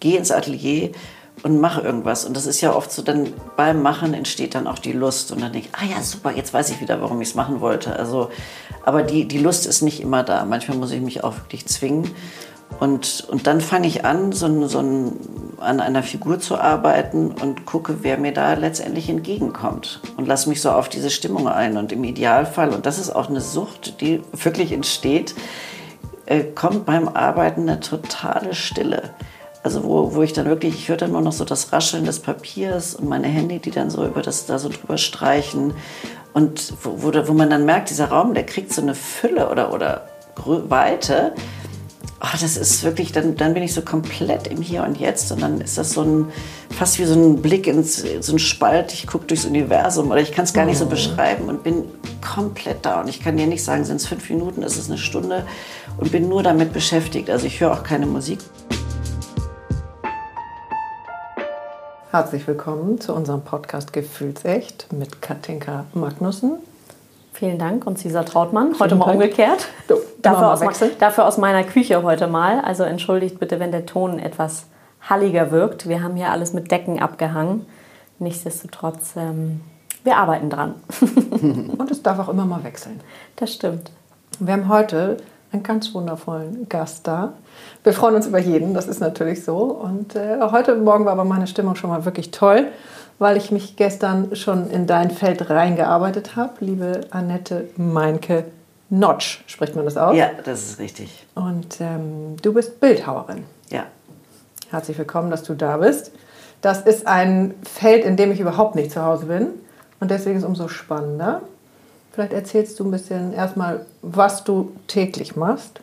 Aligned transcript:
geh 0.00 0.16
ins 0.16 0.30
Atelier 0.30 0.90
und 1.42 1.60
mache 1.60 1.80
irgendwas. 1.80 2.24
Und 2.24 2.36
das 2.36 2.46
ist 2.46 2.60
ja 2.60 2.74
oft 2.74 2.90
so, 2.90 3.02
dann 3.02 3.32
beim 3.56 3.82
Machen 3.82 4.14
entsteht 4.14 4.54
dann 4.54 4.66
auch 4.66 4.78
die 4.78 4.92
Lust. 4.92 5.32
Und 5.32 5.40
dann 5.42 5.52
denke 5.52 5.68
ich, 5.68 5.74
ah 5.80 5.86
ja, 5.96 6.02
super, 6.02 6.32
jetzt 6.32 6.52
weiß 6.52 6.70
ich 6.70 6.80
wieder, 6.80 7.00
warum 7.00 7.20
ich 7.20 7.28
es 7.28 7.34
machen 7.34 7.60
wollte. 7.60 7.96
Also, 7.96 8.30
aber 8.84 9.02
die, 9.02 9.26
die 9.26 9.38
Lust 9.38 9.66
ist 9.66 9.82
nicht 9.82 10.00
immer 10.00 10.22
da. 10.22 10.44
Manchmal 10.44 10.76
muss 10.78 10.90
ich 10.90 11.00
mich 11.00 11.24
auch 11.24 11.36
wirklich 11.36 11.66
zwingen. 11.66 12.10
Und, 12.80 13.26
und 13.28 13.46
dann 13.46 13.60
fange 13.60 13.86
ich 13.86 14.04
an, 14.04 14.32
so, 14.32 14.66
so 14.68 14.80
ein, 14.80 15.12
an 15.58 15.80
einer 15.80 16.02
Figur 16.02 16.38
zu 16.38 16.58
arbeiten 16.58 17.32
und 17.32 17.66
gucke, 17.66 17.98
wer 18.02 18.18
mir 18.18 18.32
da 18.32 18.54
letztendlich 18.54 19.08
entgegenkommt. 19.08 20.00
Und 20.16 20.28
lasse 20.28 20.48
mich 20.48 20.60
so 20.60 20.70
auf 20.70 20.88
diese 20.88 21.10
Stimmung 21.10 21.48
ein. 21.48 21.76
Und 21.76 21.92
im 21.92 22.04
Idealfall, 22.04 22.70
und 22.70 22.86
das 22.86 22.98
ist 22.98 23.10
auch 23.10 23.28
eine 23.28 23.40
Sucht, 23.40 24.00
die 24.00 24.22
wirklich 24.32 24.72
entsteht, 24.72 25.34
äh, 26.26 26.44
kommt 26.44 26.84
beim 26.84 27.08
Arbeiten 27.08 27.62
eine 27.62 27.80
totale 27.80 28.54
Stille. 28.54 29.14
Also 29.68 29.84
wo, 29.84 30.14
wo 30.14 30.22
ich 30.22 30.32
dann 30.32 30.46
wirklich, 30.46 30.74
ich 30.76 30.88
höre 30.88 30.96
dann 30.96 31.12
nur 31.12 31.20
noch 31.20 31.32
so 31.32 31.44
das 31.44 31.74
Rascheln 31.74 32.06
des 32.06 32.20
Papiers 32.20 32.94
und 32.94 33.06
meine 33.06 33.26
Hände, 33.26 33.58
die 33.58 33.70
dann 33.70 33.90
so 33.90 34.02
über 34.06 34.22
das 34.22 34.46
da 34.46 34.58
so 34.58 34.70
drüber 34.70 34.96
streichen. 34.96 35.74
Und 36.32 36.72
wo, 36.82 37.02
wo, 37.02 37.28
wo 37.28 37.34
man 37.34 37.50
dann 37.50 37.66
merkt, 37.66 37.90
dieser 37.90 38.06
Raum, 38.06 38.32
der 38.32 38.46
kriegt 38.46 38.72
so 38.72 38.80
eine 38.80 38.94
Fülle 38.94 39.50
oder, 39.50 39.74
oder 39.74 40.08
Weite. 40.46 41.34
Oh, 42.22 42.38
das 42.40 42.56
ist 42.56 42.82
wirklich, 42.82 43.12
dann, 43.12 43.36
dann 43.36 43.52
bin 43.52 43.62
ich 43.62 43.74
so 43.74 43.82
komplett 43.82 44.46
im 44.46 44.62
Hier 44.62 44.84
und 44.84 44.98
Jetzt 44.98 45.30
und 45.32 45.42
dann 45.42 45.60
ist 45.60 45.76
das 45.76 45.90
so 45.90 46.00
ein, 46.00 46.32
fast 46.70 46.98
wie 46.98 47.04
so 47.04 47.12
ein 47.12 47.42
Blick 47.42 47.66
ins 47.66 48.02
so 48.20 48.32
ein 48.32 48.38
Spalt, 48.38 48.94
ich 48.94 49.06
gucke 49.06 49.26
durchs 49.26 49.44
Universum 49.44 50.10
oder 50.10 50.22
ich 50.22 50.32
kann 50.32 50.46
es 50.46 50.54
gar 50.54 50.64
nicht 50.64 50.78
so 50.78 50.86
mhm. 50.86 50.90
beschreiben 50.90 51.48
und 51.50 51.62
bin 51.62 51.84
komplett 52.26 52.86
da 52.86 53.02
und 53.02 53.08
ich 53.08 53.22
kann 53.22 53.36
dir 53.36 53.46
nicht 53.46 53.62
sagen, 53.62 53.84
sind 53.84 53.96
es 53.96 54.06
fünf 54.06 54.30
Minuten, 54.30 54.62
ist 54.62 54.78
es 54.78 54.88
eine 54.88 54.96
Stunde 54.96 55.46
und 55.98 56.10
bin 56.10 56.26
nur 56.26 56.42
damit 56.42 56.72
beschäftigt. 56.72 57.28
Also 57.28 57.46
ich 57.46 57.60
höre 57.60 57.70
auch 57.74 57.82
keine 57.82 58.06
Musik. 58.06 58.38
Herzlich 62.10 62.46
willkommen 62.46 62.98
zu 62.98 63.12
unserem 63.12 63.42
Podcast 63.42 63.92
Gefühlsecht 63.92 64.90
mit 64.94 65.20
Katinka 65.20 65.84
Magnussen. 65.92 66.52
Vielen 67.34 67.58
Dank 67.58 67.86
und 67.86 67.98
Cesar 67.98 68.24
Trautmann. 68.24 68.74
Heute 68.80 68.94
mal 68.94 69.12
umgekehrt. 69.12 69.68
So, 69.90 70.00
dafür, 70.22 70.54
aus, 70.54 70.60
dafür 70.98 71.26
aus 71.26 71.36
meiner 71.36 71.64
Küche 71.64 72.02
heute 72.02 72.26
mal. 72.26 72.62
Also 72.62 72.84
entschuldigt 72.84 73.38
bitte, 73.38 73.60
wenn 73.60 73.72
der 73.72 73.84
Ton 73.84 74.18
etwas 74.18 74.68
halliger 75.02 75.50
wirkt. 75.50 75.86
Wir 75.86 76.02
haben 76.02 76.16
hier 76.16 76.30
alles 76.30 76.54
mit 76.54 76.70
Decken 76.70 76.98
abgehangen. 76.98 77.66
Nichtsdestotrotz, 78.18 79.12
ähm, 79.16 79.60
wir 80.02 80.16
arbeiten 80.16 80.48
dran. 80.48 80.76
und 81.76 81.90
es 81.90 82.02
darf 82.02 82.18
auch 82.20 82.30
immer 82.30 82.46
mal 82.46 82.64
wechseln. 82.64 83.00
Das 83.36 83.52
stimmt. 83.52 83.90
Wir 84.38 84.54
haben 84.54 84.68
heute 84.70 85.18
einen 85.52 85.62
ganz 85.62 85.92
wundervollen 85.92 86.70
Gast 86.70 87.06
da. 87.06 87.34
Wir 87.84 87.92
freuen 87.92 88.16
uns 88.16 88.26
über 88.26 88.38
jeden, 88.38 88.74
das 88.74 88.88
ist 88.88 89.00
natürlich 89.00 89.44
so. 89.44 89.58
Und 89.58 90.16
äh, 90.16 90.38
heute 90.40 90.74
Morgen 90.74 91.04
war 91.04 91.12
aber 91.12 91.24
meine 91.24 91.46
Stimmung 91.46 91.76
schon 91.76 91.90
mal 91.90 92.04
wirklich 92.04 92.30
toll, 92.30 92.66
weil 93.18 93.36
ich 93.36 93.50
mich 93.50 93.76
gestern 93.76 94.34
schon 94.34 94.70
in 94.70 94.86
dein 94.86 95.10
Feld 95.10 95.48
reingearbeitet 95.48 96.34
habe. 96.36 96.52
Liebe 96.60 97.02
Annette 97.10 97.68
Meinke 97.76 98.44
Notch, 98.90 99.44
spricht 99.46 99.76
man 99.76 99.84
das 99.84 99.96
aus? 99.96 100.16
Ja, 100.16 100.30
das 100.44 100.64
ist 100.64 100.78
richtig. 100.78 101.26
Und 101.34 101.80
ähm, 101.80 102.36
du 102.42 102.52
bist 102.52 102.80
Bildhauerin. 102.80 103.44
Ja. 103.70 103.84
Herzlich 104.70 104.98
willkommen, 104.98 105.30
dass 105.30 105.44
du 105.44 105.54
da 105.54 105.76
bist. 105.76 106.10
Das 106.62 106.82
ist 106.82 107.06
ein 107.06 107.54
Feld, 107.62 108.04
in 108.04 108.16
dem 108.16 108.32
ich 108.32 108.40
überhaupt 108.40 108.74
nicht 108.74 108.90
zu 108.90 109.04
Hause 109.04 109.26
bin. 109.26 109.48
Und 110.00 110.10
deswegen 110.10 110.36
ist 110.36 110.42
es 110.42 110.48
umso 110.48 110.68
spannender. 110.68 111.42
Vielleicht 112.12 112.32
erzählst 112.32 112.80
du 112.80 112.84
ein 112.84 112.90
bisschen 112.90 113.32
erstmal, 113.32 113.86
was 114.02 114.42
du 114.42 114.72
täglich 114.88 115.36
machst. 115.36 115.80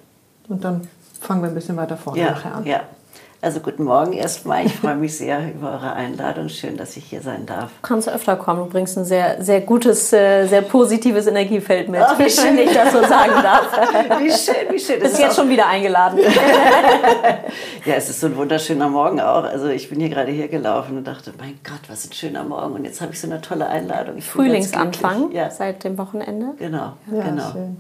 Und 0.50 0.64
dann 0.64 0.82
fangen 1.26 1.42
wir 1.42 1.50
ein 1.50 1.56
bisschen 1.56 1.78
weiter 1.78 1.98
vorne 1.98 2.20
ja, 2.22 2.32
nachher 2.32 2.56
an. 2.56 2.66
Ja. 2.66 2.82
Also 3.42 3.60
guten 3.60 3.84
Morgen 3.84 4.14
erstmal. 4.14 4.66
Ich 4.66 4.74
freue 4.74 4.96
mich 4.96 5.18
sehr 5.18 5.40
über 5.54 5.74
eure 5.74 5.94
Einladung. 5.94 6.50
Schön, 6.50 6.78
dass 6.78 6.98
ich 6.98 7.06
hier 7.06 7.22
sein 7.22 7.46
darf. 7.46 7.70
Du 7.82 7.88
kannst 7.88 8.10
öfter 8.10 8.38
kommen. 8.38 8.66
Du 8.66 8.70
bringst 8.72 8.98
ein 8.98 9.06
sehr, 9.06 9.44
sehr 9.44 9.62
gutes, 9.62 10.12
äh, 10.14 10.48
sehr 10.48 10.64
positives 10.64 11.28
Energiefeld 11.28 11.88
mit. 11.88 12.02
Oh, 12.02 12.18
wie 12.18 12.28
schön. 12.28 12.46
Wenn 12.58 12.68
ich 12.68 12.74
das 12.74 12.92
so 12.92 13.04
sagen 13.04 13.34
darf. 13.44 13.68
Wie 14.20 14.32
schön, 14.32 14.56
wie 14.72 14.80
schön. 14.80 15.00
Bist 15.00 15.20
jetzt 15.20 15.36
schon 15.36 15.50
wieder 15.50 15.68
eingeladen. 15.68 16.20
ja, 17.86 17.94
es 17.96 18.10
ist 18.10 18.20
so 18.20 18.28
ein 18.28 18.36
wunderschöner 18.36 18.90
Morgen 18.90 19.20
auch. 19.20 19.44
Also 19.44 19.68
ich 19.68 19.90
bin 19.90 20.00
hier 20.00 20.10
gerade 20.10 20.32
hier 20.32 20.48
gelaufen 20.48 20.98
und 20.98 21.06
dachte, 21.06 21.34
mein 21.38 21.60
Gott, 21.64 21.82
was 21.88 22.08
ein 22.08 22.14
schöner 22.14 22.44
Morgen. 22.44 22.74
Und 22.74 22.86
jetzt 22.86 23.02
habe 23.02 23.14
ich 23.14 23.22
so 23.22 23.28
eine 23.28 23.42
tolle 23.42 23.68
Einladung. 23.68 24.22
Frühlingsanfang 24.22 25.32
ja. 25.32 25.52
seit 25.52 25.84
dem 25.84 25.98
Wochenende. 25.98 26.54
Genau, 26.58 26.94
ja, 27.12 27.24
genau. 27.24 27.52
Schön. 27.52 27.78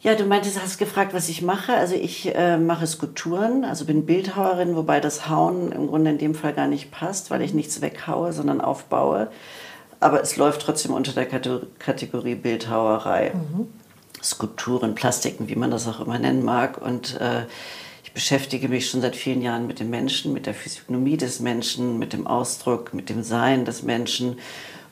Ja, 0.00 0.14
du 0.14 0.24
meintest, 0.24 0.62
hast 0.62 0.78
gefragt, 0.78 1.14
was 1.14 1.28
ich 1.28 1.42
mache. 1.42 1.74
Also 1.74 1.94
ich 1.94 2.34
äh, 2.34 2.58
mache 2.58 2.86
Skulpturen, 2.86 3.64
also 3.64 3.86
bin 3.86 4.06
Bildhauerin, 4.06 4.76
wobei 4.76 5.00
das 5.00 5.28
Hauen 5.28 5.72
im 5.72 5.86
Grunde 5.86 6.10
in 6.10 6.18
dem 6.18 6.34
Fall 6.34 6.52
gar 6.52 6.66
nicht 6.66 6.90
passt, 6.90 7.30
weil 7.30 7.42
ich 7.42 7.54
nichts 7.54 7.80
weghaue, 7.80 8.32
sondern 8.32 8.60
aufbaue. 8.60 9.28
Aber 9.98 10.22
es 10.22 10.36
läuft 10.36 10.60
trotzdem 10.60 10.92
unter 10.92 11.12
der 11.12 11.26
Kategorie 11.26 12.34
Bildhauerei. 12.34 13.32
Mhm. 13.34 13.68
Skulpturen, 14.22 14.94
Plastiken, 14.94 15.48
wie 15.48 15.56
man 15.56 15.70
das 15.70 15.88
auch 15.88 16.00
immer 16.00 16.18
nennen 16.18 16.44
mag. 16.44 16.80
Und 16.80 17.18
äh, 17.20 17.44
ich 18.04 18.12
beschäftige 18.12 18.68
mich 18.68 18.90
schon 18.90 19.00
seit 19.00 19.16
vielen 19.16 19.40
Jahren 19.40 19.66
mit 19.66 19.80
dem 19.80 19.90
Menschen, 19.90 20.32
mit 20.32 20.46
der 20.46 20.54
Physiognomie 20.54 21.16
des 21.16 21.40
Menschen, 21.40 21.98
mit 21.98 22.12
dem 22.12 22.26
Ausdruck, 22.26 22.92
mit 22.92 23.08
dem 23.08 23.22
Sein 23.22 23.64
des 23.64 23.82
Menschen. 23.82 24.38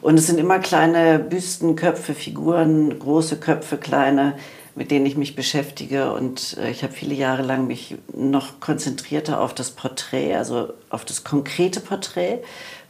Und 0.00 0.18
es 0.18 0.26
sind 0.26 0.38
immer 0.38 0.58
kleine 0.58 1.18
Büsten, 1.18 1.76
Köpfe, 1.76 2.14
Figuren, 2.14 2.98
große 2.98 3.36
Köpfe, 3.38 3.76
kleine 3.78 4.34
mit 4.74 4.90
denen 4.90 5.06
ich 5.06 5.16
mich 5.16 5.36
beschäftige. 5.36 6.12
Und 6.12 6.56
äh, 6.58 6.70
ich 6.70 6.82
habe 6.82 6.92
viele 6.92 7.14
Jahre 7.14 7.42
lang 7.42 7.66
mich 7.66 7.96
noch 8.14 8.60
konzentrierter 8.60 9.40
auf 9.40 9.54
das 9.54 9.70
Porträt, 9.70 10.34
also 10.34 10.72
auf 10.90 11.04
das 11.04 11.24
konkrete 11.24 11.80
Porträt 11.80 12.40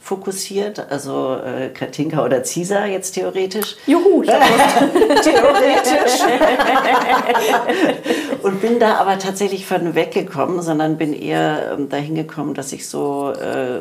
fokussiert, 0.05 0.91
also 0.91 1.35
äh, 1.35 1.69
Katinka 1.69 2.23
oder 2.23 2.43
Cisa 2.43 2.85
jetzt 2.85 3.13
theoretisch. 3.13 3.75
Juhu, 3.87 4.21
theoretisch. 4.23 6.21
und 8.43 8.61
bin 8.61 8.79
da 8.79 8.97
aber 8.97 9.17
tatsächlich 9.17 9.65
von 9.65 9.95
weggekommen, 9.95 10.61
sondern 10.61 10.99
bin 10.99 11.11
eher 11.11 11.71
ähm, 11.73 11.89
dahin 11.89 12.13
gekommen, 12.13 12.53
dass 12.53 12.71
ich 12.71 12.87
so 12.87 13.33
äh, 13.33 13.79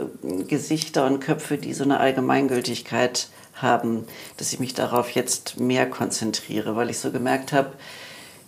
Gesichter 0.49 1.05
und 1.05 1.21
Köpfe, 1.21 1.59
die 1.59 1.75
so 1.75 1.85
eine 1.85 2.01
Allgemeingültigkeit 2.01 3.29
haben, 3.57 4.07
dass 4.37 4.53
ich 4.53 4.61
mich 4.61 4.75
darauf 4.75 5.11
jetzt 5.11 5.59
mehr 5.59 5.89
konzentriere, 5.89 6.77
weil 6.77 6.91
ich 6.91 6.99
so 6.99 7.11
gemerkt 7.11 7.53
habe, 7.53 7.73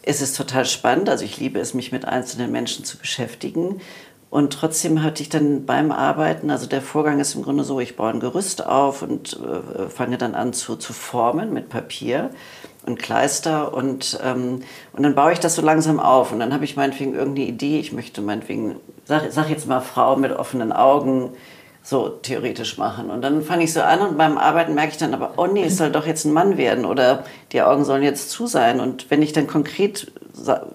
es 0.03 0.21
ist 0.21 0.37
total 0.37 0.65
spannend. 0.65 1.09
Also 1.09 1.25
ich 1.25 1.39
liebe 1.39 1.59
es, 1.59 1.75
mich 1.75 1.93
mit 1.93 2.05
einzelnen 2.05 2.53
Menschen 2.53 2.85
zu 2.85 2.97
beschäftigen. 2.97 3.81
Und 4.29 4.53
trotzdem 4.53 5.03
hatte 5.03 5.23
ich 5.23 5.29
dann 5.29 5.67
beim 5.67 5.93
Arbeiten, 5.93 6.51
also 6.51 6.67
der 6.67 6.83
Vorgang 6.83 7.21
ist 7.21 7.35
im 7.35 7.43
Grunde 7.43 7.65
so, 7.65 7.81
ich 7.81 7.97
baue 7.97 8.11
ein 8.11 8.21
Gerüst 8.21 8.67
auf 8.67 9.03
und 9.03 9.39
äh, 9.41 9.89
fange 9.89 10.19
dann 10.19 10.35
an 10.35 10.53
zu, 10.53 10.77
zu 10.77 10.93
formen 10.93 11.53
mit 11.53 11.69
Papier 11.69 12.31
und 12.85 12.99
Kleister 12.99 13.73
und, 13.73 14.19
ähm, 14.23 14.63
und 14.93 15.03
dann 15.03 15.15
baue 15.15 15.33
ich 15.33 15.39
das 15.39 15.55
so 15.55 15.63
langsam 15.63 16.01
auf 16.01 16.33
und 16.33 16.41
dann 16.41 16.53
habe 16.53 16.65
ich 16.65 16.77
meinetwegen 16.77 17.15
irgendeine 17.15 17.49
Idee, 17.49 17.79
ich 17.79 17.93
möchte 17.93 18.21
meinetwegen, 18.21 18.77
sag, 19.05 19.31
sag 19.31 19.49
jetzt 19.49 19.69
mal 19.69 19.81
Frau 19.81 20.17
mit 20.17 20.33
offenen 20.33 20.73
Augen, 20.73 21.31
so 21.87 22.09
theoretisch 22.09 22.79
machen. 22.79 23.11
Und 23.11 23.23
dann 23.23 23.43
fange 23.43 23.63
ich 23.63 23.73
so 23.73 23.81
an 23.81 24.01
und 24.01 24.19
beim 24.19 24.39
Arbeiten 24.39 24.75
merke 24.75 24.91
ich 24.91 24.97
dann 24.97 25.15
aber, 25.15 25.35
oh 25.37 25.47
nee, 25.47 25.63
es 25.63 25.77
soll 25.77 25.93
doch 25.93 26.05
jetzt 26.05 26.25
ein 26.25 26.33
Mann 26.33 26.57
werden 26.57 26.85
oder 26.85 27.23
die 27.53 27.63
Augen 27.63 27.85
sollen 27.85 28.03
jetzt 28.03 28.31
zu 28.31 28.49
sein. 28.49 28.81
Und 28.81 29.09
wenn 29.09 29.23
ich 29.23 29.33
dann 29.33 29.47
konkret 29.47 30.11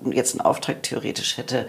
jetzt 0.10 0.34
einen 0.34 0.42
Auftrag 0.42 0.84
theoretisch 0.84 1.38
hätte, 1.38 1.68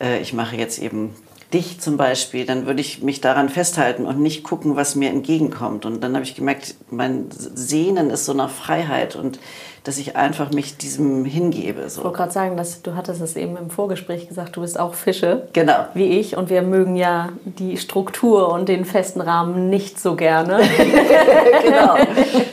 äh, 0.00 0.20
ich 0.20 0.34
mache 0.34 0.54
jetzt 0.54 0.78
eben 0.78 1.16
dich 1.52 1.80
zum 1.80 1.96
Beispiel, 1.96 2.46
dann 2.46 2.66
würde 2.66 2.80
ich 2.80 3.02
mich 3.02 3.20
daran 3.20 3.48
festhalten 3.48 4.06
und 4.06 4.20
nicht 4.20 4.44
gucken, 4.44 4.76
was 4.76 4.94
mir 4.94 5.10
entgegenkommt. 5.10 5.84
Und 5.84 6.00
dann 6.04 6.14
habe 6.14 6.24
ich 6.24 6.36
gemerkt, 6.36 6.76
mein 6.90 7.26
Sehnen 7.32 8.08
ist 8.10 8.24
so 8.24 8.34
nach 8.34 8.50
Freiheit 8.50 9.16
und 9.16 9.40
dass 9.84 9.98
ich 9.98 10.16
einfach 10.16 10.50
mich 10.52 10.76
diesem 10.76 11.24
hingebe. 11.24 11.88
So. 11.88 12.00
Ich 12.00 12.04
wollte 12.04 12.18
gerade 12.18 12.32
sagen, 12.32 12.56
dass 12.56 12.82
du 12.82 12.94
hattest 12.94 13.20
es 13.22 13.36
eben 13.36 13.56
im 13.56 13.70
Vorgespräch 13.70 14.28
gesagt, 14.28 14.56
du 14.56 14.60
bist 14.60 14.78
auch 14.78 14.94
Fische, 14.94 15.48
genau. 15.52 15.86
wie 15.94 16.18
ich, 16.18 16.36
und 16.36 16.50
wir 16.50 16.62
mögen 16.62 16.96
ja 16.96 17.30
die 17.44 17.76
Struktur 17.78 18.52
und 18.52 18.68
den 18.68 18.84
festen 18.84 19.20
Rahmen 19.20 19.70
nicht 19.70 19.98
so 19.98 20.16
gerne. 20.16 20.60
genau. 21.62 21.96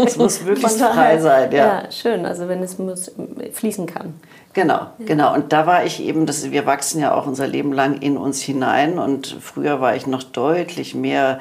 Es 0.05 0.17
muss 0.17 0.45
wirklich 0.45 0.71
frei 0.71 1.17
sein. 1.19 1.51
Ja. 1.51 1.57
ja, 1.57 1.91
schön. 1.91 2.25
Also 2.25 2.47
wenn 2.47 2.63
es 2.63 2.77
muss, 2.77 3.11
fließen 3.51 3.87
kann. 3.87 4.13
Genau, 4.53 4.87
genau. 4.99 5.35
Und 5.35 5.53
da 5.53 5.67
war 5.67 5.85
ich 5.85 6.01
eben, 6.01 6.25
das, 6.25 6.49
wir 6.49 6.65
wachsen 6.65 6.99
ja 6.99 7.13
auch 7.13 7.27
unser 7.27 7.45
Leben 7.45 7.73
lang 7.73 8.01
in 8.01 8.17
uns 8.17 8.41
hinein. 8.41 8.97
Und 8.97 9.37
früher 9.39 9.81
war 9.81 9.95
ich 9.95 10.07
noch 10.07 10.23
deutlich 10.23 10.95
mehr 10.95 11.39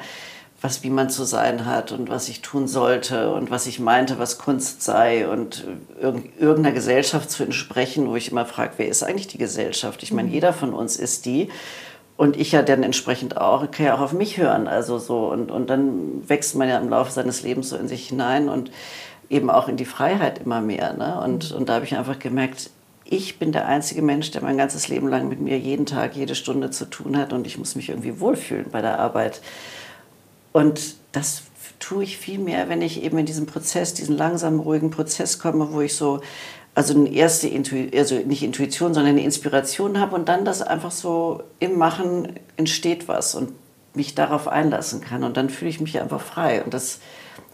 was, 0.61 0.83
wie 0.83 0.89
man 0.89 1.09
zu 1.09 1.23
sein 1.23 1.65
hat 1.65 1.91
und 1.91 2.09
was 2.09 2.29
ich 2.29 2.41
tun 2.41 2.67
sollte 2.67 3.31
und 3.31 3.51
was 3.51 3.67
ich 3.67 3.79
meinte, 3.79 4.17
was 4.17 4.39
Kunst 4.39 4.81
sei 4.81 5.27
und 5.27 5.65
irgendeiner 6.01 6.71
Gesellschaft 6.71 7.29
zu 7.29 7.43
entsprechen, 7.43 8.07
wo 8.09 8.15
ich 8.15 8.31
immer 8.31 8.45
frage, 8.45 8.73
wer 8.77 8.87
ist 8.87 9.03
eigentlich 9.03 9.27
die 9.27 9.37
Gesellschaft? 9.37 10.01
Ich 10.01 10.11
meine, 10.11 10.29
mhm. 10.29 10.33
jeder 10.33 10.53
von 10.53 10.73
uns 10.73 10.95
ist 10.95 11.25
die. 11.25 11.49
Und 12.15 12.35
ich 12.35 12.51
ja 12.51 12.63
dann 12.63 12.81
entsprechend 12.81 13.37
auch, 13.37 13.69
kann 13.69 13.85
ja 13.85 13.95
auch 13.95 14.01
auf 14.01 14.13
mich 14.13 14.39
hören. 14.39 14.67
Also 14.67 14.97
so, 14.97 15.27
und, 15.27 15.51
und 15.51 15.69
dann 15.69 16.27
wächst 16.27 16.55
man 16.55 16.67
ja 16.67 16.79
im 16.79 16.89
Laufe 16.89 17.11
seines 17.11 17.43
Lebens 17.43 17.69
so 17.69 17.77
in 17.77 17.87
sich 17.87 18.09
hinein 18.09 18.49
und 18.49 18.71
eben 19.29 19.51
auch 19.51 19.67
in 19.67 19.77
die 19.77 19.85
Freiheit 19.85 20.39
immer 20.39 20.59
mehr. 20.59 20.93
Ne? 20.93 21.21
Und, 21.21 21.51
mhm. 21.51 21.57
und 21.57 21.69
da 21.69 21.75
habe 21.75 21.85
ich 21.85 21.95
einfach 21.95 22.17
gemerkt, 22.17 22.71
ich 23.05 23.37
bin 23.37 23.51
der 23.51 23.67
einzige 23.67 24.01
Mensch, 24.01 24.31
der 24.31 24.41
mein 24.41 24.57
ganzes 24.57 24.87
Leben 24.87 25.07
lang 25.07 25.29
mit 25.29 25.39
mir 25.39 25.57
jeden 25.59 25.85
Tag, 25.85 26.15
jede 26.15 26.33
Stunde 26.33 26.71
zu 26.71 26.85
tun 26.85 27.17
hat 27.17 27.31
und 27.31 27.45
ich 27.47 27.57
muss 27.57 27.75
mich 27.75 27.89
irgendwie 27.89 28.19
wohlfühlen 28.19 28.65
bei 28.71 28.81
der 28.81 28.99
Arbeit. 28.99 29.41
Und 30.57 30.95
das 31.11 31.43
tue 31.77 32.03
ich 32.03 32.17
viel 32.17 32.39
mehr, 32.39 32.67
wenn 32.67 32.81
ich 32.81 33.03
eben 33.03 33.19
in 33.19 33.27
diesen 33.27 33.45
Prozess, 33.45 33.93
diesen 33.93 34.17
langsamen, 34.17 34.59
ruhigen 34.59 34.89
Prozess 34.89 35.37
komme, 35.37 35.71
wo 35.71 35.81
ich 35.81 35.95
so, 35.95 36.21
also 36.73 36.95
eine 36.95 37.13
erste 37.13 37.47
Intuition, 37.47 37.99
also 37.99 38.15
nicht 38.15 38.41
Intuition, 38.41 38.95
sondern 38.95 39.11
eine 39.11 39.23
Inspiration 39.23 39.99
habe 39.99 40.15
und 40.15 40.27
dann 40.27 40.45
das 40.45 40.63
einfach 40.63 40.89
so 40.89 41.43
im 41.59 41.77
Machen 41.77 42.39
entsteht 42.55 43.07
was 43.07 43.35
und 43.35 43.51
mich 43.93 44.15
darauf 44.15 44.47
einlassen 44.47 44.99
kann. 44.99 45.23
Und 45.23 45.37
dann 45.37 45.51
fühle 45.51 45.69
ich 45.69 45.79
mich 45.79 46.01
einfach 46.01 46.21
frei. 46.21 46.63
Und 46.63 46.73
das 46.73 47.01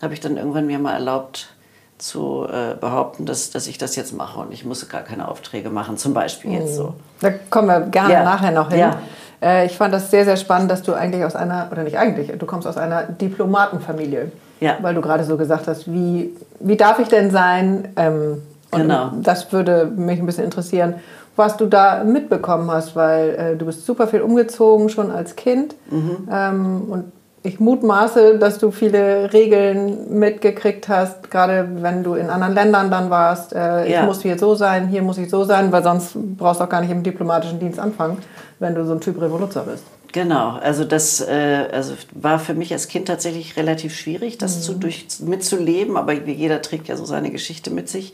habe 0.01 0.13
ich 0.13 0.21
dann 0.21 0.38
irgendwann 0.38 0.65
mir 0.65 0.79
mal 0.79 0.94
erlaubt, 0.94 1.50
zu 1.97 2.47
äh, 2.50 2.75
behaupten, 2.79 3.25
dass, 3.25 3.51
dass 3.51 3.67
ich 3.67 3.77
das 3.77 3.97
jetzt 3.97 4.13
mache 4.13 4.39
und 4.39 4.53
ich 4.53 4.65
muss 4.65 4.88
gar 4.89 5.01
keine 5.01 5.27
Aufträge 5.27 5.69
machen, 5.69 5.97
zum 5.97 6.13
Beispiel 6.13 6.51
jetzt 6.53 6.75
so. 6.75 6.95
Da 7.21 7.31
kommen 7.50 7.67
wir 7.67 7.81
gerne 7.81 8.13
ja. 8.13 8.23
nachher 8.23 8.51
noch 8.51 8.69
hin. 8.69 8.79
Ja. 8.79 9.01
Äh, 9.44 9.66
ich 9.66 9.78
fand 9.78 9.94
das 9.94 10.10
sehr, 10.10 10.25
sehr 10.25 10.38
spannend, 10.38 10.72
dass 10.72 10.84
du 10.84 10.94
eigentlich 10.94 11.25
aus 11.25 11.36
einer, 11.36 11.68
oder 11.72 11.84
nicht 11.84 11.98
eigentlich, 11.98 12.31
du 12.38 12.45
kommst 12.45 12.68
aus 12.68 12.78
einer 12.78 13.04
Diplomatenfamilie. 13.04 14.31
Ja. 14.60 14.78
Weil 14.81 14.95
du 14.95 15.01
gerade 15.01 15.25
so 15.25 15.36
gesagt 15.36 15.68
hast, 15.68 15.92
wie, 15.92 16.34
wie 16.60 16.78
darf 16.78 17.00
ich 17.00 17.10
denn 17.10 17.31
sein? 17.31 17.90
Ähm, 17.98 18.42
genau. 18.72 19.12
Das 19.22 19.51
würde 19.51 19.86
mich 19.86 20.19
ein 20.19 20.25
bisschen 20.25 20.45
interessieren, 20.45 20.95
was 21.36 21.57
du 21.57 21.66
da 21.66 22.04
mitbekommen 22.04 22.72
hast, 22.72 22.95
weil 22.95 23.30
äh, 23.30 23.56
du 23.57 23.66
bist 23.66 23.86
super 23.86 24.07
viel 24.07 24.22
umgezogen 24.22 24.90
schon 24.90 25.12
als 25.12 25.36
Kind 25.36 25.75
mhm. 25.89 26.28
ähm, 26.31 26.81
und 26.89 27.12
ich 27.46 27.60
mutmaße, 27.60 28.38
dass 28.39 28.57
du 28.57 28.72
viele 28.72 29.34
Regeln 29.34 30.18
mitgekriegt 30.18 30.88
hast, 30.88 31.30
gerade 31.30 31.68
wenn 31.81 32.01
du 32.01 32.13
in 32.13 32.30
anderen 32.30 32.54
Ländern 32.54 32.89
dann 32.89 33.10
warst. 33.10 33.54
Äh, 33.54 33.92
ja. 33.92 34.00
Ich 34.00 34.06
muss 34.06 34.22
hier 34.22 34.39
so 34.39 34.56
sein, 34.56 34.88
hier 34.88 35.01
muss 35.01 35.18
ich 35.18 35.30
so 35.30 35.44
sein, 35.44 35.69
weil 35.74 35.84
sonst 35.84 36.16
brauchst 36.38 36.62
du 36.62 36.63
auch 36.63 36.69
gar 36.69 36.80
nicht 36.80 36.92
im 36.92 37.04
diplomatischen 37.04 37.60
Dienst 37.60 37.80
anfangen, 37.80 38.18
wenn 38.63 38.74
du 38.74 38.86
so 38.86 38.94
ein 38.94 39.01
Typ 39.01 39.21
Revoluzer 39.21 39.62
bist. 39.62 39.83
Genau, 40.13 40.51
also 40.51 40.86
das 40.86 41.21
äh, 41.21 41.68
also 41.71 41.95
war 42.13 42.39
für 42.39 42.54
mich 42.54 42.71
als 42.71 42.88
Kind 42.88 43.07
tatsächlich 43.07 43.57
relativ 43.57 43.95
schwierig, 43.95 44.38
das 44.38 44.57
mhm. 44.57 44.62
zu, 44.62 44.74
durch, 44.75 45.07
mitzuleben, 45.19 45.98
aber 45.98 46.13
jeder 46.13 46.62
trägt 46.62 46.88
ja 46.88 46.95
so 46.95 47.06
seine 47.06 47.31
Geschichte 47.31 47.71
mit 47.71 47.89
sich. 47.89 48.13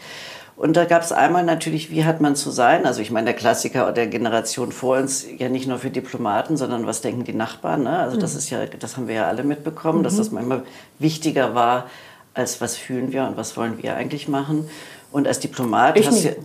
Und 0.56 0.76
da 0.76 0.86
gab 0.86 1.04
es 1.04 1.12
einmal 1.12 1.44
natürlich, 1.44 1.92
wie 1.92 2.06
hat 2.06 2.20
man 2.20 2.36
zu 2.36 2.52
sein? 2.52 2.86
Also 2.86 3.02
ich 3.02 3.12
meine, 3.12 3.26
der 3.26 3.34
Klassiker 3.34 3.92
der 3.92 4.08
Generation 4.08 4.72
vor 4.74 4.98
uns, 4.98 5.26
ja 5.38 5.48
nicht 5.48 5.68
nur 5.68 5.78
für 5.78 5.90
Diplomaten, 5.90 6.58
sondern 6.58 6.86
was 6.86 7.02
denken 7.02 7.24
die 7.24 7.34
Nachbarn? 7.34 7.84
Ne? 7.84 7.98
Also 7.98 8.18
das 8.18 8.34
mhm. 8.34 8.40
ist 8.40 8.50
ja, 8.50 8.66
das 8.66 8.98
haben 8.98 9.08
wir 9.08 9.16
ja 9.16 9.28
alle 9.28 9.44
mitbekommen, 9.44 10.00
mhm. 10.00 10.04
dass 10.04 10.18
das 10.18 10.32
manchmal 10.32 10.64
wichtiger 11.00 11.54
war, 11.54 11.86
als 12.34 12.62
was 12.62 12.78
fühlen 12.78 13.12
wir 13.12 13.24
und 13.24 13.38
was 13.38 13.58
wollen 13.58 13.82
wir 13.82 13.96
eigentlich 13.96 14.28
machen. 14.28 14.70
Und 15.12 15.28
als 15.28 15.40
Diplomat 15.40 15.98
ich 15.98 16.08
hast 16.08 16.26
du. 16.26 16.30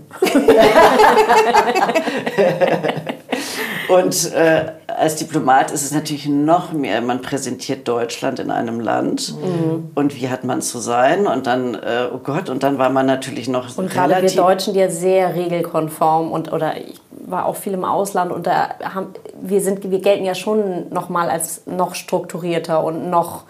Und 3.89 4.33
äh, 4.33 4.73
als 4.87 5.17
Diplomat 5.17 5.71
ist 5.71 5.83
es 5.83 5.93
natürlich 5.93 6.27
noch 6.27 6.73
mehr, 6.73 7.01
man 7.01 7.23
präsentiert 7.23 7.87
Deutschland 7.87 8.39
in 8.39 8.51
einem 8.51 8.81
Land 8.81 9.35
mhm. 9.35 9.91
und 9.95 10.17
wie 10.17 10.29
hat 10.29 10.45
man 10.45 10.63
zu 10.63 10.79
sein 10.79 11.27
und 11.27 11.47
dann, 11.47 11.75
äh, 11.75 12.09
oh 12.13 12.19
Gott, 12.19 12.49
und 12.49 12.63
dann 12.63 12.79
war 12.79 12.91
man 12.91 13.07
natürlich 13.07 13.49
noch 13.49 13.77
Und 13.77 13.91
gerade 13.91 14.23
wir 14.23 14.31
Deutschen, 14.31 14.75
die 14.75 14.81
ja 14.81 14.91
sehr 14.91 15.35
regelkonform 15.35 16.33
und, 16.33 16.53
oder 16.53 16.77
ich 16.77 17.01
war 17.27 17.47
auch 17.47 17.57
viel 17.57 17.73
im 17.75 17.85
Ausland 17.85 18.33
und 18.33 18.47
da 18.47 18.71
haben, 18.83 19.09
wir 19.41 19.61
sind, 19.61 19.91
wir 19.91 20.01
gelten 20.01 20.25
ja 20.25 20.35
schon 20.35 20.89
noch 20.91 21.09
mal 21.09 21.31
als 21.31 21.67
noch 21.67 21.95
strukturierter 21.95 22.83
und 22.83 23.11
noch, 23.11 23.45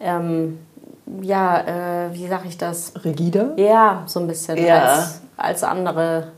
ähm, 0.00 0.58
ja, 1.22 2.06
äh, 2.06 2.14
wie 2.14 2.26
sage 2.26 2.48
ich 2.48 2.58
das? 2.58 2.92
Rigider? 3.04 3.52
Ja, 3.56 4.02
so 4.06 4.20
ein 4.20 4.26
bisschen 4.26 4.58
ja. 4.58 4.82
als, 4.82 5.20
als 5.36 5.62
andere 5.62 6.28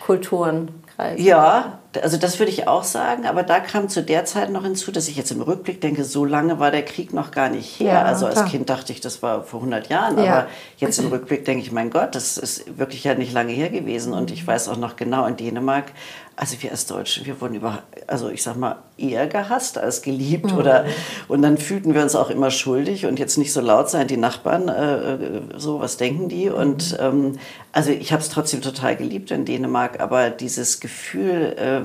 Kulturen. 0.00 0.68
Ja, 1.16 1.78
also 2.02 2.16
das 2.16 2.38
würde 2.38 2.50
ich 2.52 2.68
auch 2.68 2.84
sagen, 2.84 3.26
aber 3.26 3.42
da 3.42 3.60
kam 3.60 3.88
zu 3.88 4.02
der 4.02 4.24
Zeit 4.24 4.50
noch 4.50 4.64
hinzu, 4.64 4.92
dass 4.92 5.08
ich 5.08 5.16
jetzt 5.16 5.30
im 5.30 5.42
Rückblick 5.42 5.80
denke, 5.80 6.04
so 6.04 6.24
lange 6.24 6.58
war 6.58 6.70
der 6.70 6.84
Krieg 6.84 7.12
noch 7.12 7.30
gar 7.30 7.48
nicht 7.48 7.80
her. 7.80 7.92
Ja, 7.94 8.02
also 8.02 8.26
als 8.26 8.44
Kind 8.46 8.70
dachte 8.70 8.92
ich, 8.92 9.00
das 9.00 9.22
war 9.22 9.42
vor 9.42 9.60
100 9.60 9.88
Jahren, 9.88 10.18
ja. 10.18 10.24
aber 10.24 10.46
jetzt 10.78 10.98
im 10.98 11.06
Rückblick 11.10 11.44
denke 11.44 11.62
ich, 11.62 11.72
mein 11.72 11.90
Gott, 11.90 12.14
das 12.14 12.38
ist 12.38 12.78
wirklich 12.78 13.04
ja 13.04 13.14
nicht 13.14 13.32
lange 13.32 13.52
her 13.52 13.70
gewesen 13.70 14.12
und 14.12 14.30
ich 14.30 14.46
weiß 14.46 14.68
auch 14.68 14.76
noch 14.76 14.96
genau, 14.96 15.26
in 15.26 15.36
Dänemark 15.36 15.92
also 16.36 16.62
wir 16.62 16.70
als 16.70 16.84
Deutsche, 16.84 17.24
wir 17.24 17.40
wurden 17.40 17.54
über, 17.54 17.82
also 18.06 18.28
ich 18.28 18.42
sag 18.42 18.56
mal, 18.56 18.76
eher 18.98 19.26
gehasst 19.26 19.78
als 19.78 20.02
geliebt. 20.02 20.52
Mhm. 20.52 20.58
Oder, 20.58 20.84
und 21.28 21.40
dann 21.40 21.56
fühlten 21.56 21.94
wir 21.94 22.02
uns 22.02 22.14
auch 22.14 22.28
immer 22.28 22.50
schuldig 22.50 23.06
und 23.06 23.18
jetzt 23.18 23.38
nicht 23.38 23.54
so 23.54 23.62
laut 23.62 23.88
sein, 23.88 24.06
die 24.06 24.18
Nachbarn, 24.18 24.68
äh, 24.68 25.14
äh 25.14 25.40
so, 25.56 25.80
was 25.80 25.96
denken 25.96 26.28
die? 26.28 26.50
Mhm. 26.50 26.54
Und 26.54 26.98
ähm, 27.00 27.38
also 27.72 27.90
ich 27.90 28.12
habe 28.12 28.22
es 28.22 28.28
trotzdem 28.28 28.60
total 28.60 28.96
geliebt 28.96 29.30
in 29.30 29.46
Dänemark, 29.46 30.00
aber 30.00 30.28
dieses 30.28 30.80
Gefühl, 30.80 31.56
äh, 31.58 31.80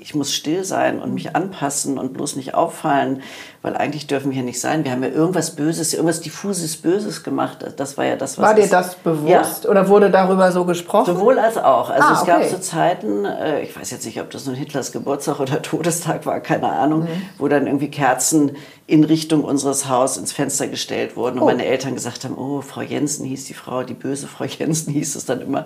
ich 0.00 0.14
muss 0.14 0.34
still 0.34 0.64
sein 0.64 1.00
und 1.00 1.14
mich 1.14 1.36
anpassen 1.36 1.98
und 1.98 2.12
bloß 2.12 2.36
nicht 2.36 2.54
auffallen, 2.54 3.22
weil 3.64 3.78
eigentlich 3.78 4.06
dürfen 4.06 4.26
wir 4.26 4.34
hier 4.34 4.42
nicht 4.42 4.60
sein. 4.60 4.84
Wir 4.84 4.92
haben 4.92 5.02
ja 5.02 5.08
irgendwas 5.08 5.56
Böses, 5.56 5.94
irgendwas 5.94 6.20
diffuses 6.20 6.76
Böses 6.76 7.22
gemacht. 7.22 7.64
Das 7.78 7.96
war 7.96 8.04
ja 8.04 8.14
das, 8.14 8.36
was. 8.36 8.44
War 8.44 8.54
dir 8.54 8.68
das 8.68 8.94
bewusst 8.96 9.64
ja. 9.64 9.70
oder 9.70 9.88
wurde 9.88 10.10
darüber 10.10 10.52
so 10.52 10.66
gesprochen? 10.66 11.06
Sowohl 11.06 11.38
als 11.38 11.56
auch. 11.56 11.88
Also 11.88 12.06
ah, 12.06 12.12
es 12.12 12.20
okay. 12.20 12.30
gab 12.30 12.44
so 12.44 12.58
Zeiten, 12.58 13.24
äh, 13.24 13.62
ich 13.62 13.74
weiß 13.74 13.90
jetzt 13.90 14.04
nicht, 14.04 14.20
ob 14.20 14.28
das 14.28 14.44
nun 14.44 14.54
Hitlers 14.54 14.92
Geburtstag 14.92 15.40
oder 15.40 15.62
Todestag 15.62 16.26
war, 16.26 16.40
keine 16.40 16.68
Ahnung, 16.68 17.04
mhm. 17.04 17.22
wo 17.38 17.48
dann 17.48 17.66
irgendwie 17.66 17.90
Kerzen 17.90 18.52
in 18.86 19.02
Richtung 19.02 19.44
unseres 19.44 19.88
Hauses 19.88 20.18
ins 20.18 20.32
Fenster 20.32 20.68
gestellt 20.68 21.16
wurden 21.16 21.38
und 21.38 21.44
oh. 21.44 21.46
meine 21.46 21.64
Eltern 21.64 21.94
gesagt 21.94 22.24
haben, 22.24 22.36
oh, 22.36 22.60
Frau 22.60 22.82
Jensen 22.82 23.24
hieß 23.24 23.46
die 23.46 23.54
Frau, 23.54 23.82
die 23.82 23.94
böse 23.94 24.26
Frau 24.26 24.44
Jensen 24.58 24.92
hieß 24.92 25.16
es 25.16 25.24
dann 25.24 25.40
immer, 25.40 25.64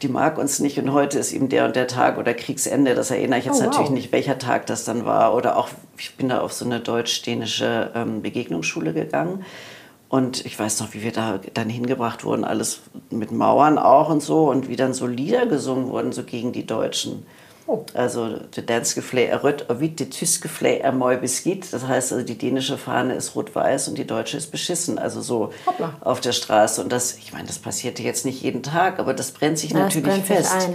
die 0.00 0.08
mag 0.08 0.38
uns 0.38 0.60
nicht 0.60 0.78
und 0.78 0.92
heute 0.94 1.18
ist 1.18 1.32
eben 1.32 1.50
der 1.50 1.66
und 1.66 1.76
der 1.76 1.88
Tag 1.88 2.16
oder 2.16 2.32
Kriegsende. 2.32 2.94
Das 2.94 3.10
erinnere 3.10 3.38
ich 3.38 3.44
jetzt 3.44 3.60
oh, 3.60 3.64
natürlich 3.64 3.88
wow. 3.88 3.94
nicht, 3.94 4.12
welcher 4.12 4.38
Tag 4.38 4.64
das 4.64 4.84
dann 4.84 5.04
war 5.04 5.34
oder 5.34 5.58
auch, 5.58 5.68
ich 5.98 6.16
bin 6.16 6.28
da 6.28 6.40
auf 6.40 6.52
so 6.52 6.64
eine 6.64 6.80
deutsch 6.80 7.20
italienische 7.20 7.90
ähm, 7.94 8.22
Begegnungsschule 8.22 8.92
gegangen. 8.92 9.44
Und 10.08 10.46
ich 10.46 10.58
weiß 10.58 10.80
noch, 10.80 10.94
wie 10.94 11.02
wir 11.02 11.12
da 11.12 11.40
dann 11.54 11.68
hingebracht 11.68 12.24
wurden, 12.24 12.44
alles 12.44 12.82
mit 13.10 13.32
Mauern 13.32 13.78
auch 13.78 14.10
und 14.10 14.22
so. 14.22 14.48
Und 14.48 14.68
wie 14.68 14.76
dann 14.76 14.94
so 14.94 15.06
Lieder 15.06 15.46
gesungen 15.46 15.88
wurden, 15.88 16.12
so 16.12 16.22
gegen 16.22 16.52
die 16.52 16.66
Deutschen. 16.66 17.26
Oh. 17.66 17.84
Also 17.94 18.36
der 18.54 18.62
danske 18.62 19.00
flag 19.00 19.28
er 19.28 19.42
rødt 19.42 19.70
og 19.70 19.76
hvidt, 19.76 19.98
det 19.98 20.10
tyske 20.10 20.48
flag 20.48 20.80
er 20.82 20.92
møg 20.92 21.20
beskidt. 21.20 21.72
Das 21.72 21.86
heißt, 21.86 22.12
also 22.12 22.24
die 22.24 22.36
dänische 22.36 22.76
Fahne 22.76 23.14
ist 23.14 23.34
rot-weiß 23.34 23.88
und 23.88 23.96
die 23.96 24.06
deutsche 24.06 24.36
ist 24.36 24.50
beschissen. 24.50 24.98
Also 24.98 25.22
so 25.22 25.52
Hoppla. 25.66 25.94
auf 26.00 26.20
der 26.20 26.32
Straße. 26.32 26.82
Und 26.82 26.92
das, 26.92 27.16
ich 27.16 27.32
meine, 27.32 27.46
das 27.46 27.58
passierte 27.58 28.02
jetzt 28.02 28.26
nicht 28.26 28.42
jeden 28.42 28.62
Tag, 28.62 28.98
aber 28.98 29.14
das 29.14 29.32
brennt 29.32 29.58
sich 29.58 29.70
ja, 29.70 29.78
natürlich 29.78 30.06
brennt 30.06 30.26
fest. 30.26 30.60
Sich 30.60 30.70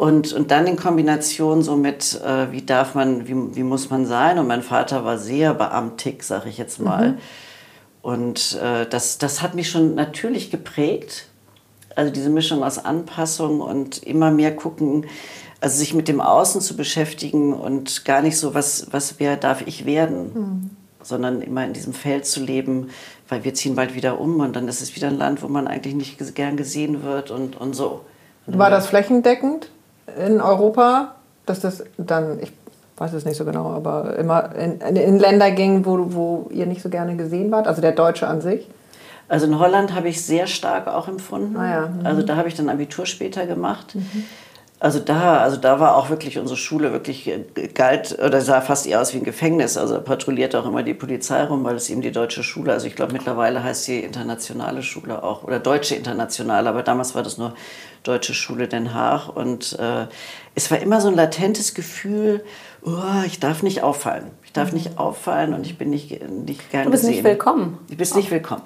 und, 0.00 0.32
und 0.32 0.50
dann 0.50 0.66
in 0.66 0.76
Kombination 0.76 1.60
so 1.60 1.76
mit, 1.76 2.18
äh, 2.24 2.50
wie 2.52 2.62
darf 2.62 2.94
man, 2.94 3.28
wie, 3.28 3.54
wie 3.54 3.62
muss 3.62 3.90
man 3.90 4.06
sein? 4.06 4.38
Und 4.38 4.46
mein 4.46 4.62
Vater 4.62 5.04
war 5.04 5.18
sehr 5.18 5.52
beamtig, 5.52 6.22
sag 6.22 6.46
ich 6.46 6.56
jetzt 6.56 6.80
mal. 6.80 7.08
Mhm. 7.10 7.18
Und 8.00 8.58
äh, 8.62 8.86
das, 8.88 9.18
das 9.18 9.42
hat 9.42 9.54
mich 9.54 9.68
schon 9.68 9.94
natürlich 9.96 10.50
geprägt. 10.50 11.26
Also 11.96 12.10
diese 12.10 12.30
Mischung 12.30 12.64
aus 12.64 12.82
Anpassung 12.82 13.60
und 13.60 14.02
immer 14.02 14.30
mehr 14.30 14.56
gucken, 14.56 15.04
also 15.60 15.76
sich 15.76 15.92
mit 15.92 16.08
dem 16.08 16.22
Außen 16.22 16.62
zu 16.62 16.78
beschäftigen 16.78 17.52
und 17.52 18.06
gar 18.06 18.22
nicht 18.22 18.38
so, 18.38 18.54
was, 18.54 18.86
was 18.92 19.16
wer 19.18 19.36
darf 19.36 19.66
ich 19.66 19.84
werden, 19.84 20.30
mhm. 20.32 20.70
sondern 21.02 21.42
immer 21.42 21.66
in 21.66 21.74
diesem 21.74 21.92
Feld 21.92 22.24
zu 22.24 22.42
leben, 22.42 22.88
weil 23.28 23.44
wir 23.44 23.52
ziehen 23.52 23.74
bald 23.74 23.94
wieder 23.94 24.18
um 24.18 24.40
und 24.40 24.56
dann 24.56 24.66
ist 24.66 24.80
es 24.80 24.96
wieder 24.96 25.08
ein 25.08 25.18
Land, 25.18 25.42
wo 25.42 25.48
man 25.48 25.68
eigentlich 25.68 25.94
nicht 25.94 26.34
gern 26.34 26.56
gesehen 26.56 27.02
wird 27.02 27.30
und, 27.30 27.60
und 27.60 27.74
so. 27.74 28.00
War 28.46 28.70
das 28.70 28.86
flächendeckend? 28.86 29.68
In 30.18 30.40
Europa, 30.40 31.14
dass 31.46 31.60
das 31.60 31.84
dann, 31.96 32.38
ich 32.40 32.52
weiß 32.96 33.12
es 33.14 33.24
nicht 33.24 33.36
so 33.36 33.44
genau, 33.44 33.70
aber 33.70 34.16
immer 34.16 34.54
in, 34.54 34.80
in 34.80 35.18
Länder 35.18 35.50
ging, 35.50 35.84
wo, 35.86 36.12
wo 36.12 36.48
ihr 36.50 36.66
nicht 36.66 36.82
so 36.82 36.88
gerne 36.88 37.16
gesehen 37.16 37.50
wart, 37.50 37.66
also 37.66 37.80
der 37.80 37.92
Deutsche 37.92 38.26
an 38.26 38.40
sich? 38.40 38.68
Also 39.28 39.46
in 39.46 39.58
Holland 39.58 39.94
habe 39.94 40.08
ich 40.08 40.22
sehr 40.24 40.48
stark 40.48 40.88
auch 40.88 41.06
empfunden. 41.06 41.56
Ah 41.56 41.70
ja. 41.70 41.86
mhm. 41.86 42.04
Also 42.04 42.22
da 42.22 42.36
habe 42.36 42.48
ich 42.48 42.54
dann 42.54 42.68
Abitur 42.68 43.06
später 43.06 43.46
gemacht. 43.46 43.94
Mhm. 43.94 44.24
Also 44.82 44.98
da, 44.98 45.36
also 45.36 45.58
da 45.58 45.78
war 45.78 45.94
auch 45.94 46.08
wirklich 46.08 46.38
unsere 46.38 46.56
Schule 46.56 46.90
wirklich 46.90 47.28
äh, 47.28 47.44
galt 47.74 48.18
oder 48.18 48.40
sah 48.40 48.62
fast 48.62 48.86
eher 48.86 49.02
aus 49.02 49.12
wie 49.12 49.18
ein 49.18 49.24
Gefängnis. 49.24 49.76
Also 49.76 50.00
patrouilliert 50.00 50.56
auch 50.56 50.64
immer 50.64 50.82
die 50.82 50.94
Polizei 50.94 51.44
rum, 51.44 51.64
weil 51.64 51.76
es 51.76 51.90
eben 51.90 52.00
die 52.00 52.12
deutsche 52.12 52.42
Schule, 52.42 52.72
also 52.72 52.86
ich 52.86 52.96
glaube 52.96 53.12
mittlerweile 53.12 53.62
heißt 53.62 53.84
sie 53.84 54.00
internationale 54.00 54.82
Schule 54.82 55.22
auch 55.22 55.44
oder 55.44 55.58
deutsche 55.58 55.94
internationale, 55.96 56.66
aber 56.66 56.82
damals 56.82 57.14
war 57.14 57.22
das 57.22 57.36
nur 57.36 57.52
deutsche 58.04 58.32
Schule 58.32 58.68
Den 58.68 58.94
Haag 58.94 59.28
und 59.36 59.78
äh, 59.78 60.06
es 60.54 60.70
war 60.70 60.78
immer 60.78 61.02
so 61.02 61.08
ein 61.08 61.14
latentes 61.14 61.74
Gefühl, 61.74 62.42
oh, 62.82 63.22
ich 63.26 63.38
darf 63.38 63.62
nicht 63.62 63.82
auffallen, 63.82 64.30
ich 64.44 64.54
darf 64.54 64.68
mhm. 64.68 64.78
nicht 64.78 64.98
auffallen 64.98 65.52
und 65.52 65.66
ich 65.66 65.76
bin 65.76 65.90
nicht 65.90 66.26
nicht 66.26 66.70
gern 66.70 66.84
Du 66.86 66.90
bist 66.90 67.02
gesehen. 67.02 67.16
nicht 67.16 67.24
willkommen. 67.24 67.78
Du 67.90 67.96
bist 67.96 68.16
nicht 68.16 68.30
willkommen. 68.30 68.62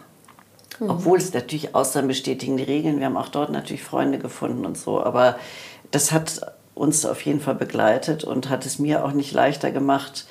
Mhm. 0.79 0.91
Obwohl 0.91 1.19
es 1.19 1.35
natürlich 1.35 1.75
Ausnahmen 1.75 2.07
bestätigen 2.09 2.57
die 2.57 2.63
Regeln. 2.63 2.99
Wir 2.99 3.07
haben 3.07 3.17
auch 3.17 3.29
dort 3.29 3.51
natürlich 3.51 3.83
Freunde 3.83 4.19
gefunden 4.19 4.65
und 4.65 4.79
so, 4.79 5.03
aber 5.03 5.37
das 5.95 6.13
hat 6.13 6.41
uns 6.75 7.07
auf 7.07 7.21
jeden 7.23 7.41
Fall 7.41 7.55
begleitet 7.55 8.25
und 8.25 8.51
hat 8.51 8.67
es 8.67 8.79
mir 8.79 9.05
auch 9.05 9.13
nicht 9.13 9.33
leichter 9.33 9.71
gemacht, 9.71 10.27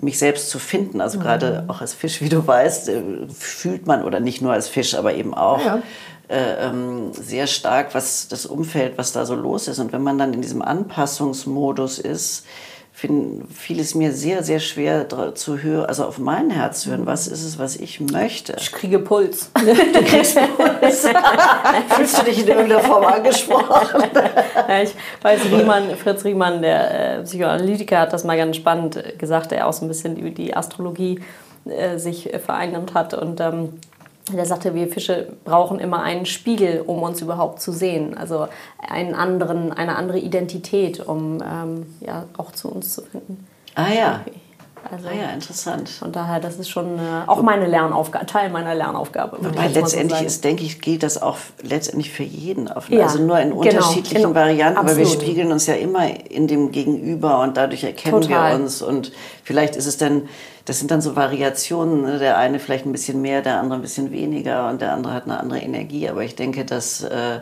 mich 0.00 0.18
selbst 0.18 0.50
zu 0.50 0.58
finden. 0.58 1.00
Also 1.00 1.18
mhm. 1.18 1.22
gerade 1.22 1.64
auch 1.68 1.80
als 1.80 1.94
Fisch, 1.94 2.20
wie 2.20 2.28
du 2.28 2.44
weißt, 2.44 2.88
äh, 2.88 3.02
fühlt 3.28 3.86
man, 3.86 4.02
oder 4.02 4.18
nicht 4.18 4.42
nur 4.42 4.52
als 4.52 4.68
Fisch, 4.68 4.94
aber 4.96 5.14
eben 5.14 5.34
auch, 5.34 5.64
ja. 5.64 5.82
äh, 6.28 6.66
ähm, 6.66 7.12
sehr 7.12 7.46
stark, 7.46 7.94
was 7.94 8.26
das 8.26 8.44
Umfeld, 8.44 8.98
was 8.98 9.12
da 9.12 9.24
so 9.24 9.36
los 9.36 9.68
ist. 9.68 9.78
Und 9.78 9.92
wenn 9.92 10.02
man 10.02 10.18
dann 10.18 10.34
in 10.34 10.42
diesem 10.42 10.62
Anpassungsmodus 10.62 12.00
ist, 12.00 12.44
fiel 13.52 13.80
es 13.80 13.94
mir 13.94 14.12
sehr, 14.12 14.42
sehr 14.42 14.60
schwer 14.60 15.08
zu 15.34 15.58
hören, 15.62 15.86
also 15.86 16.04
auf 16.04 16.18
mein 16.18 16.50
Herz 16.50 16.80
zu 16.82 16.90
hören, 16.90 17.06
was 17.06 17.26
ist 17.26 17.44
es, 17.44 17.58
was 17.58 17.76
ich 17.76 18.00
möchte. 18.00 18.56
Ich 18.58 18.72
kriege 18.72 18.98
Puls. 18.98 19.50
Du 19.64 20.02
kriegst 20.02 20.38
Puls. 20.56 21.06
Fühlst 21.90 22.18
du 22.18 22.24
dich 22.24 22.40
in 22.40 22.48
irgendeiner 22.48 22.80
Form 22.80 23.04
angesprochen? 23.06 24.02
ja, 24.68 24.82
ich 24.82 24.94
weiß, 25.22 25.40
Riemann, 25.50 25.96
Fritz 25.96 26.24
Riemann, 26.24 26.62
der 26.62 27.18
äh, 27.18 27.22
Psychoanalytiker, 27.22 28.00
hat 28.00 28.12
das 28.12 28.24
mal 28.24 28.36
ganz 28.36 28.56
spannend 28.56 29.18
gesagt, 29.18 29.50
der 29.50 29.66
auch 29.66 29.72
so 29.72 29.84
ein 29.84 29.88
bisschen 29.88 30.16
über 30.16 30.30
die 30.30 30.56
Astrologie 30.56 31.20
äh, 31.66 31.98
sich 31.98 32.30
vereinnahmt 32.44 32.94
hat 32.94 33.14
und 33.14 33.40
ähm, 33.40 33.80
der 34.32 34.46
sagte, 34.46 34.74
wir 34.74 34.88
Fische 34.88 35.32
brauchen 35.44 35.78
immer 35.78 36.02
einen 36.02 36.24
Spiegel, 36.24 36.82
um 36.86 37.02
uns 37.02 37.20
überhaupt 37.20 37.60
zu 37.60 37.72
sehen. 37.72 38.16
Also 38.16 38.48
einen 38.78 39.14
anderen, 39.14 39.72
eine 39.72 39.96
andere 39.96 40.18
Identität, 40.18 41.00
um 41.00 41.42
ähm, 41.42 41.94
ja, 42.00 42.24
auch 42.38 42.52
zu 42.52 42.70
uns 42.70 42.94
zu 42.94 43.02
finden. 43.02 43.46
Ah 43.74 43.92
ja. 43.92 44.24
Also, 44.90 45.08
ah 45.08 45.12
ja, 45.12 45.30
interessant. 45.30 45.88
Von 45.88 46.12
daher, 46.12 46.40
das 46.40 46.56
ist 46.56 46.68
schon 46.68 46.98
äh, 46.98 47.22
auch 47.26 47.42
meine 47.42 47.66
Lernaufgabe, 47.66 48.26
Teil 48.26 48.50
meiner 48.50 48.74
Lernaufgabe. 48.74 49.38
Wobei 49.40 49.68
letztendlich 49.68 50.20
so 50.20 50.24
ist, 50.26 50.44
denke 50.44 50.64
ich, 50.64 50.80
gilt 50.80 51.02
das 51.02 51.20
auch 51.20 51.38
letztendlich 51.62 52.10
für 52.10 52.22
jeden. 52.22 52.68
Auf, 52.70 52.90
ja, 52.90 53.04
also 53.04 53.22
nur 53.22 53.38
in 53.38 53.50
genau, 53.50 53.60
unterschiedlichen 53.60 54.22
genau, 54.22 54.34
Varianten, 54.34 54.78
aber 54.78 54.96
wir 54.96 55.06
spiegeln 55.06 55.52
uns 55.52 55.66
ja 55.66 55.74
immer 55.74 56.06
in 56.30 56.46
dem 56.46 56.70
Gegenüber 56.70 57.40
und 57.40 57.56
dadurch 57.56 57.84
erkennen 57.84 58.20
Total. 58.20 58.58
wir 58.58 58.64
uns. 58.64 58.82
Und 58.82 59.12
vielleicht 59.42 59.76
ist 59.76 59.86
es 59.86 59.96
dann 59.96 60.28
das 60.64 60.78
sind 60.78 60.90
dann 60.90 61.02
so 61.02 61.14
Variationen. 61.14 62.02
Ne? 62.02 62.18
Der 62.18 62.38
eine 62.38 62.58
vielleicht 62.58 62.86
ein 62.86 62.92
bisschen 62.92 63.20
mehr, 63.20 63.42
der 63.42 63.60
andere 63.60 63.78
ein 63.78 63.82
bisschen 63.82 64.10
weniger 64.12 64.68
und 64.70 64.80
der 64.80 64.92
andere 64.92 65.12
hat 65.12 65.24
eine 65.24 65.38
andere 65.38 65.58
Energie. 65.58 66.08
Aber 66.08 66.22
ich 66.22 66.36
denke, 66.36 66.64
dass. 66.64 67.02
Äh, 67.02 67.40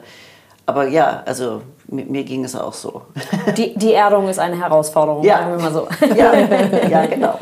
aber 0.73 0.88
ja, 0.88 1.23
also 1.26 1.61
mit 1.88 2.09
mir 2.09 2.25
ging 2.25 2.45
es 2.45 2.57
auch 2.57 2.73
so. 2.73 3.02
Die, 3.59 3.75
die 3.79 3.93
Erdung 3.93 4.26
ist 4.26 4.38
eine 4.38 4.59
Herausforderung, 4.59 5.23
ja. 5.23 5.38
sagen 5.38 5.57
wir 5.59 5.62
mal 5.62 5.73
so. 5.73 5.87
Ja, 6.17 6.33
ja 6.88 7.07
genau. 7.07 7.38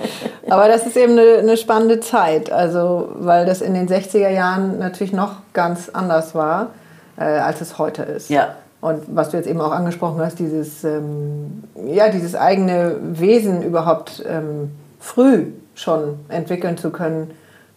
Aber 0.48 0.66
das 0.66 0.84
ist 0.84 0.96
eben 0.96 1.12
eine, 1.12 1.38
eine, 1.38 1.56
spannende 1.56 2.00
Zeit, 2.00 2.50
also 2.50 3.10
weil 3.14 3.46
das 3.46 3.60
in 3.60 3.74
den 3.74 3.88
60er 3.88 4.30
Jahren 4.30 4.80
natürlich 4.80 5.12
noch 5.12 5.36
ganz 5.52 5.88
anders 5.90 6.34
war, 6.34 6.70
äh, 7.16 7.22
als 7.22 7.60
es 7.60 7.78
heute 7.78 8.02
ist. 8.02 8.30
Ja. 8.30 8.56
Und 8.80 9.02
was 9.06 9.30
du 9.30 9.36
jetzt 9.36 9.46
eben 9.46 9.60
auch 9.60 9.70
angesprochen 9.70 10.20
hast, 10.20 10.40
dieses, 10.40 10.82
ähm, 10.82 11.62
ja, 11.86 12.08
dieses 12.08 12.34
eigene 12.34 12.96
Wesen 13.00 13.62
überhaupt 13.62 14.24
ähm, 14.28 14.72
früh 14.98 15.52
schon 15.76 16.18
entwickeln 16.28 16.76
zu 16.76 16.90
können 16.90 17.30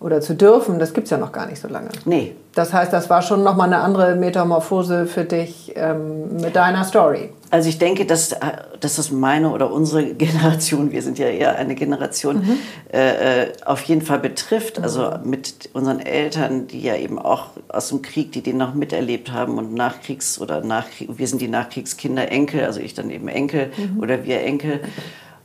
oder 0.03 0.19
zu 0.19 0.36
dürfen, 0.36 0.79
das 0.79 0.93
gibt 0.93 1.05
es 1.05 1.12
ja 1.12 1.17
noch 1.17 1.31
gar 1.31 1.48
nicht 1.48 1.62
so 1.62 1.69
lange. 1.69 1.89
Nee. 2.03 2.36
Das 2.53 2.74
heißt, 2.74 2.91
das 2.91 3.10
war 3.10 3.22
schon 3.22 3.41
nochmal 3.41 3.67
eine 3.67 3.79
andere 3.79 4.15
Metamorphose 4.15 5.07
für 5.07 5.24
dich 5.24 5.72
ähm, 5.75 6.36
mit 6.41 6.55
deiner 6.55 6.83
Story. 6.83 7.29
Also 7.50 7.69
ich 7.69 7.79
denke, 7.79 8.05
dass, 8.05 8.36
dass 8.79 8.98
das 8.98 9.12
meine 9.12 9.50
oder 9.50 9.72
unsere 9.72 10.03
Generation, 10.13 10.91
wir 10.91 11.01
sind 11.01 11.17
ja 11.17 11.27
eher 11.27 11.55
eine 11.55 11.74
Generation, 11.74 12.38
mhm. 12.38 12.57
äh, 12.91 13.43
äh 13.43 13.53
auf 13.65 13.81
jeden 13.83 14.01
Fall 14.01 14.19
betrifft. 14.19 14.77
Also 14.83 15.10
mhm. 15.10 15.29
mit 15.29 15.69
unseren 15.72 16.00
Eltern, 16.01 16.67
die 16.67 16.81
ja 16.81 16.95
eben 16.98 17.17
auch 17.17 17.51
aus 17.69 17.88
dem 17.88 18.01
Krieg, 18.01 18.33
die 18.33 18.41
den 18.41 18.57
noch 18.57 18.74
miterlebt 18.74 19.31
haben 19.31 19.57
und 19.57 19.74
Nachkriegs- 19.74 20.39
oder 20.39 20.62
Nachkrieg, 20.62 21.17
wir 21.17 21.27
sind 21.27 21.41
die 21.41 21.48
Nachkriegskinder, 21.48 22.29
Enkel, 22.29 22.65
also 22.65 22.81
ich 22.81 22.93
dann 22.93 23.10
eben 23.10 23.29
Enkel 23.29 23.72
mhm. 23.77 24.00
oder 24.00 24.25
wir 24.25 24.41
Enkel. 24.41 24.81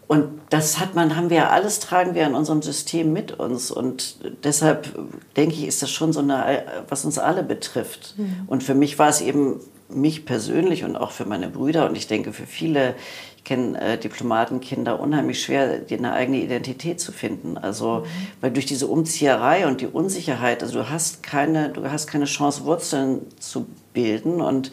Und 0.09 0.41
das 0.49 0.81
hat 0.81 0.95
man, 0.95 1.17
haben 1.17 1.29
wir 1.29 1.37
ja 1.37 1.50
alles, 1.50 1.81
tragen 1.81 2.15
wir 2.15 2.27
in 2.27 2.35
unserem 2.35 2.62
System 2.62 3.12
mit 3.12 3.38
uns. 3.38 3.71
Und 3.71 4.19
deshalb 4.43 4.88
denke 5.37 5.55
ich, 5.55 5.67
ist 5.67 5.83
das 5.83 5.91
schon 5.91 6.12
so 6.15 6.21
eine, 6.21 6.65
was 6.88 7.05
uns 7.05 7.19
alle 7.19 7.43
betrifft. 7.43 8.15
Mhm. 8.17 8.45
Und 8.47 8.62
für 8.62 8.75
mich 8.75 8.99
war 8.99 9.11
es 9.11 9.21
eben, 9.21 9.61
mich 9.88 10.27
persönlich 10.27 10.85
und 10.85 10.97
auch 10.97 11.12
für 11.12 11.25
meine 11.25 11.49
Brüder 11.49 11.88
und 11.88 11.97
ich 11.97 12.07
denke 12.07 12.33
für 12.33 12.47
viele, 12.47 12.95
ich 13.37 13.45
kenne 13.45 13.81
äh, 13.81 13.99
Diplomatenkinder, 13.99 15.00
unheimlich 15.00 15.43
schwer, 15.43 15.81
eine 15.91 16.12
eigene 16.12 16.43
Identität 16.43 17.00
zu 17.00 17.12
finden. 17.12 17.57
Also, 17.57 18.00
mhm. 18.00 18.05
weil 18.41 18.50
durch 18.50 18.67
diese 18.67 18.87
Umzieherei 18.87 19.67
und 19.67 19.81
die 19.81 19.87
Unsicherheit, 19.87 20.62
also 20.62 20.81
du 20.81 20.91
hast 20.91 21.23
keine, 21.23 21.71
du 21.71 21.91
hast 21.91 22.07
keine 22.07 22.27
Chance, 22.27 22.65
Wurzeln 22.65 23.23
zu 23.41 23.67
bilden 23.95 24.41
und 24.41 24.73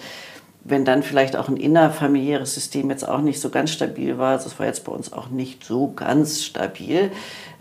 wenn 0.68 0.84
dann 0.84 1.04
vielleicht 1.04 1.36
auch 1.36 1.48
ein 1.48 1.58
innerfamiliäres 1.58 2.56
System 2.56 2.90
jetzt 2.90 3.08
auch 3.08 3.22
nicht 3.22 3.40
so 3.40 3.50
ganz 3.50 3.70
stabil 3.70 4.18
war, 4.18 4.34
das 4.34 4.58
war 4.60 4.66
jetzt 4.66 4.84
bei 4.84 4.92
uns 4.92 5.14
auch 5.14 5.30
nicht 5.30 5.64
so 5.64 5.94
ganz 5.96 6.44
stabil, 6.44 7.12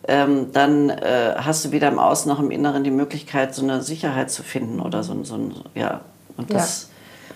ähm, 0.08 0.52
dann 0.52 0.88
äh, 0.88 1.34
hast 1.37 1.66
du 1.66 1.70
weder 1.70 1.88
im 1.88 1.99
Außen 1.99 2.30
noch 2.32 2.40
im 2.40 2.50
Inneren 2.50 2.82
die 2.82 2.90
Möglichkeit, 2.90 3.54
so 3.54 3.62
eine 3.62 3.82
Sicherheit 3.82 4.30
zu 4.30 4.42
finden 4.42 4.80
oder 4.80 5.02
so, 5.02 5.23
so 5.23 5.34
ein, 5.34 5.54
ja, 5.75 6.00
und 6.38 6.52
das, 6.52 6.88
ja. 7.28 7.34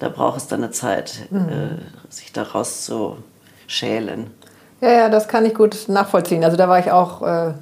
da 0.00 0.08
braucht 0.08 0.38
es 0.38 0.48
dann 0.48 0.64
eine 0.64 0.72
Zeit, 0.72 1.28
mhm. 1.30 1.48
äh, 1.48 2.12
sich 2.12 2.32
daraus 2.32 2.84
zu 2.84 3.18
schälen. 3.68 4.32
Ja, 4.80 4.90
ja, 4.90 5.08
das 5.08 5.28
kann 5.28 5.46
ich 5.46 5.54
gut 5.54 5.88
nachvollziehen. 5.88 6.44
Also 6.44 6.56
da 6.56 6.68
war 6.68 6.80
ich 6.80 6.90
auch 6.90 7.22
äh, 7.22 7.54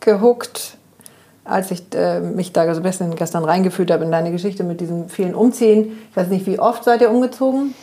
gehuckt 0.00 0.76
als 1.44 1.70
ich 1.70 1.82
äh, 1.94 2.20
mich 2.20 2.52
da 2.52 2.72
so 2.74 2.80
ein 2.80 2.84
bisschen 2.84 3.14
gestern 3.16 3.44
reingefühlt 3.44 3.90
habe 3.90 4.04
in 4.04 4.12
deine 4.12 4.30
Geschichte 4.30 4.62
mit 4.64 4.80
diesem 4.80 5.08
vielen 5.08 5.34
Umziehen. 5.34 5.98
Ich 6.10 6.16
weiß 6.16 6.28
nicht, 6.28 6.46
wie 6.46 6.58
oft 6.58 6.84
seid 6.84 7.00
ihr 7.00 7.10
umgezogen? 7.10 7.74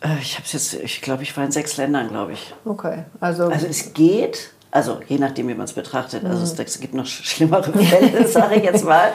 Äh, 0.00 0.18
ich 0.20 0.36
habe 0.36 0.46
jetzt, 0.50 0.74
ich 0.74 1.02
glaube, 1.02 1.22
ich 1.22 1.36
war 1.36 1.44
in 1.44 1.52
sechs 1.52 1.76
Ländern, 1.76 2.08
glaube 2.08 2.32
ich. 2.32 2.54
Okay, 2.64 3.04
also. 3.20 3.44
Also 3.44 3.66
es 3.66 3.92
geht, 3.92 4.50
also 4.70 5.00
je 5.06 5.18
nachdem, 5.18 5.48
wie 5.48 5.54
man 5.54 5.64
es 5.64 5.74
betrachtet. 5.74 6.24
Also 6.24 6.42
es, 6.42 6.56
mhm. 6.56 6.64
es, 6.64 6.80
gibt 6.80 6.94
noch 6.94 7.06
schlimmere 7.06 7.72
Fälle, 7.72 8.26
sage 8.28 8.56
ich 8.56 8.64
jetzt 8.64 8.84
mal. 8.84 9.12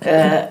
Äh, 0.00 0.48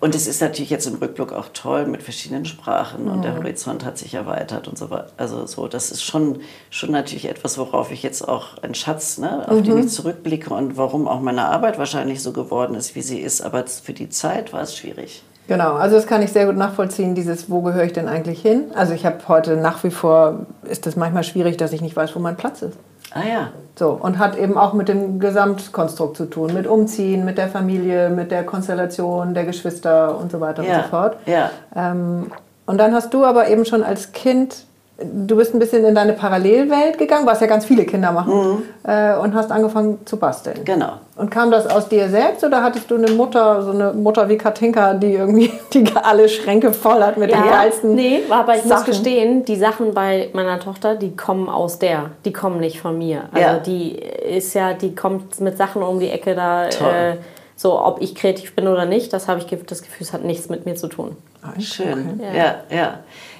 und 0.00 0.14
es 0.14 0.26
ist 0.26 0.40
natürlich 0.40 0.70
jetzt 0.70 0.86
im 0.86 0.94
Rückblick 0.94 1.32
auch 1.32 1.48
toll 1.52 1.84
mit 1.84 2.02
verschiedenen 2.02 2.46
Sprachen 2.46 3.08
und 3.08 3.22
der 3.22 3.32
mhm. 3.32 3.38
Horizont 3.38 3.84
hat 3.84 3.98
sich 3.98 4.14
erweitert 4.14 4.66
und 4.66 4.78
so 4.78 4.90
weiter. 4.90 5.10
Also 5.18 5.44
so, 5.46 5.68
das 5.68 5.90
ist 5.90 6.02
schon, 6.02 6.40
schon 6.70 6.90
natürlich 6.90 7.28
etwas, 7.28 7.58
worauf 7.58 7.92
ich 7.92 8.02
jetzt 8.02 8.26
auch 8.26 8.56
ein 8.62 8.74
Schatz, 8.74 9.18
ne, 9.18 9.46
auf 9.46 9.58
mhm. 9.58 9.64
den 9.64 9.78
ich 9.78 9.88
zurückblicke 9.90 10.54
und 10.54 10.78
warum 10.78 11.06
auch 11.06 11.20
meine 11.20 11.44
Arbeit 11.44 11.78
wahrscheinlich 11.78 12.22
so 12.22 12.32
geworden 12.32 12.74
ist, 12.74 12.94
wie 12.94 13.02
sie 13.02 13.20
ist. 13.20 13.42
Aber 13.42 13.66
für 13.66 13.92
die 13.92 14.08
Zeit 14.08 14.54
war 14.54 14.62
es 14.62 14.74
schwierig. 14.74 15.22
Genau, 15.48 15.74
also 15.74 15.96
das 15.96 16.06
kann 16.06 16.22
ich 16.22 16.32
sehr 16.32 16.46
gut 16.46 16.56
nachvollziehen, 16.56 17.14
dieses, 17.14 17.50
wo 17.50 17.60
gehöre 17.60 17.84
ich 17.84 17.92
denn 17.92 18.08
eigentlich 18.08 18.40
hin? 18.40 18.70
Also 18.74 18.94
ich 18.94 19.04
habe 19.04 19.18
heute 19.28 19.56
nach 19.56 19.84
wie 19.84 19.90
vor, 19.90 20.46
ist 20.62 20.86
es 20.86 20.96
manchmal 20.96 21.24
schwierig, 21.24 21.56
dass 21.56 21.72
ich 21.72 21.82
nicht 21.82 21.96
weiß, 21.96 22.14
wo 22.14 22.20
mein 22.20 22.36
Platz 22.36 22.62
ist. 22.62 22.78
Ah 23.12 23.26
ja. 23.28 23.50
So, 23.80 23.98
und 23.98 24.18
hat 24.18 24.36
eben 24.36 24.58
auch 24.58 24.74
mit 24.74 24.88
dem 24.90 25.18
Gesamtkonstrukt 25.20 26.14
zu 26.14 26.26
tun, 26.26 26.52
mit 26.52 26.66
Umziehen, 26.66 27.24
mit 27.24 27.38
der 27.38 27.48
Familie, 27.48 28.10
mit 28.10 28.30
der 28.30 28.44
Konstellation 28.44 29.32
der 29.32 29.46
Geschwister 29.46 30.18
und 30.18 30.30
so 30.30 30.38
weiter 30.38 30.62
ja. 30.62 30.76
und 30.76 30.82
so 30.82 30.88
fort. 30.90 31.16
Ja. 31.24 31.50
Ähm, 31.74 32.30
und 32.66 32.76
dann 32.76 32.92
hast 32.92 33.14
du 33.14 33.24
aber 33.24 33.48
eben 33.48 33.64
schon 33.64 33.82
als 33.82 34.12
Kind 34.12 34.66
du 35.02 35.36
bist 35.36 35.54
ein 35.54 35.58
bisschen 35.58 35.84
in 35.84 35.94
deine 35.94 36.12
Parallelwelt 36.12 36.98
gegangen, 36.98 37.26
was 37.26 37.40
ja 37.40 37.46
ganz 37.46 37.64
viele 37.64 37.84
Kinder 37.84 38.12
machen, 38.12 38.34
mhm. 38.34 38.62
äh, 38.84 39.16
und 39.16 39.34
hast 39.34 39.50
angefangen 39.50 39.98
zu 40.04 40.18
basteln. 40.18 40.64
Genau. 40.64 40.92
Und 41.16 41.30
kam 41.30 41.50
das 41.50 41.66
aus 41.66 41.88
dir 41.88 42.08
selbst 42.08 42.44
oder 42.44 42.62
hattest 42.62 42.90
du 42.90 42.96
eine 42.96 43.10
Mutter, 43.10 43.62
so 43.62 43.70
eine 43.70 43.92
Mutter 43.92 44.28
wie 44.28 44.36
Katinka, 44.36 44.94
die 44.94 45.14
irgendwie 45.14 45.52
die 45.72 45.84
alle 45.94 46.28
Schränke 46.28 46.72
voll 46.72 47.02
hat 47.02 47.16
mit 47.16 47.30
ja, 47.30 47.40
den 47.40 47.50
geilsten 47.50 47.94
Nee, 47.94 48.20
aber 48.28 48.56
ich 48.56 48.62
Sachen. 48.62 48.70
muss 48.70 48.84
gestehen, 48.84 49.44
die 49.44 49.56
Sachen 49.56 49.94
bei 49.94 50.30
meiner 50.32 50.60
Tochter, 50.60 50.96
die 50.96 51.16
kommen 51.16 51.48
aus 51.48 51.78
der, 51.78 52.10
die 52.24 52.32
kommen 52.32 52.60
nicht 52.60 52.80
von 52.80 52.96
mir. 52.98 53.24
Also 53.32 53.46
ja. 53.46 53.58
die 53.58 53.92
ist 53.92 54.54
ja, 54.54 54.74
die 54.74 54.94
kommt 54.94 55.40
mit 55.40 55.56
Sachen 55.56 55.82
um 55.82 55.98
die 55.98 56.10
Ecke 56.10 56.34
da. 56.34 56.66
Äh, 56.66 57.16
so, 57.56 57.78
ob 57.78 58.00
ich 58.00 58.14
kreativ 58.14 58.56
bin 58.56 58.68
oder 58.68 58.86
nicht, 58.86 59.12
das 59.12 59.28
habe 59.28 59.38
ich 59.38 59.46
das 59.66 59.82
Gefühl, 59.82 60.06
es 60.06 60.14
hat 60.14 60.24
nichts 60.24 60.48
mit 60.48 60.64
mir 60.64 60.76
zu 60.76 60.86
tun. 60.86 61.14
Ah, 61.42 61.60
schön. 61.60 62.18
Okay. 62.18 62.34
Ja. 62.34 62.42
ja, 62.42 62.54
ja. 62.70 62.98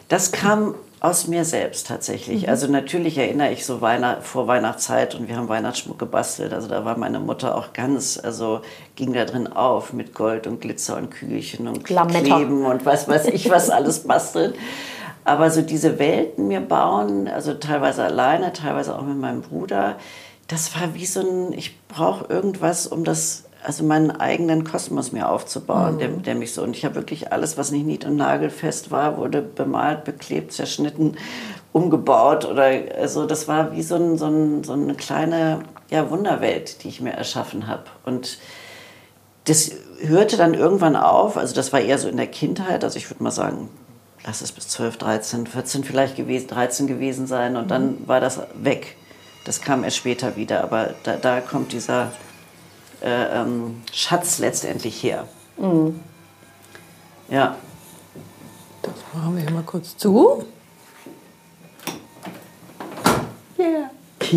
Das 0.08 0.30
kam 0.30 0.74
aus 1.00 1.26
mir 1.26 1.46
selbst 1.46 1.86
tatsächlich. 1.86 2.42
Mhm. 2.42 2.48
Also 2.50 2.66
natürlich 2.66 3.16
erinnere 3.16 3.52
ich 3.52 3.64
so 3.64 3.80
Weihnacht, 3.80 4.22
vor 4.22 4.46
Weihnachtszeit 4.46 5.14
und 5.14 5.28
wir 5.28 5.36
haben 5.36 5.48
Weihnachtsschmuck 5.48 5.98
gebastelt. 5.98 6.52
Also 6.52 6.68
da 6.68 6.84
war 6.84 6.98
meine 6.98 7.20
Mutter 7.20 7.56
auch 7.56 7.72
ganz, 7.72 8.20
also 8.22 8.60
ging 8.96 9.14
da 9.14 9.24
drin 9.24 9.46
auf 9.46 9.94
mit 9.94 10.14
Gold 10.14 10.46
und 10.46 10.60
Glitzer 10.60 10.98
und 10.98 11.10
Kügelchen 11.10 11.68
und 11.68 11.88
Lametta. 11.88 12.36
Kleben 12.36 12.66
und 12.66 12.84
was 12.84 13.08
weiß 13.08 13.26
ich, 13.28 13.50
was 13.50 13.70
alles 13.70 14.00
basteln. 14.00 14.52
Aber 15.24 15.50
so 15.50 15.62
diese 15.62 15.98
Welten 15.98 16.48
mir 16.48 16.60
bauen, 16.60 17.28
also 17.28 17.54
teilweise 17.54 18.04
alleine, 18.04 18.52
teilweise 18.52 18.96
auch 18.96 19.02
mit 19.02 19.16
meinem 19.16 19.42
Bruder, 19.42 19.96
das 20.48 20.74
war 20.74 20.94
wie 20.94 21.06
so 21.06 21.20
ein, 21.20 21.52
ich 21.52 21.78
brauche 21.88 22.30
irgendwas, 22.30 22.86
um 22.86 23.04
das 23.04 23.44
also 23.62 23.84
meinen 23.84 24.10
eigenen 24.10 24.64
Kosmos 24.64 25.12
mir 25.12 25.28
aufzubauen, 25.28 25.94
mhm. 25.94 25.98
der, 25.98 26.08
der, 26.08 26.34
mich 26.34 26.54
so. 26.54 26.62
Und 26.62 26.76
ich 26.76 26.84
habe 26.84 26.94
wirklich 26.94 27.32
alles, 27.32 27.58
was 27.58 27.70
nicht 27.70 27.86
nied- 27.86 28.04
und 28.04 28.16
nagelfest 28.16 28.90
war, 28.90 29.16
wurde 29.18 29.42
bemalt, 29.42 30.04
beklebt, 30.04 30.52
zerschnitten, 30.52 31.16
umgebaut. 31.72 32.46
Oder 32.46 32.70
also 32.98 33.26
das 33.26 33.48
war 33.48 33.72
wie 33.72 33.82
so, 33.82 33.96
ein, 33.96 34.16
so, 34.16 34.26
ein, 34.26 34.64
so 34.64 34.72
eine 34.72 34.94
kleine 34.94 35.60
ja, 35.90 36.10
Wunderwelt, 36.10 36.82
die 36.82 36.88
ich 36.88 37.00
mir 37.00 37.12
erschaffen 37.12 37.66
habe. 37.66 37.84
Und 38.04 38.38
das 39.44 39.72
hörte 40.00 40.36
dann 40.36 40.54
irgendwann 40.54 40.96
auf. 40.96 41.36
Also 41.36 41.54
das 41.54 41.72
war 41.72 41.80
eher 41.80 41.98
so 41.98 42.08
in 42.08 42.16
der 42.16 42.28
Kindheit. 42.28 42.82
Also 42.82 42.96
ich 42.96 43.10
würde 43.10 43.22
mal 43.22 43.30
sagen, 43.30 43.68
lass 44.24 44.40
es 44.40 44.52
bis 44.52 44.68
12, 44.68 44.96
13, 44.96 45.46
14 45.46 45.84
vielleicht 45.84 46.16
gewesen, 46.16 46.48
13 46.48 46.86
gewesen 46.86 47.26
sein. 47.26 47.56
Und 47.56 47.70
dann 47.70 48.00
mhm. 48.00 48.08
war 48.08 48.20
das 48.20 48.40
weg. 48.54 48.96
Das 49.44 49.60
kam 49.60 49.84
erst 49.84 49.98
später 49.98 50.36
wieder. 50.36 50.62
Aber 50.62 50.94
da, 51.02 51.16
da 51.16 51.40
kommt 51.40 51.72
dieser 51.72 52.12
äh, 53.02 53.40
ähm, 53.40 53.82
Schatz 53.92 54.38
letztendlich 54.38 55.02
her. 55.02 55.26
Mhm. 55.56 56.00
Ja. 57.28 57.56
Das 58.82 58.92
machen 59.14 59.36
wir 59.36 59.42
hier 59.42 59.52
mal 59.52 59.62
kurz 59.62 59.96
zu. 59.96 60.44
Yeah. 63.58 63.90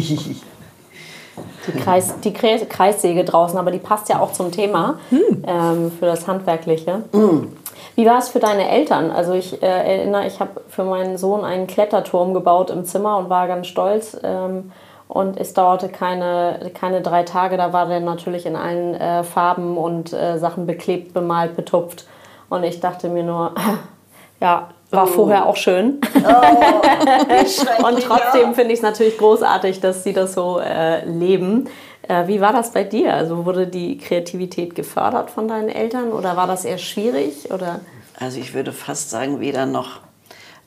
die, 1.68 1.80
Kreis, 1.80 2.20
die 2.24 2.34
Kreissäge 2.34 3.24
draußen, 3.24 3.58
aber 3.58 3.72
die 3.72 3.80
passt 3.80 4.10
ja 4.10 4.20
auch 4.20 4.34
zum 4.34 4.52
Thema 4.52 5.00
hm. 5.10 5.44
ähm, 5.48 5.92
für 5.98 6.06
das 6.06 6.28
Handwerkliche. 6.28 7.04
Hm. 7.12 7.54
Wie 7.96 8.06
war 8.06 8.18
es 8.18 8.30
für 8.30 8.40
deine 8.40 8.70
Eltern? 8.70 9.12
Also 9.12 9.34
ich 9.34 9.62
äh, 9.62 9.66
erinnere, 9.66 10.26
ich 10.26 10.40
habe 10.40 10.62
für 10.68 10.84
meinen 10.84 11.18
Sohn 11.18 11.46
einen 11.46 11.68
Kletterturm 11.68 12.34
gebaut 12.34 12.70
im 12.70 12.86
Zimmer 12.86 13.18
und 13.18 13.30
war 13.30 13.48
ganz 13.48 13.68
stolz. 13.68 14.18
Ähm, 14.24 14.72
und 15.14 15.40
es 15.40 15.54
dauerte 15.54 15.90
keine, 15.90 16.72
keine 16.74 17.02
drei 17.02 17.22
Tage, 17.22 17.56
da 17.56 17.72
war 17.72 17.86
der 17.86 18.00
natürlich 18.00 18.48
in 18.48 18.56
allen 18.56 18.96
äh, 18.96 19.24
Farben 19.24 19.78
und 19.78 20.12
äh, 20.12 20.40
Sachen 20.40 20.66
beklebt, 20.66 21.14
bemalt, 21.14 21.56
betupft. 21.56 22.08
Und 22.50 22.64
ich 22.64 22.80
dachte 22.80 23.10
mir 23.10 23.22
nur, 23.22 23.54
ja, 24.42 24.70
war 24.90 25.04
oh. 25.04 25.06
vorher 25.06 25.46
auch 25.46 25.56
schön. 25.56 26.02
Oh, 26.16 27.86
und 27.88 28.02
trotzdem 28.02 28.56
finde 28.56 28.74
ich 28.74 28.80
es 28.80 28.82
natürlich 28.82 29.20
großartig, 29.20 29.82
dass 29.82 30.04
sie 30.04 30.14
das 30.14 30.34
so 30.34 30.58
äh, 30.58 31.06
leben. 31.06 31.70
Äh, 32.08 32.26
wie 32.26 32.42
war 32.42 32.52
das 32.52 32.72
bei 32.72 32.84
dir? 32.84 33.14
Also 33.14 33.46
wurde 33.46 33.68
die 33.68 34.00
Kreativität 34.00 34.74
gefördert 34.74 35.30
von 35.30 35.48
deinen 35.48 35.70
Eltern 35.70 36.12
oder 36.12 36.36
war 36.38 36.48
das 36.48 36.66
eher 36.66 36.80
schwierig? 36.80 37.54
Oder? 37.54 37.82
Also 38.20 38.40
ich 38.40 38.56
würde 38.56 38.72
fast 38.72 39.12
sagen, 39.12 39.40
weder 39.40 39.68
noch. 39.68 40.00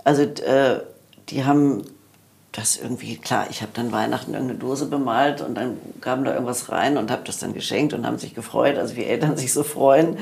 Also 0.05 0.23
äh, 0.23 0.83
die 1.31 1.45
haben 1.45 1.83
das 2.57 2.77
irgendwie, 2.77 3.17
klar, 3.17 3.47
ich 3.51 3.61
habe 3.61 3.73
dann 3.75 3.93
Weihnachten 3.93 4.33
irgendeine 4.33 4.59
Dose 4.59 4.87
bemalt 4.87 5.43
und 5.43 5.55
dann 5.55 5.77
kam 6.01 6.25
da 6.25 6.33
irgendwas 6.33 6.71
rein 6.73 6.97
und 6.97 7.11
habe 7.11 7.23
das 7.25 7.39
dann 7.39 7.53
geschenkt 7.53 7.93
und 7.93 8.07
haben 8.07 8.19
sich 8.19 8.35
gefreut, 8.35 8.79
also 8.79 8.97
wie 8.97 9.05
Eltern 9.05 9.37
sich 9.37 9.53
so 9.53 9.63
freuen. 9.63 10.17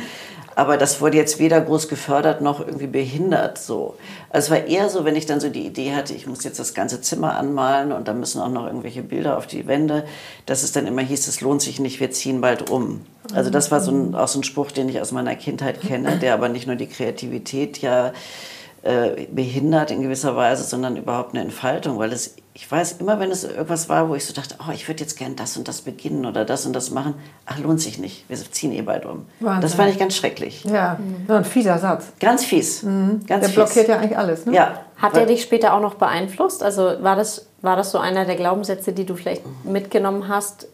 Aber 0.56 0.76
das 0.76 1.00
wurde 1.00 1.16
jetzt 1.16 1.40
weder 1.40 1.60
groß 1.60 1.88
gefördert 1.88 2.40
noch 2.40 2.60
irgendwie 2.60 2.86
behindert 2.86 3.58
so. 3.58 3.96
Also 4.30 4.46
es 4.46 4.50
war 4.50 4.68
eher 4.68 4.88
so, 4.88 5.04
wenn 5.04 5.16
ich 5.16 5.26
dann 5.26 5.40
so 5.40 5.48
die 5.48 5.66
Idee 5.66 5.94
hatte, 5.94 6.14
ich 6.14 6.26
muss 6.26 6.44
jetzt 6.44 6.58
das 6.58 6.74
ganze 6.74 7.00
Zimmer 7.00 7.36
anmalen 7.36 7.92
und 7.92 8.06
da 8.06 8.12
müssen 8.12 8.40
auch 8.40 8.50
noch 8.50 8.66
irgendwelche 8.66 9.02
Bilder 9.02 9.36
auf 9.36 9.46
die 9.46 9.66
Wände, 9.66 10.04
dass 10.46 10.62
es 10.62 10.72
dann 10.72 10.86
immer 10.86 11.02
hieß, 11.02 11.26
es 11.26 11.40
lohnt 11.40 11.62
sich 11.62 11.80
nicht, 11.80 11.98
wir 11.98 12.12
ziehen 12.12 12.40
bald 12.40 12.70
um. 12.70 13.04
Also 13.32 13.50
das 13.50 13.70
war 13.70 13.80
so 13.80 13.90
ein, 13.90 14.14
auch 14.14 14.28
so 14.28 14.38
ein 14.38 14.44
Spruch, 14.44 14.70
den 14.70 14.88
ich 14.88 15.00
aus 15.00 15.10
meiner 15.12 15.34
Kindheit 15.34 15.80
kenne, 15.80 16.18
der 16.18 16.34
aber 16.34 16.48
nicht 16.48 16.66
nur 16.66 16.76
die 16.76 16.88
Kreativität 16.88 17.78
ja 17.78 18.12
äh, 18.84 19.26
behindert 19.32 19.90
in 19.90 20.02
gewisser 20.02 20.36
Weise, 20.36 20.62
sondern 20.62 20.96
überhaupt 20.96 21.32
eine 21.32 21.42
Entfaltung, 21.42 21.98
weil 21.98 22.12
es, 22.12 22.36
ich 22.52 22.70
weiß, 22.70 22.98
immer 23.00 23.18
wenn 23.18 23.30
es 23.30 23.42
irgendwas 23.42 23.88
war, 23.88 24.10
wo 24.10 24.14
ich 24.14 24.26
so 24.26 24.34
dachte, 24.34 24.56
oh, 24.60 24.72
ich 24.74 24.86
würde 24.88 25.00
jetzt 25.00 25.16
gern 25.16 25.36
das 25.36 25.56
und 25.56 25.68
das 25.68 25.80
beginnen 25.80 26.26
oder 26.26 26.44
das 26.44 26.66
und 26.66 26.74
das 26.74 26.90
machen, 26.90 27.14
ach, 27.46 27.58
lohnt 27.58 27.80
sich 27.80 27.96
nicht, 27.96 28.28
wir 28.28 28.36
ziehen 28.36 28.72
eh 28.72 28.82
bald 28.82 29.06
um. 29.06 29.24
Wahnsinn. 29.40 29.62
Das 29.62 29.74
fand 29.74 29.90
ich 29.90 29.98
ganz 29.98 30.14
schrecklich. 30.14 30.64
Ja, 30.64 30.98
mhm. 30.98 31.34
ein 31.34 31.44
fieser 31.46 31.78
Satz. 31.78 32.12
Ganz 32.20 32.44
fies. 32.44 32.82
Mhm. 32.82 33.22
Ganz 33.26 33.40
Der 33.40 33.48
fies. 33.48 33.54
blockiert 33.54 33.88
ja 33.88 33.96
eigentlich 33.96 34.18
alles, 34.18 34.44
ne? 34.44 34.54
Ja. 34.54 34.80
Hat 34.96 35.16
er 35.16 35.24
dich 35.24 35.40
später 35.40 35.72
auch 35.72 35.80
noch 35.80 35.94
beeinflusst? 35.94 36.62
Also 36.62 37.02
war 37.02 37.16
das, 37.16 37.46
war 37.62 37.76
das 37.76 37.90
so 37.90 37.96
einer 37.96 38.26
der 38.26 38.36
Glaubenssätze, 38.36 38.92
die 38.92 39.06
du 39.06 39.16
vielleicht 39.16 39.42
mitgenommen 39.64 40.28
hast? 40.28 40.64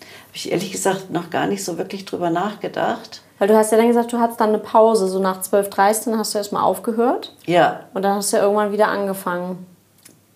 Habe 0.00 0.36
ich 0.36 0.52
ehrlich 0.52 0.70
gesagt 0.70 1.10
noch 1.10 1.30
gar 1.30 1.48
nicht 1.48 1.64
so 1.64 1.78
wirklich 1.78 2.04
drüber 2.04 2.30
nachgedacht. 2.30 3.22
Weil 3.42 3.48
du 3.48 3.56
hast 3.56 3.72
ja 3.72 3.76
dann 3.76 3.88
gesagt, 3.88 4.12
du 4.12 4.20
hattest 4.20 4.40
dann 4.40 4.50
eine 4.50 4.58
Pause, 4.58 5.08
so 5.08 5.18
nach 5.18 5.40
12, 5.40 5.68
13 5.68 6.16
hast 6.16 6.32
du 6.32 6.38
erstmal 6.38 6.62
aufgehört. 6.62 7.34
Ja. 7.44 7.80
Und 7.92 8.02
dann 8.02 8.14
hast 8.14 8.32
du 8.32 8.36
ja 8.36 8.44
irgendwann 8.44 8.70
wieder 8.70 8.86
angefangen. 8.86 9.66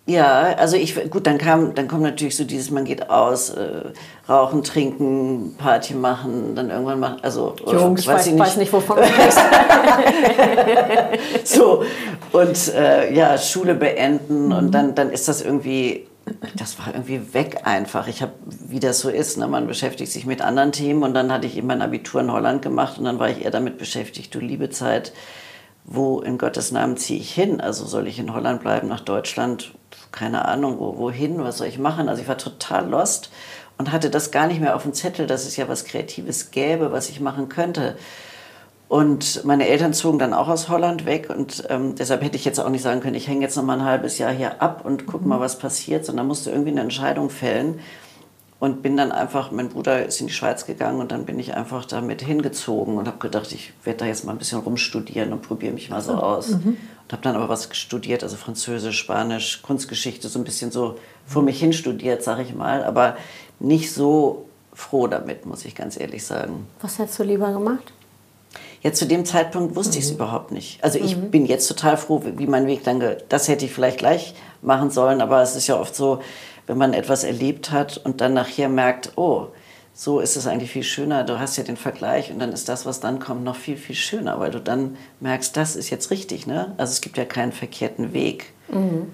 Ja, 0.07 0.57
also 0.59 0.77
ich, 0.77 1.09
gut, 1.09 1.29
dann 1.29 1.39
kam, 1.39 1.77
dann 1.77 1.87
kommt 1.87 2.03
natürlich 2.03 2.37
so 2.37 2.43
dieses, 2.43 2.73
man 2.73 2.85
geht 2.85 3.09
aus, 3.09 3.51
äh, 3.51 3.93
rauchen, 4.29 4.65
trinken, 4.65 5.55
Party 5.57 5.95
machen, 5.95 6.57
dann 6.57 6.71
irgendwann 6.71 6.99
machen, 6.99 7.19
also, 7.23 7.55
Jungs, 7.65 8.09
weiß, 8.09 8.17
weiß, 8.17 8.27
ich 8.27 8.33
nicht. 8.33 8.43
weiß 8.43 8.57
nicht, 8.57 8.73
wovon 8.73 8.97
du 8.97 9.05
sprichst. 9.07 9.41
so, 11.45 11.85
und 12.33 12.75
äh, 12.75 13.15
ja, 13.15 13.39
Schule 13.39 13.77
beenden 13.77 14.47
mhm. 14.47 14.53
und 14.53 14.73
dann, 14.73 14.97
dann 14.97 15.11
ist 15.11 15.29
das 15.29 15.43
irgendwie 15.43 16.09
das 16.57 16.79
war 16.79 16.89
irgendwie 16.89 17.35
weg 17.35 17.61
einfach. 17.65 18.09
Ich 18.09 18.21
habe, 18.23 18.33
wie 18.45 18.81
das 18.81 19.01
so 19.01 19.09
ist, 19.09 19.39
ne? 19.39 19.47
man 19.47 19.67
beschäftigt 19.67 20.11
sich 20.11 20.27
mit 20.27 20.43
anderen 20.43 20.73
Themen 20.73 21.03
und 21.03 21.15
dann 21.15 21.33
hatte 21.33 21.47
ich 21.47 21.57
eben 21.57 21.69
mein 21.69 21.83
Abitur 21.83 22.21
in 22.21 22.33
Holland 22.33 22.63
gemacht 22.63 22.99
und 22.99 23.05
dann 23.05 23.19
war 23.19 23.31
ich 23.31 23.45
eher 23.45 23.51
damit 23.51 23.79
beschäftigt, 23.79 24.35
du 24.35 24.41
liebe 24.41 24.71
Zeit, 24.71 25.13
wo 25.85 26.21
in 26.21 26.37
Gottes 26.37 26.73
Namen 26.73 26.97
ziehe 26.97 27.21
ich 27.21 27.33
hin? 27.33 27.61
Also 27.61 27.87
soll 27.87 28.09
ich 28.09 28.19
in 28.19 28.35
Holland 28.35 28.61
bleiben, 28.61 28.89
nach 28.89 29.01
Deutschland? 29.01 29.73
Keine 30.11 30.47
Ahnung, 30.47 30.81
wo, 30.81 30.99
wohin, 30.99 31.39
was 31.39 31.59
soll 31.59 31.69
ich 31.69 31.79
machen? 31.79 32.09
Also 32.09 32.23
ich 32.23 32.29
war 32.29 32.39
total 32.39 32.89
lost 32.89 33.31
und 33.79 33.93
hatte 33.93 34.11
das 34.11 34.33
gar 34.33 34.49
nicht 34.49 34.61
mehr 34.61 34.75
auf 34.75 34.83
dem 34.83 34.95
Zettel, 34.95 35.29
dass 35.29 35.47
es 35.47 35.57
ja 35.57 35.69
was 35.69 35.85
Kreatives 35.85 36.51
gäbe, 36.51 36.91
was 36.91 37.09
ich 37.09 37.21
machen 37.21 37.49
könnte. 37.49 37.97
Und 38.89 39.45
meine 39.45 39.67
Eltern 39.67 39.93
zogen 39.93 40.19
dann 40.19 40.33
auch 40.33 40.49
aus 40.49 40.69
Holland 40.69 41.07
weg 41.07 41.29
und 41.29 41.65
ähm, 41.71 41.97
deshalb 41.97 42.23
hätte 42.23 42.37
ich 42.37 42.45
jetzt 42.45 42.61
auch 42.61 42.69
nicht 42.69 42.83
sagen 42.83 43.01
können, 43.01 43.17
ich 43.17 43.27
hänge 43.27 43.41
jetzt 43.41 43.57
noch 43.57 43.65
mal 43.65 43.81
ein 43.81 43.85
halbes 43.85 44.19
Jahr 44.19 44.31
hier 44.31 44.63
ab 44.63 44.83
und 44.85 45.07
guck 45.07 45.27
mal, 45.27 45.41
was 45.41 45.59
passiert, 45.59 46.07
sondern 46.07 46.29
musste 46.29 46.51
irgendwie 46.51 46.71
eine 46.71 46.83
Entscheidung 46.83 47.29
fällen 47.29 47.81
und 48.59 48.83
bin 48.83 48.97
dann 48.97 49.13
einfach, 49.13 49.51
mein 49.51 49.69
Bruder 49.69 50.07
ist 50.07 50.21
in 50.21 50.29
die 50.29 50.33
Schweiz 50.33 50.67
gegangen 50.67 51.01
und 51.01 51.13
dann 51.13 51.27
bin 51.27 51.39
ich 51.39 51.55
einfach 51.55 51.85
damit 51.85 52.23
hingezogen 52.23 52.97
und 52.97 53.07
habe 53.07 53.19
gedacht, 53.19 53.53
ich 53.53 53.73
werde 53.85 53.99
da 53.99 54.07
jetzt 54.07 54.25
mal 54.25 54.33
ein 54.33 54.39
bisschen 54.39 54.61
rumstudieren 54.61 55.33
und 55.33 55.43
probiere 55.43 55.75
mich 55.75 55.91
mal 55.91 56.01
so 56.01 56.15
aus. 56.15 56.51
Mhm. 56.51 56.77
Und 57.03 57.13
habe 57.13 57.23
dann 57.23 57.37
aber 57.37 57.49
was 57.49 57.69
studiert, 57.73 58.23
also 58.23 58.37
Französisch, 58.37 58.99
Spanisch, 58.99 59.63
Kunstgeschichte, 59.63 60.29
so 60.29 60.39
ein 60.39 60.45
bisschen 60.45 60.71
so 60.71 60.97
vor 61.27 61.43
mich 61.43 61.61
hin 61.61 61.73
studiert, 61.73 62.23
sage 62.23 62.43
ich 62.43 62.55
mal, 62.55 62.85
aber 62.85 63.17
nicht 63.59 63.93
so 63.93 64.47
froh 64.73 65.07
damit, 65.07 65.45
muss 65.45 65.65
ich 65.65 65.75
ganz 65.75 65.99
ehrlich 65.99 66.25
sagen. 66.25 66.67
Was 66.81 66.99
hättest 66.99 67.19
du 67.19 67.25
lieber 67.25 67.53
gemacht? 67.53 67.93
Jetzt 68.87 69.01
zu 69.01 69.07
dem 69.07 69.25
Zeitpunkt 69.25 69.75
wusste 69.75 69.95
mhm. 69.95 69.99
ich 69.99 70.05
es 70.05 70.11
überhaupt 70.13 70.53
nicht. 70.53 70.79
Also 70.85 71.01
ich 71.01 71.17
mhm. 71.17 71.33
bin 71.33 71.45
jetzt 71.45 71.67
total 71.67 71.97
froh, 71.97 72.23
wie 72.25 72.47
mein 72.47 72.69
Weg 72.69 72.85
dann, 72.85 73.03
das 73.29 73.49
hätte 73.49 73.65
ich 73.65 73.73
vielleicht 73.73 73.99
gleich 73.99 74.37
machen 74.63 74.91
sollen, 74.91 75.21
aber 75.21 75.43
es 75.43 75.57
ist 75.57 75.67
ja 75.67 75.77
oft 75.77 75.97
so, 75.97 76.21
wenn 76.69 76.79
man 76.79 76.95
etwas 76.95 77.25
erlebt 77.25 77.73
hat 77.73 77.99
und 77.99 78.21
dann 78.21 78.33
nachher 78.33 78.69
merkt, 78.69 79.15
oh, 79.17 79.49
so 79.93 80.21
ist 80.21 80.37
es 80.37 80.47
eigentlich 80.47 80.71
viel 80.71 80.85
schöner, 80.85 81.25
du 81.25 81.41
hast 81.41 81.57
ja 81.57 81.65
den 81.65 81.77
Vergleich 81.77 82.31
und 82.31 82.39
dann 82.39 82.53
ist 82.53 82.69
das, 82.69 82.87
was 82.87 83.01
dann 83.01 83.19
kommt, 83.19 83.43
noch 83.43 83.57
viel, 83.57 83.77
viel 83.77 83.97
schöner, 83.97 84.39
weil 84.39 84.53
du 84.53 84.61
dann 84.61 84.97
merkst, 85.19 85.57
das 85.57 85.75
ist 85.75 85.91
jetzt 85.91 86.13
richtig. 86.13 86.47
Ne? 86.47 86.73
Also 86.77 86.93
es 86.93 87.01
gibt 87.01 87.19
ja 87.19 87.25
keinen 87.25 87.51
verkehrten 87.51 88.13
Weg. 88.13 88.53
Mhm. 88.69 89.11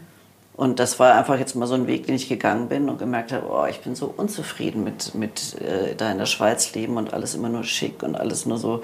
Und 0.54 0.80
das 0.80 0.98
war 0.98 1.14
einfach 1.14 1.38
jetzt 1.38 1.56
mal 1.56 1.66
so 1.66 1.72
ein 1.72 1.86
Weg, 1.86 2.04
den 2.04 2.16
ich 2.16 2.28
gegangen 2.28 2.68
bin 2.68 2.90
und 2.90 2.98
gemerkt 2.98 3.32
habe, 3.32 3.46
oh, 3.50 3.64
ich 3.64 3.80
bin 3.80 3.94
so 3.94 4.12
unzufrieden 4.14 4.84
mit, 4.84 5.14
mit 5.14 5.58
äh, 5.62 5.94
da 5.96 6.12
in 6.12 6.18
der 6.18 6.26
Schweiz 6.26 6.74
leben 6.74 6.98
und 6.98 7.14
alles 7.14 7.34
immer 7.34 7.48
nur 7.48 7.64
schick 7.64 8.02
und 8.02 8.16
alles 8.16 8.44
nur 8.44 8.58
so 8.58 8.82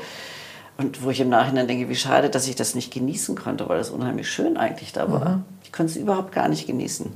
und 0.79 1.03
wo 1.03 1.11
ich 1.11 1.21
im 1.21 1.29
Nachhinein 1.29 1.67
denke, 1.67 1.88
wie 1.88 1.97
schade, 1.97 2.31
dass 2.31 2.47
ich 2.47 2.55
das 2.55 2.77
nicht 2.77 2.93
genießen 2.93 3.35
konnte, 3.37 3.69
weil 3.69 3.79
das 3.79 3.91
unheimlich 3.91 4.31
schön 4.31 4.57
eigentlich 4.57 4.93
da 4.93 5.11
war. 5.11 5.29
Mhm. 5.29 5.45
Ich 5.64 5.73
konnte 5.73 5.91
es 5.91 5.99
überhaupt 5.99 6.31
gar 6.31 6.49
nicht 6.49 6.69
genießen. 6.69 7.14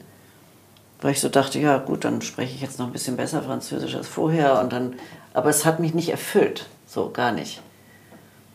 Weil 1.00 1.12
ich 1.12 1.20
so 1.20 1.28
dachte, 1.28 1.60
ja 1.60 1.78
gut, 1.78 2.04
dann 2.04 2.22
spreche 2.22 2.54
ich 2.54 2.60
jetzt 2.60 2.80
noch 2.80 2.86
ein 2.86 2.92
bisschen 2.92 3.16
besser 3.16 3.40
Französisch 3.40 3.94
als 3.94 4.08
vorher. 4.08 4.60
Und 4.60 4.72
dann, 4.72 4.94
aber 5.32 5.48
es 5.48 5.64
hat 5.64 5.78
mich 5.78 5.94
nicht 5.94 6.08
erfüllt, 6.10 6.66
so 6.88 7.10
gar 7.10 7.30
nicht. 7.30 7.62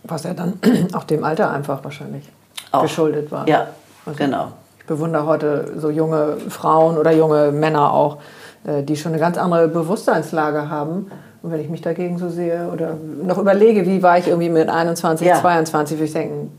Was 0.03 0.23
ja 0.23 0.33
dann 0.33 0.59
auch 0.93 1.05
dem 1.05 1.23
Alter 1.23 1.51
einfach 1.51 1.85
wahrscheinlich 1.85 2.25
auch. 2.73 2.81
geschuldet 2.81 3.31
war. 3.31 3.47
Ja, 3.47 3.67
also 4.05 4.17
genau. 4.17 4.51
Ich 4.79 4.85
bewundere 4.87 5.25
heute 5.25 5.79
so 5.79 5.89
junge 5.89 6.37
Frauen 6.49 6.97
oder 6.97 7.13
junge 7.13 7.53
Männer 7.53 7.93
auch, 7.93 8.17
äh, 8.65 8.83
die 8.83 8.97
schon 8.97 9.13
eine 9.13 9.21
ganz 9.21 9.37
andere 9.37 9.69
Bewusstseinslage 9.69 10.69
haben 10.69 11.09
und 11.41 11.51
wenn 11.51 11.61
ich 11.61 11.69
mich 11.69 11.81
dagegen 11.81 12.17
so 12.17 12.29
sehe 12.29 12.69
oder 12.71 12.97
noch 13.23 13.37
überlege, 13.37 13.85
wie 13.85 14.01
war 14.01 14.17
ich 14.17 14.27
irgendwie 14.27 14.49
mit 14.49 14.69
21, 14.69 15.27
ja. 15.27 15.39
22, 15.39 15.97
würde 15.97 16.05
ich 16.05 16.13
denken, 16.13 16.51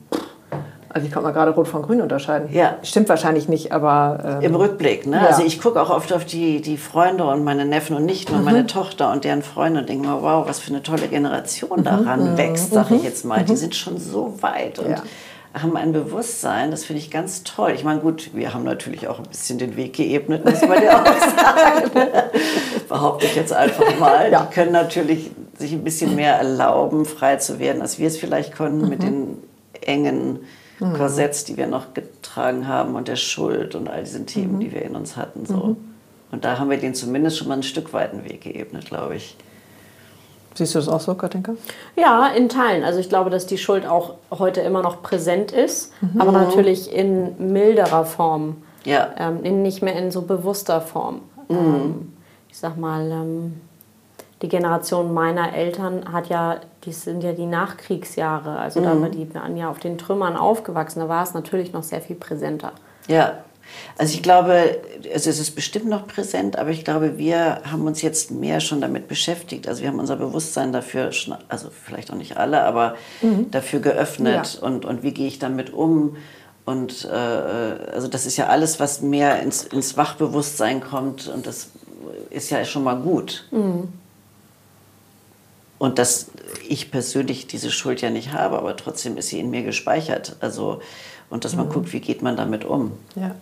also 0.88 1.06
ich 1.06 1.12
kann 1.12 1.22
mal 1.22 1.32
gerade 1.32 1.50
Rot 1.50 1.68
von 1.68 1.82
Grün 1.82 2.00
unterscheiden. 2.00 2.48
Ja. 2.52 2.76
Stimmt 2.82 3.08
wahrscheinlich 3.08 3.48
nicht, 3.48 3.72
aber... 3.72 4.40
Ähm, 4.40 4.40
Im 4.40 4.54
Rückblick, 4.54 5.06
ne? 5.06 5.16
Ja. 5.16 5.26
Also 5.26 5.42
ich 5.44 5.60
gucke 5.60 5.80
auch 5.80 5.90
oft 5.90 6.12
auf 6.12 6.24
die, 6.24 6.60
die 6.62 6.76
Freunde 6.76 7.24
und 7.24 7.44
meine 7.44 7.66
Neffen 7.66 7.94
und 7.94 8.06
Nichten 8.06 8.32
mhm. 8.32 8.38
und 8.38 8.44
meine 8.44 8.66
Tochter 8.66 9.12
und 9.12 9.24
deren 9.24 9.42
Freunde 9.42 9.80
und 9.80 9.88
denke 9.88 10.08
mal, 10.08 10.22
wow, 10.22 10.48
was 10.48 10.60
für 10.60 10.70
eine 10.70 10.82
tolle 10.82 11.08
Generation 11.08 11.84
daran 11.84 12.32
mhm. 12.32 12.38
wächst, 12.38 12.72
sage 12.72 12.94
ich 12.94 13.02
mhm. 13.02 13.06
jetzt 13.06 13.24
mal. 13.24 13.44
Die 13.44 13.52
mhm. 13.52 13.56
sind 13.56 13.74
schon 13.74 13.98
so 13.98 14.34
weit 14.40 14.78
und... 14.78 14.90
Ja 14.90 15.02
haben 15.62 15.76
ein 15.76 15.92
Bewusstsein, 15.92 16.70
das 16.70 16.84
finde 16.84 17.00
ich 17.00 17.10
ganz 17.10 17.42
toll. 17.44 17.72
Ich 17.74 17.84
meine, 17.84 18.00
gut, 18.00 18.30
wir 18.34 18.54
haben 18.54 18.64
natürlich 18.64 19.08
auch 19.08 19.18
ein 19.18 19.28
bisschen 19.28 19.58
den 19.58 19.76
Weg 19.76 19.94
geebnet, 19.94 20.44
muss 20.44 20.62
man 20.62 20.82
ja 20.82 21.02
auch 21.02 21.06
sagen. 21.20 21.90
Behaupte 22.88 23.26
ich 23.26 23.36
jetzt 23.36 23.52
einfach 23.52 23.98
mal. 23.98 24.30
Ja. 24.30 24.42
Die 24.42 24.54
können 24.54 24.72
natürlich 24.72 25.30
sich 25.58 25.72
ein 25.72 25.84
bisschen 25.84 26.14
mehr 26.14 26.34
erlauben, 26.34 27.04
frei 27.04 27.36
zu 27.36 27.58
werden, 27.58 27.82
als 27.82 27.98
wir 27.98 28.06
es 28.06 28.16
vielleicht 28.16 28.56
konnten 28.56 28.82
mhm. 28.82 28.88
mit 28.88 29.02
den 29.02 29.36
engen 29.80 30.40
mhm. 30.80 30.94
Korsetts, 30.94 31.44
die 31.44 31.56
wir 31.56 31.66
noch 31.66 31.94
getragen 31.94 32.68
haben 32.68 32.94
und 32.94 33.08
der 33.08 33.16
Schuld 33.16 33.74
und 33.74 33.88
all 33.88 34.04
diesen 34.04 34.26
Themen, 34.26 34.54
mhm. 34.54 34.60
die 34.60 34.72
wir 34.72 34.82
in 34.82 34.96
uns 34.96 35.16
hatten. 35.16 35.46
So. 35.46 35.54
Mhm. 35.54 35.76
Und 36.30 36.44
da 36.44 36.58
haben 36.58 36.70
wir 36.70 36.76
denen 36.76 36.94
zumindest 36.94 37.38
schon 37.38 37.48
mal 37.48 37.54
ein 37.54 37.62
Stück 37.62 37.92
weit 37.92 38.12
einen 38.12 38.24
Weg 38.24 38.42
geebnet, 38.42 38.86
glaube 38.86 39.16
ich. 39.16 39.36
Siehst 40.54 40.74
du 40.74 40.78
das 40.78 40.88
auch 40.88 41.00
so, 41.00 41.14
Katinka? 41.14 41.52
Ja, 41.96 42.28
in 42.28 42.48
Teilen. 42.48 42.84
Also 42.84 42.98
ich 42.98 43.08
glaube, 43.08 43.30
dass 43.30 43.46
die 43.46 43.58
Schuld 43.58 43.86
auch 43.86 44.14
heute 44.30 44.60
immer 44.60 44.82
noch 44.82 45.02
präsent 45.02 45.52
ist, 45.52 45.92
mhm. 46.00 46.20
aber 46.20 46.32
natürlich 46.32 46.92
in 46.92 47.52
milderer 47.52 48.04
Form. 48.04 48.56
Ja. 48.84 49.10
Ähm, 49.18 49.44
in, 49.44 49.62
nicht 49.62 49.82
mehr 49.82 49.96
in 49.96 50.10
so 50.10 50.22
bewusster 50.22 50.80
Form. 50.80 51.20
Mhm. 51.48 51.56
Ähm, 51.56 52.12
ich 52.48 52.58
sag 52.58 52.76
mal, 52.76 53.10
ähm, 53.10 53.60
die 54.42 54.48
Generation 54.48 55.12
meiner 55.12 55.52
Eltern 55.52 56.12
hat 56.12 56.28
ja, 56.28 56.56
die 56.84 56.92
sind 56.92 57.24
ja 57.24 57.32
die 57.32 57.46
Nachkriegsjahre, 57.46 58.58
also 58.58 58.80
mhm. 58.80 58.84
da 58.84 59.00
war 59.00 59.08
die 59.08 59.34
waren 59.34 59.56
ja 59.56 59.68
auf 59.68 59.78
den 59.78 59.98
Trümmern 59.98 60.36
aufgewachsen, 60.36 61.00
da 61.00 61.08
war 61.08 61.22
es 61.22 61.34
natürlich 61.34 61.72
noch 61.72 61.82
sehr 61.82 62.00
viel 62.00 62.16
präsenter. 62.16 62.72
Ja, 63.08 63.38
also 63.96 64.14
ich 64.14 64.22
glaube, 64.22 64.80
also 65.12 65.30
es 65.30 65.38
ist 65.38 65.54
bestimmt 65.54 65.86
noch 65.86 66.06
präsent, 66.06 66.56
aber 66.56 66.70
ich 66.70 66.84
glaube, 66.84 67.18
wir 67.18 67.62
haben 67.70 67.86
uns 67.86 68.02
jetzt 68.02 68.30
mehr 68.30 68.60
schon 68.60 68.80
damit 68.80 69.08
beschäftigt. 69.08 69.68
Also 69.68 69.82
wir 69.82 69.88
haben 69.88 69.98
unser 69.98 70.16
Bewusstsein 70.16 70.72
dafür, 70.72 71.12
schon, 71.12 71.36
also 71.48 71.68
vielleicht 71.70 72.10
auch 72.10 72.16
nicht 72.16 72.36
alle, 72.36 72.62
aber 72.62 72.96
mhm. 73.22 73.50
dafür 73.50 73.80
geöffnet 73.80 74.58
ja. 74.60 74.66
und, 74.66 74.84
und 74.84 75.02
wie 75.02 75.12
gehe 75.12 75.26
ich 75.26 75.38
damit 75.38 75.72
um. 75.72 76.16
Und 76.64 77.06
äh, 77.06 77.14
also 77.14 78.08
das 78.08 78.26
ist 78.26 78.36
ja 78.36 78.48
alles, 78.48 78.78
was 78.78 79.00
mehr 79.00 79.40
ins, 79.42 79.64
ins 79.64 79.96
Wachbewusstsein 79.96 80.80
kommt 80.80 81.28
und 81.28 81.46
das 81.46 81.70
ist 82.30 82.50
ja 82.50 82.64
schon 82.64 82.84
mal 82.84 83.00
gut. 83.00 83.48
Mhm. 83.50 83.88
Und 85.78 85.98
dass 85.98 86.26
ich 86.68 86.90
persönlich 86.90 87.46
diese 87.46 87.70
Schuld 87.70 88.00
ja 88.00 88.10
nicht 88.10 88.32
habe, 88.32 88.58
aber 88.58 88.76
trotzdem 88.76 89.16
ist 89.16 89.28
sie 89.28 89.38
in 89.38 89.50
mir 89.50 89.62
gespeichert. 89.62 90.36
Also, 90.40 90.80
und 91.30 91.44
dass 91.44 91.54
man 91.54 91.66
mhm. 91.66 91.72
guckt, 91.72 91.92
wie 91.92 92.00
geht 92.00 92.20
man 92.20 92.36
damit 92.36 92.64
um. 92.64 92.92
Ja. 93.14 93.34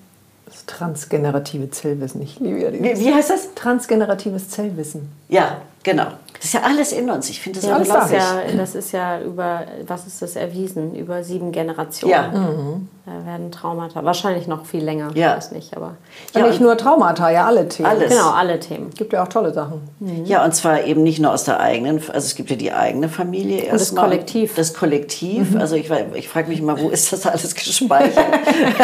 Das 0.46 0.64
transgenerative 0.66 1.70
Zellwissen. 1.70 2.22
Ich 2.22 2.38
liebe 2.38 2.60
ja 2.60 2.72
wie, 2.72 2.80
wie 2.80 3.12
heißt 3.12 3.30
das? 3.30 3.54
Transgeneratives 3.54 4.48
Zellwissen. 4.48 5.10
Ja, 5.28 5.60
genau. 5.86 6.06
Das 6.34 6.44
ist 6.44 6.52
ja 6.52 6.60
alles 6.62 6.92
in 6.92 7.08
uns. 7.08 7.30
Ich 7.30 7.40
finde 7.40 7.60
das 7.60 7.68
ja, 7.68 7.76
unglaublich. 7.76 8.18
Das 8.18 8.34
ist, 8.34 8.52
ja, 8.52 8.56
das 8.58 8.74
ist 8.74 8.92
ja 8.92 9.20
über, 9.20 9.62
was 9.86 10.06
ist 10.06 10.20
das 10.20 10.36
erwiesen? 10.36 10.94
Über 10.94 11.24
sieben 11.24 11.50
Generationen. 11.50 12.12
Ja. 12.12 12.28
Mhm. 12.28 12.88
Da 13.06 13.24
werden 13.24 13.52
Traumata, 13.52 14.04
wahrscheinlich 14.04 14.48
noch 14.48 14.66
viel 14.66 14.82
länger, 14.82 15.12
ja. 15.14 15.36
weiß 15.36 15.52
nicht, 15.52 15.76
aber. 15.76 15.94
Ja, 16.34 16.44
nicht 16.44 16.60
nur 16.60 16.76
Traumata, 16.76 17.30
ja 17.30 17.46
alle 17.46 17.68
Themen. 17.68 17.88
Alles. 17.88 18.10
Genau, 18.10 18.30
alle 18.30 18.58
Themen. 18.58 18.90
Gibt 18.90 19.12
ja 19.12 19.22
auch 19.22 19.28
tolle 19.28 19.54
Sachen. 19.54 19.80
Mhm. 20.00 20.24
Ja, 20.24 20.44
und 20.44 20.56
zwar 20.56 20.82
eben 20.82 21.04
nicht 21.04 21.20
nur 21.20 21.32
aus 21.32 21.44
der 21.44 21.60
eigenen, 21.60 21.98
also 21.98 22.26
es 22.26 22.34
gibt 22.34 22.50
ja 22.50 22.56
die 22.56 22.72
eigene 22.72 23.08
Familie. 23.08 23.70
Und 23.70 23.74
das 23.74 23.94
Kollektiv. 23.94 24.56
Das 24.56 24.74
Kollektiv, 24.74 25.52
mhm. 25.52 25.60
also 25.60 25.76
ich, 25.76 25.88
ich 26.14 26.28
frage 26.28 26.48
mich 26.48 26.58
immer, 26.58 26.80
wo 26.80 26.88
ist 26.88 27.12
das 27.12 27.24
alles 27.26 27.54
gespeichert? 27.54 28.26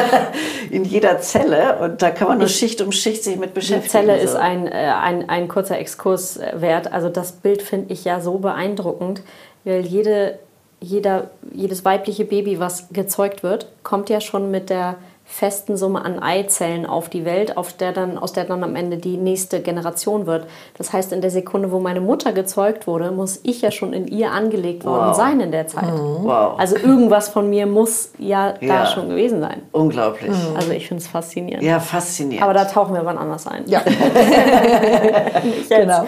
in 0.70 0.84
jeder 0.84 1.18
Zelle 1.20 1.78
und 1.80 2.00
da 2.00 2.10
kann 2.10 2.28
man 2.28 2.38
nur 2.38 2.46
Schicht 2.46 2.80
um 2.80 2.92
Schicht 2.92 3.24
sich 3.24 3.36
mit 3.36 3.54
beschäftigen. 3.54 3.82
Die 3.82 3.88
Zelle 3.90 4.18
so. 4.18 4.24
ist 4.24 4.36
ein, 4.36 4.68
äh, 4.68 4.70
ein, 4.70 5.28
ein 5.28 5.48
kurzer 5.48 5.80
Exkurs 5.80 6.38
wert, 6.54 6.91
also 6.92 7.08
das 7.08 7.32
Bild 7.32 7.62
finde 7.62 7.92
ich 7.92 8.04
ja 8.04 8.20
so 8.20 8.38
beeindruckend, 8.38 9.22
weil 9.64 9.80
jede, 9.80 10.38
jeder, 10.80 11.30
jedes 11.52 11.84
weibliche 11.84 12.24
Baby, 12.24 12.58
was 12.60 12.88
gezeugt 12.90 13.42
wird, 13.42 13.66
kommt 13.82 14.10
ja 14.10 14.20
schon 14.20 14.50
mit 14.50 14.70
der 14.70 14.96
festen 15.32 15.78
Summe 15.78 16.04
an 16.04 16.22
Eizellen 16.22 16.84
auf 16.84 17.08
die 17.08 17.24
Welt, 17.24 17.56
auf 17.56 17.72
der 17.72 17.92
dann, 17.92 18.18
aus 18.18 18.34
der 18.34 18.44
dann 18.44 18.62
am 18.62 18.76
Ende 18.76 18.98
die 18.98 19.16
nächste 19.16 19.62
Generation 19.62 20.26
wird. 20.26 20.46
Das 20.76 20.92
heißt, 20.92 21.10
in 21.12 21.22
der 21.22 21.30
Sekunde, 21.30 21.72
wo 21.72 21.80
meine 21.80 22.02
Mutter 22.02 22.32
gezeugt 22.32 22.86
wurde, 22.86 23.10
muss 23.10 23.40
ich 23.42 23.62
ja 23.62 23.70
schon 23.70 23.94
in 23.94 24.06
ihr 24.06 24.30
angelegt 24.30 24.84
worden 24.84 25.08
wow. 25.08 25.16
sein 25.16 25.40
in 25.40 25.50
der 25.50 25.66
Zeit. 25.66 25.90
Mhm. 25.90 26.24
Wow. 26.24 26.58
Also 26.58 26.76
irgendwas 26.76 27.30
von 27.30 27.48
mir 27.48 27.66
muss 27.66 28.10
ja, 28.18 28.54
ja. 28.60 28.80
da 28.80 28.86
schon 28.86 29.08
gewesen 29.08 29.40
sein. 29.40 29.62
Unglaublich. 29.72 30.30
Mhm. 30.30 30.56
Also 30.56 30.70
ich 30.72 30.86
finde 30.86 31.02
es 31.02 31.08
faszinierend. 31.08 31.64
Ja, 31.64 31.80
faszinierend. 31.80 32.42
Aber 32.42 32.52
da 32.52 32.66
tauchen 32.66 32.94
wir 32.94 33.04
wann 33.06 33.16
anders 33.16 33.46
ein. 33.46 33.64
Ja. 33.66 33.80
genau. 35.68 36.06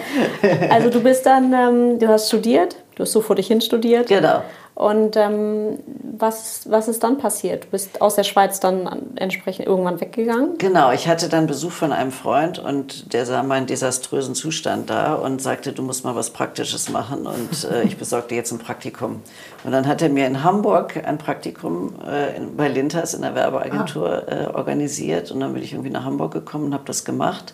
Also 0.69 0.91
du 0.91 1.01
bist 1.01 1.25
dann, 1.25 1.51
ähm, 1.51 1.97
du 1.97 2.07
hast 2.07 2.27
studiert, 2.27 2.75
du 2.93 3.01
hast 3.01 3.11
so 3.11 3.21
vor 3.21 3.35
dich 3.35 3.47
hin 3.47 3.59
studiert. 3.59 4.07
Genau. 4.07 4.41
Und 4.75 5.15
ähm, 5.15 5.79
was, 6.17 6.69
was 6.69 6.89
ist 6.89 7.01
dann 7.01 7.17
passiert? 7.17 7.63
Du 7.63 7.67
bist 7.69 8.01
aus 8.01 8.15
der 8.15 8.23
Schweiz 8.23 8.59
dann 8.59 9.15
entsprechend 9.15 9.67
irgendwann 9.67 10.01
weggegangen? 10.01 10.57
Genau, 10.57 10.91
ich 10.91 11.07
hatte 11.07 11.29
dann 11.29 11.47
Besuch 11.47 11.71
von 11.71 11.93
einem 11.93 12.11
Freund 12.11 12.59
und 12.59 13.13
der 13.13 13.25
sah 13.25 13.41
meinen 13.41 13.67
desaströsen 13.67 14.35
Zustand 14.35 14.89
da 14.89 15.15
und 15.15 15.41
sagte, 15.41 15.71
du 15.71 15.81
musst 15.81 16.03
mal 16.03 16.13
was 16.15 16.29
Praktisches 16.29 16.89
machen 16.89 17.25
und 17.25 17.63
äh, 17.71 17.83
ich 17.83 17.95
besorgte 17.95 18.35
jetzt 18.35 18.51
ein 18.51 18.59
Praktikum. 18.59 19.21
Und 19.63 19.71
dann 19.71 19.87
hat 19.87 20.01
er 20.01 20.09
mir 20.09 20.27
in 20.27 20.43
Hamburg 20.43 21.01
ein 21.05 21.17
Praktikum 21.17 21.93
äh, 22.05 22.35
in, 22.35 22.57
bei 22.57 22.67
Linters 22.67 23.13
in 23.13 23.21
der 23.21 23.33
Werbeagentur 23.33 24.23
ah. 24.27 24.31
äh, 24.31 24.47
organisiert 24.47 25.31
und 25.31 25.39
dann 25.39 25.53
bin 25.53 25.63
ich 25.63 25.71
irgendwie 25.71 25.89
nach 25.89 26.03
Hamburg 26.03 26.33
gekommen 26.33 26.65
und 26.65 26.73
habe 26.73 26.83
das 26.85 27.05
gemacht. 27.05 27.53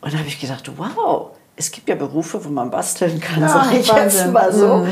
Und 0.00 0.14
da 0.14 0.18
habe 0.18 0.28
ich 0.28 0.40
gedacht, 0.40 0.70
wow, 0.78 1.32
es 1.62 1.70
gibt 1.70 1.88
ja 1.88 1.94
Berufe, 1.94 2.44
wo 2.44 2.48
man 2.48 2.70
basteln 2.70 3.20
kann, 3.20 3.40
ja, 3.40 3.48
sage 3.48 3.78
ich 3.78 3.88
Wahnsinn. 3.88 4.04
jetzt 4.04 4.32
mal 4.32 4.52
so. 4.52 4.78
Mhm. 4.78 4.88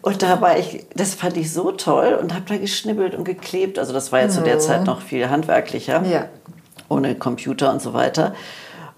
Und 0.00 0.22
da 0.22 0.40
war 0.40 0.58
ich, 0.58 0.86
das 0.94 1.14
fand 1.14 1.36
ich 1.36 1.52
so 1.52 1.72
toll 1.72 2.18
und 2.20 2.32
habe 2.32 2.44
da 2.48 2.56
geschnibbelt 2.56 3.14
und 3.14 3.24
geklebt. 3.24 3.78
Also 3.78 3.92
das 3.92 4.12
war 4.12 4.20
ja 4.20 4.26
mhm. 4.26 4.30
zu 4.30 4.40
der 4.40 4.58
Zeit 4.58 4.86
noch 4.86 5.02
viel 5.02 5.28
handwerklicher, 5.28 6.02
ja. 6.04 6.28
ohne 6.88 7.14
Computer 7.16 7.70
und 7.70 7.82
so 7.82 7.92
weiter. 7.92 8.34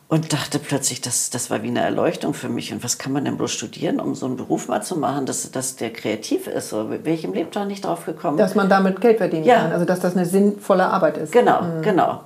Und 0.06 0.32
dachte 0.32 0.60
plötzlich, 0.60 1.00
das, 1.00 1.28
das 1.30 1.50
war 1.50 1.62
wie 1.64 1.68
eine 1.68 1.80
Erleuchtung 1.80 2.34
für 2.34 2.48
mich. 2.48 2.72
Und 2.72 2.84
was 2.84 2.98
kann 2.98 3.12
man 3.12 3.24
denn 3.24 3.36
bloß 3.36 3.50
studieren, 3.50 4.00
um 4.00 4.14
so 4.14 4.26
einen 4.26 4.36
Beruf 4.36 4.68
mal 4.68 4.82
zu 4.82 4.96
machen, 4.96 5.26
dass, 5.26 5.50
dass 5.50 5.74
der 5.76 5.92
kreativ 5.92 6.46
ist? 6.46 6.70
So, 6.70 6.88
wäre 6.88 7.10
ich 7.10 7.24
im 7.24 7.34
Leben 7.34 7.50
doch 7.50 7.66
nicht 7.66 7.84
drauf 7.84 8.06
gekommen. 8.06 8.38
Dass 8.38 8.54
man 8.54 8.68
damit 8.68 9.00
Geld 9.00 9.18
verdienen 9.18 9.44
ja. 9.44 9.56
kann, 9.56 9.72
also 9.72 9.84
dass 9.84 10.00
das 10.00 10.16
eine 10.16 10.24
sinnvolle 10.24 10.86
Arbeit 10.86 11.18
ist. 11.18 11.32
Genau, 11.32 11.62
mhm. 11.62 11.82
genau. 11.82 12.20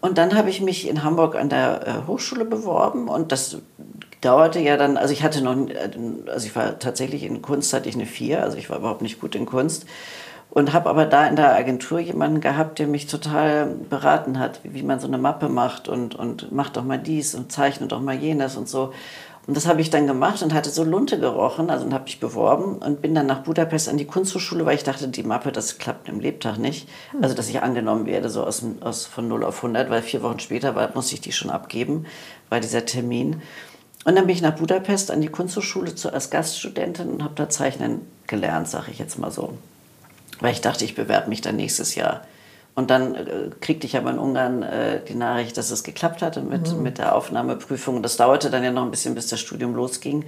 Und 0.00 0.16
dann 0.16 0.36
habe 0.36 0.48
ich 0.48 0.60
mich 0.60 0.88
in 0.88 1.04
Hamburg 1.04 1.36
an 1.36 1.48
der 1.48 1.86
äh, 1.86 2.06
Hochschule 2.06 2.44
beworben 2.44 3.08
und 3.08 3.30
das 3.30 3.58
dauerte 4.20 4.60
ja 4.60 4.76
dann, 4.76 4.96
also 4.96 5.12
ich 5.12 5.22
hatte 5.22 5.42
noch, 5.42 5.56
also 6.26 6.46
ich 6.46 6.54
war 6.56 6.78
tatsächlich 6.78 7.22
in 7.22 7.42
Kunst, 7.42 7.72
hatte 7.72 7.88
ich 7.88 7.94
eine 7.94 8.06
vier, 8.06 8.42
also 8.42 8.56
ich 8.56 8.70
war 8.70 8.78
überhaupt 8.78 9.02
nicht 9.02 9.20
gut 9.20 9.34
in 9.34 9.46
Kunst 9.46 9.86
und 10.50 10.72
habe 10.72 10.88
aber 10.88 11.06
da 11.06 11.26
in 11.26 11.36
der 11.36 11.54
Agentur 11.54 11.98
jemanden 12.00 12.40
gehabt, 12.40 12.78
der 12.78 12.86
mich 12.86 13.06
total 13.06 13.66
beraten 13.66 14.38
hat, 14.38 14.60
wie 14.64 14.82
man 14.82 14.98
so 14.98 15.06
eine 15.06 15.18
Mappe 15.18 15.48
macht 15.48 15.88
und, 15.88 16.14
und 16.14 16.52
macht 16.52 16.76
doch 16.76 16.84
mal 16.84 16.98
dies 16.98 17.34
und 17.34 17.52
zeichnet 17.52 17.92
doch 17.92 18.00
mal 18.00 18.16
jenes 18.16 18.56
und 18.56 18.68
so. 18.68 18.92
Und 19.46 19.56
das 19.56 19.66
habe 19.66 19.80
ich 19.80 19.88
dann 19.88 20.06
gemacht 20.06 20.42
und 20.42 20.52
hatte 20.52 20.68
so 20.68 20.84
Lunte 20.84 21.18
gerochen, 21.18 21.70
also 21.70 21.90
habe 21.90 22.04
mich 22.04 22.20
beworben 22.20 22.76
und 22.76 23.00
bin 23.00 23.14
dann 23.14 23.24
nach 23.24 23.44
Budapest 23.44 23.88
an 23.88 23.96
die 23.96 24.04
Kunsthochschule, 24.04 24.66
weil 24.66 24.74
ich 24.74 24.84
dachte, 24.84 25.08
die 25.08 25.22
Mappe, 25.22 25.52
das 25.52 25.78
klappt 25.78 26.10
im 26.10 26.20
Lebtag 26.20 26.58
nicht. 26.58 26.86
Also, 27.22 27.34
dass 27.34 27.48
ich 27.48 27.62
angenommen 27.62 28.04
werde, 28.04 28.28
so 28.28 28.44
aus, 28.44 28.62
aus 28.82 29.06
von 29.06 29.26
0 29.26 29.44
auf 29.44 29.56
100, 29.56 29.88
weil 29.88 30.02
vier 30.02 30.22
Wochen 30.22 30.38
später 30.38 30.74
war, 30.74 30.90
musste 30.94 31.14
ich 31.14 31.22
die 31.22 31.32
schon 31.32 31.50
abgeben, 31.50 32.04
war 32.50 32.60
dieser 32.60 32.84
Termin. 32.84 33.40
Und 34.04 34.16
dann 34.16 34.26
bin 34.26 34.34
ich 34.34 34.42
nach 34.42 34.56
Budapest 34.56 35.10
an 35.10 35.20
die 35.20 35.28
Kunsthochschule 35.28 35.94
zu, 35.94 36.12
als 36.12 36.30
Gaststudentin 36.30 37.08
und 37.10 37.22
habe 37.22 37.34
da 37.34 37.48
Zeichnen 37.48 38.02
gelernt, 38.26 38.68
sage 38.68 38.90
ich 38.90 38.98
jetzt 38.98 39.18
mal 39.18 39.30
so. 39.30 39.54
Weil 40.40 40.52
ich 40.52 40.60
dachte, 40.60 40.84
ich 40.84 40.94
bewerbe 40.94 41.28
mich 41.28 41.40
dann 41.40 41.56
nächstes 41.56 41.94
Jahr. 41.94 42.22
Und 42.74 42.90
dann 42.90 43.16
äh, 43.16 43.50
kriegte 43.60 43.88
ich 43.88 43.96
aber 43.96 44.10
in 44.10 44.18
Ungarn 44.18 44.62
äh, 44.62 45.00
die 45.04 45.16
Nachricht, 45.16 45.56
dass 45.56 45.72
es 45.72 45.82
geklappt 45.82 46.22
hatte 46.22 46.42
mit, 46.42 46.72
mhm. 46.72 46.82
mit 46.82 46.98
der 46.98 47.16
Aufnahmeprüfung. 47.16 48.04
Das 48.04 48.16
dauerte 48.16 48.50
dann 48.50 48.62
ja 48.62 48.70
noch 48.70 48.84
ein 48.84 48.92
bisschen, 48.92 49.16
bis 49.16 49.26
das 49.26 49.40
Studium 49.40 49.74
losging. 49.74 50.24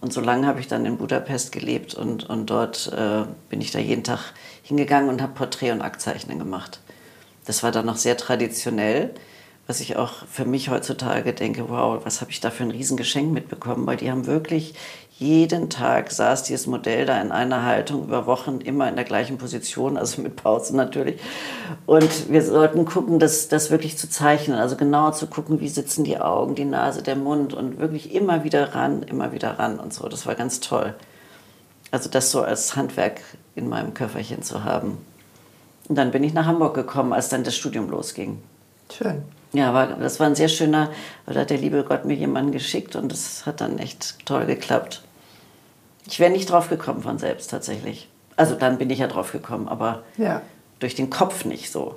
Und 0.00 0.12
so 0.12 0.20
lange 0.20 0.46
habe 0.46 0.60
ich 0.60 0.68
dann 0.68 0.86
in 0.86 0.96
Budapest 0.96 1.50
gelebt 1.50 1.94
und, 1.94 2.30
und 2.30 2.46
dort 2.46 2.92
äh, 2.96 3.24
bin 3.48 3.60
ich 3.60 3.72
da 3.72 3.80
jeden 3.80 4.04
Tag 4.04 4.20
hingegangen 4.62 5.08
und 5.08 5.20
habe 5.20 5.32
Porträt- 5.34 5.72
und 5.72 5.82
Aktzeichnen 5.82 6.38
gemacht. 6.38 6.78
Das 7.46 7.64
war 7.64 7.72
dann 7.72 7.86
noch 7.86 7.96
sehr 7.96 8.16
traditionell 8.16 9.10
was 9.68 9.80
ich 9.80 9.96
auch 9.96 10.24
für 10.26 10.46
mich 10.46 10.70
heutzutage 10.70 11.34
denke, 11.34 11.68
wow, 11.68 12.00
was 12.02 12.22
habe 12.22 12.30
ich 12.30 12.40
da 12.40 12.50
für 12.50 12.64
ein 12.64 12.70
Riesengeschenk 12.70 13.30
mitbekommen, 13.30 13.86
weil 13.86 13.98
die 13.98 14.10
haben 14.10 14.26
wirklich 14.26 14.74
jeden 15.18 15.68
Tag 15.68 16.10
saß 16.10 16.44
dieses 16.44 16.66
Modell 16.66 17.04
da 17.04 17.20
in 17.20 17.32
einer 17.32 17.64
Haltung 17.64 18.04
über 18.04 18.24
Wochen 18.26 18.60
immer 18.62 18.88
in 18.88 18.96
der 18.96 19.04
gleichen 19.04 19.36
Position, 19.36 19.98
also 19.98 20.22
mit 20.22 20.36
Pausen 20.36 20.76
natürlich. 20.76 21.20
Und 21.84 22.30
wir 22.30 22.42
sollten 22.42 22.86
gucken, 22.86 23.18
das, 23.18 23.48
das 23.48 23.70
wirklich 23.70 23.98
zu 23.98 24.08
zeichnen, 24.08 24.56
also 24.56 24.74
genauer 24.74 25.12
zu 25.12 25.26
gucken, 25.26 25.60
wie 25.60 25.68
sitzen 25.68 26.02
die 26.02 26.18
Augen, 26.18 26.54
die 26.54 26.64
Nase, 26.64 27.02
der 27.02 27.16
Mund 27.16 27.52
und 27.52 27.78
wirklich 27.78 28.14
immer 28.14 28.44
wieder 28.44 28.74
ran, 28.74 29.02
immer 29.02 29.32
wieder 29.32 29.58
ran 29.58 29.78
und 29.78 29.92
so. 29.92 30.08
Das 30.08 30.24
war 30.24 30.34
ganz 30.34 30.60
toll. 30.60 30.94
Also 31.90 32.08
das 32.08 32.30
so 32.30 32.40
als 32.40 32.74
Handwerk 32.74 33.20
in 33.54 33.68
meinem 33.68 33.92
Köfferchen 33.92 34.42
zu 34.42 34.64
haben. 34.64 34.96
Und 35.88 35.96
dann 35.96 36.10
bin 36.10 36.24
ich 36.24 36.32
nach 36.32 36.46
Hamburg 36.46 36.74
gekommen, 36.74 37.12
als 37.12 37.28
dann 37.28 37.44
das 37.44 37.54
Studium 37.54 37.90
losging. 37.90 38.40
Schön. 38.90 39.24
Ja, 39.52 39.72
war, 39.72 39.86
das 39.86 40.20
war 40.20 40.26
ein 40.26 40.34
sehr 40.34 40.48
schöner, 40.48 40.90
da 41.26 41.40
hat 41.40 41.50
der 41.50 41.58
liebe 41.58 41.82
Gott 41.84 42.04
mir 42.04 42.14
jemanden 42.14 42.52
geschickt 42.52 42.96
und 42.96 43.10
das 43.10 43.46
hat 43.46 43.60
dann 43.60 43.78
echt 43.78 44.26
toll 44.26 44.44
geklappt. 44.44 45.02
Ich 46.06 46.20
wäre 46.20 46.30
nicht 46.30 46.50
drauf 46.50 46.68
gekommen 46.68 47.02
von 47.02 47.18
selbst 47.18 47.50
tatsächlich. 47.50 48.08
Also 48.36 48.54
dann 48.54 48.78
bin 48.78 48.90
ich 48.90 48.98
ja 48.98 49.06
drauf 49.06 49.32
gekommen, 49.32 49.68
aber 49.68 50.02
ja. 50.16 50.42
durch 50.80 50.94
den 50.94 51.10
Kopf 51.10 51.44
nicht 51.44 51.72
so. 51.72 51.96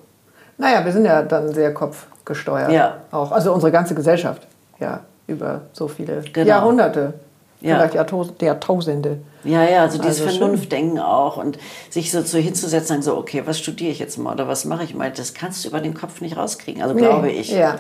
Naja, 0.58 0.84
wir 0.86 0.92
sind 0.92 1.06
ja 1.06 1.22
dann 1.24 1.54
sehr 1.54 1.74
kopfgesteuert. 1.74 2.72
Ja. 2.72 2.98
Auch. 3.12 3.32
Also 3.32 3.54
unsere 3.54 3.72
ganze 3.72 3.96
Gesellschaft, 3.96 4.48
ja, 4.80 5.02
über 5.28 5.62
so 5.74 5.88
viele 5.88 6.22
genau. 6.22 6.48
Jahrhunderte 6.48 7.14
ja. 7.62 7.76
vielleicht 7.76 8.42
Jahrtausende. 8.42 9.18
Ja, 9.44 9.64
ja, 9.64 9.82
also 9.82 9.98
dieses 9.98 10.22
also 10.22 10.38
Vernunftdenken 10.38 11.00
auch 11.00 11.38
und 11.38 11.58
sich 11.90 12.12
so, 12.12 12.22
so 12.22 12.38
hinzusetzen 12.38 12.98
und 12.98 13.02
so, 13.02 13.18
okay, 13.18 13.44
was 13.46 13.60
studiere 13.60 13.92
ich 13.92 14.00
jetzt 14.00 14.18
mal 14.18 14.34
oder 14.34 14.48
was 14.48 14.66
mache 14.66 14.84
ich 14.84 14.94
mal, 14.94 15.12
das 15.12 15.34
kannst 15.34 15.64
du 15.64 15.70
über 15.70 15.80
den 15.80 15.94
Kopf 15.94 16.22
nicht 16.22 16.38
rauskriegen. 16.38 16.82
Also 16.82 16.94
nee, 16.94 17.02
glaube 17.02 17.32
ich. 17.32 17.50
Ja. 17.50 17.80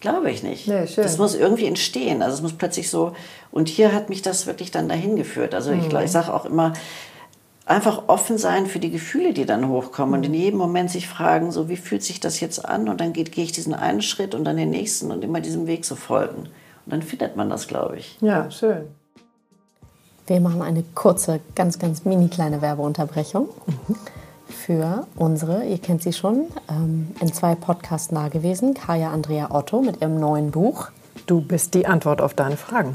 Glaube 0.00 0.30
ich 0.30 0.42
nicht. 0.42 0.66
Nee, 0.66 0.86
das 0.96 1.18
muss 1.18 1.34
irgendwie 1.34 1.66
entstehen. 1.66 2.22
Also 2.22 2.36
es 2.36 2.42
muss 2.42 2.54
plötzlich 2.54 2.88
so, 2.88 3.12
und 3.50 3.68
hier 3.68 3.92
hat 3.92 4.08
mich 4.08 4.22
das 4.22 4.46
wirklich 4.46 4.70
dann 4.70 4.88
dahin 4.88 5.14
geführt. 5.14 5.54
Also 5.54 5.72
mhm. 5.72 5.80
ich, 5.80 5.92
ich 5.92 6.10
sage 6.10 6.32
auch 6.32 6.46
immer, 6.46 6.72
einfach 7.66 8.04
offen 8.08 8.38
sein 8.38 8.66
für 8.66 8.78
die 8.78 8.90
Gefühle, 8.90 9.32
die 9.32 9.44
dann 9.44 9.68
hochkommen 9.68 10.14
und 10.14 10.24
in 10.24 10.34
jedem 10.34 10.58
Moment 10.58 10.90
sich 10.90 11.06
fragen, 11.06 11.52
so 11.52 11.68
wie 11.68 11.76
fühlt 11.76 12.02
sich 12.02 12.18
das 12.18 12.40
jetzt 12.40 12.64
an 12.64 12.88
und 12.88 13.00
dann 13.00 13.12
gehe 13.12 13.24
ich 13.24 13.52
diesen 13.52 13.74
einen 13.74 14.02
Schritt 14.02 14.34
und 14.34 14.44
dann 14.44 14.56
den 14.56 14.70
nächsten 14.70 15.10
und 15.10 15.22
immer 15.22 15.40
diesem 15.40 15.66
Weg 15.66 15.84
so 15.84 15.94
folgen. 15.94 16.48
Und 16.86 16.92
dann 16.92 17.02
findet 17.02 17.36
man 17.36 17.50
das, 17.50 17.68
glaube 17.68 17.98
ich. 17.98 18.16
Ja, 18.20 18.50
schön. 18.50 18.88
Wir 20.30 20.40
machen 20.40 20.62
eine 20.62 20.84
kurze, 20.94 21.40
ganz, 21.56 21.80
ganz 21.80 22.04
mini 22.04 22.28
kleine 22.28 22.62
Werbeunterbrechung 22.62 23.48
mhm. 23.66 23.96
für 24.46 25.04
unsere, 25.16 25.64
ihr 25.64 25.78
kennt 25.78 26.04
sie 26.04 26.12
schon, 26.12 26.44
ähm, 26.70 27.08
in 27.20 27.32
zwei 27.32 27.56
Podcasts 27.56 28.12
nah 28.12 28.28
gewesen, 28.28 28.74
Kaya 28.74 29.10
Andrea 29.10 29.48
Otto 29.50 29.82
mit 29.82 30.00
ihrem 30.00 30.20
neuen 30.20 30.52
Buch. 30.52 30.86
Du 31.26 31.40
bist 31.40 31.74
die 31.74 31.84
Antwort 31.84 32.20
auf 32.20 32.34
deine 32.34 32.56
Fragen. 32.56 32.94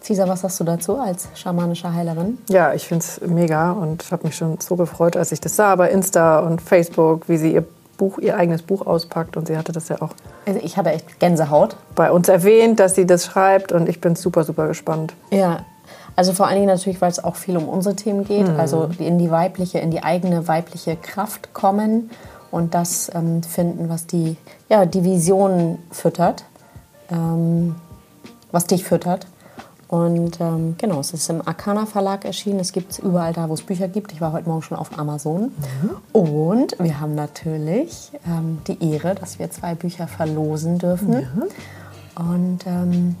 Cesar, 0.00 0.26
was 0.30 0.40
sagst 0.40 0.60
du 0.60 0.64
dazu 0.64 0.96
als 0.96 1.28
schamanische 1.34 1.92
Heilerin? 1.92 2.38
Ja, 2.48 2.72
ich 2.72 2.88
finde 2.88 3.04
es 3.04 3.20
mega 3.20 3.72
und 3.72 4.10
habe 4.10 4.26
mich 4.26 4.36
schon 4.36 4.58
so 4.58 4.76
gefreut, 4.76 5.14
als 5.14 5.30
ich 5.30 5.42
das 5.42 5.54
sah 5.54 5.76
bei 5.76 5.90
Insta 5.90 6.38
und 6.38 6.62
Facebook, 6.62 7.28
wie 7.28 7.36
sie 7.36 7.52
ihr 7.52 7.66
Buch, 7.98 8.16
ihr 8.18 8.34
eigenes 8.34 8.62
Buch 8.62 8.86
auspackt 8.86 9.36
und 9.36 9.46
sie 9.46 9.58
hatte 9.58 9.72
das 9.72 9.90
ja 9.90 10.00
auch. 10.00 10.14
Also 10.46 10.58
ich 10.62 10.78
habe 10.78 10.92
echt 10.92 11.20
Gänsehaut. 11.20 11.76
Bei 11.94 12.10
uns 12.10 12.30
erwähnt, 12.30 12.80
dass 12.80 12.94
sie 12.94 13.06
das 13.06 13.26
schreibt 13.26 13.72
und 13.72 13.90
ich 13.90 14.00
bin 14.00 14.16
super, 14.16 14.44
super 14.44 14.68
gespannt. 14.68 15.12
Ja, 15.30 15.66
also 16.16 16.32
vor 16.32 16.46
allen 16.46 16.56
Dingen 16.56 16.68
natürlich, 16.68 17.00
weil 17.00 17.10
es 17.10 17.22
auch 17.22 17.36
viel 17.36 17.56
um 17.56 17.68
unsere 17.68 17.96
Themen 17.96 18.24
geht, 18.24 18.48
mhm. 18.48 18.60
also 18.60 18.90
in 18.98 19.18
die 19.18 19.30
weibliche, 19.30 19.78
in 19.78 19.90
die 19.90 20.02
eigene 20.02 20.48
weibliche 20.48 20.96
Kraft 20.96 21.54
kommen 21.54 22.10
und 22.50 22.74
das 22.74 23.10
ähm, 23.14 23.42
finden, 23.42 23.88
was 23.88 24.06
die, 24.06 24.36
ja, 24.68 24.84
die 24.84 25.04
Vision 25.04 25.78
füttert, 25.90 26.44
ähm, 27.10 27.76
was 28.50 28.66
dich 28.66 28.84
füttert. 28.84 29.26
Und 29.88 30.40
ähm, 30.40 30.76
genau, 30.78 31.00
es 31.00 31.12
ist 31.12 31.28
im 31.28 31.46
Arcana 31.46 31.84
Verlag 31.84 32.24
erschienen. 32.24 32.60
Es 32.60 32.72
gibt 32.72 32.92
es 32.92 32.98
überall 32.98 33.34
da, 33.34 33.50
wo 33.50 33.54
es 33.54 33.60
Bücher 33.60 33.88
gibt. 33.88 34.12
Ich 34.12 34.22
war 34.22 34.32
heute 34.32 34.48
Morgen 34.48 34.62
schon 34.62 34.78
auf 34.78 34.98
Amazon. 34.98 35.52
Mhm. 35.52 35.90
Und 36.12 36.76
wir 36.78 36.98
haben 36.98 37.14
natürlich 37.14 38.10
ähm, 38.26 38.60
die 38.66 38.92
Ehre, 38.92 39.14
dass 39.14 39.38
wir 39.38 39.50
zwei 39.50 39.74
Bücher 39.74 40.08
verlosen 40.08 40.78
dürfen. 40.78 41.12
Ja. 41.12 42.24
Und 42.24 42.66
ähm, 42.66 43.16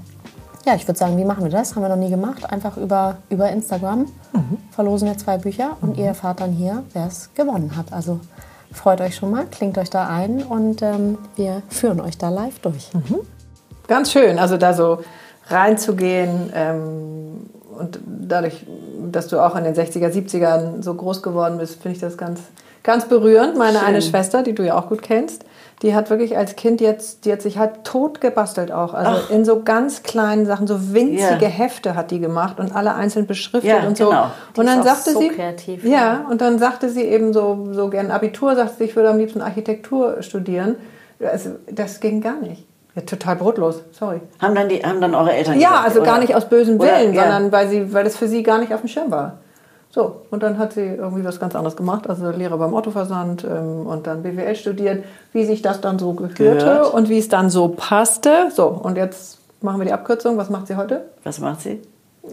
ja, 0.64 0.74
ich 0.74 0.86
würde 0.86 0.98
sagen, 0.98 1.16
wie 1.16 1.24
machen 1.24 1.44
wir 1.44 1.50
das? 1.50 1.74
Haben 1.74 1.82
wir 1.82 1.88
noch 1.88 1.96
nie 1.96 2.10
gemacht. 2.10 2.50
Einfach 2.50 2.76
über, 2.76 3.16
über 3.28 3.50
Instagram 3.50 4.00
mhm. 4.32 4.58
verlosen 4.70 5.08
wir 5.08 5.18
zwei 5.18 5.38
Bücher 5.38 5.76
und 5.80 5.96
mhm. 5.96 6.02
ihr 6.02 6.06
erfahrt 6.06 6.40
dann 6.40 6.52
hier, 6.52 6.84
wer 6.92 7.06
es 7.06 7.30
gewonnen 7.34 7.76
hat. 7.76 7.92
Also 7.92 8.20
freut 8.72 9.00
euch 9.00 9.16
schon 9.16 9.30
mal, 9.30 9.44
klingt 9.50 9.76
euch 9.78 9.90
da 9.90 10.08
ein 10.08 10.42
und 10.42 10.82
ähm, 10.82 11.18
wir 11.36 11.62
führen 11.68 12.00
euch 12.00 12.16
da 12.16 12.28
live 12.28 12.58
durch. 12.60 12.92
Mhm. 12.94 13.20
Ganz 13.88 14.12
schön, 14.12 14.38
also 14.38 14.56
da 14.56 14.72
so 14.72 15.00
reinzugehen. 15.48 16.52
Ähm, 16.54 17.50
und 17.78 17.98
dadurch, 18.06 18.64
dass 19.10 19.28
du 19.28 19.40
auch 19.40 19.56
in 19.56 19.64
den 19.64 19.74
60er, 19.74 20.08
70ern 20.08 20.82
so 20.82 20.94
groß 20.94 21.22
geworden 21.22 21.58
bist, 21.58 21.82
finde 21.82 21.96
ich 21.96 22.00
das 22.00 22.16
ganz, 22.16 22.40
ganz 22.82 23.08
berührend. 23.08 23.56
Meine 23.56 23.78
Schön. 23.78 23.88
eine 23.88 24.02
Schwester, 24.02 24.42
die 24.42 24.54
du 24.54 24.64
ja 24.64 24.78
auch 24.78 24.88
gut 24.88 25.02
kennst, 25.02 25.44
die 25.82 25.94
hat 25.94 26.10
wirklich 26.10 26.36
als 26.36 26.54
Kind 26.54 26.80
jetzt, 26.80 27.24
die 27.24 27.32
hat 27.32 27.42
sich 27.42 27.58
halt 27.58 27.82
tot 27.82 28.20
gebastelt 28.20 28.70
auch. 28.70 28.94
Also 28.94 29.22
Ach. 29.24 29.30
in 29.30 29.44
so 29.44 29.62
ganz 29.62 30.04
kleinen 30.04 30.46
Sachen, 30.46 30.68
so 30.68 30.94
winzige 30.94 31.44
ja. 31.44 31.48
Hefte 31.48 31.96
hat 31.96 32.12
die 32.12 32.20
gemacht 32.20 32.60
und 32.60 32.74
alle 32.74 32.94
einzeln 32.94 33.26
beschriftet 33.26 33.70
ja, 33.70 33.86
und 33.86 33.96
so. 33.96 34.06
Genau. 34.06 34.30
und 34.56 34.66
dann 34.66 34.84
sagte 34.84 35.10
so 35.10 35.20
sie, 35.20 35.28
kreativ, 35.28 35.84
ja, 35.84 35.90
ja, 35.90 36.26
und 36.30 36.40
dann 36.40 36.58
sagte 36.60 36.88
sie 36.88 37.02
eben 37.02 37.32
so, 37.32 37.68
so 37.72 37.88
gern 37.90 38.12
Abitur, 38.12 38.54
sagte 38.54 38.74
sie, 38.78 38.84
ich 38.84 38.96
würde 38.96 39.10
am 39.10 39.18
liebsten 39.18 39.40
Architektur 39.40 40.22
studieren. 40.22 40.76
Also, 41.20 41.50
das 41.70 42.00
ging 42.00 42.20
gar 42.20 42.36
nicht. 42.36 42.64
Ja, 42.94 43.02
total 43.02 43.36
brotlos, 43.36 43.82
sorry. 43.92 44.20
Haben 44.38 44.54
dann, 44.54 44.68
die, 44.68 44.84
haben 44.84 45.00
dann 45.00 45.14
eure 45.14 45.32
Eltern 45.32 45.58
Ja, 45.58 45.70
gesagt, 45.70 45.84
also 45.86 46.00
oder? 46.00 46.10
gar 46.10 46.18
nicht 46.20 46.34
aus 46.34 46.48
bösem 46.48 46.78
Willen, 46.78 47.12
oder, 47.12 47.20
sondern 47.22 47.52
weil, 47.52 47.68
sie, 47.68 47.92
weil 47.92 48.04
das 48.04 48.16
für 48.16 48.28
sie 48.28 48.42
gar 48.42 48.58
nicht 48.58 48.72
auf 48.72 48.80
dem 48.80 48.88
Schirm 48.88 49.10
war. 49.10 49.38
So, 49.94 50.22
und 50.30 50.42
dann 50.42 50.56
hat 50.56 50.72
sie 50.72 50.86
irgendwie 50.86 51.22
was 51.22 51.38
ganz 51.38 51.54
anderes 51.54 51.76
gemacht, 51.76 52.08
also 52.08 52.30
Lehrer 52.30 52.56
beim 52.56 52.74
Autoversand 52.74 53.44
ähm, 53.44 53.86
und 53.86 54.06
dann 54.06 54.22
BWL 54.22 54.56
studiert, 54.56 55.04
wie 55.34 55.44
sich 55.44 55.60
das 55.60 55.82
dann 55.82 55.98
so 55.98 56.14
gehörte 56.14 56.64
Gehört. 56.64 56.94
und 56.94 57.10
wie 57.10 57.18
es 57.18 57.28
dann 57.28 57.50
so 57.50 57.68
passte. 57.68 58.50
So, 58.54 58.68
und 58.68 58.96
jetzt 58.96 59.38
machen 59.60 59.80
wir 59.80 59.84
die 59.84 59.92
Abkürzung. 59.92 60.38
Was 60.38 60.48
macht 60.48 60.68
sie 60.68 60.76
heute? 60.76 61.04
Was 61.24 61.40
macht 61.40 61.60
sie? 61.60 61.82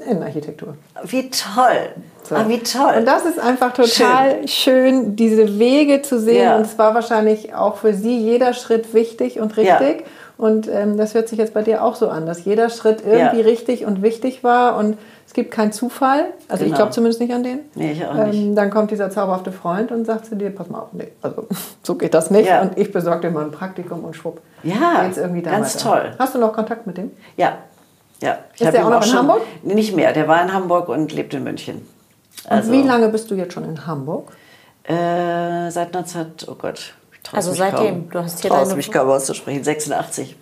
In 0.10 0.24
Architektur. 0.24 0.76
Wie 1.04 1.30
toll. 1.32 1.89
So. 2.24 2.36
Ah, 2.36 2.45
wie 2.48 2.60
toll. 2.60 2.93
Und 3.00 3.06
das 3.06 3.26
ist 3.26 3.39
einfach 3.39 3.74
total 3.74 4.48
schön, 4.48 4.48
schön 4.48 5.15
diese 5.17 5.60
Wege 5.60 6.02
zu 6.02 6.17
sehen. 6.17 6.43
Ja. 6.43 6.56
Und 6.56 6.62
es 6.62 6.78
war 6.78 6.93
wahrscheinlich 6.93 7.56
auch 7.56 7.76
für 7.76 7.93
sie 7.93 8.19
jeder 8.19 8.54
Schritt 8.54 8.93
wichtig 8.93 9.39
und 9.41 9.58
richtig. 9.58 10.00
Ja. 10.00 10.06
Und 10.38 10.69
ähm, 10.69 10.95
das 10.95 11.13
hört 11.13 11.28
sich 11.28 11.39
jetzt 11.39 11.54
bei 11.54 11.63
dir 11.63 11.84
auch 11.84 11.95
so 11.95 12.08
an, 12.08 12.26
dass 12.26 12.45
jeder 12.45 12.69
Schritt 12.69 13.02
irgendwie 13.06 13.41
ja. 13.41 13.45
richtig 13.45 13.86
und 13.86 14.02
wichtig 14.02 14.43
war 14.45 14.78
und 14.78 14.98
es 15.30 15.34
gibt 15.34 15.52
keinen 15.52 15.72
Zufall. 15.72 16.34
Also 16.48 16.63
genau. 16.63 16.74
ich 16.74 16.76
glaube 16.76 16.92
zumindest 16.92 17.22
nicht 17.22 17.32
an 17.32 17.44
den. 17.44 17.60
Nee, 17.76 17.92
ich 17.92 18.04
auch 18.04 18.15
nicht. 18.15 18.36
Ähm, 18.36 18.56
dann 18.56 18.72
kommt 18.72 18.89
dieser 18.89 19.12
zauberhafte 19.12 19.52
Freund 19.52 19.92
und 19.92 20.04
sagt 20.06 20.26
zu 20.26 20.36
dir, 20.36 20.50
pass 20.50 20.72
mal 20.72 20.80
auf, 20.80 20.88
nee, 20.92 21.10
also 21.22 21.48
so 21.84 21.94
geht 21.94 22.15
das 22.15 22.32
nicht. 22.32 22.50
Ja. 22.50 22.63
Und 22.63 22.80
ich 22.80 22.92
besorge 22.92 23.28
dir 23.28 23.30
mal 23.30 23.46
ein 23.46 23.52
Praktikum 23.52 24.04
und 24.06 24.15
schwupp. 24.15 24.42
Ja, 24.63 25.04
geht's 25.04 25.20
irgendwie 25.20 25.44
ganz 25.44 25.78
toll. 25.78 26.13
Hast 26.18 26.34
du 26.34 26.39
noch 26.39 26.52
Kontakt 26.52 26.88
mit 26.88 26.98
dem? 26.98 27.12
Ja, 27.38 27.60
ja. 28.24 28.39
Ich 28.56 28.62
Ist 28.62 28.74
der 28.74 28.84
auch 28.84 28.89
noch 28.89 29.06
in 29.06 29.13
Hamburg? 29.13 29.42
Nicht 29.62 29.96
mehr, 29.96 30.13
der 30.13 30.28
war 30.28 30.42
in 30.42 30.52
Hamburg 30.52 30.89
und 30.89 31.13
lebt 31.13 31.32
in 31.36 31.44
München. 31.44 31.88
Also, 32.48 32.72
und 32.72 32.80
wie 32.80 32.88
lange 32.88 33.10
bist 33.10 33.30
du 33.30 33.36
jetzt 33.36 33.54
schon 33.54 33.65
in 33.65 33.86
Hamburg? 33.86 34.32
Äh, 34.86 35.70
seit 35.70 35.94
19, 35.94 36.26
oh 36.48 36.56
Gott, 36.56 36.96
also 37.32 37.54
seitdem, 37.54 38.10
kaum, 38.10 38.10
du 38.10 38.20
hast 38.20 38.42
hier 38.42 38.50
deine... 38.50 38.76
mich 38.76 38.92
kaum 38.92 39.10
auszusprechen, 39.10 39.63
86. 39.63 40.36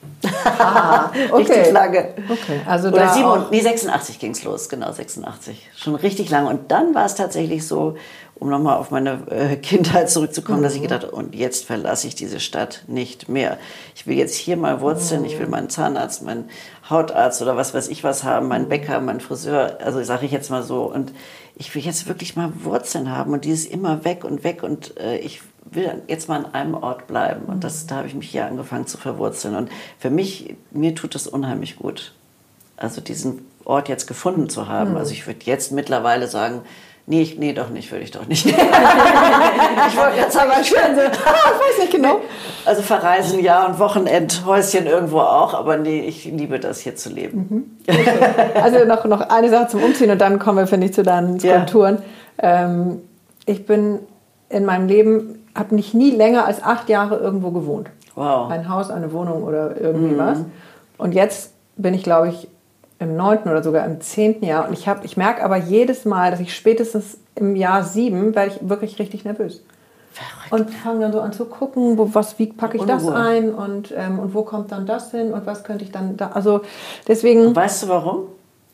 Ah, 0.46 1.12
okay. 1.32 1.36
richtig 1.36 1.72
lange. 1.72 2.14
Okay, 2.30 2.62
also 2.66 2.88
Oder 2.90 3.14
7, 3.14 3.46
nee, 3.52 3.62
86 3.62 4.20
ging 4.20 4.32
es 4.32 4.44
los, 4.44 4.70
genau, 4.70 4.92
86. 4.92 5.70
Schon 5.76 5.96
richtig 5.96 6.30
lange. 6.30 6.50
Und 6.50 6.72
dann 6.72 6.96
war 6.96 7.06
es 7.06 7.16
tatsächlich 7.16 7.68
so, 7.68 7.98
um 8.36 8.50
nochmal 8.50 8.78
auf 8.78 8.92
meine 8.92 9.20
äh, 9.30 9.56
Kindheit 9.62 10.10
zurückzukommen, 10.10 10.60
mhm. 10.60 10.64
dass 10.64 10.74
ich 10.74 10.80
mhm. 10.80 10.84
gedacht 10.84 11.04
habe, 11.04 11.16
und 11.16 11.36
jetzt 11.36 11.66
verlasse 11.66 12.08
ich 12.08 12.16
diese 12.16 12.40
Stadt 12.40 12.84
nicht 12.88 13.30
mehr. 13.30 13.58
Ich 13.96 14.08
will 14.08 14.18
jetzt 14.18 14.36
hier 14.36 14.58
mal 14.58 14.82
wurzeln, 14.82 15.22
mhm. 15.22 15.28
ich 15.28 15.40
will 15.40 15.48
meinen 15.48 15.70
Zahnarzt, 15.70 16.24
meinen 16.24 16.50
Hautarzt 16.90 17.42
oder 17.42 17.58
was 17.58 17.74
weiß 17.74 17.88
ich 17.90 18.04
was 18.04 18.24
haben, 18.24 18.48
meinen 18.48 18.70
Bäcker, 18.70 19.00
meinen 19.00 19.20
Friseur, 19.20 19.78
also 19.84 20.04
sage 20.04 20.26
ich 20.26 20.32
jetzt 20.32 20.50
mal 20.50 20.64
so. 20.64 20.84
Und 20.84 21.12
ich 21.56 21.74
will 21.74 21.82
jetzt 21.82 22.08
wirklich 22.08 22.36
mal 22.36 22.52
Wurzeln 22.64 23.12
haben 23.12 23.34
und 23.34 23.46
dieses 23.46 23.66
immer 23.66 24.06
weg 24.06 24.24
und 24.24 24.44
weg 24.44 24.64
und 24.64 24.98
äh, 25.00 25.18
ich 25.18 25.42
will 25.72 26.04
jetzt 26.08 26.30
mal 26.30 26.46
an 26.46 26.54
einem 26.54 26.74
Ort 26.76 27.08
bleiben. 27.08 27.46
Und 27.46 27.64
das, 27.64 27.88
da 27.88 27.98
habe 27.98 28.08
ich 28.08 28.16
mich 28.16 28.30
hier 28.30 28.46
angefangen 28.46 28.88
zu 28.88 28.98
verwurzeln. 28.98 29.56
Und 29.56 29.70
für 30.00 30.10
mich, 30.10 30.56
mir 30.72 30.96
tut 30.96 31.16
es 31.16 31.28
unheimlich 31.28 31.78
gut. 31.78 32.14
Also 32.78 33.02
diesen 33.02 33.46
Ort 33.66 33.90
jetzt 33.90 34.08
gefunden 34.08 34.50
zu 34.50 34.68
haben. 34.68 34.92
Mhm. 34.92 34.98
Also 34.98 35.12
ich 35.12 35.28
würde 35.28 35.40
jetzt 35.44 35.72
mittlerweile 35.72 36.28
sagen, 36.28 36.62
Nee, 37.10 37.22
ich, 37.22 37.40
nee, 37.40 37.54
doch 37.54 37.70
nicht, 37.70 37.90
würde 37.90 38.04
ich 38.04 38.12
doch 38.12 38.28
nicht. 38.28 38.46
ich 38.46 38.54
wollte 38.54 40.18
jetzt 40.18 40.38
aber 40.38 40.62
schön 40.62 40.94
so, 40.94 41.02
ich 41.04 41.26
weiß 41.26 41.80
nicht 41.80 41.92
genau. 41.94 42.20
Also 42.66 42.82
verreisen 42.82 43.40
ja 43.40 43.66
und 43.66 43.80
Wochenendhäuschen 43.80 44.86
irgendwo 44.86 45.20
auch, 45.20 45.54
aber 45.54 45.78
nee, 45.78 46.02
ich 46.02 46.26
liebe 46.26 46.60
das 46.60 46.82
hier 46.82 46.98
zu 46.98 47.10
leben. 47.10 47.78
Mhm. 47.88 47.96
Okay. 47.98 48.10
Also 48.62 48.84
noch, 48.84 49.06
noch 49.06 49.22
eine 49.22 49.50
Sache 49.50 49.70
zum 49.70 49.84
Umziehen 49.84 50.12
und 50.12 50.20
dann 50.20 50.38
kommen 50.38 50.58
wir, 50.58 50.68
finde 50.68 50.88
ich, 50.88 50.94
zu 50.94 51.02
deinen 51.02 51.40
Skulpturen. 51.40 52.00
Ja. 52.44 52.66
Ähm, 52.66 53.02
ich 53.46 53.66
bin 53.66 54.00
in 54.50 54.66
meinem 54.66 54.90
Leben 54.90 55.47
habe 55.58 55.76
nicht 55.76 55.94
nie 55.94 56.12
länger 56.12 56.46
als 56.46 56.64
acht 56.64 56.90
Jahre 56.90 57.18
irgendwo 57.18 57.52
gewohnt. 57.52 57.90
Wow. 58.16 58.50
Ein 58.50 58.70
Haus, 58.70 58.90
eine 58.90 59.12
Wohnung 59.12 59.44
oder 59.44 59.80
irgendwie 59.80 60.14
mhm. 60.14 60.18
was. 60.18 60.40
Und 60.98 61.14
jetzt 61.14 61.54
bin 61.76 61.94
ich, 61.94 62.04
glaube 62.04 62.30
ich, 62.30 62.48
im 63.00 63.16
neunten 63.16 63.50
oder 63.50 63.64
sogar 63.64 63.86
im 63.86 64.02
zehnten 64.02 64.46
Jahr. 64.46 64.68
Und 64.68 64.74
ich, 64.74 64.88
hab, 64.88 65.06
ich 65.06 65.18
merke 65.18 65.44
aber 65.44 65.58
jedes 65.58 66.06
Mal, 66.06 66.32
dass 66.32 66.40
ich 66.40 66.56
spätestens 66.56 67.18
im 67.36 67.56
Jahr 67.56 67.84
sieben 67.84 68.34
werde 68.36 68.54
ich 68.56 68.70
wirklich 68.70 68.98
richtig 68.98 69.24
nervös. 69.24 69.62
Verrückt. 70.12 70.52
Und 70.52 70.76
fange 70.76 71.02
dann 71.02 71.12
so 71.12 71.22
an 71.22 71.32
zu 71.32 71.46
gucken, 71.46 71.98
wo, 71.98 72.10
was, 72.14 72.40
wie 72.40 72.48
packe 72.48 72.78
ich 72.78 72.84
das 72.84 73.08
ein 73.08 73.54
und, 73.54 73.94
ähm, 73.96 74.18
und 74.18 74.34
wo 74.34 74.42
kommt 74.42 74.72
dann 74.72 74.88
das 74.88 75.12
hin 75.12 75.32
und 75.32 75.46
was 75.46 75.64
könnte 75.64 75.84
ich 75.84 75.92
dann 75.92 76.18
da. 76.18 76.32
Also 76.34 76.62
deswegen. 77.08 77.56
weißt 77.56 77.84
du 77.84 77.90
warum? 77.90 78.24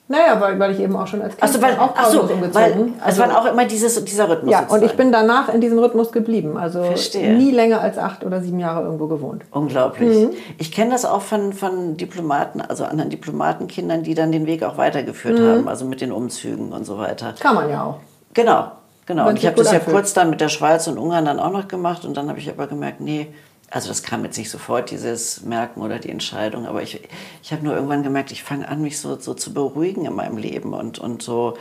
Naja, 0.10 0.40
weil, 0.42 0.60
weil 0.60 0.72
ich 0.72 0.80
eben 0.82 0.96
auch 0.98 1.08
schon 1.08 1.22
als 1.22 1.38
Kind 1.38 1.44
ach 1.44 1.48
so, 1.48 1.62
weil, 1.62 1.78
auch 1.78 1.94
ach 1.96 2.10
so, 2.10 2.22
umgezogen. 2.24 2.54
Weil, 2.54 2.94
also 3.02 3.22
war 3.22 3.40
auch 3.40 3.46
immer 3.46 3.66
dieses, 3.66 4.04
dieser 4.04 4.30
Rhythmus. 4.30 4.52
Ja, 4.52 4.60
sozusagen. 4.60 4.84
und 4.84 4.90
ich 4.90 4.98
bin 4.98 5.12
danach 5.14 5.48
in 5.54 5.62
diesem 5.62 5.80
Rhythmus 5.80 6.12
geblieben. 6.12 6.58
Also 6.58 6.84
Verstehe. 6.84 7.34
nie 7.36 7.52
länger 7.52 7.80
als 7.80 7.98
acht 7.98 8.26
oder 8.26 8.42
sieben 8.42 8.60
Jahre 8.60 8.84
irgendwo 8.84 9.08
gewohnt. 9.08 9.44
Unglaublich. 9.52 10.28
Mhm. 10.28 10.32
Ich 10.58 10.74
kenne 10.74 10.92
das 10.92 11.06
auch 11.06 11.22
von, 11.22 11.54
von 11.54 11.96
Diplomaten, 11.96 12.60
also 12.60 12.84
anderen 12.84 13.12
Diplomatenkindern, 13.12 14.04
die 14.04 14.14
dann 14.14 14.34
den 14.34 14.46
Weg 14.46 14.64
auch 14.64 14.78
weitergeführt 14.78 15.40
mhm. 15.40 15.48
haben, 15.48 15.68
also 15.70 15.86
mit 15.86 16.02
den 16.02 16.12
Umzügen 16.12 16.74
und 16.74 16.86
so 16.86 16.98
weiter. 16.98 17.34
Kann 17.40 17.56
man 17.56 17.70
ja 17.70 17.84
auch. 17.86 18.00
Genau, 18.34 18.72
genau. 19.06 19.30
Und 19.30 19.38
ich 19.38 19.46
habe 19.46 19.56
das 19.56 19.72
ja 19.72 19.80
kurz 19.80 20.14
dann 20.14 20.30
mit 20.30 20.42
der 20.42 20.50
Schweiz 20.50 20.86
und 20.88 20.98
Ungarn 20.98 21.24
dann 21.24 21.40
auch 21.40 21.52
noch 21.52 21.70
gemacht 21.70 22.04
und 22.04 22.18
dann 22.18 22.28
habe 22.28 22.40
ich 22.40 22.50
aber 22.50 22.68
gemerkt, 22.68 23.00
nee, 23.00 23.34
also 23.74 23.90
das 23.90 24.04
kam 24.04 24.24
jetzt 24.24 24.38
nicht 24.38 24.52
sofort, 24.52 24.92
dieses 24.92 25.42
Merken 25.42 25.82
oder 25.82 25.98
die 25.98 26.12
Entscheidung, 26.12 26.68
aber 26.68 26.84
ich, 26.84 27.02
ich 27.42 27.52
habe 27.52 27.64
nur 27.64 27.74
irgendwann 27.74 28.04
gemerkt, 28.04 28.32
ich 28.32 28.44
fange 28.44 28.68
an, 28.68 28.84
mich 28.84 29.00
so, 29.00 29.20
so 29.20 29.34
zu 29.34 29.52
beruhigen 29.52 30.06
in 30.06 30.14
meinem 30.14 30.38
Leben 30.38 30.74
und, 30.74 31.00
und 31.00 31.24
so 31.24 31.58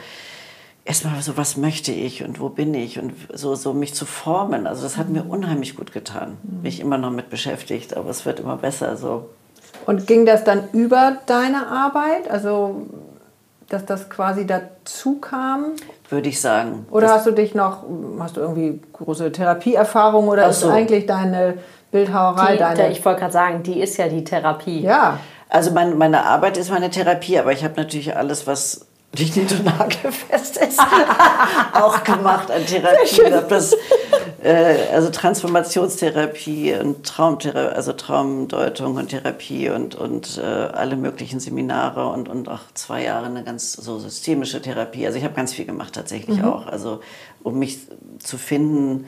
erstmal 0.85 1.23
so, 1.23 1.39
was 1.39 1.57
möchte 1.57 1.91
ich 1.91 2.23
und 2.23 2.39
wo 2.39 2.51
bin 2.51 2.75
ich 2.75 2.99
und 2.99 3.15
so, 3.33 3.55
so 3.55 3.73
mich 3.73 3.95
zu 3.95 4.05
formen. 4.05 4.67
Also 4.67 4.83
das 4.83 4.99
hat 4.99 5.09
mir 5.09 5.25
unheimlich 5.25 5.75
gut 5.75 5.93
getan. 5.93 6.37
Mich 6.63 6.81
immer 6.81 6.99
noch 6.99 7.11
mit 7.11 7.31
beschäftigt, 7.31 7.97
aber 7.97 8.11
es 8.11 8.27
wird 8.27 8.41
immer 8.41 8.59
besser 8.59 8.99
so. 8.99 9.31
Und 9.87 10.07
ging 10.07 10.27
das 10.27 10.45
dann 10.45 10.69
über 10.73 11.17
deine 11.25 11.67
Arbeit? 11.67 12.31
Also 12.31 12.89
dass 13.71 13.87
das 13.87 14.11
quasi 14.11 14.47
dazu 14.47 15.19
kam? 15.19 15.73
Würde 16.11 16.29
ich 16.29 16.43
sagen. 16.43 16.85
Oder 16.91 17.09
hast 17.09 17.27
du 17.27 17.31
dich 17.31 17.55
noch, 17.55 17.85
hast 18.19 18.37
du 18.37 18.43
irgendwie 18.43 18.83
große 18.93 19.33
Therapieerfahrung 19.33 20.29
oder 20.29 20.53
so. 20.53 20.69
ist 20.69 20.73
eigentlich 20.75 21.07
deine 21.07 21.55
Bildhauerei 21.93 22.55
die, 22.55 22.59
deine. 22.59 22.91
Ich 22.91 23.05
wollte 23.05 23.21
gerade 23.21 23.33
sagen, 23.33 23.63
die 23.63 23.81
ist 23.81 23.99
ja 23.99 24.09
die 24.09 24.25
Therapie. 24.25 24.81
Ja. 24.81 25.21
Also 25.49 25.71
mein, 25.71 25.99
meine 25.99 26.25
Arbeit 26.25 26.57
ist 26.57 26.71
meine 26.71 26.91
Therapie, 26.91 27.39
aber 27.39 27.53
ich 27.53 27.63
habe 27.63 27.75
natürlich 27.77 28.17
alles, 28.17 28.47
was 28.47 28.87
nicht 29.19 29.37
nagelfest 29.65 30.57
ist, 30.57 30.81
auch 31.75 32.03
gemacht 32.03 32.51
an 32.51 32.65
Therapie. 32.65 33.21
Das, 33.47 33.77
äh, 34.43 34.77
also 34.91 35.11
Transformationstherapie 35.11 36.75
und 36.81 37.07
Traumtherapie, 37.07 37.77
also 37.77 37.93
Traumdeutung 37.93 38.97
und 38.97 39.09
Therapie 39.09 39.69
und, 39.69 39.95
und 39.95 40.39
äh, 40.39 40.41
alle 40.43 40.97
möglichen 40.97 41.41
Seminare 41.41 42.09
und, 42.09 42.31
und 42.31 42.49
auch 42.49 42.61
zwei 42.73 43.05
Jahre 43.05 43.27
eine 43.27 43.45
ganz 43.45 43.75
so 43.75 43.99
systemische 43.99 44.63
Therapie. 44.63 45.05
Also 45.07 45.19
ich 45.19 45.25
habe 45.25 45.35
ganz 45.35 45.53
viel 45.53 45.67
gemacht 45.67 45.95
tatsächlich 45.95 46.39
mhm. 46.39 46.47
auch. 46.47 46.67
Also 46.67 47.01
um 47.43 47.59
mich 47.59 47.81
zu 48.19 48.39
finden, 48.39 49.05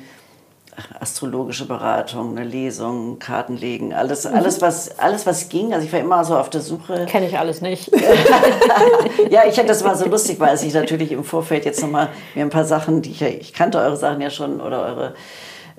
astrologische 1.01 1.67
Beratung, 1.67 2.37
eine 2.37 2.47
Lesung, 2.47 3.19
Karten 3.19 3.57
legen, 3.57 3.95
alles, 3.95 4.25
mhm. 4.25 4.35
alles, 4.35 4.61
was, 4.61 4.99
alles, 4.99 5.27
was 5.27 5.49
ging. 5.49 5.73
Also 5.73 5.87
ich 5.87 5.93
war 5.93 6.01
immer 6.01 6.25
so 6.25 6.37
auf 6.37 6.51
der 6.51 6.61
Suche. 6.61 7.07
Kenne 7.07 7.27
ich 7.27 7.39
alles 7.39 7.61
nicht. 7.61 7.91
ja, 9.31 9.43
ich 9.49 9.57
hätte 9.57 9.69
das 9.69 9.85
mal 9.85 9.97
so 9.97 10.07
lustig, 10.07 10.41
weil 10.41 10.57
ich 10.57 10.75
natürlich 10.75 11.13
im 11.13 11.25
Vorfeld 11.25 11.65
jetzt 11.65 11.81
nochmal 11.81 12.09
mir 12.35 12.45
ein 12.45 12.51
paar 12.51 12.65
Sachen, 12.65 13.03
die 13.03 13.11
ich 13.11 13.23
ich 13.23 13.53
kannte 13.53 13.79
eure 13.79 13.97
Sachen 13.97 14.21
ja 14.21 14.31
schon 14.31 14.61
oder 14.61 14.83
eure 14.83 15.15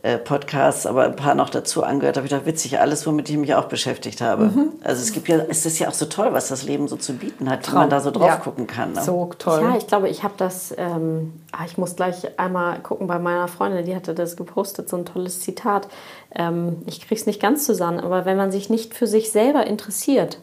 äh, 0.06 0.20
Podcasts, 0.20 0.86
aber 0.86 1.06
ein 1.06 1.16
paar 1.16 1.34
noch 1.34 1.50
dazu 1.50 1.84
angehört, 1.84 2.16
habe 2.18 2.28
ich 2.28 2.32
gedacht, 2.32 2.46
witzig, 2.46 2.80
alles, 2.80 3.08
womit 3.08 3.28
ich 3.28 3.38
mich 3.38 3.56
auch 3.56 3.66
beschäftigt 3.66 4.22
habe. 4.22 4.46
Mhm. 4.46 4.74
Also 4.84 5.02
es 5.02 5.12
gibt 5.12 5.28
ja, 5.28 5.38
es 5.50 5.66
ist 5.66 5.80
ja 5.80 5.88
auch 5.88 5.94
so 5.94 6.06
toll, 6.06 6.28
was 6.32 6.50
das 6.50 6.62
Leben 6.62 6.88
so 6.88 6.96
zu 6.96 7.14
bieten 7.14 7.50
hat, 7.50 7.64
Traum. 7.64 7.74
wenn 7.74 7.80
man 7.82 7.90
da 7.90 8.00
so 8.02 8.12
drauf 8.12 8.28
ja. 8.28 8.36
gucken 8.36 8.68
kann. 8.68 8.94
Ne? 8.94 9.02
So 9.02 9.32
toll. 9.40 9.62
Ja, 9.64 9.76
ich 9.76 9.88
glaube, 9.88 10.08
ich 10.08 10.22
habe 10.22 10.36
das, 10.38 10.76
ähm, 10.78 11.34
ah, 11.52 11.64
ich 11.66 11.80
muss 11.80 11.96
gleich 11.96 12.38
einmal 12.38 12.80
gucken 12.82 13.08
bei 13.08 13.18
meiner 13.18 13.48
Freundin, 13.48 13.84
die 13.84 13.96
hatte 13.96 14.14
das 14.14 14.38
gepostet, 14.38 14.90
so 14.90 14.98
ein 14.98 15.06
tolles 15.06 15.42
Zitat. 15.42 15.88
Ähm, 16.36 16.84
ich 16.86 17.02
kriege 17.02 17.20
es 17.20 17.26
nicht 17.26 17.42
ganz 17.42 17.66
zusammen, 17.66 18.00
aber 18.00 18.26
wenn 18.26 18.38
man 18.38 18.52
sich 18.52 18.70
nicht 18.70 18.94
für 18.94 19.08
sich 19.08 19.32
selber 19.32 19.66
interessiert, 19.66 20.38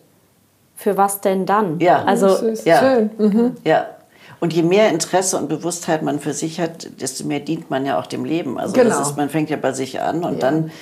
für 0.75 0.97
was 0.97 1.21
denn 1.21 1.47
dann? 1.47 1.79
Ja, 1.79 2.03
also 2.03 2.27
das 2.27 2.43
ist 2.43 2.67
ja. 2.67 2.81
schön. 2.81 3.11
Mhm. 3.17 3.57
Ja, 3.63 3.87
und 4.43 4.53
je 4.53 4.65
mehr 4.65 4.91
Interesse 4.91 5.39
und 5.39 5.49
Bewusstheit 5.49 6.03
man 6.03 6.19
für 6.19 6.33
sich 6.33 6.59
hat, 6.59 7.01
desto 7.01 7.25
mehr 7.25 7.39
dient 7.39 7.71
man 7.71 7.87
ja 7.87 7.97
auch 7.97 8.07
dem 8.07 8.25
Leben. 8.25 8.59
Also 8.59 8.73
genau. 8.73 9.01
ist, 9.01 9.17
man 9.17 9.31
fängt 9.31 9.51
ja 9.51 9.57
bei 9.57 9.73
sich 9.73 10.01
an 10.01 10.25
und 10.25 10.33
ja. 10.33 10.41
dann 10.41 10.73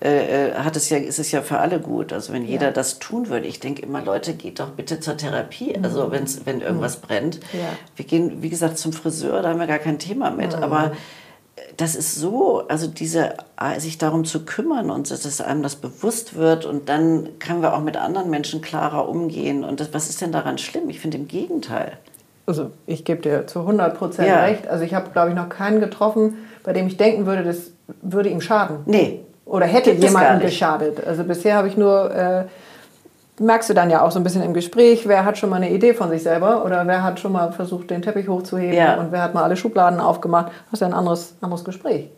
äh, 0.00 0.50
äh, 0.50 0.54
hat 0.54 0.76
es 0.76 0.88
ja, 0.88 0.98
ist 0.98 1.18
es 1.18 1.32
ja 1.32 1.42
für 1.42 1.58
alle 1.58 1.80
gut. 1.80 2.12
Also 2.12 2.32
wenn 2.32 2.44
jeder 2.44 2.66
ja. 2.66 2.70
das 2.70 3.00
tun 3.00 3.28
würde, 3.28 3.48
ich 3.48 3.58
denke 3.58 3.82
immer, 3.82 4.02
Leute, 4.02 4.34
geht 4.34 4.60
doch 4.60 4.70
bitte 4.70 5.00
zur 5.00 5.16
Therapie. 5.16 5.76
Mhm. 5.76 5.84
Also 5.84 6.12
wenn's, 6.12 6.42
wenn 6.44 6.60
irgendwas 6.60 6.98
mhm. 6.98 7.06
brennt. 7.08 7.40
Ja. 7.54 7.70
Wir 7.96 8.04
gehen, 8.04 8.40
wie 8.40 8.50
gesagt, 8.50 8.78
zum 8.78 8.92
Friseur, 8.92 9.42
da 9.42 9.48
haben 9.48 9.58
wir 9.58 9.66
gar 9.66 9.80
kein 9.80 9.98
Thema 9.98 10.30
mit. 10.30 10.56
Mhm. 10.56 10.62
Aber 10.62 10.92
das 11.76 11.96
ist 11.96 12.14
so, 12.14 12.68
also 12.68 12.86
diese, 12.86 13.34
sich 13.78 13.98
darum 13.98 14.26
zu 14.26 14.44
kümmern 14.44 14.92
und 14.92 15.10
dass 15.10 15.40
einem 15.40 15.64
das 15.64 15.74
bewusst 15.74 16.36
wird 16.36 16.66
und 16.66 16.88
dann 16.88 17.30
können 17.40 17.62
wir 17.62 17.74
auch 17.74 17.82
mit 17.82 17.96
anderen 17.96 18.30
Menschen 18.30 18.60
klarer 18.60 19.08
umgehen. 19.08 19.64
Und 19.64 19.80
das, 19.80 19.92
was 19.92 20.08
ist 20.08 20.20
denn 20.20 20.30
daran 20.30 20.56
schlimm? 20.56 20.88
Ich 20.88 21.00
finde 21.00 21.18
im 21.18 21.26
Gegenteil. 21.26 21.98
Also 22.48 22.70
ich 22.86 23.04
gebe 23.04 23.20
dir 23.20 23.46
zu 23.46 23.60
100 23.60 23.96
Prozent 23.96 24.26
ja. 24.26 24.42
recht. 24.42 24.66
Also 24.68 24.82
ich 24.82 24.94
habe, 24.94 25.10
glaube 25.10 25.28
ich, 25.28 25.36
noch 25.36 25.50
keinen 25.50 25.80
getroffen, 25.80 26.38
bei 26.64 26.72
dem 26.72 26.86
ich 26.86 26.96
denken 26.96 27.26
würde, 27.26 27.44
das 27.44 27.72
würde 28.00 28.30
ihm 28.30 28.40
schaden. 28.40 28.78
Nee. 28.86 29.20
Oder 29.44 29.66
hätte 29.66 29.92
jemandem 29.92 30.40
geschadet. 30.40 31.06
Also 31.06 31.24
bisher 31.24 31.56
habe 31.56 31.68
ich 31.68 31.76
nur, 31.76 32.10
äh, 32.10 32.44
merkst 33.38 33.68
du 33.68 33.74
dann 33.74 33.90
ja 33.90 34.02
auch 34.02 34.10
so 34.10 34.18
ein 34.18 34.24
bisschen 34.24 34.42
im 34.42 34.54
Gespräch, 34.54 35.06
wer 35.06 35.26
hat 35.26 35.36
schon 35.36 35.50
mal 35.50 35.56
eine 35.56 35.70
Idee 35.70 35.92
von 35.92 36.08
sich 36.08 36.22
selber 36.22 36.64
oder 36.64 36.86
wer 36.86 37.02
hat 37.02 37.20
schon 37.20 37.32
mal 37.32 37.52
versucht, 37.52 37.90
den 37.90 38.00
Teppich 38.00 38.28
hochzuheben 38.28 38.74
ja. 38.74 38.98
und 38.98 39.12
wer 39.12 39.22
hat 39.22 39.34
mal 39.34 39.44
alle 39.44 39.56
Schubladen 39.56 40.00
aufgemacht. 40.00 40.46
Das 40.70 40.74
ist 40.74 40.80
ja 40.80 40.86
ein 40.86 40.94
anderes, 40.94 41.34
anderes 41.42 41.64
Gespräch. 41.64 42.08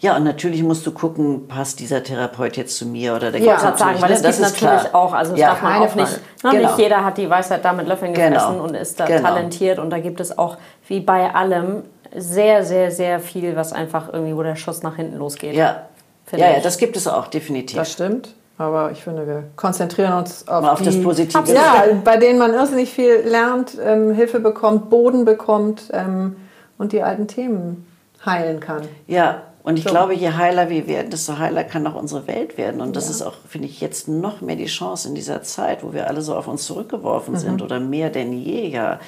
Ja, 0.00 0.16
und 0.16 0.24
natürlich 0.24 0.62
musst 0.62 0.86
du 0.86 0.92
gucken, 0.92 1.48
passt 1.48 1.80
dieser 1.80 2.02
Therapeut 2.02 2.56
jetzt 2.56 2.76
zu 2.76 2.86
mir 2.86 3.14
oder 3.14 3.32
der 3.32 3.40
Ja, 3.40 3.58
sagen, 3.58 4.00
weil 4.00 4.10
das, 4.10 4.22
das 4.22 4.36
gibt 4.36 4.62
natürlich 4.62 4.90
klar. 4.90 4.94
auch, 4.94 5.12
also 5.12 5.32
das 5.32 5.40
ja, 5.40 5.48
darf 5.48 5.62
man 5.62 5.82
auch 5.82 5.94
nicht, 5.94 6.20
ne, 6.42 6.50
genau. 6.50 6.68
nicht 6.68 6.78
jeder 6.78 7.04
hat 7.04 7.16
die 7.18 7.30
Weisheit 7.30 7.64
da 7.64 7.72
mit 7.72 7.88
Löffeln 7.88 8.12
gefressen 8.12 8.52
genau. 8.52 8.64
und 8.64 8.74
ist 8.74 9.00
da 9.00 9.06
genau. 9.06 9.22
talentiert 9.22 9.78
und 9.78 9.90
da 9.90 9.98
gibt 9.98 10.20
es 10.20 10.36
auch, 10.36 10.58
wie 10.86 11.00
bei 11.00 11.34
allem, 11.34 11.82
sehr, 12.14 12.64
sehr, 12.64 12.90
sehr 12.90 13.20
viel, 13.20 13.56
was 13.56 13.72
einfach 13.72 14.12
irgendwie, 14.12 14.36
wo 14.36 14.42
der 14.42 14.56
Schuss 14.56 14.82
nach 14.82 14.96
hinten 14.96 15.18
losgeht. 15.18 15.54
Ja, 15.54 15.82
ja, 16.32 16.50
ja, 16.52 16.60
das 16.60 16.78
gibt 16.78 16.96
es 16.96 17.06
auch, 17.06 17.28
definitiv. 17.28 17.76
Das 17.76 17.92
stimmt. 17.92 18.34
Aber 18.58 18.90
ich 18.90 19.02
finde, 19.02 19.26
wir 19.26 19.44
konzentrieren 19.56 20.14
uns 20.14 20.48
auf, 20.48 20.64
auf 20.64 20.78
die, 20.78 20.86
das 20.86 21.02
Positive. 21.02 21.52
Ja, 21.52 21.84
bei 22.02 22.16
denen 22.16 22.38
man 22.38 22.54
irrsinnig 22.54 22.90
viel 22.90 23.16
lernt, 23.24 23.76
ähm, 23.84 24.14
Hilfe 24.14 24.40
bekommt, 24.40 24.88
Boden 24.88 25.26
bekommt 25.26 25.90
ähm, 25.92 26.36
und 26.78 26.92
die 26.92 27.02
alten 27.02 27.28
Themen 27.28 27.86
heilen 28.24 28.60
kann. 28.60 28.88
Ja, 29.06 29.42
und 29.66 29.78
ich 29.80 29.82
so. 29.82 29.90
glaube, 29.90 30.14
je 30.14 30.30
heiler 30.30 30.70
wir 30.70 30.86
werden, 30.86 31.10
desto 31.10 31.38
heiler 31.38 31.64
kann 31.64 31.84
auch 31.88 31.96
unsere 31.96 32.28
Welt 32.28 32.56
werden. 32.56 32.80
Und 32.80 32.94
das 32.94 33.06
ja. 33.06 33.10
ist 33.10 33.22
auch, 33.22 33.34
finde 33.48 33.66
ich, 33.66 33.80
jetzt 33.80 34.06
noch 34.06 34.40
mehr 34.40 34.54
die 34.54 34.66
Chance 34.66 35.08
in 35.08 35.16
dieser 35.16 35.42
Zeit, 35.42 35.82
wo 35.82 35.92
wir 35.92 36.06
alle 36.06 36.22
so 36.22 36.36
auf 36.36 36.46
uns 36.46 36.64
zurückgeworfen 36.66 37.34
mhm. 37.34 37.38
sind 37.38 37.62
oder 37.62 37.80
mehr 37.80 38.10
denn 38.10 38.32
je, 38.32 38.68
ja 38.68 39.00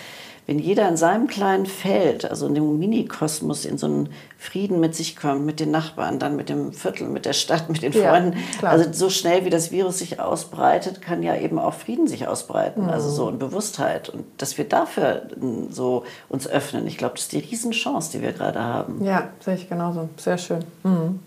wenn 0.49 0.59
jeder 0.59 0.89
in 0.89 0.97
seinem 0.97 1.27
kleinen 1.27 1.67
Feld, 1.67 2.25
also 2.25 2.47
in 2.47 2.55
dem 2.55 2.79
Minikosmos, 2.79 3.67
in 3.67 3.77
so 3.77 3.85
einen 3.85 4.09
Frieden 4.39 4.81
mit 4.81 4.95
sich 4.95 5.15
kommt, 5.15 5.45
mit 5.45 5.61
den 5.61 5.71
Nachbarn, 5.71 6.19
dann 6.19 6.37
mit 6.37 6.49
dem 6.49 6.73
Viertel, 6.73 7.07
mit 7.07 7.27
der 7.27 7.35
Stadt, 7.35 7.69
mit 7.69 7.83
den 7.83 7.93
Freunden. 7.93 8.39
Ja, 8.63 8.71
also 8.71 8.91
so 8.91 9.11
schnell 9.11 9.45
wie 9.45 9.51
das 9.51 9.73
Virus 9.73 9.99
sich 9.99 10.21
ausbreitet, 10.21 11.03
kann 11.03 11.23
ja 11.23 11.37
eben 11.37 11.59
auch 11.59 11.75
Frieden 11.75 12.09
sich 12.09 12.27
ausbreiten. 12.27 12.85
Mhm. 12.85 12.89
Also 12.89 13.11
so 13.11 13.29
eine 13.29 13.37
Bewusstheit. 13.37 14.09
Und 14.09 14.25
dass 14.39 14.57
wir 14.57 14.67
dafür 14.67 15.29
so 15.69 16.05
uns 16.31 16.49
öffnen, 16.49 16.87
ich 16.87 16.97
glaube, 16.97 17.17
das 17.17 17.25
ist 17.25 17.33
die 17.33 17.41
Riesenchance, 17.41 18.13
die 18.13 18.23
wir 18.23 18.33
gerade 18.33 18.65
haben. 18.65 19.05
Ja, 19.05 19.29
sehe 19.41 19.57
ich 19.57 19.69
genauso. 19.69 20.09
Sehr 20.17 20.39
schön. 20.39 20.65
Mhm. 20.83 21.21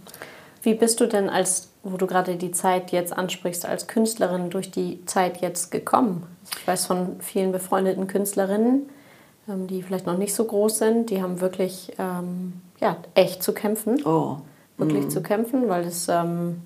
Wie 0.64 0.74
bist 0.74 1.00
du 1.00 1.06
denn 1.06 1.30
als, 1.30 1.70
wo 1.84 1.98
du 1.98 2.08
gerade 2.08 2.38
die 2.38 2.54
Zeit 2.54 2.92
jetzt 2.92 3.16
ansprichst, 3.16 3.68
als 3.68 3.86
Künstlerin 3.86 4.50
durch 4.50 4.72
die 4.72 5.06
Zeit 5.06 5.42
jetzt 5.42 5.70
gekommen? 5.70 6.26
Ich 6.58 6.66
weiß 6.66 6.88
von 6.88 7.18
vielen 7.20 7.52
befreundeten 7.52 8.08
Künstlerinnen, 8.08 8.90
die 9.68 9.82
vielleicht 9.82 10.06
noch 10.06 10.18
nicht 10.18 10.34
so 10.34 10.46
groß 10.46 10.78
sind, 10.78 11.10
die 11.10 11.22
haben 11.22 11.42
wirklich 11.42 11.94
ähm, 12.00 12.54
ja, 12.80 12.98
echt 13.16 13.44
zu 13.44 13.54
kämpfen. 13.54 14.06
Oh. 14.06 14.38
Wirklich 14.78 15.06
mm. 15.06 15.10
zu 15.10 15.22
kämpfen, 15.22 15.70
weil 15.70 15.86
es 15.86 16.08
ähm, 16.08 16.62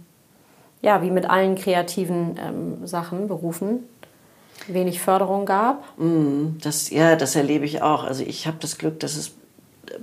ja 0.81 1.01
wie 1.01 1.11
mit 1.11 1.29
allen 1.29 1.55
kreativen 1.55 2.37
ähm, 2.39 2.87
Sachen, 2.87 3.27
Berufen, 3.27 3.83
wenig 4.67 5.01
Förderung 5.01 5.45
gab. 5.45 5.83
Mm, 5.99 6.57
das, 6.61 6.89
ja, 6.89 7.15
das 7.15 7.35
erlebe 7.35 7.65
ich 7.65 7.81
auch. 7.81 8.03
Also 8.03 8.23
ich 8.23 8.47
habe 8.47 8.57
das 8.61 8.77
Glück, 8.77 8.99
dass 9.01 9.17
es 9.17 9.33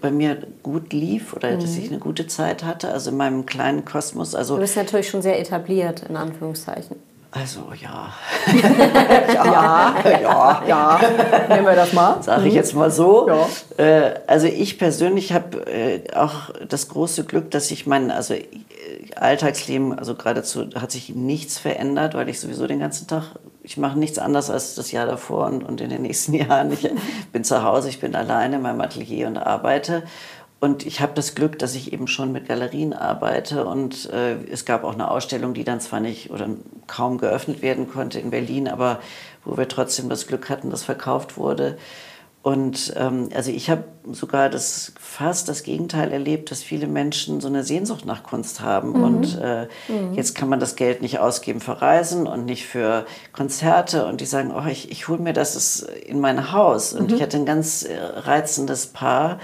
bei 0.00 0.10
mir 0.10 0.46
gut 0.62 0.92
lief 0.92 1.34
oder 1.34 1.52
mhm. 1.52 1.60
dass 1.60 1.76
ich 1.76 1.88
eine 1.88 1.98
gute 1.98 2.26
Zeit 2.26 2.64
hatte, 2.64 2.92
also 2.92 3.10
in 3.10 3.16
meinem 3.16 3.46
kleinen 3.46 3.84
Kosmos. 3.84 4.34
Also 4.34 4.56
du 4.56 4.60
bist 4.60 4.76
natürlich 4.76 5.08
schon 5.08 5.22
sehr 5.22 5.38
etabliert, 5.40 6.04
in 6.08 6.16
Anführungszeichen. 6.16 6.96
Also 7.34 7.72
ja. 7.80 8.12
ja. 9.34 9.94
ja, 10.04 10.62
ja, 10.66 11.00
Nehmen 11.48 11.66
wir 11.66 11.74
das 11.74 11.94
mal. 11.94 12.22
Sage 12.22 12.42
ich 12.46 12.52
mhm. 12.52 12.56
jetzt 12.56 12.74
mal 12.74 12.90
so. 12.90 13.26
Ja. 13.26 13.48
Äh, 13.82 14.20
also 14.26 14.46
ich 14.46 14.78
persönlich 14.78 15.32
habe 15.32 15.66
äh, 15.66 16.02
auch 16.14 16.50
das 16.68 16.88
große 16.88 17.24
Glück, 17.24 17.50
dass 17.50 17.70
ich 17.70 17.86
mein 17.86 18.10
also 18.10 18.34
äh, 18.34 18.44
Alltagsleben, 19.16 19.98
also 19.98 20.14
geradezu 20.14 20.66
hat 20.74 20.92
sich 20.92 21.14
nichts 21.14 21.58
verändert, 21.58 22.14
weil 22.14 22.28
ich 22.28 22.38
sowieso 22.38 22.66
den 22.66 22.80
ganzen 22.80 23.06
Tag, 23.06 23.22
ich 23.62 23.78
mache 23.78 23.98
nichts 23.98 24.18
anderes 24.18 24.50
als 24.50 24.74
das 24.74 24.92
Jahr 24.92 25.06
davor 25.06 25.46
und, 25.46 25.64
und 25.64 25.80
in 25.80 25.88
den 25.88 26.02
nächsten 26.02 26.34
Jahren. 26.34 26.70
Ich 26.70 26.86
bin 27.32 27.44
zu 27.44 27.62
Hause, 27.62 27.88
ich 27.88 27.98
bin 27.98 28.14
alleine 28.14 28.56
in 28.56 28.62
meinem 28.62 28.82
Atelier 28.82 29.26
und 29.26 29.38
arbeite. 29.38 30.02
Und 30.62 30.86
ich 30.86 31.00
habe 31.00 31.12
das 31.16 31.34
Glück, 31.34 31.58
dass 31.58 31.74
ich 31.74 31.92
eben 31.92 32.06
schon 32.06 32.30
mit 32.30 32.46
Galerien 32.46 32.92
arbeite. 32.92 33.64
Und 33.64 34.08
äh, 34.10 34.36
es 34.48 34.64
gab 34.64 34.84
auch 34.84 34.94
eine 34.94 35.10
Ausstellung, 35.10 35.54
die 35.54 35.64
dann 35.64 35.80
zwar 35.80 35.98
nicht 35.98 36.30
oder 36.30 36.48
kaum 36.86 37.18
geöffnet 37.18 37.62
werden 37.62 37.90
konnte 37.90 38.20
in 38.20 38.30
Berlin, 38.30 38.68
aber 38.68 39.00
wo 39.44 39.56
wir 39.56 39.66
trotzdem 39.66 40.08
das 40.08 40.28
Glück 40.28 40.48
hatten, 40.48 40.70
dass 40.70 40.84
verkauft 40.84 41.36
wurde. 41.36 41.78
Und 42.42 42.94
ähm, 42.96 43.30
also 43.34 43.50
ich 43.50 43.70
habe 43.70 43.82
sogar 44.12 44.50
das 44.50 44.92
fast 45.00 45.48
das 45.48 45.64
Gegenteil 45.64 46.12
erlebt, 46.12 46.52
dass 46.52 46.62
viele 46.62 46.86
Menschen 46.86 47.40
so 47.40 47.48
eine 47.48 47.64
Sehnsucht 47.64 48.06
nach 48.06 48.22
Kunst 48.22 48.60
haben. 48.60 48.90
Mhm. 48.90 49.02
Und 49.02 49.40
äh, 49.42 49.66
mhm. 49.88 50.14
jetzt 50.14 50.36
kann 50.36 50.48
man 50.48 50.60
das 50.60 50.76
Geld 50.76 51.02
nicht 51.02 51.18
ausgeben 51.18 51.60
für 51.60 51.82
Reisen 51.82 52.28
und 52.28 52.44
nicht 52.44 52.66
für 52.66 53.04
Konzerte. 53.32 54.06
Und 54.06 54.20
die 54.20 54.26
sagen, 54.26 54.52
oh, 54.54 54.68
ich, 54.70 54.92
ich 54.92 55.08
hole 55.08 55.20
mir 55.20 55.32
das 55.32 55.80
in 56.06 56.20
mein 56.20 56.52
Haus. 56.52 56.92
Und 56.92 57.10
mhm. 57.10 57.16
ich 57.16 57.22
hatte 57.22 57.36
ein 57.36 57.46
ganz 57.46 57.82
äh, 57.82 57.96
reizendes 57.98 58.86
Paar, 58.86 59.40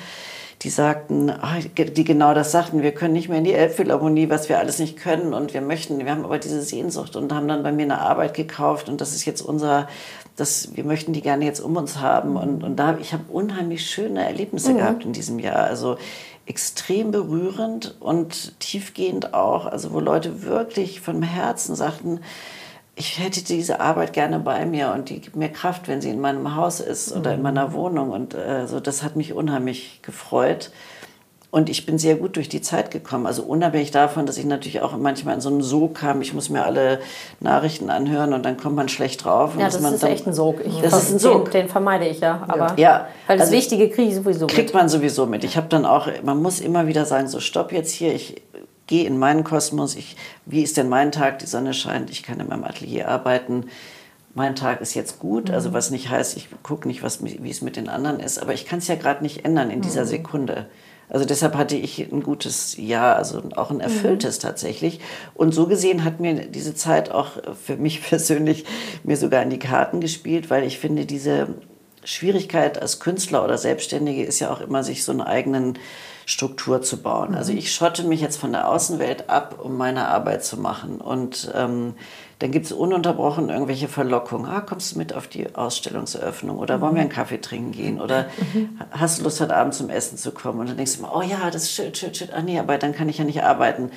die 0.62 0.70
sagten, 0.70 1.30
ah, 1.30 1.58
die 1.76 2.04
genau 2.04 2.34
das 2.34 2.50
sagten, 2.50 2.82
wir 2.82 2.92
können 2.92 3.12
nicht 3.12 3.28
mehr 3.28 3.38
in 3.38 3.44
die 3.44 3.52
Elbphilharmonie, 3.52 4.28
was 4.28 4.48
wir 4.48 4.58
alles 4.58 4.80
nicht 4.80 4.96
können 4.96 5.32
und 5.32 5.54
wir 5.54 5.60
möchten, 5.60 5.98
wir 5.98 6.10
haben 6.10 6.24
aber 6.24 6.38
diese 6.38 6.62
Sehnsucht 6.62 7.14
und 7.14 7.32
haben 7.32 7.46
dann 7.46 7.62
bei 7.62 7.70
mir 7.70 7.84
eine 7.84 8.00
Arbeit 8.00 8.34
gekauft 8.34 8.88
und 8.88 9.00
das 9.00 9.14
ist 9.14 9.24
jetzt 9.24 9.40
unser, 9.40 9.86
das, 10.34 10.74
wir 10.74 10.82
möchten 10.82 11.12
die 11.12 11.22
gerne 11.22 11.44
jetzt 11.44 11.60
um 11.60 11.76
uns 11.76 12.00
haben. 12.00 12.36
Und, 12.36 12.64
und 12.64 12.76
da, 12.76 12.98
ich 13.00 13.12
habe 13.12 13.24
unheimlich 13.28 13.88
schöne 13.88 14.24
Erlebnisse 14.24 14.72
mhm. 14.72 14.76
gehabt 14.78 15.04
in 15.04 15.12
diesem 15.12 15.38
Jahr, 15.38 15.64
also 15.64 15.96
extrem 16.46 17.12
berührend 17.12 17.94
und 18.00 18.58
tiefgehend 18.58 19.34
auch, 19.34 19.66
also 19.66 19.92
wo 19.92 20.00
Leute 20.00 20.42
wirklich 20.42 21.00
von 21.00 21.22
Herzen 21.22 21.76
sagten, 21.76 22.20
ich 22.98 23.18
hätte 23.20 23.42
diese 23.44 23.80
Arbeit 23.80 24.12
gerne 24.12 24.40
bei 24.40 24.66
mir 24.66 24.92
und 24.92 25.08
die 25.08 25.20
gibt 25.20 25.36
mir 25.36 25.48
Kraft, 25.48 25.86
wenn 25.86 26.00
sie 26.00 26.10
in 26.10 26.20
meinem 26.20 26.56
Haus 26.56 26.80
ist 26.80 27.14
oder 27.14 27.32
in 27.32 27.38
mhm. 27.38 27.44
meiner 27.44 27.72
Wohnung. 27.72 28.10
Und 28.10 28.34
äh, 28.34 28.66
so, 28.66 28.80
das 28.80 29.02
hat 29.02 29.14
mich 29.14 29.32
unheimlich 29.32 30.00
gefreut. 30.02 30.70
Und 31.50 31.70
ich 31.70 31.86
bin 31.86 31.96
sehr 31.96 32.16
gut 32.16 32.36
durch 32.36 32.50
die 32.50 32.60
Zeit 32.60 32.90
gekommen. 32.90 33.24
Also 33.24 33.42
unabhängig 33.42 33.90
davon, 33.90 34.26
dass 34.26 34.36
ich 34.36 34.44
natürlich 34.44 34.82
auch 34.82 34.94
manchmal 34.98 35.36
in 35.36 35.40
so 35.40 35.48
einen 35.48 35.62
Sog 35.62 35.94
kam. 35.94 36.20
Ich 36.20 36.34
muss 36.34 36.50
mir 36.50 36.64
alle 36.64 37.00
Nachrichten 37.40 37.88
anhören 37.88 38.34
und 38.34 38.44
dann 38.44 38.58
kommt 38.58 38.76
man 38.76 38.90
schlecht 38.90 39.24
drauf. 39.24 39.52
Ja, 39.56 39.64
das 39.64 39.76
ist 39.76 40.02
dann, 40.02 40.10
echt 40.10 40.26
ein 40.26 40.34
Sog. 40.34 40.60
Ich 40.62 40.80
das 40.82 41.04
ist 41.04 41.12
ein 41.12 41.18
Sog. 41.18 41.50
Den, 41.52 41.62
den, 41.62 41.68
vermeide 41.70 42.06
ich 42.06 42.20
ja. 42.20 42.44
Aber 42.48 42.74
ja. 42.76 43.06
Weil 43.26 43.38
das 43.38 43.46
also 43.46 43.56
Wichtige 43.56 43.88
kriege 43.88 44.08
ich 44.10 44.16
sowieso 44.16 44.44
mit. 44.44 44.54
Kriegt 44.54 44.74
man 44.74 44.90
sowieso 44.90 45.24
mit. 45.24 45.42
Ich 45.42 45.56
habe 45.56 45.68
dann 45.68 45.86
auch, 45.86 46.08
man 46.22 46.42
muss 46.42 46.60
immer 46.60 46.86
wieder 46.86 47.06
sagen, 47.06 47.28
so 47.28 47.40
stopp 47.40 47.72
jetzt 47.72 47.92
hier. 47.92 48.14
Ich 48.14 48.42
gehe 48.88 49.06
in 49.06 49.18
meinen 49.18 49.44
Kosmos. 49.44 49.94
Ich, 49.94 50.16
wie 50.44 50.62
ist 50.62 50.76
denn 50.76 50.88
mein 50.88 51.12
Tag? 51.12 51.38
Die 51.38 51.46
Sonne 51.46 51.72
scheint. 51.72 52.10
Ich 52.10 52.24
kann 52.24 52.40
in 52.40 52.48
meinem 52.48 52.64
Atelier 52.64 53.08
arbeiten 53.08 53.66
mein 54.38 54.54
Tag 54.54 54.80
ist 54.80 54.94
jetzt 54.94 55.18
gut, 55.18 55.50
also 55.50 55.70
mhm. 55.70 55.74
was 55.74 55.90
nicht 55.90 56.08
heißt, 56.08 56.36
ich 56.36 56.48
gucke 56.62 56.88
nicht, 56.88 57.02
was, 57.02 57.22
wie 57.22 57.50
es 57.50 57.60
mit 57.60 57.76
den 57.76 57.88
anderen 57.88 58.20
ist, 58.20 58.40
aber 58.40 58.54
ich 58.54 58.64
kann 58.64 58.78
es 58.78 58.88
ja 58.88 58.94
gerade 58.94 59.22
nicht 59.22 59.44
ändern 59.44 59.70
in 59.70 59.82
dieser 59.82 60.02
mhm. 60.02 60.08
Sekunde. 60.08 60.66
Also 61.10 61.24
deshalb 61.24 61.56
hatte 61.56 61.76
ich 61.76 62.12
ein 62.12 62.22
gutes 62.22 62.76
Jahr, 62.76 63.16
also 63.16 63.42
auch 63.56 63.70
ein 63.70 63.80
erfülltes 63.80 64.38
mhm. 64.38 64.42
tatsächlich. 64.42 65.00
Und 65.34 65.52
so 65.52 65.66
gesehen 65.66 66.04
hat 66.04 66.20
mir 66.20 66.46
diese 66.46 66.74
Zeit 66.74 67.10
auch 67.10 67.32
für 67.62 67.76
mich 67.76 68.02
persönlich 68.08 68.64
mir 69.04 69.16
sogar 69.16 69.42
in 69.42 69.50
die 69.50 69.58
Karten 69.58 70.00
gespielt, 70.00 70.50
weil 70.50 70.64
ich 70.64 70.78
finde, 70.78 71.06
diese 71.06 71.48
Schwierigkeit 72.04 72.80
als 72.80 73.00
Künstler 73.00 73.44
oder 73.44 73.58
Selbstständige 73.58 74.22
ist 74.22 74.38
ja 74.38 74.50
auch 74.50 74.60
immer, 74.60 74.84
sich 74.84 75.04
so 75.04 75.12
einen 75.12 75.20
eigenen 75.22 75.78
Struktur 76.28 76.82
zu 76.82 76.98
bauen. 76.98 77.34
Also 77.34 77.52
mhm. 77.52 77.58
ich 77.58 77.72
schotte 77.72 78.04
mich 78.04 78.20
jetzt 78.20 78.36
von 78.36 78.52
der 78.52 78.68
Außenwelt 78.68 79.30
ab, 79.30 79.60
um 79.62 79.78
meine 79.78 80.08
Arbeit 80.08 80.44
zu 80.44 80.58
machen. 80.60 81.00
Und 81.00 81.50
ähm, 81.54 81.94
dann 82.38 82.50
gibt 82.50 82.66
es 82.66 82.72
ununterbrochen 82.72 83.48
irgendwelche 83.48 83.88
Verlockungen. 83.88 84.44
Ah, 84.44 84.60
kommst 84.60 84.92
du 84.92 84.98
mit 84.98 85.14
auf 85.14 85.26
die 85.26 85.56
Ausstellungseröffnung? 85.56 86.58
Oder 86.58 86.82
wollen 86.82 86.96
wir 86.96 87.00
einen 87.00 87.10
Kaffee 87.10 87.40
trinken 87.40 87.72
gehen? 87.72 87.98
Oder 87.98 88.26
hast 88.90 89.18
du 89.18 89.24
Lust, 89.24 89.40
heute 89.40 89.56
Abend 89.56 89.72
zum 89.72 89.88
Essen 89.88 90.18
zu 90.18 90.32
kommen? 90.32 90.60
Und 90.60 90.68
dann 90.68 90.76
denkst 90.76 90.96
du 90.96 90.98
immer, 90.98 91.16
oh 91.16 91.22
ja, 91.22 91.50
das 91.50 91.62
ist 91.62 91.72
schön, 91.72 91.94
schön, 91.94 92.14
schön. 92.14 92.28
Ah 92.30 92.42
nee, 92.42 92.58
aber 92.58 92.76
dann 92.76 92.94
kann 92.94 93.08
ich 93.08 93.16
ja 93.16 93.24
nicht 93.24 93.42
arbeiten. 93.42 93.90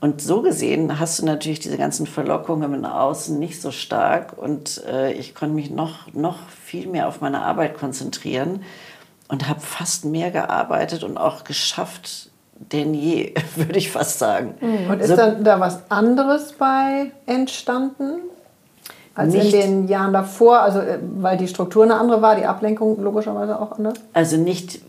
Und 0.00 0.20
so 0.20 0.42
gesehen 0.42 1.00
hast 1.00 1.18
du 1.20 1.24
natürlich 1.24 1.60
diese 1.60 1.78
ganzen 1.78 2.06
Verlockungen 2.06 2.74
im 2.74 2.84
Außen 2.84 3.38
nicht 3.38 3.62
so 3.62 3.70
stark. 3.70 4.36
Und 4.36 4.84
äh, 4.84 5.12
ich 5.12 5.34
konnte 5.34 5.54
mich 5.54 5.70
noch, 5.70 6.12
noch 6.12 6.36
viel 6.50 6.86
mehr 6.86 7.08
auf 7.08 7.22
meine 7.22 7.40
Arbeit 7.40 7.78
konzentrieren 7.78 8.60
und 9.28 9.48
habe 9.48 9.60
fast 9.60 10.04
mehr 10.04 10.30
gearbeitet 10.30 11.04
und 11.04 11.18
auch 11.18 11.44
geschafft, 11.44 12.30
denn 12.72 12.94
je, 12.94 13.34
würde 13.56 13.78
ich 13.78 13.90
fast 13.90 14.18
sagen. 14.18 14.54
Mhm. 14.60 14.90
Und 14.90 15.00
ist 15.00 15.08
so, 15.08 15.16
dann 15.16 15.44
da 15.44 15.60
was 15.60 15.90
anderes 15.90 16.52
bei 16.52 17.12
entstanden? 17.26 18.20
Als 19.14 19.34
nicht, 19.34 19.52
in 19.52 19.60
den 19.60 19.88
Jahren 19.88 20.12
davor, 20.12 20.60
also 20.60 20.78
äh, 20.78 20.98
weil 21.18 21.36
die 21.36 21.48
Struktur 21.48 21.82
eine 21.82 21.96
andere 21.96 22.22
war, 22.22 22.36
die 22.36 22.46
Ablenkung 22.46 23.02
logischerweise 23.02 23.60
auch 23.60 23.72
anders? 23.72 23.98
Also 24.12 24.36
nicht, 24.36 24.80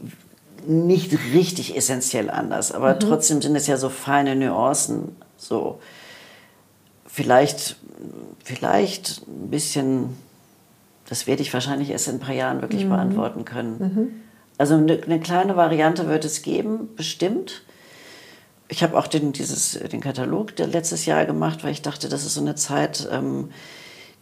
nicht 0.67 1.17
richtig 1.33 1.75
essentiell 1.75 2.29
anders, 2.29 2.71
aber 2.71 2.93
mhm. 2.93 2.99
trotzdem 2.99 3.41
sind 3.41 3.55
es 3.55 3.65
ja 3.65 3.77
so 3.77 3.89
feine 3.89 4.35
Nuancen. 4.35 5.15
So 5.35 5.79
vielleicht, 7.07 7.77
vielleicht 8.43 9.23
ein 9.27 9.49
bisschen, 9.49 10.15
das 11.09 11.25
werde 11.25 11.41
ich 11.41 11.53
wahrscheinlich 11.53 11.89
erst 11.89 12.07
in 12.07 12.15
ein 12.15 12.19
paar 12.19 12.35
Jahren 12.35 12.61
wirklich 12.61 12.85
mhm. 12.85 12.89
beantworten 12.89 13.45
können. 13.45 13.77
Mhm. 13.79 14.28
Also 14.59 14.75
eine, 14.75 15.01
eine, 15.01 15.19
kleine 15.21 15.55
Variante 15.55 16.07
wird 16.09 16.25
es 16.25 16.41
geben, 16.41 16.89
bestimmt. 16.95 17.63
Ich 18.67 18.83
habe 18.83 18.97
auch 18.97 19.07
den, 19.07 19.31
dieses, 19.31 19.71
den 19.71 20.01
Katalog 20.01 20.53
letztes 20.57 21.05
Jahr 21.05 21.25
gemacht, 21.25 21.63
weil 21.63 21.71
ich 21.71 21.81
dachte, 21.81 22.09
das 22.09 22.25
ist 22.25 22.33
so 22.33 22.41
eine 22.41 22.55
Zeit, 22.55 23.07
ähm, 23.09 23.51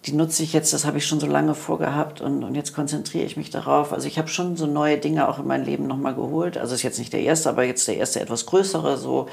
die 0.05 0.13
nutze 0.13 0.43
ich 0.43 0.53
jetzt, 0.53 0.71
das 0.73 0.85
habe 0.85 0.99
ich 0.99 1.07
schon 1.07 1.19
so 1.19 1.25
lange 1.25 1.55
vorgehabt 1.55 2.21
und, 2.21 2.43
und 2.43 2.53
jetzt 2.53 2.75
konzentriere 2.75 3.25
ich 3.25 3.35
mich 3.35 3.49
darauf. 3.49 3.91
Also 3.91 4.07
ich 4.07 4.19
habe 4.19 4.27
schon 4.27 4.55
so 4.55 4.67
neue 4.67 4.99
Dinge 4.99 5.27
auch 5.27 5.39
in 5.39 5.47
mein 5.47 5.65
Leben 5.65 5.87
nochmal 5.87 6.13
geholt. 6.13 6.59
Also 6.59 6.75
ist 6.75 6.83
jetzt 6.83 6.99
nicht 6.99 7.13
der 7.13 7.21
erste, 7.21 7.49
aber 7.49 7.63
jetzt 7.63 7.87
der 7.87 7.97
erste 7.97 8.19
etwas 8.19 8.45
größere, 8.45 8.97
so 8.97 9.27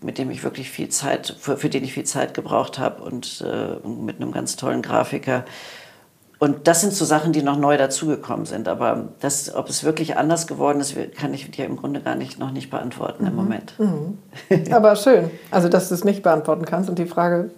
mit 0.00 0.16
dem 0.16 0.30
ich 0.30 0.44
wirklich 0.44 0.70
viel 0.70 0.90
Zeit, 0.90 1.34
für, 1.40 1.56
für 1.56 1.68
den 1.68 1.82
ich 1.82 1.92
viel 1.92 2.04
Zeit 2.04 2.34
gebraucht 2.34 2.78
habe 2.78 3.02
und 3.02 3.44
äh, 3.44 3.84
mit 3.86 4.20
einem 4.20 4.30
ganz 4.30 4.54
tollen 4.54 4.80
Grafiker. 4.80 5.44
Und 6.38 6.68
das 6.68 6.82
sind 6.82 6.92
so 6.92 7.04
Sachen, 7.04 7.32
die 7.32 7.42
noch 7.42 7.56
neu 7.56 7.78
dazugekommen 7.78 8.44
sind. 8.44 8.68
Aber 8.68 9.08
das, 9.20 9.54
ob 9.54 9.68
es 9.68 9.84
wirklich 9.84 10.16
anders 10.16 10.46
geworden 10.46 10.80
ist, 10.80 10.94
kann 11.16 11.32
ich 11.32 11.50
dir 11.50 11.64
im 11.64 11.76
Grunde 11.76 12.00
gar 12.00 12.14
nicht, 12.14 12.38
noch 12.38 12.50
nicht 12.50 12.70
beantworten 12.70 13.24
mhm. 13.24 13.30
im 13.30 13.36
Moment. 13.36 13.74
Mhm. 13.78 14.18
Aber 14.72 14.96
schön, 14.96 15.30
also 15.50 15.68
dass 15.68 15.88
du 15.88 15.94
es 15.94 16.04
nicht 16.04 16.22
beantworten 16.22 16.64
kannst. 16.64 16.90
Und 16.90 16.98
die 16.98 17.06
Frage 17.06 17.50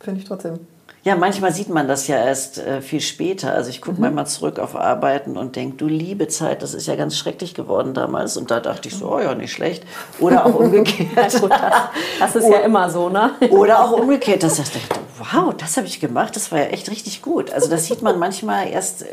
finde 0.00 0.20
ich 0.20 0.26
trotzdem 0.26 0.58
ja, 1.06 1.14
manchmal 1.14 1.52
sieht 1.52 1.68
man 1.68 1.86
das 1.86 2.08
ja 2.08 2.16
erst 2.16 2.58
äh, 2.58 2.82
viel 2.82 3.00
später. 3.00 3.52
Also 3.52 3.70
ich 3.70 3.80
gucke 3.80 3.98
mhm. 3.98 4.02
manchmal 4.02 4.26
zurück 4.26 4.58
auf 4.58 4.74
Arbeiten 4.74 5.36
und 5.36 5.54
denke, 5.54 5.76
du 5.76 5.86
liebe 5.86 6.26
Zeit, 6.26 6.62
das 6.62 6.74
ist 6.74 6.88
ja 6.88 6.96
ganz 6.96 7.16
schrecklich 7.16 7.54
geworden 7.54 7.94
damals. 7.94 8.36
Und 8.36 8.50
da 8.50 8.58
dachte 8.58 8.88
ich 8.88 8.96
so, 8.96 9.14
oh 9.14 9.20
ja, 9.20 9.32
nicht 9.36 9.52
schlecht. 9.52 9.84
Oder 10.18 10.44
auch 10.44 10.54
umgekehrt. 10.58 11.10
das, 11.16 11.40
das, 12.18 12.34
ist 12.34 12.48
ja 12.48 12.58
immer 12.58 12.90
so, 12.90 13.08
ne? 13.08 13.30
Oder 13.50 13.84
auch 13.84 13.92
umgekehrt, 13.92 14.42
dass 14.42 14.58
ich 14.58 14.64
dachte, 14.64 14.80
wow, 15.18 15.54
das 15.56 15.76
habe 15.76 15.86
ich 15.86 16.00
gemacht, 16.00 16.36
das 16.36 16.52
war 16.52 16.58
ja 16.58 16.66
echt 16.66 16.90
richtig 16.90 17.22
gut. 17.22 17.50
Also 17.50 17.68
das 17.68 17.86
sieht 17.86 18.02
man 18.02 18.18
manchmal 18.18 18.68
erst 18.68 19.02
äh, 19.02 19.06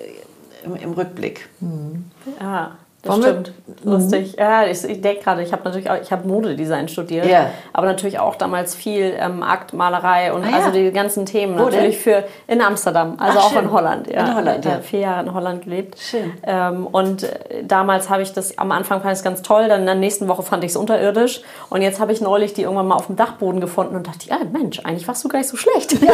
im, 0.64 0.76
im 0.76 0.94
Rückblick. 0.94 1.50
Mhm. 1.60 2.12
Ja. 2.40 2.78
Das 3.04 3.18
stimmt. 3.18 3.52
Lustig. 3.84 4.32
Mhm. 4.38 4.40
Ja, 4.40 4.66
ich, 4.66 4.82
ich 4.86 5.02
denke 5.02 5.24
gerade, 5.24 5.44
ich 5.44 5.52
habe 5.52 5.64
natürlich 5.66 5.90
auch, 5.90 6.02
ich 6.02 6.10
habe 6.14 6.26
Modedesign 6.26 6.88
studiert, 6.88 7.26
yeah. 7.26 7.50
aber 7.74 7.88
natürlich 7.88 8.18
auch 8.18 8.36
damals 8.36 8.76
viel 8.76 9.14
ähm, 9.20 9.44
Aktmalerei 9.44 10.32
und 10.32 10.46
ah, 10.46 10.56
also 10.56 10.72
die 10.72 10.90
ganzen 10.92 11.26
Themen 11.26 11.60
Wo 11.60 11.66
natürlich 11.66 12.02
denn? 12.02 12.24
für 12.24 12.24
in 12.48 12.62
Amsterdam, 12.62 13.18
also 13.20 13.40
Ach, 13.40 13.46
auch 13.46 13.52
schön. 13.52 13.66
in 13.66 13.72
Holland. 13.74 14.08
Ja. 14.08 14.26
In 14.26 14.36
Holland, 14.36 14.64
ja. 14.64 14.80
Vier 14.80 15.00
Jahre 15.00 15.26
in 15.26 15.34
Holland 15.34 15.64
gelebt. 15.66 16.00
Schön. 16.00 16.32
Ähm, 16.44 16.88
und 16.88 17.24
äh, 17.24 17.66
damals 17.66 18.10
habe 18.10 18.22
ich 18.22 18.32
das, 18.32 18.58
am 18.58 18.72
Anfang 18.72 19.02
fand 19.02 19.12
ich 19.12 19.18
es 19.18 19.24
ganz 19.24 19.42
toll, 19.42 19.68
dann 19.68 19.82
in 19.82 19.86
der 19.86 19.96
nächsten 19.96 20.30
Woche 20.30 20.44
fand 20.44 20.64
ich 20.64 20.72
es 20.72 20.78
unterirdisch 20.78 21.42
und 21.70 21.82
jetzt 21.82 22.00
habe 22.00 22.14
ich 22.14 22.22
neulich 22.22 22.54
die 22.54 22.62
irgendwann 22.62 22.88
mal 22.88 22.96
auf 22.96 23.08
dem 23.08 23.18
Dachboden 23.18 23.60
gefunden 23.60 23.98
und 23.98 24.08
dachte, 24.08 24.30
ja 24.30 24.38
Mensch, 24.50 24.80
eigentlich 24.80 25.10
warst 25.10 25.22
du 25.26 25.28
gar 25.28 25.40
nicht 25.40 25.50
so 25.50 25.58
schlecht. 25.58 25.92
Ja. 26.02 26.14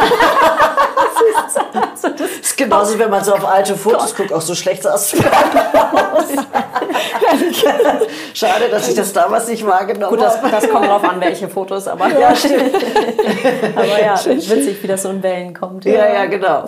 das, 2.02 2.20
ist 2.40 2.56
genauso, 2.56 2.98
wenn 2.98 3.10
man 3.10 3.22
so 3.22 3.32
auf 3.32 3.46
alte 3.46 3.76
Fotos 3.76 4.16
guckt, 4.16 4.32
auch 4.32 4.40
so 4.40 4.56
schlecht 4.56 4.82
sahst 4.82 5.12
du 5.12 5.18
aus. 5.18 6.26
Schade, 8.34 8.68
dass 8.70 8.88
ich 8.88 8.94
das 8.94 9.12
damals 9.12 9.48
nicht 9.48 9.64
wahrgenommen 9.66 10.16
Gut, 10.16 10.20
das, 10.20 10.40
das 10.40 10.68
kommt 10.68 10.86
drauf 10.86 11.04
an, 11.04 11.20
welche 11.20 11.48
Fotos, 11.48 11.88
aber 11.88 12.08
ja, 12.18 12.34
stimmt. 12.34 12.74
aber 13.76 14.00
ja, 14.00 14.18
witzig, 14.24 14.82
wie 14.82 14.86
das 14.86 15.02
so 15.02 15.10
in 15.10 15.22
Wellen 15.22 15.54
kommt. 15.54 15.84
Ja, 15.84 15.92
ja, 15.92 16.14
ja 16.14 16.26
genau. 16.26 16.64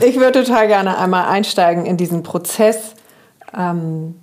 ich 0.00 0.16
würde 0.18 0.44
total 0.44 0.66
gerne 0.66 0.98
einmal 0.98 1.26
einsteigen 1.28 1.86
in 1.86 1.96
diesen 1.96 2.22
Prozess. 2.22 2.94
Ähm, 3.56 4.16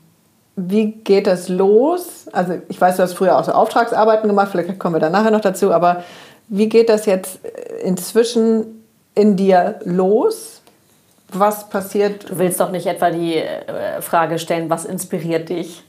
wie 0.55 0.91
geht 0.91 1.27
das 1.27 1.49
los? 1.49 2.27
Also 2.31 2.53
ich 2.67 2.79
weiß, 2.79 2.97
du 2.97 3.03
hast 3.03 3.13
früher 3.13 3.37
auch 3.37 3.43
so 3.43 3.51
Auftragsarbeiten 3.51 4.27
gemacht, 4.27 4.49
vielleicht 4.51 4.77
kommen 4.79 4.95
wir 4.95 4.99
da 4.99 5.09
nachher 5.09 5.31
noch 5.31 5.41
dazu, 5.41 5.71
aber 5.71 6.03
wie 6.49 6.67
geht 6.67 6.89
das 6.89 7.05
jetzt 7.05 7.39
inzwischen 7.81 8.83
in 9.15 9.37
dir 9.37 9.79
los? 9.85 10.50
Was 11.31 11.69
passiert. 11.69 12.29
Du 12.29 12.37
willst 12.37 12.59
doch 12.59 12.71
nicht 12.71 12.85
etwa 12.85 13.09
die 13.09 13.35
äh, 13.35 14.01
Frage 14.01 14.39
stellen, 14.39 14.69
was 14.69 14.85
inspiriert 14.85 15.49
dich? 15.49 15.83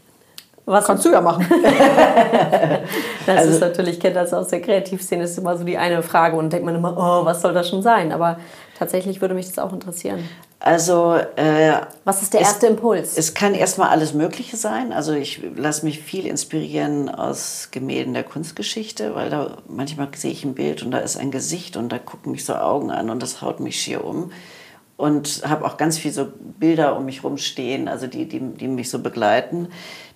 Was 0.64 0.86
kannst 0.86 1.04
du 1.04 1.10
ja 1.10 1.20
machen. 1.20 1.44
das 3.26 3.36
also, 3.36 3.50
ist 3.54 3.60
natürlich, 3.60 3.98
kennt 3.98 4.14
das 4.14 4.32
aus 4.32 4.48
der 4.48 4.60
Kreativszene, 4.60 5.24
ist 5.24 5.36
immer 5.36 5.56
so 5.58 5.64
die 5.64 5.76
eine 5.76 6.02
Frage 6.04 6.36
und 6.36 6.52
denkt 6.52 6.64
man 6.64 6.76
immer, 6.76 6.96
oh, 6.96 7.24
was 7.24 7.42
soll 7.42 7.52
das 7.52 7.68
schon 7.68 7.82
sein? 7.82 8.12
Aber 8.12 8.38
tatsächlich 8.78 9.20
würde 9.20 9.34
mich 9.34 9.46
das 9.46 9.58
auch 9.58 9.72
interessieren. 9.72 10.28
Also, 10.60 11.16
äh, 11.34 11.72
was 12.04 12.22
ist 12.22 12.34
der 12.34 12.42
erste 12.42 12.66
es, 12.66 12.72
Impuls? 12.72 13.18
Es 13.18 13.34
kann 13.34 13.54
erstmal 13.54 13.88
alles 13.88 14.14
Mögliche 14.14 14.56
sein. 14.56 14.92
Also, 14.92 15.12
ich 15.14 15.42
lasse 15.56 15.84
mich 15.84 16.00
viel 16.00 16.26
inspirieren 16.28 17.08
aus 17.08 17.70
Gemälden 17.72 18.14
der 18.14 18.22
Kunstgeschichte, 18.22 19.16
weil 19.16 19.30
da 19.30 19.56
manchmal 19.66 20.08
sehe 20.14 20.30
ich 20.30 20.44
ein 20.44 20.54
Bild 20.54 20.84
und 20.84 20.92
da 20.92 20.98
ist 20.98 21.16
ein 21.16 21.32
Gesicht 21.32 21.76
und 21.76 21.90
da 21.90 21.98
gucken 21.98 22.30
mich 22.30 22.44
so 22.44 22.54
Augen 22.54 22.92
an 22.92 23.10
und 23.10 23.20
das 23.20 23.42
haut 23.42 23.58
mich 23.58 23.80
schier 23.80 24.04
um 24.04 24.30
und 24.96 25.42
habe 25.48 25.64
auch 25.64 25.78
ganz 25.78 25.98
viel 25.98 26.12
so 26.12 26.28
Bilder 26.58 26.96
um 26.96 27.06
mich 27.06 27.24
rumstehen, 27.24 27.88
also 27.88 28.06
die, 28.06 28.28
die, 28.28 28.40
die 28.40 28.68
mich 28.68 28.90
so 28.90 29.00
begleiten. 29.00 29.68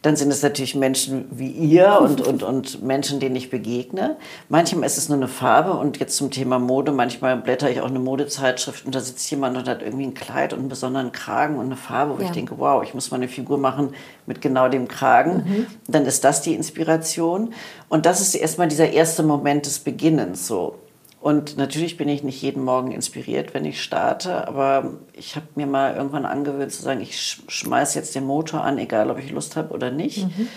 Dann 0.02 0.14
sind 0.14 0.30
es 0.30 0.42
natürlich 0.42 0.76
Menschen 0.76 1.24
wie 1.32 1.50
ihr 1.50 1.98
und, 2.00 2.20
und, 2.20 2.42
und 2.42 2.82
Menschen, 2.82 3.18
denen 3.18 3.34
ich 3.34 3.50
begegne. 3.50 4.16
Manchmal 4.48 4.84
ist 4.84 4.98
es 4.98 5.08
nur 5.08 5.16
eine 5.16 5.28
Farbe 5.28 5.72
und 5.72 5.98
jetzt 5.98 6.16
zum 6.16 6.30
Thema 6.30 6.58
Mode, 6.58 6.92
manchmal 6.92 7.36
blätter 7.36 7.70
ich 7.70 7.80
auch 7.80 7.88
eine 7.88 7.98
Modezeitschrift 7.98 8.86
und 8.86 8.94
da 8.94 9.00
sitzt 9.00 9.28
jemand 9.30 9.56
und 9.56 9.66
hat 9.66 9.82
irgendwie 9.82 10.06
ein 10.06 10.14
Kleid 10.14 10.52
und 10.52 10.60
einen 10.60 10.68
besonderen 10.68 11.10
Kragen 11.10 11.56
und 11.56 11.66
eine 11.66 11.76
Farbe, 11.76 12.18
wo 12.18 12.22
ja. 12.22 12.26
ich 12.26 12.32
denke, 12.32 12.54
wow, 12.58 12.82
ich 12.84 12.94
muss 12.94 13.10
mal 13.10 13.16
eine 13.16 13.28
Figur 13.28 13.58
machen 13.58 13.94
mit 14.26 14.40
genau 14.40 14.68
dem 14.68 14.86
Kragen. 14.86 15.44
Mhm. 15.46 15.66
Dann 15.88 16.04
ist 16.06 16.22
das 16.22 16.42
die 16.42 16.54
Inspiration. 16.54 17.54
Und 17.88 18.06
das 18.06 18.20
ist 18.20 18.34
erstmal 18.34 18.68
dieser 18.68 18.90
erste 18.90 19.22
Moment 19.22 19.66
des 19.66 19.80
Beginnens 19.80 20.46
so. 20.46 20.76
Und 21.20 21.56
natürlich 21.56 21.96
bin 21.96 22.08
ich 22.08 22.22
nicht 22.22 22.40
jeden 22.42 22.62
Morgen 22.62 22.92
inspiriert, 22.92 23.54
wenn 23.54 23.64
ich 23.64 23.82
starte, 23.82 24.46
aber 24.46 24.92
ich 25.12 25.34
habe 25.34 25.46
mir 25.56 25.66
mal 25.66 25.96
irgendwann 25.96 26.26
angewöhnt 26.26 26.70
zu 26.72 26.82
sagen, 26.82 27.00
ich 27.00 27.42
schmeiße 27.48 27.98
jetzt 27.98 28.14
den 28.14 28.24
Motor 28.24 28.62
an, 28.62 28.78
egal 28.78 29.10
ob 29.10 29.18
ich 29.18 29.30
Lust 29.30 29.56
habe 29.56 29.74
oder 29.74 29.90
nicht, 29.90 30.24
mhm. 30.24 30.48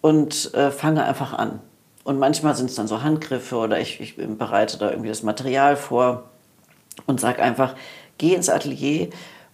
und 0.00 0.54
äh, 0.54 0.70
fange 0.70 1.04
einfach 1.04 1.34
an. 1.34 1.60
Und 2.04 2.18
manchmal 2.18 2.54
sind 2.54 2.70
es 2.70 2.76
dann 2.76 2.86
so 2.86 3.02
Handgriffe 3.02 3.56
oder 3.56 3.80
ich, 3.80 4.00
ich 4.00 4.16
bereite 4.16 4.78
da 4.78 4.90
irgendwie 4.90 5.08
das 5.08 5.24
Material 5.24 5.76
vor 5.76 6.30
und 7.06 7.20
sage 7.20 7.42
einfach, 7.42 7.74
geh 8.16 8.34
ins 8.34 8.48
Atelier 8.48 9.08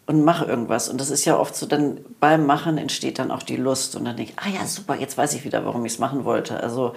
und 0.07 0.23
mache 0.23 0.45
irgendwas. 0.45 0.89
Und 0.89 1.01
das 1.01 1.11
ist 1.11 1.25
ja 1.25 1.39
oft 1.39 1.55
so, 1.57 1.67
dann 1.67 2.01
beim 2.21 2.45
Machen 2.45 2.77
entsteht 2.77 3.19
dann 3.19 3.31
auch 3.31 3.43
die 3.43 3.57
Lust. 3.57 3.97
Und 3.97 4.05
dann 4.05 4.17
denke 4.17 4.33
ich, 4.33 4.39
ah 4.39 4.51
ja, 4.51 4.67
super, 4.67 4.97
jetzt 4.97 5.17
weiß 5.17 5.35
ich 5.35 5.45
wieder, 5.45 5.65
warum 5.65 5.85
ich 5.85 5.93
es 5.93 5.99
machen 5.99 6.25
wollte. 6.25 6.61
Also, 6.61 6.95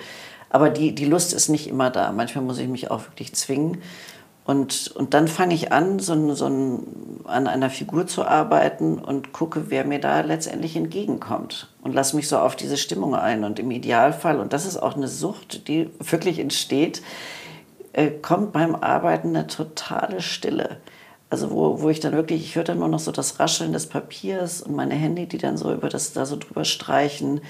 aber 0.56 0.70
die, 0.70 0.96
die 0.96 1.04
Lust 1.04 1.34
ist 1.34 1.50
nicht 1.50 1.68
immer 1.68 1.90
da. 1.90 2.14
Manchmal 2.14 2.46
muss 2.46 2.60
ich 2.60 2.70
mich 2.70 2.90
auch 2.90 3.04
wirklich 3.10 3.36
zwingen. 3.36 3.82
Und, 4.46 4.90
und 4.96 5.14
dann 5.14 5.28
fange 5.28 5.54
ich 5.54 5.74
an, 5.74 6.00
so, 6.00 6.34
so 6.34 6.46
an 6.46 7.48
einer 7.48 7.70
Figur 7.70 8.08
zu 8.08 8.24
arbeiten 8.24 8.98
und 9.00 9.34
gucke, 9.34 9.70
wer 9.70 9.84
mir 9.84 10.00
da 10.00 10.22
letztendlich 10.22 10.78
entgegenkommt. 10.78 11.68
Und 11.82 11.94
lasse 11.94 12.16
mich 12.16 12.30
so 12.30 12.38
auf 12.38 12.56
diese 12.56 12.78
Stimmung 12.78 13.16
ein. 13.16 13.44
Und 13.44 13.60
im 13.60 13.70
Idealfall, 13.70 14.40
und 14.40 14.54
das 14.54 14.66
ist 14.66 14.78
auch 14.78 14.96
eine 14.96 15.10
Sucht, 15.10 15.68
die 15.68 15.90
wirklich 16.00 16.40
entsteht, 16.40 17.02
äh, 17.92 18.10
kommt 18.10 18.54
beim 18.54 18.76
Arbeiten 18.76 19.36
eine 19.36 19.48
totale 19.48 20.22
Stille. 20.22 20.78
Also 21.30 21.52
wo, 21.52 21.82
wo 21.82 21.90
ich 21.90 22.00
dann 22.00 22.14
wirklich, 22.14 22.46
ich 22.46 22.56
höre 22.56 22.64
dann 22.64 22.80
nur 22.80 22.88
noch 22.88 23.00
so 23.00 23.12
das 23.12 23.42
Rascheln 23.42 23.74
des 23.74 23.88
Papiers 23.88 24.62
und 24.62 24.74
meine 24.74 24.96
Hände, 24.96 25.28
die 25.28 25.38
dann 25.38 25.58
so 25.58 25.74
über 25.74 25.90
das 25.90 26.14
da 26.14 26.26
so 26.26 26.38
drüber 26.38 26.64
streichen. 26.64 27.42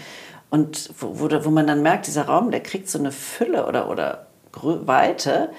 Und 0.49 0.91
wo, 0.99 1.19
wo, 1.19 1.45
wo 1.45 1.49
man 1.49 1.67
dann 1.67 1.81
merkt, 1.81 2.07
dieser 2.07 2.25
Raum, 2.25 2.51
der 2.51 2.61
kriegt 2.61 2.89
so 2.89 2.99
eine 2.99 3.11
Fülle 3.11 3.67
oder, 3.67 3.89
oder 3.89 4.27
Weite. 4.53 5.49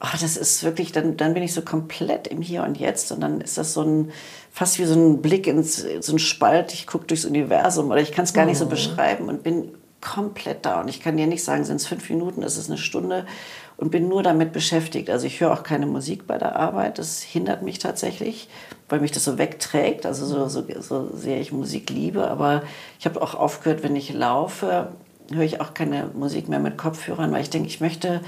Oh, 0.00 0.16
das 0.20 0.36
ist 0.36 0.62
wirklich, 0.62 0.92
dann, 0.92 1.16
dann 1.16 1.34
bin 1.34 1.42
ich 1.42 1.52
so 1.52 1.62
komplett 1.62 2.28
im 2.28 2.40
Hier 2.40 2.62
und 2.62 2.78
Jetzt 2.78 3.10
und 3.10 3.20
dann 3.20 3.40
ist 3.40 3.58
das 3.58 3.74
so 3.74 3.82
ein, 3.82 4.12
fast 4.52 4.78
wie 4.78 4.84
so 4.84 4.94
ein 4.94 5.22
Blick 5.22 5.46
ins, 5.46 5.84
so 6.00 6.12
ein 6.12 6.18
Spalt, 6.18 6.72
ich 6.72 6.86
gucke 6.86 7.06
durchs 7.06 7.24
Universum 7.24 7.90
oder 7.90 8.00
ich 8.00 8.12
kann 8.12 8.24
es 8.24 8.32
gar 8.32 8.46
nicht 8.46 8.58
so 8.58 8.66
mhm. 8.66 8.70
beschreiben 8.70 9.28
und 9.28 9.42
bin 9.42 9.72
komplett 10.00 10.64
da. 10.64 10.80
Und 10.80 10.88
ich 10.88 11.00
kann 11.00 11.16
dir 11.16 11.26
nicht 11.26 11.42
sagen, 11.42 11.64
sind 11.64 11.76
es 11.76 11.86
fünf 11.86 12.08
Minuten, 12.10 12.42
ist 12.42 12.56
es 12.56 12.68
eine 12.68 12.78
Stunde 12.78 13.26
und 13.76 13.90
bin 13.90 14.08
nur 14.08 14.22
damit 14.22 14.52
beschäftigt. 14.52 15.10
Also 15.10 15.26
ich 15.26 15.40
höre 15.40 15.52
auch 15.52 15.64
keine 15.64 15.86
Musik 15.86 16.26
bei 16.26 16.38
der 16.38 16.56
Arbeit, 16.56 16.98
das 16.98 17.20
hindert 17.22 17.62
mich 17.62 17.78
tatsächlich, 17.78 18.48
weil 18.88 19.00
mich 19.00 19.12
das 19.12 19.24
so 19.24 19.38
wegträgt, 19.38 20.06
also 20.06 20.24
so, 20.26 20.48
so, 20.48 20.64
so 20.80 21.10
sehr 21.14 21.40
ich 21.40 21.52
Musik 21.52 21.90
liebe, 21.90 22.28
aber 22.28 22.62
ich 22.98 23.06
habe 23.06 23.20
auch 23.20 23.34
aufgehört, 23.34 23.82
wenn 23.82 23.96
ich 23.96 24.12
laufe, 24.12 24.88
höre 25.30 25.42
ich 25.42 25.60
auch 25.60 25.74
keine 25.74 26.10
Musik 26.14 26.48
mehr 26.48 26.58
mit 26.58 26.78
Kopfhörern, 26.78 27.32
weil 27.32 27.42
ich 27.42 27.50
denke, 27.50 27.68
ich 27.68 27.80
möchte 27.80 28.20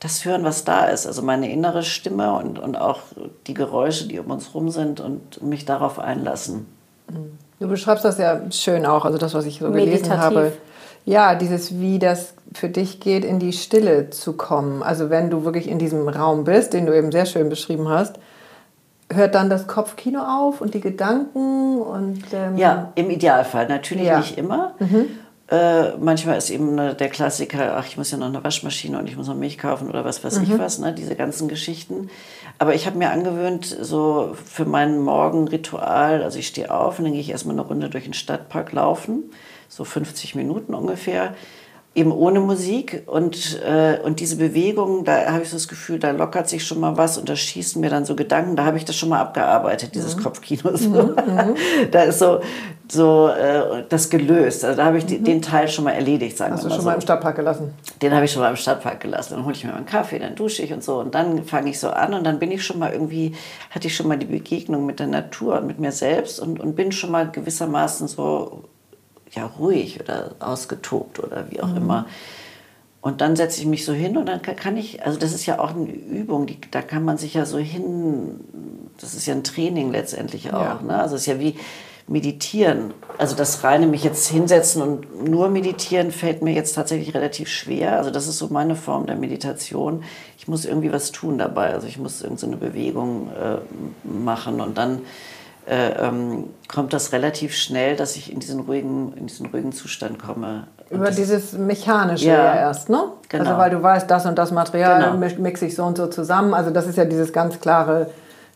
das 0.00 0.24
hören, 0.24 0.44
was 0.44 0.64
da 0.64 0.86
ist. 0.86 1.06
Also 1.06 1.22
meine 1.22 1.50
innere 1.50 1.82
Stimme 1.82 2.34
und, 2.34 2.58
und 2.58 2.76
auch 2.76 3.00
die 3.46 3.54
Geräusche, 3.54 4.06
die 4.06 4.18
um 4.18 4.30
uns 4.30 4.54
rum 4.54 4.68
sind 4.70 5.00
und 5.00 5.42
mich 5.42 5.64
darauf 5.64 5.98
einlassen. 5.98 6.66
Du 7.60 7.68
beschreibst 7.68 8.04
das 8.04 8.18
ja 8.18 8.40
schön 8.50 8.84
auch, 8.86 9.04
also 9.04 9.16
das, 9.18 9.32
was 9.34 9.46
ich 9.46 9.60
so 9.60 9.70
gelesen 9.70 10.18
habe. 10.18 10.52
Ja, 11.06 11.34
dieses, 11.34 11.78
wie 11.80 11.98
das 11.98 12.34
für 12.52 12.68
dich 12.68 12.98
geht, 13.00 13.24
in 13.24 13.38
die 13.38 13.52
Stille 13.52 14.10
zu 14.10 14.32
kommen. 14.32 14.82
Also 14.82 15.10
wenn 15.10 15.30
du 15.30 15.44
wirklich 15.44 15.68
in 15.68 15.78
diesem 15.78 16.08
Raum 16.08 16.44
bist, 16.44 16.72
den 16.72 16.86
du 16.86 16.96
eben 16.96 17.12
sehr 17.12 17.26
schön 17.26 17.48
beschrieben 17.48 17.88
hast, 17.88 18.16
hört 19.12 19.34
dann 19.34 19.50
das 19.50 19.66
Kopfkino 19.66 20.20
auf 20.20 20.60
und 20.60 20.74
die 20.74 20.80
Gedanken 20.80 21.78
und 21.80 22.22
ähm 22.32 22.56
ja 22.56 22.92
im 22.94 23.10
Idealfall 23.10 23.68
natürlich 23.68 24.06
ja. 24.06 24.18
nicht 24.18 24.38
immer 24.38 24.74
mhm. 24.78 25.06
Äh, 25.46 25.98
manchmal 25.98 26.38
ist 26.38 26.48
eben 26.48 26.74
ne, 26.74 26.94
der 26.94 27.10
Klassiker, 27.10 27.76
ach, 27.76 27.86
ich 27.86 27.98
muss 27.98 28.10
ja 28.10 28.16
noch 28.16 28.28
eine 28.28 28.42
Waschmaschine 28.42 28.98
und 28.98 29.10
ich 29.10 29.16
muss 29.16 29.28
noch 29.28 29.34
Milch 29.34 29.58
kaufen 29.58 29.90
oder 29.90 30.02
was 30.02 30.24
weiß 30.24 30.38
mhm. 30.38 30.44
ich 30.44 30.58
was, 30.58 30.78
ne, 30.78 30.94
diese 30.94 31.16
ganzen 31.16 31.48
Geschichten. 31.48 32.08
Aber 32.58 32.74
ich 32.74 32.86
habe 32.86 32.96
mir 32.96 33.10
angewöhnt, 33.10 33.66
so 33.66 34.34
für 34.42 34.64
mein 34.64 34.98
Morgenritual, 35.00 36.22
also 36.22 36.38
ich 36.38 36.46
stehe 36.46 36.72
auf 36.72 36.98
und 36.98 37.04
dann 37.04 37.12
gehe 37.12 37.20
ich 37.20 37.28
erstmal 37.28 37.54
eine 37.54 37.66
Runde 37.66 37.90
durch 37.90 38.04
den 38.04 38.14
Stadtpark 38.14 38.72
laufen, 38.72 39.24
so 39.68 39.84
50 39.84 40.34
Minuten 40.34 40.72
ungefähr 40.72 41.34
eben 41.94 42.10
ohne 42.10 42.40
Musik 42.40 43.04
und, 43.06 43.60
äh, 43.62 44.00
und 44.02 44.18
diese 44.18 44.36
Bewegung, 44.36 45.04
da 45.04 45.32
habe 45.32 45.44
ich 45.44 45.50
so 45.50 45.56
das 45.56 45.68
Gefühl, 45.68 46.00
da 46.00 46.10
lockert 46.10 46.48
sich 46.48 46.66
schon 46.66 46.80
mal 46.80 46.96
was 46.96 47.18
und 47.18 47.28
da 47.28 47.36
schießen 47.36 47.80
mir 47.80 47.88
dann 47.88 48.04
so 48.04 48.16
Gedanken, 48.16 48.56
da 48.56 48.64
habe 48.64 48.76
ich 48.76 48.84
das 48.84 48.96
schon 48.96 49.10
mal 49.10 49.20
abgearbeitet, 49.20 49.94
dieses 49.94 50.16
mhm. 50.16 50.22
Kopfkino. 50.24 50.76
So. 50.76 50.88
Mhm. 50.88 50.96
mhm. 50.96 51.54
da 51.92 52.02
ist 52.02 52.18
so, 52.18 52.40
so 52.90 53.28
äh, 53.28 53.84
das 53.88 54.10
gelöst, 54.10 54.64
also 54.64 54.76
da 54.76 54.86
habe 54.86 54.98
ich 54.98 55.08
mhm. 55.08 55.22
den 55.22 55.40
Teil 55.40 55.68
schon 55.68 55.84
mal 55.84 55.92
erledigt, 55.92 56.36
sagen 56.36 56.54
Hast 56.54 56.64
wir 56.64 56.70
mal. 56.70 56.70
Hast 56.70 56.72
du 56.72 56.76
schon 56.78 56.82
so. 56.82 56.88
mal 56.90 56.94
im 56.96 57.00
Stadtpark 57.00 57.36
gelassen? 57.36 57.74
Den 58.02 58.12
habe 58.12 58.24
ich 58.24 58.32
schon 58.32 58.42
mal 58.42 58.50
im 58.50 58.56
Stadtpark 58.56 58.98
gelassen, 58.98 59.34
dann 59.36 59.44
hole 59.44 59.54
ich 59.54 59.62
mir 59.62 59.70
mal 59.70 59.76
einen 59.76 59.86
Kaffee, 59.86 60.18
dann 60.18 60.34
dusche 60.34 60.62
ich 60.62 60.72
und 60.72 60.82
so 60.82 60.98
und 60.98 61.14
dann 61.14 61.44
fange 61.44 61.70
ich 61.70 61.78
so 61.78 61.90
an 61.90 62.12
und 62.14 62.24
dann 62.24 62.40
bin 62.40 62.50
ich 62.50 62.64
schon 62.64 62.80
mal 62.80 62.92
irgendwie, 62.92 63.36
hatte 63.70 63.86
ich 63.86 63.94
schon 63.94 64.08
mal 64.08 64.18
die 64.18 64.26
Begegnung 64.26 64.84
mit 64.84 64.98
der 64.98 65.06
Natur 65.06 65.60
und 65.60 65.68
mit 65.68 65.78
mir 65.78 65.92
selbst 65.92 66.40
und, 66.40 66.58
und 66.58 66.74
bin 66.74 66.90
schon 66.90 67.12
mal 67.12 67.30
gewissermaßen 67.30 68.08
so 68.08 68.64
ja 69.34 69.46
ruhig 69.46 70.00
oder 70.00 70.32
ausgetobt 70.40 71.18
oder 71.18 71.50
wie 71.50 71.60
auch 71.60 71.68
mhm. 71.68 71.76
immer. 71.76 72.06
Und 73.00 73.20
dann 73.20 73.36
setze 73.36 73.60
ich 73.60 73.66
mich 73.66 73.84
so 73.84 73.92
hin 73.92 74.16
und 74.16 74.26
dann 74.26 74.40
kann 74.40 74.78
ich, 74.78 75.04
also 75.04 75.18
das 75.18 75.34
ist 75.34 75.44
ja 75.44 75.58
auch 75.58 75.74
eine 75.74 75.90
Übung, 75.90 76.46
die, 76.46 76.58
da 76.70 76.80
kann 76.80 77.04
man 77.04 77.18
sich 77.18 77.34
ja 77.34 77.44
so 77.44 77.58
hin, 77.58 78.40
das 78.98 79.12
ist 79.12 79.26
ja 79.26 79.34
ein 79.34 79.44
Training 79.44 79.92
letztendlich 79.92 80.54
auch. 80.54 80.80
Ja. 80.80 80.80
Ne? 80.82 80.98
Also 80.98 81.16
es 81.16 81.22
ist 81.22 81.26
ja 81.26 81.38
wie 81.38 81.54
meditieren. 82.06 82.92
Also 83.16 83.34
das 83.36 83.64
reine 83.64 83.86
mich 83.86 84.04
jetzt 84.04 84.28
hinsetzen 84.28 84.82
und 84.82 85.28
nur 85.28 85.48
meditieren 85.48 86.10
fällt 86.12 86.42
mir 86.42 86.52
jetzt 86.52 86.74
tatsächlich 86.74 87.14
relativ 87.14 87.48
schwer. 87.48 87.96
Also 87.96 88.10
das 88.10 88.26
ist 88.26 88.38
so 88.38 88.48
meine 88.48 88.76
Form 88.76 89.06
der 89.06 89.16
Meditation. 89.16 90.02
Ich 90.36 90.48
muss 90.48 90.64
irgendwie 90.64 90.92
was 90.92 91.12
tun 91.12 91.38
dabei. 91.38 91.72
Also 91.72 91.86
ich 91.86 91.98
muss 91.98 92.22
irgendeine 92.22 92.52
so 92.52 92.58
Bewegung 92.58 93.30
äh, 93.30 93.58
machen 94.06 94.60
und 94.60 94.76
dann 94.76 95.02
äh, 95.66 95.92
ähm, 95.98 96.50
kommt 96.68 96.92
das 96.92 97.12
relativ 97.12 97.54
schnell, 97.54 97.96
dass 97.96 98.16
ich 98.16 98.32
in 98.32 98.40
diesen 98.40 98.60
ruhigen, 98.60 99.14
in 99.16 99.26
diesen 99.26 99.46
ruhigen 99.46 99.72
Zustand 99.72 100.18
komme. 100.18 100.66
Über 100.90 101.06
das, 101.06 101.16
dieses 101.16 101.52
Mechanische 101.54 102.26
ja, 102.26 102.36
ja, 102.36 102.54
erst, 102.56 102.90
ne? 102.90 103.04
Genau. 103.28 103.44
Also 103.44 103.58
weil 103.58 103.70
du 103.70 103.82
weißt, 103.82 104.10
das 104.10 104.26
und 104.26 104.36
das 104.36 104.52
Material 104.52 105.12
genau. 105.18 105.40
mixe 105.40 105.66
ich 105.66 105.74
so 105.74 105.84
und 105.84 105.96
so 105.96 106.06
zusammen. 106.08 106.52
Also 106.52 106.70
das 106.70 106.86
ist 106.86 106.98
ja 106.98 107.06
dieses 107.06 107.32
ganz 107.32 107.58
klare 107.60 108.10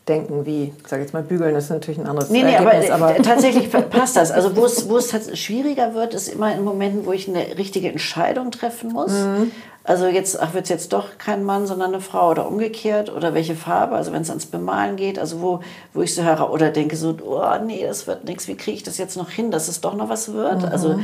Denken, 0.07 0.45
wie, 0.45 0.73
ich 0.75 0.87
sage 0.87 1.01
jetzt 1.01 1.13
mal, 1.13 1.21
bügeln 1.23 1.55
ist 1.55 1.69
natürlich 1.69 1.99
ein 1.99 2.07
anderes 2.07 2.29
nee, 2.29 2.43
nee, 2.43 2.53
Ergebnis. 2.53 2.91
Aber, 2.91 3.09
aber 3.09 3.21
tatsächlich 3.23 3.69
passt 3.89 4.15
das. 4.15 4.31
Also 4.31 4.55
wo 4.55 4.65
es, 4.65 4.89
wo 4.89 4.97
es 4.97 5.39
schwieriger 5.39 5.93
wird, 5.93 6.13
ist 6.13 6.27
immer 6.27 6.53
in 6.53 6.63
Momenten, 6.63 7.05
wo 7.05 7.11
ich 7.11 7.27
eine 7.27 7.57
richtige 7.57 7.89
Entscheidung 7.89 8.51
treffen 8.51 8.91
muss. 8.91 9.11
Mhm. 9.11 9.51
Also 9.89 10.05
jetzt, 10.05 10.39
ach, 10.39 10.53
wird 10.53 10.65
es 10.65 10.69
jetzt 10.69 10.93
doch 10.93 11.17
kein 11.17 11.43
Mann, 11.43 11.65
sondern 11.65 11.95
eine 11.95 11.99
Frau 11.99 12.29
oder 12.29 12.47
umgekehrt 12.47 13.11
oder 13.11 13.33
welche 13.33 13.55
Farbe, 13.55 13.95
also 13.95 14.13
wenn 14.13 14.21
es 14.21 14.29
ans 14.29 14.45
Bemalen 14.45 14.97
geht, 14.97 15.17
also 15.17 15.41
wo, 15.41 15.61
wo 15.95 16.03
ich 16.03 16.13
so 16.13 16.21
höre 16.21 16.51
oder 16.51 16.69
denke 16.69 16.95
so, 16.95 17.17
oh 17.25 17.43
nee, 17.65 17.83
das 17.83 18.05
wird 18.05 18.23
nichts, 18.25 18.47
wie 18.47 18.55
kriege 18.55 18.77
ich 18.77 18.83
das 18.83 18.99
jetzt 18.99 19.17
noch 19.17 19.31
hin, 19.31 19.49
dass 19.49 19.67
es 19.67 19.81
doch 19.81 19.95
noch 19.95 20.07
was 20.07 20.31
wird. 20.31 20.61
Mhm. 20.61 20.67
Also, 20.71 20.99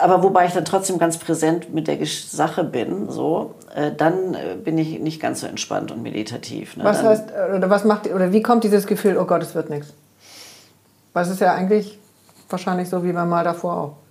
aber 0.00 0.22
wobei 0.22 0.46
ich 0.46 0.54
dann 0.54 0.64
trotzdem 0.64 0.96
ganz 0.96 1.18
präsent 1.18 1.74
mit 1.74 1.86
der 1.86 1.98
Sache 2.06 2.64
bin, 2.64 3.10
so, 3.10 3.54
äh, 3.74 3.92
dann 3.94 4.32
äh, 4.32 4.56
bin 4.56 4.78
ich 4.78 4.98
nicht 5.00 5.20
ganz 5.20 5.42
so 5.42 5.46
entspannt 5.46 5.92
und 5.92 6.02
meditativ. 6.02 6.78
Ne? 6.78 6.84
Was 6.84 7.02
dann, 7.02 7.08
heißt, 7.08 7.24
oder 7.54 7.68
was 7.68 7.84
macht, 7.84 8.06
oder 8.06 8.32
wie 8.32 8.40
kommt 8.40 8.64
dieses 8.64 8.86
Gefühl, 8.86 9.18
oh 9.18 9.26
Gott, 9.26 9.42
es 9.42 9.54
wird 9.54 9.68
nichts? 9.68 9.92
Weil 11.12 11.24
es 11.24 11.30
ist 11.30 11.42
ja 11.42 11.52
eigentlich 11.52 11.98
wahrscheinlich 12.48 12.88
so 12.88 13.04
wie 13.04 13.12
beim 13.12 13.28
Mal 13.28 13.44
davor 13.44 13.76
auch 13.76 14.03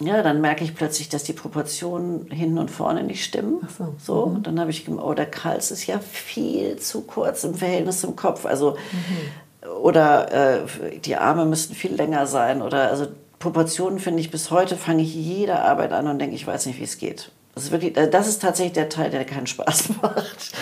ja, 0.00 0.22
dann 0.22 0.40
merke 0.40 0.64
ich 0.64 0.74
plötzlich, 0.74 1.08
dass 1.08 1.24
die 1.24 1.32
Proportionen 1.32 2.30
hinten 2.30 2.58
und 2.58 2.70
vorne 2.70 3.02
nicht 3.02 3.24
stimmen. 3.24 3.60
Ach 3.64 3.70
so. 3.70 3.94
so. 3.98 4.26
Mhm. 4.26 4.36
Und 4.36 4.46
dann 4.46 4.58
habe 4.58 4.70
ich 4.70 4.84
gedacht, 4.84 5.04
oh, 5.04 5.14
der 5.14 5.30
Hals 5.44 5.70
ist 5.70 5.86
ja 5.86 5.98
viel 5.98 6.76
zu 6.76 7.02
kurz 7.02 7.44
im 7.44 7.54
Verhältnis 7.54 8.00
zum 8.00 8.16
Kopf. 8.16 8.46
Also, 8.46 8.76
mhm. 8.92 9.70
oder 9.82 10.32
äh, 10.32 10.98
die 11.04 11.16
Arme 11.16 11.44
müssten 11.44 11.74
viel 11.74 11.94
länger 11.94 12.26
sein. 12.26 12.62
Oder 12.62 12.88
also 12.88 13.08
Proportionen 13.38 13.98
finde 13.98 14.20
ich 14.20 14.30
bis 14.30 14.50
heute, 14.50 14.76
fange 14.76 15.02
ich 15.02 15.14
jede 15.14 15.60
Arbeit 15.60 15.92
an 15.92 16.06
und 16.06 16.18
denke, 16.18 16.34
ich 16.34 16.46
weiß 16.46 16.66
nicht, 16.66 16.78
wie 16.78 16.84
es 16.84 16.98
geht. 16.98 17.30
Das 17.54 17.64
ist, 17.64 17.72
wirklich, 17.72 17.96
äh, 17.96 18.08
das 18.08 18.28
ist 18.28 18.40
tatsächlich 18.40 18.74
der 18.74 18.88
Teil, 18.88 19.10
der 19.10 19.24
keinen 19.24 19.46
Spaß 19.46 19.88
macht. 20.02 20.52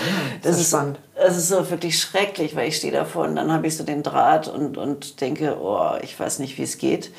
Das, 0.42 0.42
das 0.42 0.60
ist 0.60 0.68
spannend. 0.68 0.98
Das 1.14 1.36
ist 1.36 1.48
so 1.48 1.70
wirklich 1.70 1.98
schrecklich, 1.98 2.56
weil 2.56 2.68
ich 2.68 2.76
stehe 2.76 2.92
davor 2.92 3.26
und 3.26 3.36
dann 3.36 3.52
habe 3.52 3.66
ich 3.66 3.76
so 3.76 3.84
den 3.84 4.02
Draht 4.02 4.48
und, 4.48 4.78
und 4.78 5.20
denke, 5.20 5.58
oh, 5.60 5.92
ich 6.02 6.18
weiß 6.18 6.38
nicht, 6.38 6.58
wie 6.58 6.62
es 6.62 6.78
geht. 6.78 7.10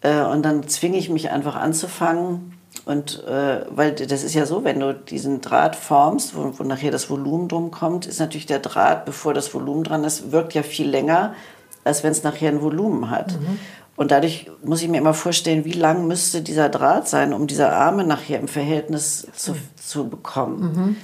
Äh, 0.00 0.22
und 0.22 0.42
dann 0.42 0.68
zwinge 0.68 0.98
ich 0.98 1.10
mich 1.10 1.30
einfach 1.30 1.56
anzufangen. 1.56 2.54
Und 2.84 3.24
äh, 3.24 3.66
weil 3.70 3.92
das 3.92 4.22
ist 4.22 4.34
ja 4.34 4.46
so, 4.46 4.64
wenn 4.64 4.80
du 4.80 4.94
diesen 4.94 5.40
Draht 5.40 5.76
formst, 5.76 6.36
wo, 6.36 6.58
wo 6.58 6.64
nachher 6.64 6.90
das 6.90 7.10
Volumen 7.10 7.48
drum 7.48 7.70
kommt, 7.70 8.06
ist 8.06 8.20
natürlich 8.20 8.46
der 8.46 8.60
Draht, 8.60 9.04
bevor 9.04 9.34
das 9.34 9.52
Volumen 9.52 9.84
dran 9.84 10.04
ist, 10.04 10.32
wirkt 10.32 10.54
ja 10.54 10.62
viel 10.62 10.88
länger, 10.88 11.34
als 11.84 12.02
wenn 12.02 12.12
es 12.12 12.22
nachher 12.22 12.50
ein 12.50 12.62
Volumen 12.62 13.10
hat. 13.10 13.32
Mhm. 13.32 13.58
Und 13.96 14.12
dadurch 14.12 14.48
muss 14.62 14.80
ich 14.80 14.88
mir 14.88 14.98
immer 14.98 15.12
vorstellen, 15.12 15.64
wie 15.64 15.72
lang 15.72 16.06
müsste 16.06 16.40
dieser 16.40 16.68
Draht 16.68 17.08
sein, 17.08 17.32
um 17.32 17.48
diese 17.48 17.72
Arme 17.72 18.04
nachher 18.04 18.38
im 18.38 18.46
Verhältnis 18.46 19.26
zu, 19.34 19.56
zu 19.74 20.08
bekommen. 20.08 20.60
Mhm. 20.60 20.96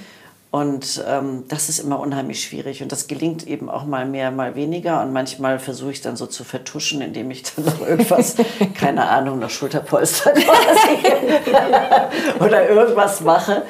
Und 0.51 1.03
ähm, 1.05 1.43
das 1.49 1.67
ist 1.67 1.79
immer 1.79 1.99
unheimlich 1.99 2.41
schwierig. 2.41 2.81
Und 2.81 2.91
das 2.91 3.07
gelingt 3.07 3.45
eben 3.45 3.69
auch 3.69 3.85
mal 3.85 4.05
mehr, 4.05 4.31
mal 4.31 4.55
weniger. 4.55 5.01
Und 5.01 5.11
manchmal 5.11 5.59
versuche 5.59 5.91
ich 5.91 6.01
dann 6.01 6.15
so 6.15 6.27
zu 6.27 6.45
vertuschen, 6.45 7.01
indem 7.01 7.29
ich 7.29 7.43
dann 7.43 7.65
noch 7.65 7.85
irgendwas, 7.85 8.35
keine 8.73 9.09
Ahnung, 9.09 9.39
noch 9.39 9.49
Schulterpolster 9.49 10.33
oder 12.39 12.69
irgendwas 12.69 13.19
mache. 13.19 13.63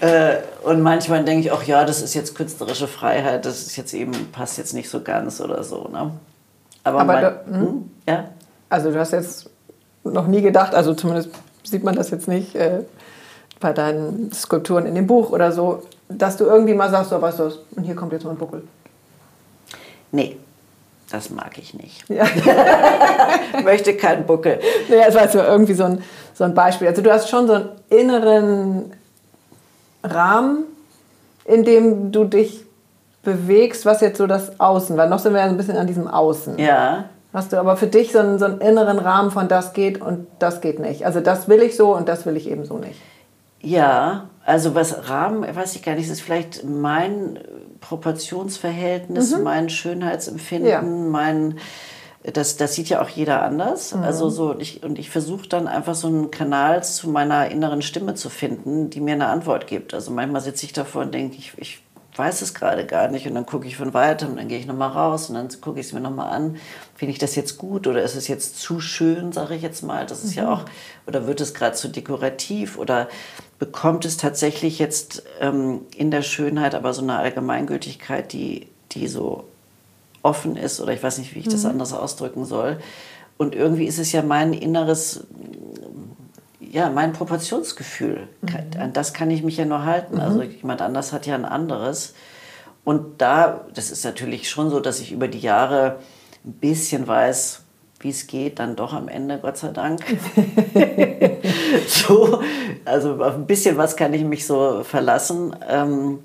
Äh, 0.00 0.36
und 0.62 0.82
manchmal 0.82 1.24
denke 1.24 1.46
ich 1.46 1.52
auch, 1.52 1.62
ja, 1.62 1.86
das 1.86 2.02
ist 2.02 2.14
jetzt 2.14 2.34
künstlerische 2.34 2.88
Freiheit, 2.88 3.46
das 3.46 3.62
ist 3.62 3.76
jetzt 3.76 3.94
eben, 3.94 4.12
passt 4.32 4.58
jetzt 4.58 4.74
nicht 4.74 4.90
so 4.90 5.00
ganz 5.00 5.40
oder 5.40 5.64
so. 5.64 5.88
Ne? 5.88 6.10
Aber, 6.84 7.00
Aber 7.00 7.04
mein, 7.04 7.22
du, 7.22 7.46
hm? 7.46 7.60
hm? 7.60 7.90
ja? 8.06 8.24
Also 8.68 8.90
du 8.90 8.98
hast 8.98 9.12
jetzt 9.12 9.48
noch 10.04 10.26
nie 10.26 10.42
gedacht, 10.42 10.74
also 10.74 10.92
zumindest 10.92 11.30
sieht 11.62 11.82
man 11.82 11.96
das 11.96 12.10
jetzt 12.10 12.28
nicht 12.28 12.54
äh, 12.54 12.80
bei 13.58 13.72
deinen 13.72 14.32
Skulpturen 14.32 14.86
in 14.86 14.94
dem 14.94 15.06
Buch 15.06 15.30
oder 15.30 15.52
so, 15.52 15.82
dass 16.08 16.36
du 16.36 16.44
irgendwie 16.44 16.74
mal 16.74 16.90
sagst, 16.90 17.10
so 17.10 17.20
weißt 17.20 17.38
du 17.38 17.44
was, 17.44 17.58
und 17.76 17.84
hier 17.84 17.94
kommt 17.94 18.12
jetzt 18.12 18.24
mal 18.24 18.30
ein 18.30 18.38
Buckel. 18.38 18.62
Nee. 20.12 20.36
das 21.10 21.30
mag 21.30 21.58
ich 21.58 21.74
nicht. 21.74 22.08
Ja. 22.08 22.24
Möchte 23.64 23.96
keinen 23.96 24.24
Buckel. 24.26 24.60
Naja, 24.88 25.04
es 25.08 25.14
war 25.14 25.28
so 25.28 25.38
irgendwie 25.38 25.74
so 25.74 25.84
ein, 25.84 26.02
so 26.34 26.44
ein 26.44 26.54
Beispiel. 26.54 26.88
Also 26.88 27.02
du 27.02 27.12
hast 27.12 27.28
schon 27.28 27.46
so 27.46 27.54
einen 27.54 27.70
inneren 27.90 28.92
Rahmen, 30.02 30.64
in 31.44 31.64
dem 31.64 32.12
du 32.12 32.24
dich 32.24 32.64
bewegst, 33.22 33.84
was 33.84 34.00
jetzt 34.00 34.18
so 34.18 34.26
das 34.26 34.58
Außen, 34.60 34.96
weil 34.96 35.08
noch 35.08 35.18
sind 35.18 35.34
wir 35.34 35.40
ja 35.40 35.46
ein 35.46 35.56
bisschen 35.56 35.76
an 35.76 35.86
diesem 35.86 36.08
Außen. 36.08 36.58
Ja. 36.58 37.06
Hast 37.32 37.52
du 37.52 37.58
aber 37.58 37.76
für 37.76 37.88
dich 37.88 38.12
so 38.12 38.20
einen, 38.20 38.38
so 38.38 38.46
einen 38.46 38.60
inneren 38.60 38.98
Rahmen 38.98 39.30
von 39.30 39.48
das 39.48 39.72
geht 39.74 40.00
und 40.00 40.26
das 40.38 40.60
geht 40.60 40.78
nicht. 40.78 41.04
Also 41.04 41.20
das 41.20 41.48
will 41.48 41.60
ich 41.60 41.76
so 41.76 41.94
und 41.94 42.08
das 42.08 42.24
will 42.24 42.36
ich 42.36 42.48
eben 42.48 42.64
so 42.64 42.78
nicht. 42.78 43.00
Ja, 43.60 44.28
also 44.46 44.74
was 44.74 45.08
Rahmen, 45.08 45.42
weiß 45.42 45.74
ich 45.74 45.82
gar 45.82 45.96
nicht, 45.96 46.08
ist 46.08 46.22
vielleicht 46.22 46.64
mein 46.64 47.40
Proportionsverhältnis, 47.80 49.36
mhm. 49.36 49.42
mein 49.42 49.68
Schönheitsempfinden, 49.68 50.70
ja. 50.70 50.82
mein 50.82 51.58
das, 52.32 52.56
das 52.56 52.74
sieht 52.74 52.88
ja 52.88 53.00
auch 53.00 53.08
jeder 53.08 53.42
anders. 53.42 53.94
Mhm. 53.94 54.02
Also 54.02 54.28
so, 54.30 54.58
ich, 54.58 54.82
und 54.82 54.98
ich 54.98 55.10
versuche 55.10 55.48
dann 55.48 55.68
einfach 55.68 55.94
so 55.94 56.08
einen 56.08 56.30
Kanal 56.30 56.82
zu 56.82 57.08
meiner 57.08 57.50
inneren 57.50 57.82
Stimme 57.82 58.14
zu 58.14 58.30
finden, 58.30 58.90
die 58.90 59.00
mir 59.00 59.14
eine 59.14 59.28
Antwort 59.28 59.66
gibt. 59.66 59.94
Also 59.94 60.10
manchmal 60.10 60.40
sitze 60.40 60.66
ich 60.66 60.72
davor 60.72 61.02
und 61.02 61.14
denke, 61.14 61.36
ich, 61.36 61.52
ich 61.56 61.82
weiß 62.16 62.42
es 62.42 62.54
gerade 62.54 62.86
gar 62.86 63.08
nicht. 63.08 63.26
Und 63.26 63.34
dann 63.34 63.46
gucke 63.46 63.66
ich 63.66 63.76
von 63.76 63.94
weitem 63.94 64.30
und 64.30 64.36
dann 64.36 64.48
gehe 64.48 64.58
ich 64.58 64.66
nochmal 64.66 64.90
raus 64.90 65.28
und 65.28 65.34
dann 65.34 65.48
gucke 65.60 65.80
ich 65.80 65.86
es 65.86 65.92
mir 65.92 66.00
nochmal 66.00 66.32
an. 66.32 66.56
Finde 66.94 67.12
ich 67.12 67.18
das 67.18 67.34
jetzt 67.36 67.58
gut 67.58 67.86
oder 67.86 68.02
ist 68.02 68.16
es 68.16 68.28
jetzt 68.28 68.58
zu 68.58 68.80
schön, 68.80 69.32
sage 69.32 69.54
ich 69.54 69.62
jetzt 69.62 69.82
mal. 69.82 70.06
Das 70.06 70.24
ist 70.24 70.36
mhm. 70.36 70.42
ja 70.42 70.52
auch, 70.52 70.64
oder 71.06 71.26
wird 71.26 71.40
es 71.40 71.54
gerade 71.54 71.76
zu 71.76 71.88
dekorativ 71.88 72.78
oder 72.78 73.08
bekommt 73.58 74.04
es 74.04 74.16
tatsächlich 74.16 74.78
jetzt 74.78 75.22
ähm, 75.40 75.82
in 75.94 76.10
der 76.10 76.22
Schönheit 76.22 76.74
aber 76.74 76.92
so 76.94 77.02
eine 77.02 77.16
Allgemeingültigkeit, 77.16 78.32
die, 78.32 78.68
die 78.92 79.08
so 79.08 79.44
offen 80.22 80.56
ist 80.56 80.80
oder 80.80 80.92
ich 80.92 81.02
weiß 81.02 81.18
nicht, 81.18 81.34
wie 81.34 81.40
ich 81.40 81.48
das 81.48 81.64
mhm. 81.64 81.70
anders 81.70 81.92
ausdrücken 81.92 82.44
soll. 82.44 82.78
Und 83.38 83.54
irgendwie 83.54 83.84
ist 83.84 83.98
es 83.98 84.12
ja 84.12 84.22
mein 84.22 84.52
inneres, 84.52 85.24
ja, 86.76 86.90
mein 86.90 87.14
Proportionsgefühl. 87.14 88.28
Mhm. 88.42 88.78
An 88.78 88.92
das 88.92 89.14
kann 89.14 89.30
ich 89.30 89.42
mich 89.42 89.56
ja 89.56 89.64
nur 89.64 89.86
halten. 89.86 90.20
Also 90.20 90.34
mhm. 90.34 90.40
Also 90.42 90.52
jemand 90.52 90.82
anders 90.82 91.10
hat 91.14 91.24
ja 91.24 91.34
ein 91.34 91.46
anderes. 91.46 92.12
Und 92.84 93.22
da, 93.22 93.64
das 93.72 93.90
ist 93.90 94.04
natürlich 94.04 94.50
schon 94.50 94.68
so, 94.68 94.78
dass 94.78 95.00
ich 95.00 95.10
über 95.10 95.26
die 95.26 95.40
Jahre 95.40 96.00
ein 96.44 96.52
bisschen 96.52 97.08
weiß, 97.08 97.62
wie 98.00 98.10
es 98.10 98.26
geht, 98.26 98.58
dann 98.58 98.76
doch 98.76 98.92
am 98.92 99.08
Ende, 99.08 99.38
Gott 99.38 99.56
sei 99.56 99.68
Dank. 99.68 100.04
so, 101.88 102.42
also 102.84 103.24
auf 103.24 103.36
ein 103.36 103.46
bisschen 103.46 103.78
was 103.78 103.96
kann 103.96 104.12
ich 104.12 104.22
mich 104.22 104.46
so 104.46 104.84
verlassen. 104.84 105.56
Ähm, 105.66 106.18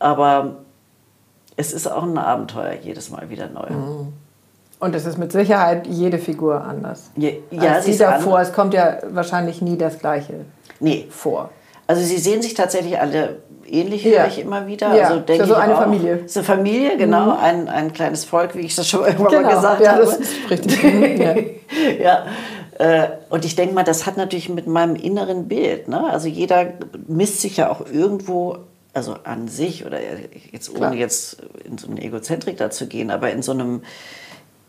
aber 0.00 0.56
es 1.54 1.72
ist 1.72 1.86
auch 1.86 2.02
ein 2.02 2.18
Abenteuer 2.18 2.74
jedes 2.82 3.08
Mal 3.10 3.30
wieder 3.30 3.48
neu. 3.48 3.70
Mhm. 3.70 4.12
Und 4.82 4.96
es 4.96 5.06
ist 5.06 5.16
mit 5.16 5.30
Sicherheit 5.30 5.86
jede 5.86 6.18
Figur 6.18 6.64
anders. 6.64 7.12
Ja, 7.14 7.30
ja 7.52 7.80
sie 7.80 7.96
davor. 7.96 8.40
Es 8.40 8.52
kommt 8.52 8.74
ja 8.74 8.98
wahrscheinlich 9.12 9.62
nie 9.62 9.78
das 9.78 10.00
Gleiche 10.00 10.44
nee. 10.80 11.06
vor. 11.08 11.50
Also 11.86 12.02
sie 12.02 12.18
sehen 12.18 12.42
sich 12.42 12.54
tatsächlich 12.54 12.98
alle 12.98 13.36
ähnlich, 13.64 14.02
ja. 14.02 14.22
höre 14.22 14.26
ich 14.26 14.40
immer 14.40 14.66
wieder. 14.66 14.92
Ja, 14.96 15.06
also 15.10 15.20
denke 15.20 15.46
so 15.46 15.54
eine 15.54 15.76
auch, 15.76 15.82
Familie. 15.82 16.24
So 16.26 16.40
eine 16.40 16.46
Familie, 16.46 16.96
genau. 16.96 17.26
Mhm. 17.26 17.40
Ein, 17.40 17.68
ein 17.68 17.92
kleines 17.92 18.24
Volk, 18.24 18.56
wie 18.56 18.62
ich 18.62 18.74
das 18.74 18.88
schon 18.88 19.04
irgendwann 19.04 19.30
genau. 19.30 19.42
mal 19.42 19.54
gesagt 19.54 19.82
ja, 19.82 19.92
habe. 19.92 20.04
Das 20.04 20.16
ist 20.18 20.50
richtig. 20.50 20.82
Mhm, 20.82 21.22
ja. 21.22 21.34
ja. 22.02 22.26
Äh, 22.80 23.08
und 23.30 23.44
ich 23.44 23.54
denke 23.54 23.76
mal, 23.76 23.84
das 23.84 24.04
hat 24.04 24.16
natürlich 24.16 24.48
mit 24.48 24.66
meinem 24.66 24.96
inneren 24.96 25.46
Bild. 25.46 25.86
Ne? 25.86 26.10
Also 26.10 26.26
jeder 26.26 26.72
misst 27.06 27.40
sich 27.40 27.58
ja 27.58 27.70
auch 27.70 27.82
irgendwo 27.88 28.56
also 28.94 29.14
an 29.22 29.46
sich 29.46 29.86
oder 29.86 30.00
jetzt 30.50 30.70
ohne 30.70 30.78
Klar. 30.78 30.94
jetzt 30.94 31.36
in 31.64 31.78
so 31.78 31.88
eine 31.88 32.02
Egozentrik 32.02 32.56
da 32.56 32.68
zu 32.70 32.88
gehen, 32.88 33.12
aber 33.12 33.30
in 33.30 33.42
so 33.42 33.52
einem 33.52 33.82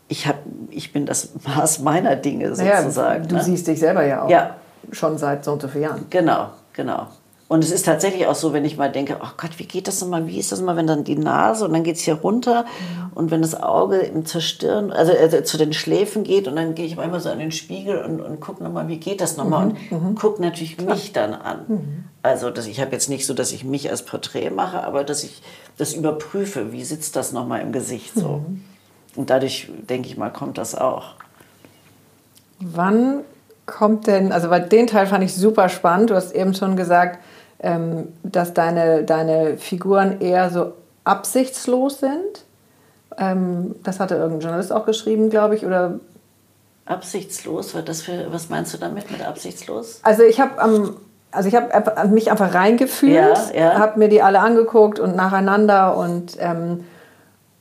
ich 0.08 0.28
hab, 0.28 0.40
ich 0.70 0.94
bin 0.94 1.06
das 1.06 1.30
Maß 1.44 1.80
meiner 1.80 2.16
Dinge 2.16 2.56
sozusagen. 2.56 3.24
Ja, 3.24 3.28
du 3.28 3.36
ne? 3.36 3.44
siehst 3.44 3.68
dich 3.68 3.80
selber 3.80 4.06
ja 4.06 4.24
auch. 4.24 4.30
Ja. 4.30 4.56
Schon 4.92 5.18
seit 5.18 5.46
so 5.46 5.54
und 5.54 5.62
so 5.62 5.68
vielen 5.68 5.84
Jahren. 5.84 6.06
Genau, 6.10 6.50
genau. 6.74 7.08
Und 7.54 7.64
es 7.64 7.72
ist 7.72 7.86
tatsächlich 7.86 8.26
auch 8.26 8.36
so, 8.36 8.52
wenn 8.52 8.66
ich 8.66 8.78
mal 8.78 8.92
denke, 8.92 9.18
oh 9.22 9.28
Gott, 9.38 9.60
wie 9.60 9.66
geht 9.66 9.88
das 9.88 10.02
nochmal, 10.02 10.26
wie 10.26 10.40
ist 10.40 10.52
das 10.52 10.62
mal, 10.62 10.76
wenn 10.76 10.88
dann 10.88 11.04
die 11.04 11.16
Nase 11.16 11.66
und 11.66 11.74
dann 11.74 11.84
geht 11.84 11.98
es 11.98 12.02
hier 12.02 12.16
runter 12.16 12.66
und 13.14 13.32
wenn 13.32 13.44
das 13.44 13.54
Auge 13.62 13.98
im 13.98 14.26
Zerstirn, 14.26 14.92
also, 14.92 15.12
also, 15.12 15.42
zu 15.42 15.58
den 15.58 15.72
Schläfen 15.72 16.24
geht 16.24 16.48
und 16.48 16.56
dann 16.56 16.74
gehe 16.74 16.86
ich 16.86 16.96
manchmal 16.96 17.20
so 17.20 17.30
an 17.30 17.40
den 17.40 17.52
Spiegel 17.52 18.04
und, 18.04 18.22
und 18.22 18.40
gucke 18.40 18.64
nochmal, 18.64 18.88
wie 18.88 18.98
geht 18.98 19.22
das 19.22 19.38
nochmal 19.38 19.68
mhm. 19.68 19.76
und 19.92 20.04
mhm. 20.04 20.16
gucke 20.16 20.42
natürlich 20.42 20.78
Klar. 20.78 20.96
mich 20.96 21.14
dann 21.14 21.34
an. 21.34 21.60
Mhm. 21.68 22.04
Also 22.24 22.50
dass 22.50 22.66
ich 22.66 22.82
habe 22.82 22.92
jetzt 22.94 23.10
nicht 23.10 23.28
so, 23.28 23.36
dass 23.36 23.52
ich 23.52 23.64
mich 23.64 23.90
als 23.90 24.04
Porträt 24.04 24.50
mache, 24.50 24.84
aber 24.84 25.04
dass 25.04 25.24
ich 25.24 25.44
das 25.78 25.94
überprüfe, 25.94 26.72
wie 26.72 26.84
sitzt 26.84 27.16
das 27.16 27.34
nochmal 27.34 27.62
im 27.62 27.72
Gesicht 27.72 28.16
so. 28.16 28.42
Mhm. 28.48 28.64
Und 29.16 29.30
dadurch, 29.30 29.70
denke 29.90 30.08
ich 30.08 30.18
mal, 30.18 30.30
kommt 30.30 30.58
das 30.58 30.76
auch. 30.76 31.16
Wann 32.60 33.22
kommt 33.66 34.08
denn, 34.08 34.32
also 34.32 34.50
weil 34.50 34.68
den 34.68 34.88
Teil 34.88 35.08
fand 35.08 35.24
ich 35.24 35.34
super 35.36 35.70
spannend, 35.70 36.10
du 36.10 36.16
hast 36.16 36.34
eben 36.34 36.54
schon 36.54 36.76
gesagt, 36.76 37.20
ähm, 37.60 38.10
dass 38.24 38.54
deine, 38.54 39.04
deine 39.04 39.58
Figuren 39.58 40.20
eher 40.20 40.50
so 40.50 40.74
absichtslos 41.04 42.00
sind. 42.00 42.46
Ähm, 43.18 43.76
das 43.84 44.00
hatte 44.00 44.16
irgendein 44.16 44.42
Journalist 44.42 44.74
auch 44.74 44.86
geschrieben, 44.86 45.30
glaube 45.30 45.56
ich, 45.56 45.66
oder 45.66 46.00
Absichtslos, 46.86 47.72
für, 47.72 48.34
was 48.34 48.50
meinst 48.50 48.74
du 48.74 48.78
damit 48.78 49.10
mit 49.10 49.26
absichtslos? 49.26 50.02
Also 50.04 50.24
ich 50.24 50.42
habe 50.42 50.62
ähm, 50.62 50.98
also 51.32 51.50
ich 51.50 51.56
habe 51.56 52.08
mich 52.10 52.30
einfach 52.30 52.54
reingefühlt, 52.54 53.38
ja, 53.54 53.60
ja. 53.60 53.80
habe 53.80 54.00
mir 54.00 54.10
die 54.10 54.22
alle 54.22 54.40
angeguckt 54.40 55.00
und 55.00 55.16
nacheinander 55.16 55.96
und 55.98 56.38
ähm, 56.40 56.84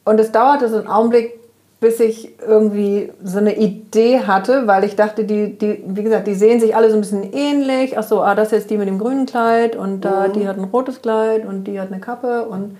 und 0.04 0.18
es 0.18 0.32
dauerte 0.32 0.68
so 0.68 0.78
einen 0.78 0.88
Augenblick, 0.88 1.38
bis 1.82 1.98
ich 1.98 2.38
irgendwie 2.40 3.12
so 3.24 3.38
eine 3.38 3.56
Idee 3.56 4.20
hatte, 4.20 4.68
weil 4.68 4.84
ich 4.84 4.94
dachte, 4.94 5.24
die, 5.24 5.58
die, 5.58 5.82
wie 5.84 6.04
gesagt, 6.04 6.28
die 6.28 6.34
sehen 6.34 6.60
sich 6.60 6.76
alle 6.76 6.88
so 6.88 6.94
ein 6.94 7.00
bisschen 7.00 7.32
ähnlich. 7.32 7.98
Ach 7.98 8.04
so, 8.04 8.22
ah, 8.22 8.36
das 8.36 8.46
ist 8.46 8.52
jetzt 8.52 8.70
die 8.70 8.78
mit 8.78 8.86
dem 8.86 9.00
grünen 9.00 9.26
Kleid 9.26 9.74
und 9.74 10.02
da 10.02 10.28
mhm. 10.28 10.32
die 10.32 10.46
hat 10.46 10.58
ein 10.58 10.64
rotes 10.64 11.02
Kleid 11.02 11.44
und 11.44 11.64
die 11.64 11.80
hat 11.80 11.88
eine 11.90 12.00
Kappe 12.00 12.44
und 12.44 12.78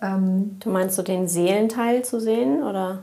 ähm, 0.00 0.56
Du 0.60 0.70
meinst 0.70 0.96
so 0.96 1.02
den 1.02 1.28
Seelenteil 1.28 2.06
zu 2.06 2.20
sehen 2.20 2.62
oder? 2.62 3.00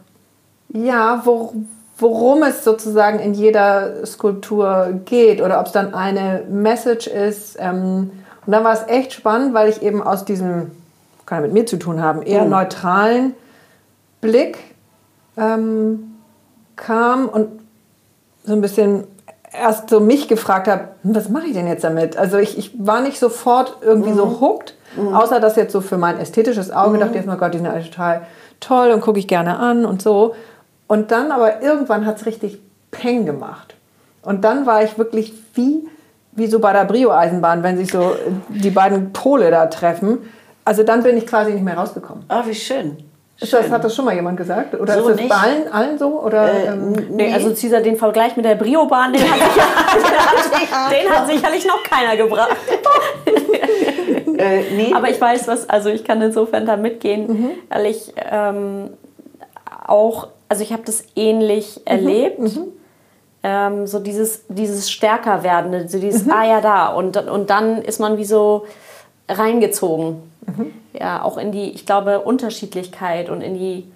Ja, 0.70 1.22
wo, 1.26 1.54
worum 2.00 2.42
es 2.42 2.64
sozusagen 2.64 3.20
in 3.20 3.36
jeder 3.36 4.04
Skulptur 4.04 5.00
geht 5.06 5.44
oder 5.44 5.60
ob 5.60 5.68
es 5.68 5.74
dann 5.74 5.94
eine 5.94 6.42
Message 6.50 7.06
ist. 7.06 7.58
Ähm, 7.60 8.10
und 8.48 8.52
dann 8.52 8.64
war 8.64 8.74
es 8.74 8.88
echt 8.88 9.14
spannend, 9.14 9.54
weil 9.54 9.70
ich 9.70 9.84
eben 9.84 10.02
aus 10.02 10.26
diesem, 10.26 10.72
kann 11.28 11.38
ja 11.38 11.42
mit 11.44 11.54
mir 11.54 11.68
zu 11.68 11.78
tun 11.78 12.02
haben, 12.02 12.24
eher 12.24 12.46
mhm. 12.46 12.50
neutralen 12.50 13.36
Blick 14.22 14.75
ähm, 15.38 16.16
kam 16.76 17.28
und 17.30 17.60
so 18.44 18.54
ein 18.54 18.62
bisschen 18.62 19.06
erst 19.52 19.90
so 19.90 20.00
mich 20.00 20.28
gefragt 20.28 20.68
habe, 20.68 20.90
hm, 21.04 21.16
was 21.16 21.30
mache 21.30 21.48
ich 21.48 21.54
denn 21.54 21.68
jetzt 21.68 21.84
damit? 21.84 22.18
Also 22.18 22.38
ich, 22.38 22.58
ich 22.58 22.72
war 22.78 23.02
nicht 23.02 23.20
sofort 23.20 23.78
irgendwie 23.82 24.12
mhm. 24.12 24.18
so 24.18 24.42
hooked, 24.42 24.76
mhm. 24.98 25.14
außer 25.14 25.40
dass 25.40 25.56
jetzt 25.56 25.72
so 25.72 25.82
für 25.82 25.98
mein 25.98 26.20
ästhetisches 26.20 26.72
Auge 26.72 26.96
mhm. 26.96 27.00
dachte 27.00 27.12
ich 27.12 27.18
erstmal, 27.18 27.38
Gott, 27.38 27.54
die 27.54 27.58
sind 27.60 27.68
alle 27.68 27.84
total 27.84 28.22
toll 28.60 28.92
und 28.92 29.02
gucke 29.02 29.20
ich 29.20 29.28
gerne 29.28 29.58
an 29.58 29.86
und 29.86 30.02
so. 30.02 30.36
Und 30.88 31.12
dann 31.12 31.32
aber 31.32 31.62
irgendwann 31.62 32.06
hat 32.06 32.18
es 32.18 32.26
richtig 32.26 32.60
Peng 32.92 33.26
gemacht. 33.26 33.76
Und 34.22 34.44
dann 34.44 34.66
war 34.66 34.84
ich 34.84 34.98
wirklich 34.98 35.34
wie, 35.54 35.88
wie 36.32 36.48
so 36.48 36.60
bei 36.60 36.74
der 36.74 36.86
Brio-Eisenbahn, 36.86 37.64
wenn 37.64 37.78
sich 37.78 37.92
so 37.92 38.16
die 38.50 38.70
beiden 38.72 39.14
Pole 39.14 39.52
da 39.52 39.68
treffen. 39.68 40.20
Also 40.64 40.84
dann 40.84 41.04
bin 41.04 41.18
ich 41.18 41.28
quasi 41.28 41.54
nicht 41.54 41.64
mehr 41.64 41.78
rausgekommen. 41.78 42.24
Ah, 42.28 42.44
wie 42.46 42.56
schön. 42.56 42.98
Das, 43.40 43.70
hat 43.70 43.84
das 43.84 43.94
schon 43.94 44.06
mal 44.06 44.16
jemand 44.16 44.38
gesagt? 44.38 44.80
Oder 44.80 45.02
so 45.02 45.10
ist 45.10 45.20
das 45.20 45.28
bei 45.28 45.36
allen, 45.36 45.68
allen 45.68 45.98
so? 45.98 46.22
Oder, 46.22 46.54
äh, 46.54 46.68
ähm, 46.68 46.94
nee, 47.12 47.34
also 47.34 47.54
Cesar, 47.54 47.82
den 47.82 47.98
Vergleich 47.98 48.38
mit 48.38 48.46
der 48.46 48.56
Brio-Bahn, 48.56 49.12
den, 49.12 49.22
hat 49.22 49.40
sicher, 49.40 50.90
den 50.90 51.10
hat 51.10 51.28
sicherlich 51.28 51.66
noch 51.66 51.84
keiner 51.84 52.16
gebracht. 52.16 52.56
äh, 54.38 54.62
nee. 54.72 54.94
Aber 54.94 55.10
ich 55.10 55.20
weiß 55.20 55.50
was, 55.50 55.70
also 55.70 55.90
ich 55.90 56.06
kann 56.06 56.22
insofern 56.22 56.66
da 56.66 56.78
mitgehen, 56.78 57.28
mhm. 57.28 57.50
weil 57.70 57.88
ich 57.88 58.14
ähm, 58.32 58.92
auch, 59.86 60.30
also 60.48 60.64
ich 60.64 60.72
habe 60.72 60.84
das 60.86 61.04
ähnlich 61.18 61.78
mhm. 61.78 61.82
erlebt. 61.86 62.40
Mhm. 62.40 62.68
Ähm, 63.44 63.86
so 63.86 64.00
dieses, 64.00 64.46
dieses 64.48 64.90
stärker 64.90 65.44
werdende, 65.44 65.88
so 65.90 66.00
dieses, 66.00 66.26
mhm. 66.26 66.32
ah 66.32 66.46
ja, 66.46 66.62
da. 66.62 66.88
Und, 66.88 67.18
und 67.18 67.50
dann 67.50 67.82
ist 67.82 68.00
man 68.00 68.18
wie 68.18 68.26
so 68.26 68.66
reingezogen. 69.28 70.22
Mhm. 70.46 70.74
Ja, 70.94 71.24
auch 71.24 71.38
in 71.38 71.52
die, 71.52 71.72
ich 71.72 71.86
glaube, 71.86 72.22
Unterschiedlichkeit 72.22 73.30
und 73.30 73.42
in 73.42 73.56
die 73.56 73.92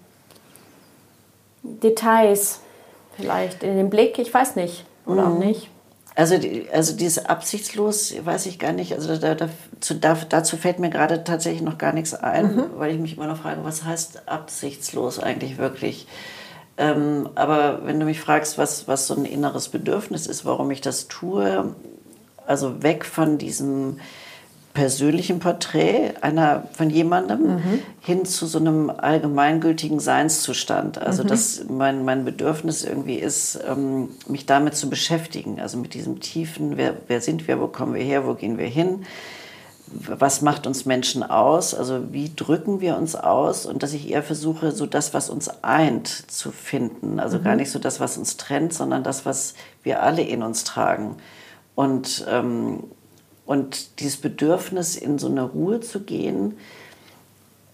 Details 1.63 2.61
vielleicht, 3.15 3.63
in 3.63 3.75
den 3.75 3.89
Blick, 3.89 4.17
ich 4.19 4.33
weiß 4.33 4.55
nicht. 4.55 4.85
Oder 5.05 5.25
mhm. 5.25 5.35
auch 5.35 5.39
nicht. 5.39 5.69
Also, 6.15 6.35
also 6.73 6.97
dieses 6.97 7.25
absichtslos, 7.25 8.13
weiß 8.23 8.45
ich 8.47 8.59
gar 8.59 8.73
nicht. 8.73 8.93
Also 8.93 9.15
da, 9.15 9.35
da, 9.35 9.49
zu, 9.79 9.95
da, 9.95 10.17
dazu 10.27 10.57
fällt 10.57 10.79
mir 10.79 10.89
gerade 10.89 11.23
tatsächlich 11.23 11.61
noch 11.61 11.77
gar 11.77 11.93
nichts 11.93 12.13
ein, 12.13 12.55
mhm. 12.55 12.65
weil 12.75 12.93
ich 12.93 12.99
mich 12.99 13.15
immer 13.15 13.27
noch 13.27 13.37
frage, 13.37 13.63
was 13.63 13.85
heißt 13.85 14.27
absichtslos 14.27 15.19
eigentlich 15.19 15.57
wirklich? 15.57 16.07
Ähm, 16.77 17.29
aber 17.35 17.85
wenn 17.85 17.99
du 17.99 18.05
mich 18.05 18.19
fragst, 18.19 18.57
was, 18.57 18.87
was 18.87 19.07
so 19.07 19.15
ein 19.15 19.25
inneres 19.25 19.69
Bedürfnis 19.69 20.27
ist, 20.27 20.45
warum 20.45 20.71
ich 20.71 20.81
das 20.81 21.07
tue, 21.07 21.73
also 22.45 22.83
weg 22.83 23.05
von 23.05 23.37
diesem 23.37 23.99
persönlichen 24.79 25.39
Porträt 25.39 26.13
einer 26.21 26.63
von 26.71 26.89
jemandem 26.89 27.55
mhm. 27.55 27.79
hin 27.99 28.23
zu 28.23 28.45
so 28.45 28.59
einem 28.59 28.89
allgemeingültigen 28.89 29.99
Seinszustand. 29.99 30.97
Also 30.97 31.23
mhm. 31.23 31.27
dass 31.27 31.65
mein, 31.67 32.05
mein 32.05 32.23
Bedürfnis 32.23 32.85
irgendwie 32.85 33.15
ist, 33.15 33.59
ähm, 33.67 34.07
mich 34.29 34.45
damit 34.45 34.75
zu 34.75 34.89
beschäftigen. 34.89 35.59
Also 35.59 35.77
mit 35.77 35.93
diesem 35.93 36.21
tiefen, 36.21 36.77
wer, 36.77 36.95
wer 37.09 37.19
sind 37.19 37.49
wir, 37.49 37.59
wo 37.59 37.67
kommen 37.67 37.93
wir 37.93 38.03
her, 38.03 38.25
wo 38.25 38.35
gehen 38.35 38.57
wir 38.57 38.67
hin? 38.67 39.05
was 39.91 40.43
macht 40.43 40.67
uns 40.67 40.85
Menschen 40.85 41.23
aus, 41.23 41.73
also 41.73 42.13
wie 42.13 42.31
drücken 42.35 42.79
wir 42.79 42.95
uns 42.95 43.15
aus 43.15 43.65
und 43.65 43.81
dass 43.81 43.91
ich 43.93 44.11
eher 44.11 44.21
versuche, 44.21 44.71
so 44.71 44.85
das, 44.85 45.15
was 45.15 45.31
uns 45.31 45.49
eint, 45.63 46.07
zu 46.07 46.51
finden. 46.51 47.19
Also 47.19 47.39
mhm. 47.39 47.43
gar 47.43 47.55
nicht 47.55 47.71
so 47.71 47.79
das, 47.79 47.99
was 47.99 48.15
uns 48.15 48.37
trennt, 48.37 48.71
sondern 48.71 49.03
das, 49.03 49.25
was 49.25 49.55
wir 49.81 50.03
alle 50.03 50.21
in 50.21 50.43
uns 50.43 50.63
tragen. 50.63 51.15
Und, 51.73 52.23
ähm, 52.29 52.83
und 53.49 53.99
dieses 53.99 54.17
Bedürfnis, 54.17 54.95
in 54.95 55.17
so 55.17 55.25
eine 55.25 55.41
Ruhe 55.41 55.79
zu 55.79 56.01
gehen, 56.01 56.55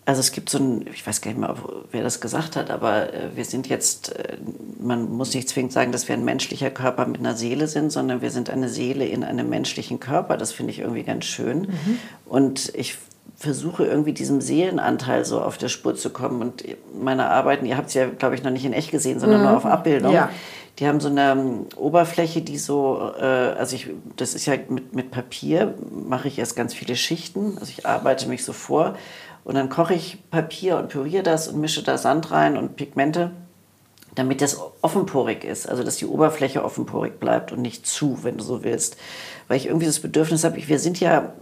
also 0.05 0.21
es 0.21 0.31
gibt 0.31 0.49
so 0.49 0.57
ein, 0.57 0.85
ich 0.93 1.05
weiß 1.05 1.19
gar 1.19 1.31
nicht 1.31 1.39
mehr, 1.41 1.53
wer 1.91 2.01
das 2.01 2.21
gesagt 2.21 2.55
hat, 2.55 2.71
aber 2.71 3.13
äh, 3.13 3.35
wir 3.35 3.43
sind 3.43 3.67
jetzt, 3.67 4.15
äh, 4.15 4.37
man 4.79 5.11
muss 5.11 5.33
nicht 5.33 5.49
zwingend 5.49 5.73
sagen, 5.73 5.91
dass 5.91 6.07
wir 6.07 6.15
ein 6.15 6.23
menschlicher 6.23 6.69
Körper 6.69 7.05
mit 7.05 7.19
einer 7.19 7.35
Seele 7.35 7.67
sind, 7.67 7.91
sondern 7.91 8.21
wir 8.21 8.31
sind 8.31 8.49
eine 8.49 8.69
Seele 8.69 9.05
in 9.05 9.25
einem 9.25 9.49
menschlichen 9.49 9.99
Körper. 9.99 10.37
Das 10.37 10.53
finde 10.53 10.71
ich 10.71 10.79
irgendwie 10.79 11.03
ganz 11.03 11.25
schön. 11.25 11.63
Mhm. 11.63 11.99
Und 12.23 12.71
ich 12.73 12.95
versuche 13.35 13.83
irgendwie 13.83 14.13
diesem 14.13 14.39
Seelenanteil 14.39 15.25
so 15.25 15.41
auf 15.41 15.57
der 15.57 15.67
Spur 15.67 15.95
zu 15.95 16.09
kommen. 16.09 16.41
Und 16.41 16.63
meine 16.97 17.25
Arbeiten, 17.25 17.65
ihr 17.65 17.75
habt 17.75 17.89
es 17.89 17.95
ja, 17.95 18.05
glaube 18.05 18.35
ich, 18.35 18.43
noch 18.43 18.51
nicht 18.51 18.63
in 18.63 18.71
echt 18.71 18.91
gesehen, 18.91 19.19
sondern 19.19 19.41
mhm. 19.41 19.47
nur 19.47 19.57
auf 19.57 19.65
Abbildung. 19.65 20.13
Ja. 20.13 20.29
Die 20.79 20.87
haben 20.87 20.99
so 20.99 21.07
eine 21.07 21.33
um, 21.33 21.67
Oberfläche, 21.77 22.41
die 22.41 22.57
so, 22.57 23.13
äh, 23.17 23.23
also 23.23 23.75
ich, 23.75 23.89
das 24.17 24.33
ist 24.33 24.45
ja 24.45 24.55
mit, 24.67 24.93
mit 24.93 25.11
Papier, 25.11 25.75
mache 25.89 26.27
ich 26.27 26.37
erst 26.37 26.55
ganz 26.55 26.73
viele 26.73 26.95
Schichten. 26.95 27.57
Also 27.59 27.71
ich 27.75 27.85
arbeite 27.85 28.27
mich 28.27 28.43
so 28.43 28.51
vor 28.51 28.95
und 29.45 29.55
dann 29.55 29.69
koche 29.69 29.93
ich 29.93 30.17
Papier 30.31 30.77
und 30.77 30.89
püriere 30.89 31.23
das 31.23 31.47
und 31.47 31.61
mische 31.61 31.83
da 31.83 31.97
Sand 31.97 32.31
rein 32.31 32.57
und 32.57 32.75
Pigmente, 32.75 33.31
damit 34.15 34.41
das 34.41 34.59
offenporig 34.81 35.45
ist. 35.45 35.69
Also 35.69 35.83
dass 35.83 35.95
die 35.95 36.07
Oberfläche 36.07 36.63
offenporig 36.63 37.19
bleibt 37.19 37.53
und 37.53 37.61
nicht 37.61 37.87
zu, 37.87 38.23
wenn 38.23 38.37
du 38.37 38.43
so 38.43 38.63
willst. 38.63 38.97
Weil 39.47 39.57
ich 39.57 39.67
irgendwie 39.67 39.85
das 39.85 39.99
Bedürfnis 40.01 40.43
habe, 40.43 40.67
wir 40.67 40.79
sind 40.79 40.99
ja 40.99 41.33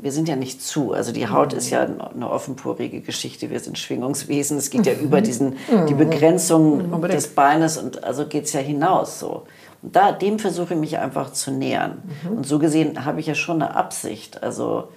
wir 0.00 0.12
sind 0.12 0.28
ja 0.28 0.36
nicht 0.36 0.62
zu. 0.62 0.92
Also 0.92 1.12
die 1.12 1.28
Haut 1.28 1.52
ist 1.52 1.70
ja 1.70 1.82
eine 1.82 2.30
offenporige 2.30 3.00
Geschichte. 3.00 3.50
Wir 3.50 3.58
sind 3.58 3.78
Schwingungswesen. 3.78 4.56
Es 4.56 4.70
geht 4.70 4.86
ja 4.86 4.94
mhm. 4.94 5.00
über 5.00 5.20
diesen, 5.20 5.56
die 5.88 5.94
mhm. 5.94 5.98
Begrenzung 5.98 6.92
Unbedingt. 6.92 7.18
des 7.18 7.28
Beines 7.28 7.78
und 7.78 8.04
also 8.04 8.26
geht 8.26 8.44
es 8.44 8.52
ja 8.52 8.60
hinaus 8.60 9.18
so. 9.18 9.44
Und 9.82 9.96
da, 9.96 10.12
dem 10.12 10.38
versuche 10.38 10.74
ich 10.74 10.80
mich 10.80 10.98
einfach 10.98 11.32
zu 11.32 11.50
nähern. 11.50 12.02
Mhm. 12.22 12.38
Und 12.38 12.46
so 12.46 12.58
gesehen 12.58 13.04
habe 13.04 13.20
ich 13.20 13.26
ja 13.26 13.34
schon 13.34 13.60
eine 13.60 13.74
Absicht. 13.74 14.42
Also, 14.42 14.88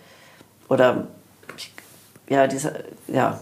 oder 0.69 1.07
ja, 2.29 2.47
diese, 2.47 2.83
ja. 3.07 3.39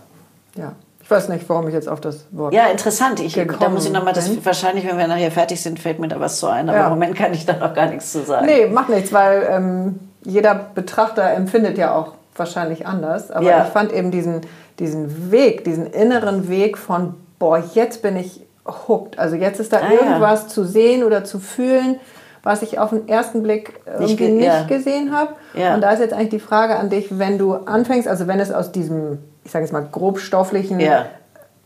Ja. 0.55 0.73
Ich 1.01 1.11
weiß 1.11 1.29
nicht, 1.29 1.49
warum 1.49 1.67
ich 1.67 1.73
jetzt 1.73 1.89
auf 1.89 1.99
das 1.99 2.25
Wort. 2.31 2.53
Ja, 2.53 2.67
interessant. 2.67 3.19
Ich, 3.19 3.33
da 3.33 3.69
muss 3.69 3.85
ich 3.85 3.91
nochmal, 3.91 4.13
das 4.13 4.29
wahrscheinlich, 4.45 4.85
wenn 4.85 4.97
wir 4.97 5.07
nachher 5.07 5.31
fertig 5.31 5.59
sind, 5.59 5.79
fällt 5.79 5.99
mir 5.99 6.07
da 6.07 6.19
was 6.19 6.39
zu 6.39 6.47
ein. 6.47 6.69
Aber 6.69 6.77
ja. 6.77 6.83
im 6.85 6.91
Moment 6.91 7.15
kann 7.15 7.33
ich 7.33 7.45
da 7.45 7.53
noch 7.53 7.73
gar 7.73 7.87
nichts 7.87 8.11
zu 8.11 8.23
sagen. 8.23 8.45
Nee, 8.45 8.67
macht 8.67 8.89
nichts, 8.89 9.11
weil 9.11 9.47
ähm, 9.49 9.99
jeder 10.23 10.55
Betrachter 10.75 11.31
empfindet 11.31 11.77
ja 11.77 11.93
auch 11.95 12.13
wahrscheinlich 12.35 12.87
anders. 12.87 13.31
Aber 13.31 13.45
ja. 13.45 13.63
ich 13.63 13.69
fand 13.69 13.91
eben 13.91 14.11
diesen, 14.11 14.41
diesen 14.79 15.31
Weg, 15.31 15.63
diesen 15.63 15.87
inneren 15.87 16.49
Weg 16.49 16.77
von, 16.77 17.15
boah, 17.37 17.61
jetzt 17.73 18.01
bin 18.01 18.15
ich 18.17 18.41
hooked. 18.65 19.19
Also 19.19 19.35
jetzt 19.35 19.59
ist 19.59 19.73
da 19.73 19.77
ah, 19.77 19.91
irgendwas 19.91 20.43
ja. 20.43 20.47
zu 20.47 20.63
sehen 20.63 21.03
oder 21.03 21.23
zu 21.23 21.39
fühlen, 21.39 21.99
was 22.43 22.61
ich 22.61 22.79
auf 22.79 22.91
den 22.91 23.07
ersten 23.07 23.43
Blick 23.43 23.79
irgendwie 23.85 24.29
nicht, 24.29 24.35
nicht 24.35 24.45
ja. 24.45 24.63
gesehen 24.63 25.11
habe. 25.13 25.33
Und 25.75 25.81
da 25.81 25.91
ist 25.91 25.99
jetzt 25.99 26.13
eigentlich 26.13 26.29
die 26.29 26.39
Frage 26.39 26.77
an 26.77 26.89
dich, 26.89 27.19
wenn 27.19 27.37
du 27.37 27.53
anfängst, 27.53 28.07
also 28.07 28.27
wenn 28.27 28.39
es 28.39 28.51
aus 28.51 28.71
diesem, 28.71 29.19
ich 29.43 29.51
sage 29.51 29.65
jetzt 29.65 29.73
mal, 29.73 29.85
grobstofflichen, 29.91 30.79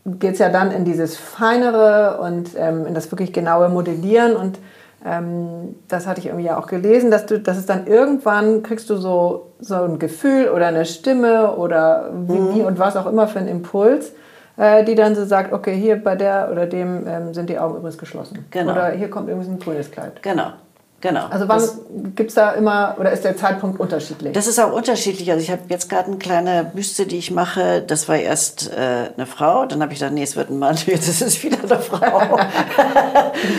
geht 0.06 0.34
es 0.34 0.38
ja 0.38 0.48
dann 0.48 0.70
in 0.70 0.84
dieses 0.84 1.16
Feinere 1.16 2.18
und 2.20 2.50
ähm, 2.58 2.86
in 2.86 2.94
das 2.94 3.10
wirklich 3.10 3.32
genaue 3.32 3.68
Modellieren 3.68 4.36
und 4.36 4.58
das 5.06 6.06
hatte 6.06 6.20
ich 6.20 6.26
irgendwie 6.26 6.50
auch 6.50 6.66
gelesen, 6.66 7.10
dass 7.10 7.26
du, 7.26 7.38
dass 7.38 7.58
es 7.58 7.66
dann 7.66 7.86
irgendwann 7.86 8.62
kriegst 8.62 8.88
du 8.88 8.96
so, 8.96 9.50
so 9.60 9.74
ein 9.74 9.98
Gefühl 9.98 10.48
oder 10.48 10.68
eine 10.68 10.86
Stimme 10.86 11.56
oder 11.56 12.10
wie, 12.26 12.32
mhm. 12.32 12.54
wie 12.54 12.62
und 12.62 12.78
was 12.78 12.96
auch 12.96 13.04
immer 13.04 13.28
für 13.28 13.38
einen 13.38 13.48
Impuls, 13.48 14.12
äh, 14.56 14.82
die 14.82 14.94
dann 14.94 15.14
so 15.14 15.26
sagt, 15.26 15.52
okay, 15.52 15.76
hier 15.76 16.02
bei 16.02 16.16
der 16.16 16.48
oder 16.50 16.64
dem 16.64 17.06
ähm, 17.06 17.34
sind 17.34 17.50
die 17.50 17.58
Augen 17.58 17.76
übrigens 17.76 17.98
geschlossen. 17.98 18.46
Genau. 18.50 18.72
Oder 18.72 18.92
hier 18.92 19.10
kommt 19.10 19.28
übrigens 19.28 19.48
ein 19.48 19.58
grünes 19.58 19.90
Kleid. 19.90 20.22
Genau. 20.22 20.52
Genau. 21.02 21.26
Also 21.26 21.46
wann 21.48 21.60
gibt 22.14 22.30
es 22.30 22.34
da 22.34 22.52
immer, 22.52 22.96
oder 22.98 23.12
ist 23.12 23.24
der 23.24 23.36
Zeitpunkt 23.36 23.78
unterschiedlich? 23.78 24.32
Das 24.32 24.46
ist 24.46 24.58
auch 24.58 24.72
unterschiedlich. 24.72 25.30
Also 25.30 25.42
ich 25.42 25.50
habe 25.50 25.60
jetzt 25.68 25.90
gerade 25.90 26.06
eine 26.06 26.16
kleine 26.16 26.70
Büste, 26.72 27.04
die 27.04 27.18
ich 27.18 27.30
mache. 27.30 27.82
Das 27.82 28.08
war 28.08 28.16
erst 28.16 28.72
äh, 28.72 29.10
eine 29.14 29.26
Frau, 29.26 29.66
dann 29.66 29.82
habe 29.82 29.92
ich 29.92 29.98
gedacht, 29.98 30.14
nee, 30.14 30.22
es 30.22 30.34
wird 30.34 30.48
ein 30.48 30.58
Mann, 30.58 30.76
jetzt 30.86 31.06
ist 31.06 31.20
es 31.20 31.42
wieder 31.42 31.58
eine 31.62 31.78
Frau. 31.78 31.98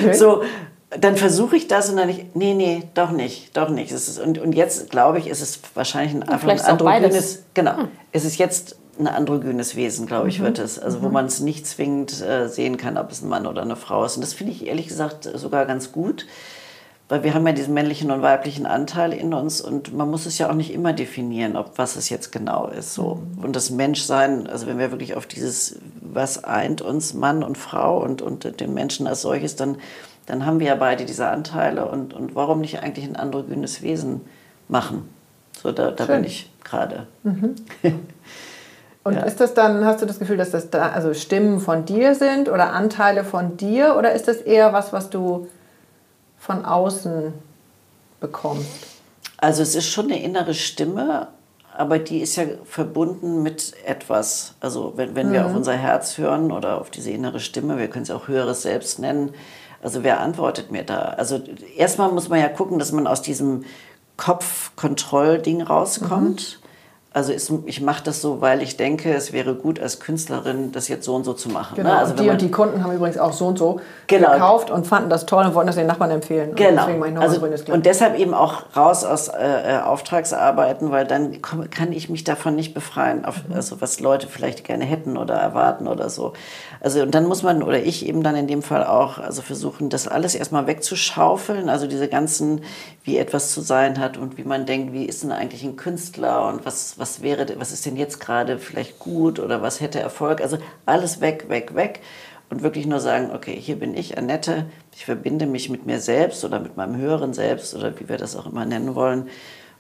okay. 0.04 0.14
So, 0.14 0.42
dann 0.90 1.18
versuche 1.18 1.56
ich 1.56 1.68
das 1.68 1.90
und 1.90 1.98
dann 1.98 2.10
ich, 2.10 2.26
nee, 2.34 2.54
nee, 2.54 2.84
doch 2.94 3.12
nicht, 3.12 3.56
doch 3.58 3.70
nicht. 3.70 3.92
Es 3.92 4.08
ist, 4.08 4.20
und, 4.20 4.38
und 4.38 4.54
jetzt 4.54 4.90
glaube 4.90 5.20
ich, 5.20 5.28
ist 5.28 5.42
es 5.42 5.60
wahrscheinlich 5.74 6.16
ein, 6.16 6.24
einfach 6.24 6.48
ein 6.48 6.60
androgynes, 6.60 7.44
genau, 7.54 7.78
hm. 7.78 7.88
es 8.12 8.24
ist 8.24 8.38
jetzt 8.38 8.78
ein 8.98 9.08
androgynes 9.08 9.76
Wesen, 9.76 10.06
glaube 10.06 10.30
ich, 10.30 10.40
mhm. 10.40 10.46
wird 10.46 10.60
es. 10.60 10.80
Also 10.80 11.02
wo 11.02 11.08
mhm. 11.08 11.14
man 11.14 11.26
es 11.26 11.42
nicht 11.42 11.68
zwingend 11.68 12.22
äh, 12.22 12.48
sehen 12.48 12.78
kann, 12.78 12.98
ob 12.98 13.12
es 13.12 13.22
ein 13.22 13.28
Mann 13.28 13.46
oder 13.46 13.62
eine 13.62 13.76
Frau 13.76 14.06
ist. 14.06 14.16
Und 14.16 14.22
das 14.22 14.34
finde 14.34 14.54
ich 14.54 14.68
ehrlich 14.68 14.88
gesagt 14.88 15.30
sogar 15.34 15.66
ganz 15.66 15.92
gut 15.92 16.26
weil 17.08 17.24
wir 17.24 17.34
haben 17.36 17.46
ja 17.46 17.54
diesen 17.54 17.74
männlichen 17.74 18.10
und 18.10 18.24
weiblichen 18.24 18.66
Anteil 18.66 19.14
in 19.14 19.34
uns 19.34 19.62
und 19.62 19.94
man 19.94 20.10
muss 20.10 20.26
es 20.26 20.40
ja 20.40 20.50
auch 20.50 20.56
nicht 20.56 20.74
immer 20.74 20.92
definieren, 20.92 21.56
ob 21.56 21.78
was 21.78 21.96
es 21.96 22.10
jetzt 22.10 22.32
genau 22.32 22.68
ist. 22.68 22.96
So. 22.96 23.22
Mhm. 23.38 23.44
Und 23.44 23.56
das 23.56 23.70
Menschsein, 23.70 24.48
also 24.48 24.66
wenn 24.66 24.80
wir 24.80 24.92
wirklich 24.92 25.16
auf 25.16 25.28
dieses, 25.28 25.80
was 26.02 26.44
eint 26.44 26.82
uns 26.82 27.14
Mann 27.14 27.44
und 27.44 27.58
Frau 27.58 28.02
und, 28.04 28.22
und 28.24 28.60
den 28.60 28.74
Menschen 28.74 29.06
als 29.06 29.22
solches, 29.22 29.56
dann, 29.56 29.78
dann 30.26 30.46
haben 30.46 30.60
wir 30.60 30.68
ja 30.68 30.76
beide 30.76 31.06
diese 31.06 31.28
Anteile 31.28 31.86
und, 31.86 32.14
und 32.14 32.36
warum 32.36 32.62
nicht 32.62 32.82
eigentlich 32.82 33.06
ein 33.06 33.16
androgynes 33.16 33.82
Wesen 33.82 34.22
machen? 34.68 35.10
So, 35.62 35.72
da, 35.72 35.92
da 35.92 36.06
bin 36.06 36.24
ich 36.24 36.52
gerade. 36.64 37.08
Mhm. 37.24 37.56
Und 39.06 39.14
ja. 39.14 39.22
ist 39.22 39.40
das 39.40 39.54
dann, 39.54 39.86
hast 39.86 40.02
du 40.02 40.08
das 40.08 40.18
Gefühl, 40.18 40.38
dass 40.38 40.50
das 40.50 40.72
da, 40.72 40.90
also 40.90 41.14
Stimmen 41.14 41.60
von 41.60 41.86
dir 41.86 42.16
sind 42.16 42.50
oder 42.50 42.74
Anteile 42.74 43.24
von 43.24 43.56
dir 43.56 43.96
oder 44.00 44.14
ist 44.14 44.28
das 44.28 44.38
eher 44.38 44.74
was, 44.74 44.94
was 44.94 45.12
du 45.12 45.48
von 46.40 46.66
außen 46.66 47.32
bekommst? 48.20 48.66
Also 49.38 49.62
es 49.62 49.76
ist 49.76 49.86
schon 49.86 50.06
eine 50.06 50.24
innere 50.24 50.56
Stimme, 50.56 51.28
aber 51.78 52.00
die 52.00 52.20
ist 52.20 52.36
ja 52.36 52.46
verbunden 52.64 53.44
mit 53.44 53.74
etwas. 53.86 54.56
Also 54.60 54.94
wenn, 54.96 55.14
wenn 55.14 55.30
mhm. 55.30 55.34
wir 55.34 55.46
auf 55.46 55.56
unser 55.56 55.74
Herz 55.74 56.18
hören 56.18 56.52
oder 56.52 56.82
auf 56.82 56.90
diese 56.90 57.12
innere 57.12 57.40
Stimme, 57.40 57.78
wir 57.78 57.90
können 57.90 58.04
es 58.04 58.12
auch 58.12 58.28
höheres 58.28 58.64
Selbst 58.64 58.98
nennen. 58.98 59.36
Also 59.86 60.04
wer 60.04 60.20
antwortet 60.20 60.72
mir 60.72 60.82
da? 60.82 61.14
Also 61.16 61.40
erstmal 61.78 62.12
muss 62.12 62.28
man 62.28 62.40
ja 62.40 62.50
gucken, 62.50 62.80
dass 62.80 62.92
man 62.92 63.06
aus 63.06 63.22
diesem 63.22 63.66
Kopfkontrollding 64.18 65.62
rauskommt. 65.62 66.58
Mhm. 66.60 66.66
Also 67.14 67.32
ist, 67.32 67.50
ich 67.66 67.80
mache 67.80 68.04
das 68.04 68.20
so, 68.20 68.42
weil 68.42 68.62
ich 68.62 68.76
denke, 68.76 69.14
es 69.14 69.32
wäre 69.32 69.54
gut 69.54 69.80
als 69.80 70.02
Künstlerin, 70.02 70.74
das 70.74 70.90
jetzt 70.90 71.06
so 71.06 71.16
und 71.16 71.24
so 71.24 71.34
zu 71.34 71.48
machen. 71.48 71.78
Ne? 71.78 71.84
Genau. 71.84 71.96
Ne? 71.96 72.00
Also 72.00 72.14
die 72.16 72.30
und 72.30 72.42
die 72.42 72.52
Kunden 72.52 72.84
haben 72.84 72.94
übrigens 72.94 73.18
auch 73.18 73.32
so 73.32 73.46
und 73.46 73.58
so 73.58 73.80
genau. 74.08 74.34
gekauft 74.34 74.70
und 74.72 74.86
fanden 74.86 75.10
das 75.10 75.26
toll 75.26 75.46
und 75.46 75.54
wollten 75.54 75.68
das 75.68 75.78
den 75.78 75.88
Nachbarn 75.88 76.12
empfehlen. 76.12 76.56
Genau. 76.56 76.88
Und, 76.88 77.18
also, 77.18 77.40
und 77.72 77.86
deshalb 77.86 78.20
eben 78.20 78.34
auch 78.34 78.64
raus 78.76 79.06
aus 79.06 79.30
äh, 79.30 79.78
äh, 79.78 79.82
Auftragsarbeiten, 79.82 80.92
weil 80.92 81.06
dann 81.06 81.42
komm, 81.42 81.70
kann 81.70 81.94
ich 81.94 82.10
mich 82.10 82.26
davon 82.26 82.56
nicht 82.56 82.74
befreien, 82.74 83.24
auf, 83.24 83.48
mhm. 83.48 83.56
also 83.56 83.80
was 83.80 84.02
Leute 84.02 84.28
vielleicht 84.28 84.66
gerne 84.66 84.84
hätten 84.84 85.16
oder 85.16 85.36
erwarten 85.36 85.88
oder 85.88 86.10
so. 86.10 86.34
Also 86.86 87.02
und 87.02 87.16
dann 87.16 87.26
muss 87.26 87.42
man 87.42 87.64
oder 87.64 87.82
ich 87.82 88.06
eben 88.06 88.22
dann 88.22 88.36
in 88.36 88.46
dem 88.46 88.62
Fall 88.62 88.86
auch 88.86 89.18
also 89.18 89.42
versuchen, 89.42 89.90
das 89.90 90.08
alles 90.08 90.36
erstmal 90.36 90.68
wegzuschaufeln, 90.68 91.68
also 91.68 91.88
diese 91.88 92.08
ganzen, 92.08 92.62
wie 93.04 93.18
etwas 93.18 93.52
zu 93.52 93.62
sein 93.62 94.00
hat 94.00 94.18
und 94.18 94.38
wie 94.38 94.44
man 94.44 94.68
denkt, 94.68 94.94
wie 94.94 95.06
ist 95.06 95.24
denn 95.24 95.32
eigentlich 95.32 95.64
ein 95.64 95.78
Künstler 95.78 96.48
und 96.48 96.64
was, 96.64 97.00
was 97.00 97.24
wäre, 97.24 97.48
was 97.58 97.72
ist 97.72 97.88
denn 97.88 97.98
jetzt 97.98 98.20
gerade 98.20 98.60
vielleicht 98.60 99.00
gut 99.00 99.40
oder 99.40 99.64
was 99.64 99.82
hätte 99.82 100.00
Erfolg. 100.00 100.42
Also 100.42 100.60
alles 100.86 101.22
weg, 101.22 101.46
weg, 101.50 101.74
weg 101.74 102.02
und 102.52 102.62
wirklich 102.62 102.86
nur 102.86 103.00
sagen, 103.00 103.32
okay, 103.34 103.58
hier 103.60 103.78
bin 103.78 103.98
ich, 103.98 104.20
Annette, 104.20 104.68
ich 104.94 105.06
verbinde 105.06 105.48
mich 105.48 105.72
mit 105.72 105.88
mir 105.88 106.00
selbst 106.00 106.46
oder 106.46 106.60
mit 106.60 106.78
meinem 106.78 106.98
höheren 106.98 107.34
Selbst 107.34 107.74
oder 107.74 108.00
wie 108.00 108.08
wir 108.08 108.18
das 108.18 108.36
auch 108.36 108.46
immer 108.46 108.66
nennen 108.66 108.94
wollen. 108.94 109.28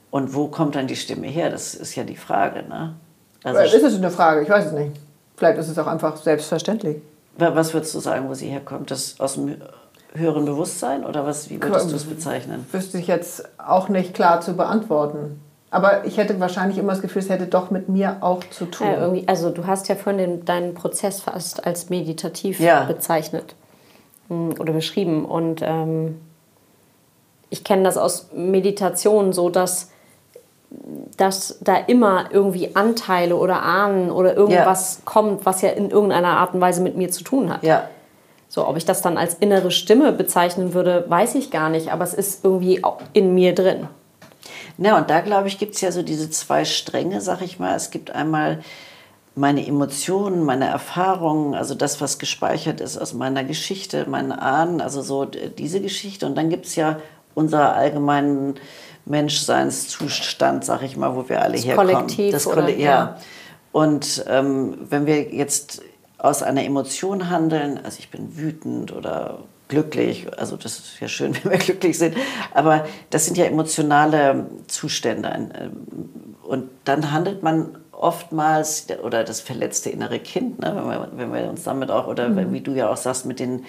Und 0.09 0.33
wo 0.33 0.47
kommt 0.47 0.73
dann 0.73 0.87
die 0.87 0.95
Stimme 0.95 1.27
her? 1.27 1.51
Das 1.51 1.75
ist 1.75 1.93
ja 1.93 2.03
die 2.03 2.15
Frage. 2.15 2.67
Ne? 2.67 2.95
Also, 3.43 3.59
ist 3.61 3.83
es 3.83 3.95
eine 3.95 4.09
Frage? 4.09 4.41
Ich 4.41 4.49
weiß 4.49 4.65
es 4.65 4.71
nicht. 4.71 5.04
Vielleicht 5.38 5.57
ist 5.57 5.69
es 5.69 5.77
auch 5.77 5.88
einfach 5.88 6.17
selbstverständlich. 6.17 6.97
Was 7.38 7.73
würdest 7.73 7.93
du 7.93 7.99
sagen, 7.99 8.29
wo 8.29 8.33
sie 8.33 8.47
herkommt? 8.47 8.91
Das 8.91 9.19
aus 9.19 9.33
dem 9.33 9.55
höheren 10.13 10.45
Bewusstsein 10.45 11.05
oder 11.05 11.25
was, 11.25 11.49
wie 11.49 11.61
würdest 11.61 11.91
du 11.91 11.95
es 11.95 12.05
bezeichnen? 12.05 12.65
Wüsste 12.71 12.97
ich 12.97 13.07
jetzt 13.07 13.43
auch 13.57 13.89
nicht 13.89 14.13
klar 14.13 14.39
zu 14.41 14.55
beantworten. 14.55 15.41
Aber 15.71 16.05
ich 16.05 16.17
hätte 16.17 16.39
wahrscheinlich 16.39 16.77
immer 16.77 16.93
das 16.93 17.01
Gefühl, 17.01 17.21
es 17.21 17.29
hätte 17.29 17.47
doch 17.47 17.69
mit 17.69 17.89
mir 17.89 18.17
auch 18.21 18.41
zu 18.49 18.65
tun. 18.65 18.88
Ja, 18.88 19.11
also 19.27 19.49
du 19.49 19.67
hast 19.67 19.89
ja 19.89 19.95
vorhin 19.95 20.45
deinen 20.45 20.73
Prozess 20.73 21.19
fast 21.19 21.65
als 21.65 21.89
meditativ 21.89 22.61
ja. 22.61 22.86
bezeichnet 22.86 23.55
hm, 24.29 24.53
oder 24.57 24.71
beschrieben. 24.71 25.25
Und 25.25 25.61
ähm, 25.61 26.21
ich 27.49 27.65
kenne 27.65 27.83
das 27.83 27.97
aus 27.97 28.29
Meditation 28.33 29.33
so, 29.33 29.49
dass 29.49 29.89
dass 31.17 31.57
da 31.61 31.76
immer 31.76 32.26
irgendwie 32.32 32.76
Anteile 32.76 33.36
oder 33.36 33.61
Ahnen 33.63 34.11
oder 34.11 34.36
irgendwas 34.36 34.97
ja. 34.97 35.01
kommt, 35.05 35.45
was 35.45 35.61
ja 35.61 35.69
in 35.69 35.89
irgendeiner 35.89 36.38
Art 36.38 36.53
und 36.53 36.61
Weise 36.61 36.82
mit 36.82 36.97
mir 36.97 37.11
zu 37.11 37.23
tun 37.23 37.51
hat. 37.51 37.63
Ja. 37.63 37.89
So, 38.47 38.67
ob 38.67 38.78
ich 38.78 38.86
das 38.86 39.01
dann 39.01 39.17
als 39.17 39.34
innere 39.36 39.71
Stimme 39.71 40.11
bezeichnen 40.11 40.73
würde, 40.73 41.05
weiß 41.07 41.36
ich 41.36 41.51
gar 41.51 41.69
nicht, 41.69 41.91
aber 41.91 42.03
es 42.03 42.13
ist 42.13 42.45
irgendwie 42.45 42.82
in 43.13 43.34
mir 43.34 43.53
drin. 43.53 43.88
Na, 44.78 44.97
und 44.97 45.09
da 45.09 45.21
glaube 45.21 45.47
ich, 45.47 45.57
gibt 45.57 45.76
es 45.76 45.82
ja 45.82 45.91
so 45.91 46.03
diese 46.03 46.30
zwei 46.30 46.65
Stränge, 46.65 47.21
sag 47.21 47.41
ich 47.41 47.59
mal. 47.59 47.76
Es 47.76 47.91
gibt 47.91 48.11
einmal 48.11 48.61
meine 49.36 49.65
Emotionen, 49.67 50.43
meine 50.43 50.67
Erfahrungen, 50.67 51.55
also 51.55 51.76
das, 51.76 51.99
was 51.99 52.19
gespeichert 52.19 52.80
ist 52.80 52.97
aus 52.97 53.13
meiner 53.13 53.43
Geschichte, 53.43 54.09
meinen 54.09 54.32
Ahnen, 54.32 54.80
also 54.80 55.01
so 55.01 55.26
diese 55.26 55.82
Geschichte. 55.82 56.26
Und 56.26 56.36
dann 56.36 56.49
gibt 56.49 56.65
es 56.65 56.76
ja 56.76 56.99
unser 57.34 57.76
allgemeinen 57.76 58.55
Menschseinszustand, 59.05 60.65
sag 60.65 60.81
ich 60.81 60.97
mal, 60.97 61.15
wo 61.15 61.29
wir 61.29 61.41
alle 61.41 61.53
das 61.53 61.65
herkommen. 61.65 61.93
Kollektiv 61.93 62.31
das 62.31 62.45
Kollektiv. 62.45 62.79
Ja. 62.79 62.91
ja. 62.91 63.17
Und 63.71 64.25
ähm, 64.27 64.77
wenn 64.89 65.05
wir 65.05 65.33
jetzt 65.33 65.81
aus 66.17 66.41
einer 66.41 66.63
Emotion 66.63 67.29
handeln, 67.29 67.79
also 67.83 67.99
ich 67.99 68.09
bin 68.09 68.37
wütend 68.37 68.93
oder 68.93 69.39
glücklich, 69.67 70.27
also 70.37 70.55
das 70.57 70.79
ist 70.79 70.99
ja 70.99 71.07
schön, 71.07 71.35
wenn 71.43 71.51
wir 71.51 71.57
glücklich 71.59 71.97
sind, 71.97 72.15
aber 72.53 72.85
das 73.09 73.25
sind 73.25 73.37
ja 73.37 73.45
emotionale 73.45 74.47
Zustände. 74.67 75.29
Ähm, 75.29 75.71
und 76.43 76.69
dann 76.85 77.11
handelt 77.11 77.43
man 77.43 77.77
oftmals, 77.91 78.87
oder 79.03 79.23
das 79.23 79.41
verletzte 79.41 79.89
innere 79.89 80.19
Kind, 80.19 80.59
ne, 80.59 80.73
wenn, 80.75 80.85
wir, 80.85 81.09
wenn 81.15 81.33
wir 81.33 81.49
uns 81.49 81.63
damit 81.63 81.89
auch, 81.91 82.07
oder 82.07 82.29
mhm. 82.29 82.53
wie 82.53 82.61
du 82.61 82.71
ja 82.73 82.89
auch 82.89 82.97
sagst, 82.97 83.25
mit 83.25 83.39
den, 83.39 83.65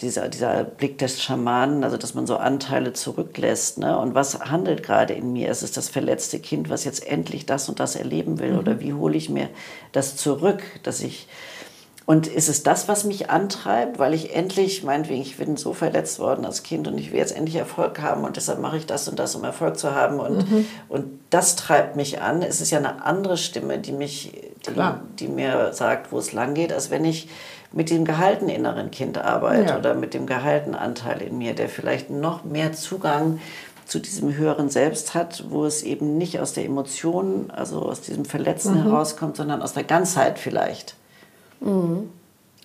dieser, 0.00 0.28
dieser 0.28 0.64
Blick 0.64 0.98
des 0.98 1.22
Schamanen, 1.22 1.84
also 1.84 1.96
dass 1.96 2.14
man 2.14 2.26
so 2.26 2.36
Anteile 2.36 2.92
zurücklässt. 2.92 3.78
Ne? 3.78 3.96
Und 3.98 4.14
was 4.14 4.40
handelt 4.40 4.82
gerade 4.82 5.14
in 5.14 5.32
mir? 5.32 5.48
Ist 5.50 5.62
es 5.62 5.70
das 5.70 5.88
verletzte 5.88 6.40
Kind, 6.40 6.70
was 6.70 6.84
jetzt 6.84 7.06
endlich 7.06 7.46
das 7.46 7.68
und 7.68 7.78
das 7.78 7.94
erleben 7.94 8.40
will? 8.40 8.52
Mhm. 8.52 8.58
Oder 8.58 8.80
wie 8.80 8.94
hole 8.94 9.16
ich 9.16 9.30
mir 9.30 9.48
das 9.92 10.16
zurück, 10.16 10.62
dass 10.82 11.00
ich 11.00 11.28
und 12.06 12.26
ist 12.26 12.50
es 12.50 12.62
das, 12.62 12.86
was 12.86 13.04
mich 13.04 13.30
antreibt, 13.30 13.98
weil 13.98 14.12
ich 14.12 14.36
endlich, 14.36 14.82
meinetwegen, 14.84 15.22
ich 15.22 15.38
bin 15.38 15.56
so 15.56 15.72
verletzt 15.72 16.18
worden 16.18 16.44
als 16.44 16.62
Kind 16.62 16.86
und 16.86 16.98
ich 16.98 17.12
will 17.12 17.18
jetzt 17.18 17.34
endlich 17.34 17.56
Erfolg 17.56 18.02
haben 18.02 18.24
und 18.24 18.36
deshalb 18.36 18.60
mache 18.60 18.76
ich 18.76 18.84
das 18.84 19.08
und 19.08 19.18
das, 19.18 19.34
um 19.34 19.42
Erfolg 19.42 19.78
zu 19.78 19.94
haben. 19.94 20.20
Und, 20.20 20.50
mhm. 20.50 20.66
und 20.90 21.06
das 21.30 21.56
treibt 21.56 21.96
mich 21.96 22.20
an. 22.20 22.42
Es 22.42 22.60
ist 22.60 22.70
ja 22.70 22.78
eine 22.78 23.06
andere 23.06 23.38
Stimme, 23.38 23.78
die, 23.78 23.92
mich, 23.92 24.32
die, 24.66 24.72
die, 25.18 25.28
mir 25.28 25.72
sagt, 25.72 26.12
wo 26.12 26.18
es 26.18 26.34
lang 26.34 26.52
geht, 26.52 26.74
als 26.74 26.90
wenn 26.90 27.06
ich 27.06 27.28
mit 27.74 27.90
dem 27.90 28.04
gehaltenen 28.04 28.54
inneren 28.54 28.90
Kind 28.90 29.18
arbeite 29.18 29.70
ja. 29.70 29.78
oder 29.78 29.94
mit 29.94 30.14
dem 30.14 30.26
gehaltenen 30.26 30.76
Anteil 30.76 31.20
in 31.22 31.36
mir, 31.36 31.54
der 31.54 31.68
vielleicht 31.68 32.08
noch 32.08 32.44
mehr 32.44 32.72
Zugang 32.72 33.40
zu 33.84 33.98
diesem 33.98 34.34
höheren 34.34 34.70
Selbst 34.70 35.14
hat, 35.14 35.44
wo 35.50 35.66
es 35.66 35.82
eben 35.82 36.16
nicht 36.16 36.40
aus 36.40 36.52
der 36.52 36.64
Emotion, 36.64 37.50
also 37.50 37.82
aus 37.82 38.00
diesem 38.00 38.24
Verletzten 38.24 38.74
mhm. 38.74 38.84
herauskommt, 38.84 39.36
sondern 39.36 39.60
aus 39.60 39.74
der 39.74 39.84
Ganzheit 39.84 40.38
vielleicht. 40.38 40.94
Mhm. 41.60 42.08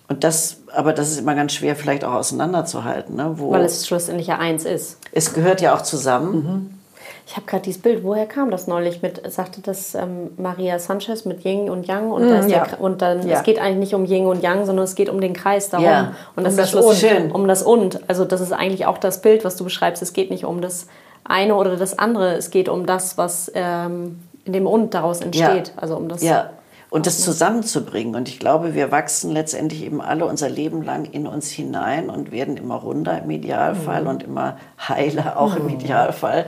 Und 0.08 0.24
das, 0.24 0.62
aber 0.72 0.92
das 0.92 1.10
ist 1.10 1.18
immer 1.18 1.34
ganz 1.34 1.52
schwer, 1.52 1.76
vielleicht 1.76 2.04
auch 2.04 2.14
auseinanderzuhalten. 2.14 3.16
Ne? 3.16 3.34
Wo 3.36 3.50
Weil 3.52 3.64
es 3.64 3.86
schlussendlich 3.86 4.28
ja 4.28 4.38
eins 4.38 4.64
ist. 4.64 4.98
Es 5.12 5.34
gehört 5.34 5.60
ja 5.60 5.74
auch 5.74 5.82
zusammen. 5.82 6.34
Mhm. 6.34 6.79
Ich 7.26 7.36
habe 7.36 7.46
gerade 7.46 7.62
dieses 7.62 7.80
Bild, 7.80 8.02
woher 8.02 8.26
kam 8.26 8.50
das 8.50 8.66
neulich 8.66 9.02
mit, 9.02 9.22
sagte 9.30 9.60
das 9.60 9.94
ähm, 9.94 10.30
Maria 10.36 10.78
Sanchez 10.78 11.24
mit 11.24 11.44
Yin 11.44 11.70
und 11.70 11.86
Yang 11.86 12.10
und, 12.10 12.24
mm, 12.24 12.48
ja. 12.48 12.64
der, 12.64 12.80
und 12.80 13.02
dann, 13.02 13.26
ja. 13.26 13.38
es 13.38 13.42
geht 13.42 13.58
eigentlich 13.60 13.78
nicht 13.78 13.94
um 13.94 14.04
Yin 14.04 14.26
und 14.26 14.42
Yang, 14.42 14.66
sondern 14.66 14.84
es 14.84 14.94
geht 14.94 15.08
um 15.08 15.20
den 15.20 15.32
Kreis 15.32 15.68
darum. 15.68 15.86
Ja. 15.86 16.14
Und 16.36 16.44
das 16.44 16.54
um 16.54 16.60
ist 16.60 16.74
das 16.74 16.84
und. 16.84 16.96
Schön. 16.96 17.32
Um 17.32 17.48
das 17.48 17.62
Und. 17.62 18.00
Also 18.08 18.24
das 18.24 18.40
ist 18.40 18.52
eigentlich 18.52 18.86
auch 18.86 18.98
das 18.98 19.22
Bild, 19.22 19.44
was 19.44 19.56
du 19.56 19.64
beschreibst. 19.64 20.02
Es 20.02 20.12
geht 20.12 20.30
nicht 20.30 20.44
um 20.44 20.60
das 20.60 20.86
eine 21.24 21.54
oder 21.54 21.76
das 21.76 21.98
andere, 21.98 22.34
es 22.34 22.50
geht 22.50 22.68
um 22.68 22.86
das, 22.86 23.16
was 23.18 23.50
ähm, 23.54 24.20
in 24.44 24.52
dem 24.52 24.66
Und 24.66 24.94
daraus 24.94 25.20
entsteht. 25.20 25.72
Also 25.76 25.96
um 25.96 26.08
das 26.08 26.22
ja 26.22 26.50
und 26.90 27.06
das 27.06 27.20
zusammenzubringen. 27.20 28.16
Und 28.16 28.28
ich 28.28 28.38
glaube, 28.38 28.74
wir 28.74 28.90
wachsen 28.90 29.30
letztendlich 29.30 29.84
eben 29.84 30.00
alle 30.00 30.26
unser 30.26 30.48
Leben 30.48 30.82
lang 30.82 31.04
in 31.04 31.26
uns 31.26 31.48
hinein 31.48 32.10
und 32.10 32.32
werden 32.32 32.56
immer 32.56 32.74
runder 32.74 33.22
im 33.22 33.30
Idealfall 33.30 34.02
mhm. 34.02 34.08
und 34.08 34.22
immer 34.24 34.58
heiler 34.88 35.38
auch 35.38 35.54
mhm. 35.54 35.68
im 35.68 35.68
Idealfall. 35.80 36.46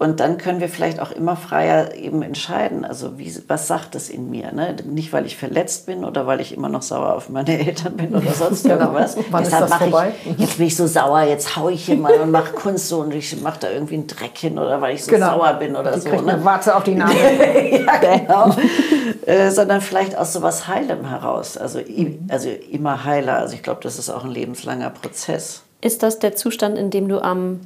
Und 0.00 0.18
dann 0.18 0.38
können 0.38 0.60
wir 0.60 0.70
vielleicht 0.70 0.98
auch 0.98 1.10
immer 1.10 1.36
freier 1.36 1.94
eben 1.94 2.22
entscheiden, 2.22 2.86
also 2.86 3.18
wie, 3.18 3.36
was 3.48 3.68
sagt 3.68 3.94
es 3.94 4.08
in 4.08 4.30
mir. 4.30 4.50
Ne? 4.50 4.74
Nicht, 4.86 5.12
weil 5.12 5.26
ich 5.26 5.36
verletzt 5.36 5.84
bin 5.84 6.06
oder 6.06 6.26
weil 6.26 6.40
ich 6.40 6.56
immer 6.56 6.70
noch 6.70 6.80
sauer 6.80 7.14
auf 7.14 7.28
meine 7.28 7.58
Eltern 7.66 7.98
bin 7.98 8.14
oder 8.14 8.32
sonst 8.32 8.62
genau. 8.62 8.76
irgendwas. 8.76 9.18
Wann 9.30 9.44
Deshalb 9.44 9.64
ist 9.64 9.70
das 9.72 9.78
vorbei? 9.78 10.12
Ich, 10.24 10.38
jetzt 10.38 10.56
bin 10.56 10.68
ich 10.68 10.76
so 10.76 10.86
sauer, 10.86 11.24
jetzt 11.24 11.54
haue 11.54 11.72
ich 11.72 11.84
hier 11.84 11.98
mal 11.98 12.14
und 12.14 12.30
mache 12.30 12.54
Kunst 12.54 12.88
so 12.88 13.00
und 13.00 13.14
ich 13.14 13.42
mache 13.42 13.60
da 13.60 13.70
irgendwie 13.70 13.96
einen 13.96 14.06
Dreck 14.06 14.38
hin 14.38 14.58
oder 14.58 14.80
weil 14.80 14.94
ich 14.94 15.04
so 15.04 15.10
genau. 15.10 15.36
sauer 15.36 15.52
bin 15.52 15.76
oder 15.76 15.92
die 15.92 16.00
so. 16.00 16.08
Ne? 16.08 16.32
Eine 16.32 16.44
Warze 16.46 16.74
auf 16.74 16.84
die 16.84 16.94
Nase. 16.94 17.14
ja, 17.70 17.96
genau. 17.98 18.56
äh, 19.26 19.50
sondern 19.50 19.82
vielleicht 19.82 20.16
aus 20.16 20.32
so 20.32 20.40
was 20.40 20.66
Heilem 20.66 21.10
heraus. 21.10 21.58
Also, 21.58 21.78
also 22.28 22.48
immer 22.48 23.04
heiler. 23.04 23.36
Also 23.36 23.54
ich 23.54 23.62
glaube, 23.62 23.80
das 23.82 23.98
ist 23.98 24.08
auch 24.08 24.24
ein 24.24 24.30
lebenslanger 24.30 24.88
Prozess. 24.88 25.60
Ist 25.82 26.02
das 26.02 26.18
der 26.18 26.34
Zustand, 26.36 26.78
in 26.78 26.88
dem 26.88 27.06
du 27.06 27.22
am 27.22 27.60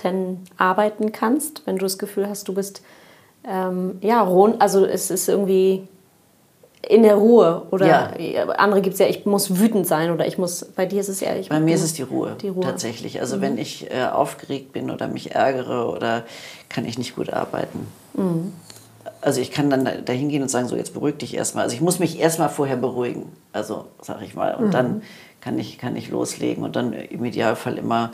schöpferischsten 0.00 0.38
arbeiten 0.56 1.12
kannst, 1.12 1.62
wenn 1.66 1.76
du 1.76 1.84
das 1.84 1.98
Gefühl 1.98 2.28
hast, 2.28 2.48
du 2.48 2.54
bist 2.54 2.82
ähm, 3.44 3.98
ja 4.00 4.20
rund, 4.22 4.60
also 4.60 4.84
es 4.84 5.10
ist 5.10 5.28
irgendwie 5.28 5.86
in 6.88 7.02
der 7.02 7.16
Ruhe 7.16 7.66
oder 7.70 8.16
ja. 8.16 8.48
andere 8.56 8.80
gibt 8.80 8.94
es 8.94 9.00
ja, 9.00 9.06
ich 9.06 9.26
muss 9.26 9.58
wütend 9.58 9.86
sein 9.86 10.10
oder 10.10 10.26
ich 10.26 10.38
muss, 10.38 10.64
bei 10.64 10.86
dir 10.86 11.00
ist 11.00 11.08
es 11.08 11.20
ja, 11.20 11.28
Bei 11.48 11.60
mir 11.60 11.74
ist 11.74 11.82
es 11.82 11.92
die 11.92 12.02
Ruhe, 12.02 12.36
die 12.40 12.48
Ruhe. 12.48 12.62
tatsächlich. 12.62 13.20
Also 13.20 13.36
mhm. 13.36 13.40
wenn 13.42 13.58
ich 13.58 13.90
äh, 13.90 14.06
aufgeregt 14.06 14.72
bin 14.72 14.90
oder 14.90 15.06
mich 15.06 15.34
ärgere 15.34 15.90
oder 15.90 16.24
kann 16.70 16.86
ich 16.86 16.96
nicht 16.96 17.16
gut 17.16 17.32
arbeiten. 17.32 17.86
Mhm. 18.14 18.54
Also 19.20 19.42
ich 19.42 19.50
kann 19.50 19.68
dann 19.68 19.86
da 20.04 20.12
hingehen 20.12 20.42
und 20.42 20.48
sagen, 20.48 20.68
so 20.68 20.76
jetzt 20.76 20.94
beruhig 20.94 21.18
dich 21.18 21.34
erstmal. 21.36 21.64
Also 21.64 21.74
ich 21.74 21.82
muss 21.82 21.98
mich 21.98 22.18
erstmal 22.18 22.48
vorher 22.48 22.76
beruhigen, 22.76 23.30
also 23.52 23.84
sag 24.00 24.22
ich 24.22 24.34
mal. 24.34 24.54
Und 24.54 24.68
mhm. 24.68 24.70
dann 24.70 25.02
kann 25.42 25.58
ich, 25.58 25.76
kann 25.76 25.96
ich 25.96 26.08
loslegen 26.08 26.64
und 26.64 26.76
dann 26.76 26.94
im 26.94 27.24
Idealfall 27.24 27.76
immer 27.76 28.12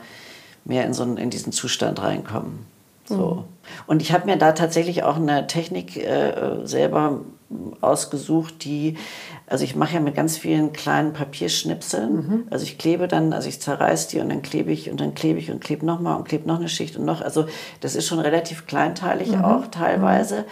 mehr 0.67 0.85
in, 0.85 0.93
so 0.93 1.03
einen, 1.03 1.17
in 1.17 1.29
diesen 1.29 1.51
Zustand 1.51 2.01
reinkommen. 2.01 2.65
So. 3.05 3.17
Mhm. 3.17 3.43
Und 3.87 4.01
ich 4.01 4.11
habe 4.11 4.25
mir 4.25 4.37
da 4.37 4.51
tatsächlich 4.51 5.03
auch 5.03 5.15
eine 5.15 5.47
Technik 5.47 5.97
äh, 5.97 6.65
selber 6.65 7.21
ausgesucht, 7.79 8.65
die, 8.65 8.97
also 9.47 9.63
ich 9.63 9.75
mache 9.75 9.95
ja 9.95 9.99
mit 10.01 10.15
ganz 10.15 10.37
vielen 10.37 10.73
kleinen 10.73 11.13
Papierschnipseln. 11.13 12.13
Mhm. 12.13 12.47
Also 12.49 12.65
ich 12.65 12.77
klebe 12.77 13.07
dann, 13.07 13.31
also 13.31 13.47
ich 13.47 13.61
zerreiße 13.61 14.09
die 14.09 14.19
und 14.19 14.29
dann 14.29 14.41
klebe 14.41 14.71
ich 14.71 14.89
und 14.89 14.99
dann 14.99 15.15
klebe 15.15 15.39
ich 15.39 15.49
und 15.49 15.61
klebe 15.61 15.85
nochmal 15.85 16.17
und 16.17 16.27
klebe 16.27 16.47
noch 16.47 16.59
eine 16.59 16.67
Schicht 16.67 16.97
und 16.97 17.05
noch. 17.05 17.21
Also 17.21 17.45
das 17.79 17.95
ist 17.95 18.07
schon 18.07 18.19
relativ 18.19 18.67
kleinteilig 18.67 19.29
mhm. 19.29 19.45
auch 19.45 19.67
teilweise. 19.67 20.43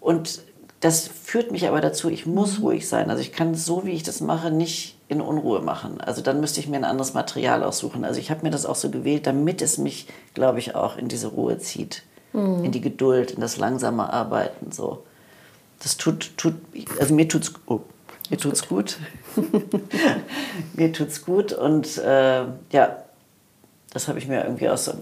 Und 0.00 0.40
das 0.80 1.08
führt 1.08 1.50
mich 1.52 1.68
aber 1.68 1.80
dazu, 1.80 2.08
ich 2.08 2.24
muss 2.24 2.58
mhm. 2.58 2.64
ruhig 2.64 2.88
sein. 2.88 3.10
Also 3.10 3.20
ich 3.20 3.32
kann 3.32 3.54
so, 3.54 3.84
wie 3.84 3.92
ich 3.92 4.02
das 4.02 4.22
mache, 4.22 4.50
nicht 4.50 4.95
in 5.08 5.20
Unruhe 5.20 5.60
machen. 5.60 6.00
Also 6.00 6.20
dann 6.20 6.40
müsste 6.40 6.60
ich 6.60 6.68
mir 6.68 6.76
ein 6.76 6.84
anderes 6.84 7.14
Material 7.14 7.62
aussuchen. 7.62 8.04
Also 8.04 8.18
ich 8.18 8.30
habe 8.30 8.42
mir 8.42 8.50
das 8.50 8.66
auch 8.66 8.74
so 8.74 8.90
gewählt, 8.90 9.26
damit 9.26 9.62
es 9.62 9.78
mich, 9.78 10.08
glaube 10.34 10.58
ich, 10.58 10.74
auch 10.74 10.96
in 10.96 11.08
diese 11.08 11.28
Ruhe 11.28 11.58
zieht, 11.58 12.02
mhm. 12.32 12.64
in 12.64 12.72
die 12.72 12.80
Geduld, 12.80 13.30
in 13.30 13.40
das 13.40 13.56
langsame 13.56 14.12
Arbeiten. 14.12 14.72
So, 14.72 15.04
das 15.80 15.96
tut, 15.96 16.36
tut, 16.36 16.54
also 16.98 17.14
mir 17.14 17.28
tut's, 17.28 17.52
oh, 17.66 17.80
mir 18.30 18.38
tut's 18.38 18.66
gut. 18.66 18.98
mir 20.74 20.92
tut's 20.92 21.24
gut 21.24 21.52
und 21.52 21.98
äh, 21.98 22.44
ja, 22.72 22.96
das 23.92 24.08
habe 24.08 24.18
ich 24.18 24.26
mir 24.26 24.42
irgendwie 24.42 24.68
aus 24.68 24.92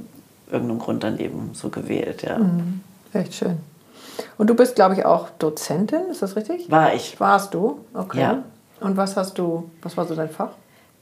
irgendeinem 0.50 0.78
Grund 0.78 1.02
dann 1.02 1.18
eben 1.18 1.50
so 1.54 1.70
gewählt. 1.70 2.22
Ja. 2.22 2.38
Mhm. 2.38 2.80
Echt 3.14 3.34
schön. 3.34 3.58
Und 4.36 4.48
du 4.48 4.54
bist, 4.54 4.74
glaube 4.74 4.94
ich, 4.94 5.04
auch 5.04 5.30
Dozentin, 5.30 6.10
ist 6.10 6.22
das 6.22 6.36
richtig? 6.36 6.70
War 6.70 6.94
ich. 6.94 7.18
Warst 7.18 7.54
du? 7.54 7.80
Okay. 7.94 8.20
Ja. 8.20 8.44
Und 8.84 8.96
was 8.96 9.16
hast 9.16 9.38
du, 9.38 9.70
was 9.82 9.96
war 9.96 10.06
so 10.06 10.14
dein 10.14 10.28
Fach? 10.28 10.50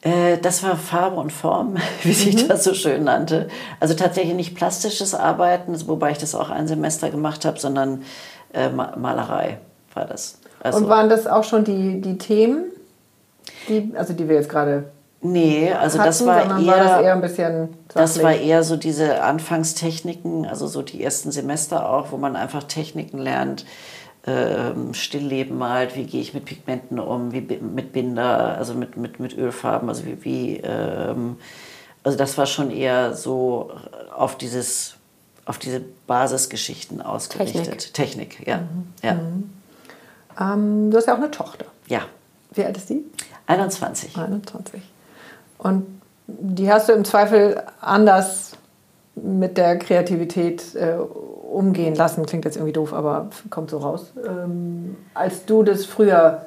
Äh, 0.03 0.39
das 0.39 0.62
war 0.62 0.76
Farbe 0.76 1.16
und 1.16 1.33
Form, 1.33 1.76
wie 2.03 2.12
sich 2.12 2.45
mhm. 2.45 2.49
das 2.49 2.64
so 2.64 2.74
schön 2.74 3.05
nannte. 3.05 3.49
Also 3.80 3.95
tatsächlich 3.95 4.35
nicht 4.35 4.55
plastisches 4.55 5.14
Arbeiten, 5.14 5.76
wobei 5.87 6.12
ich 6.12 6.18
das 6.18 6.35
auch 6.35 6.51
ein 6.51 6.68
Semester 6.68 7.11
gemacht 7.11 7.45
habe, 7.45 7.59
sondern 7.59 8.03
äh, 8.53 8.68
Malerei 8.68 9.59
war 9.95 10.07
das. 10.07 10.39
Also 10.62 10.78
und 10.78 10.89
waren 10.89 11.09
das 11.09 11.26
auch 11.26 11.45
schon 11.45 11.64
die, 11.64 12.01
die 12.01 12.18
Themen, 12.18 12.64
die, 13.68 13.93
also 13.97 14.12
die 14.12 14.28
wir 14.28 14.37
jetzt 14.37 14.49
gerade 14.49 14.85
Nee, 15.24 15.72
also 15.72 16.01
hatten, 16.01 16.09
das 16.09 16.26
war 16.26 16.61
eher, 16.61 16.66
war 16.66 16.78
das 16.78 17.03
eher 17.03 17.12
ein 17.12 17.20
bisschen 17.20 17.68
das 17.95 18.22
war 18.24 18.35
eher 18.35 18.64
so 18.64 18.76
diese 18.76 19.22
Anfangstechniken, 19.22 20.47
also 20.47 20.66
so 20.66 20.83
die 20.83 21.03
ersten 21.03 21.30
Semester 21.30 21.89
auch, 21.89 22.11
wo 22.11 22.16
man 22.16 22.35
einfach 22.35 22.64
Techniken 22.64 23.18
lernt, 23.18 23.64
ähm, 24.27 24.95
Stillleben 24.95 25.59
malt, 25.59 25.97
wie 25.97 26.05
gehe 26.05 26.20
ich 26.20 26.35
mit 26.35 26.45
Pigmenten 26.45 26.99
um, 26.99 27.33
wie 27.33 27.41
mit 27.41 27.93
Binder, 27.93 28.57
also 28.57 28.75
mit, 28.75 28.97
mit, 28.97 29.18
mit 29.20 29.37
Ölfarben, 29.37 29.89
also 29.89 30.05
wie, 30.05 30.25
wie 30.25 30.57
ähm, 30.59 31.37
also 32.05 32.18
das 32.18 32.39
war 32.39 32.47
schon 32.47 32.70
eher 32.70 33.14
so 33.14 33.73
auf 34.14 34.37
dieses 34.37 34.97
auf 35.45 35.59
diese 35.59 35.83
Basisgeschichten 36.07 37.03
ausgerichtet. 37.03 37.93
Technik, 37.93 38.39
Technik 38.39 38.47
ja. 38.47 38.59
Mhm. 38.59 38.93
ja. 39.03 39.14
Mhm. 39.14 39.51
Ähm, 40.39 40.91
du 40.91 40.97
hast 40.97 41.07
ja 41.07 41.14
auch 41.14 41.18
eine 41.18 41.31
Tochter. 41.31 41.66
Ja. 41.89 42.03
Wie 42.53 42.64
alt 42.64 42.77
ist 42.77 42.91
die? 42.91 43.05
21. 43.47 44.16
21. 44.16 44.83
Und 45.59 45.87
die 46.27 46.70
hast 46.70 46.89
du 46.89 46.93
im 46.93 47.05
Zweifel 47.05 47.62
anders 47.81 48.53
mit 49.14 49.59
der 49.59 49.79
Kreativität 49.79 50.75
äh, 50.75 50.97
umgehen 51.53 51.94
lassen. 51.94 52.26
Klingt 52.26 52.44
jetzt 52.44 52.57
irgendwie 52.57 52.72
doof, 52.72 52.92
aber 52.92 53.30
kommt 53.50 53.70
so 53.70 53.78
raus. 53.78 54.12
Ähm, 54.26 54.96
als 55.14 55.44
du 55.46 55.62
das 55.62 55.84
früher 55.84 56.46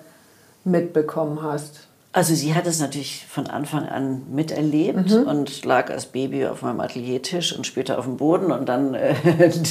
mitbekommen 0.63 1.41
hast? 1.41 1.87
Also 2.15 2.33
sie 2.33 2.55
hat 2.55 2.65
es 2.65 2.79
natürlich 2.79 3.25
von 3.27 3.47
Anfang 3.47 3.89
an 3.89 4.21
miterlebt 4.31 5.11
mhm. 5.11 5.27
und 5.27 5.65
lag 5.65 5.89
als 5.89 6.05
Baby 6.05 6.45
auf 6.45 6.61
meinem 6.61 6.79
Ateliertisch 6.79 7.53
und 7.53 7.67
später 7.67 7.99
auf 7.99 8.05
dem 8.05 8.15
Boden 8.15 8.53
und 8.53 8.69
dann 8.69 8.93
äh, 8.93 9.13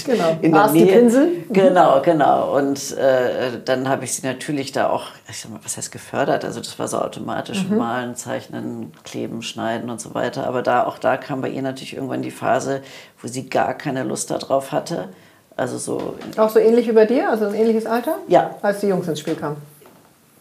genau. 0.05 0.37
in 0.43 0.53
der 0.53 0.70
Nähe. 0.70 0.85
Die 0.85 0.93
Pinsel? 0.93 1.26
Mhm. 1.28 1.53
Genau, 1.55 2.03
genau. 2.03 2.55
Und 2.55 2.99
äh, 2.99 3.62
dann 3.64 3.89
habe 3.89 4.05
ich 4.05 4.12
sie 4.12 4.26
natürlich 4.26 4.72
da 4.72 4.91
auch, 4.91 5.07
ich 5.30 5.41
sag 5.41 5.53
mal, 5.53 5.61
was 5.62 5.78
heißt 5.78 5.91
gefördert? 5.91 6.45
Also 6.45 6.61
das 6.61 6.78
war 6.78 6.87
so 6.87 6.99
automatisch 6.99 7.66
mhm. 7.66 7.78
malen, 7.78 8.14
zeichnen, 8.14 8.93
kleben, 9.05 9.41
schneiden 9.41 9.89
und 9.89 10.03
so 10.03 10.12
weiter. 10.12 10.47
Aber 10.47 10.61
da 10.61 10.85
auch 10.85 10.99
da 10.99 11.16
kam 11.16 11.41
bei 11.41 11.49
ihr 11.49 11.62
natürlich 11.62 11.95
irgendwann 11.95 12.20
die 12.20 12.30
Phase, 12.30 12.82
wo 13.22 13.26
sie 13.26 13.49
gar 13.49 13.72
keine 13.72 14.03
Lust 14.03 14.30
darauf 14.30 14.70
hatte. 14.70 15.09
Also 15.57 15.79
so. 15.79 16.15
Auch 16.37 16.51
so 16.51 16.59
ähnlich 16.59 16.89
wie 16.89 16.93
bei 16.93 17.07
dir, 17.07 17.31
also 17.31 17.47
ein 17.47 17.55
ähnliches 17.55 17.87
Alter? 17.87 18.17
Ja. 18.29 18.57
Als 18.63 18.81
die 18.81 18.89
Jungs 18.89 19.07
ins 19.07 19.21
Spiel 19.21 19.37
kamen. 19.37 19.57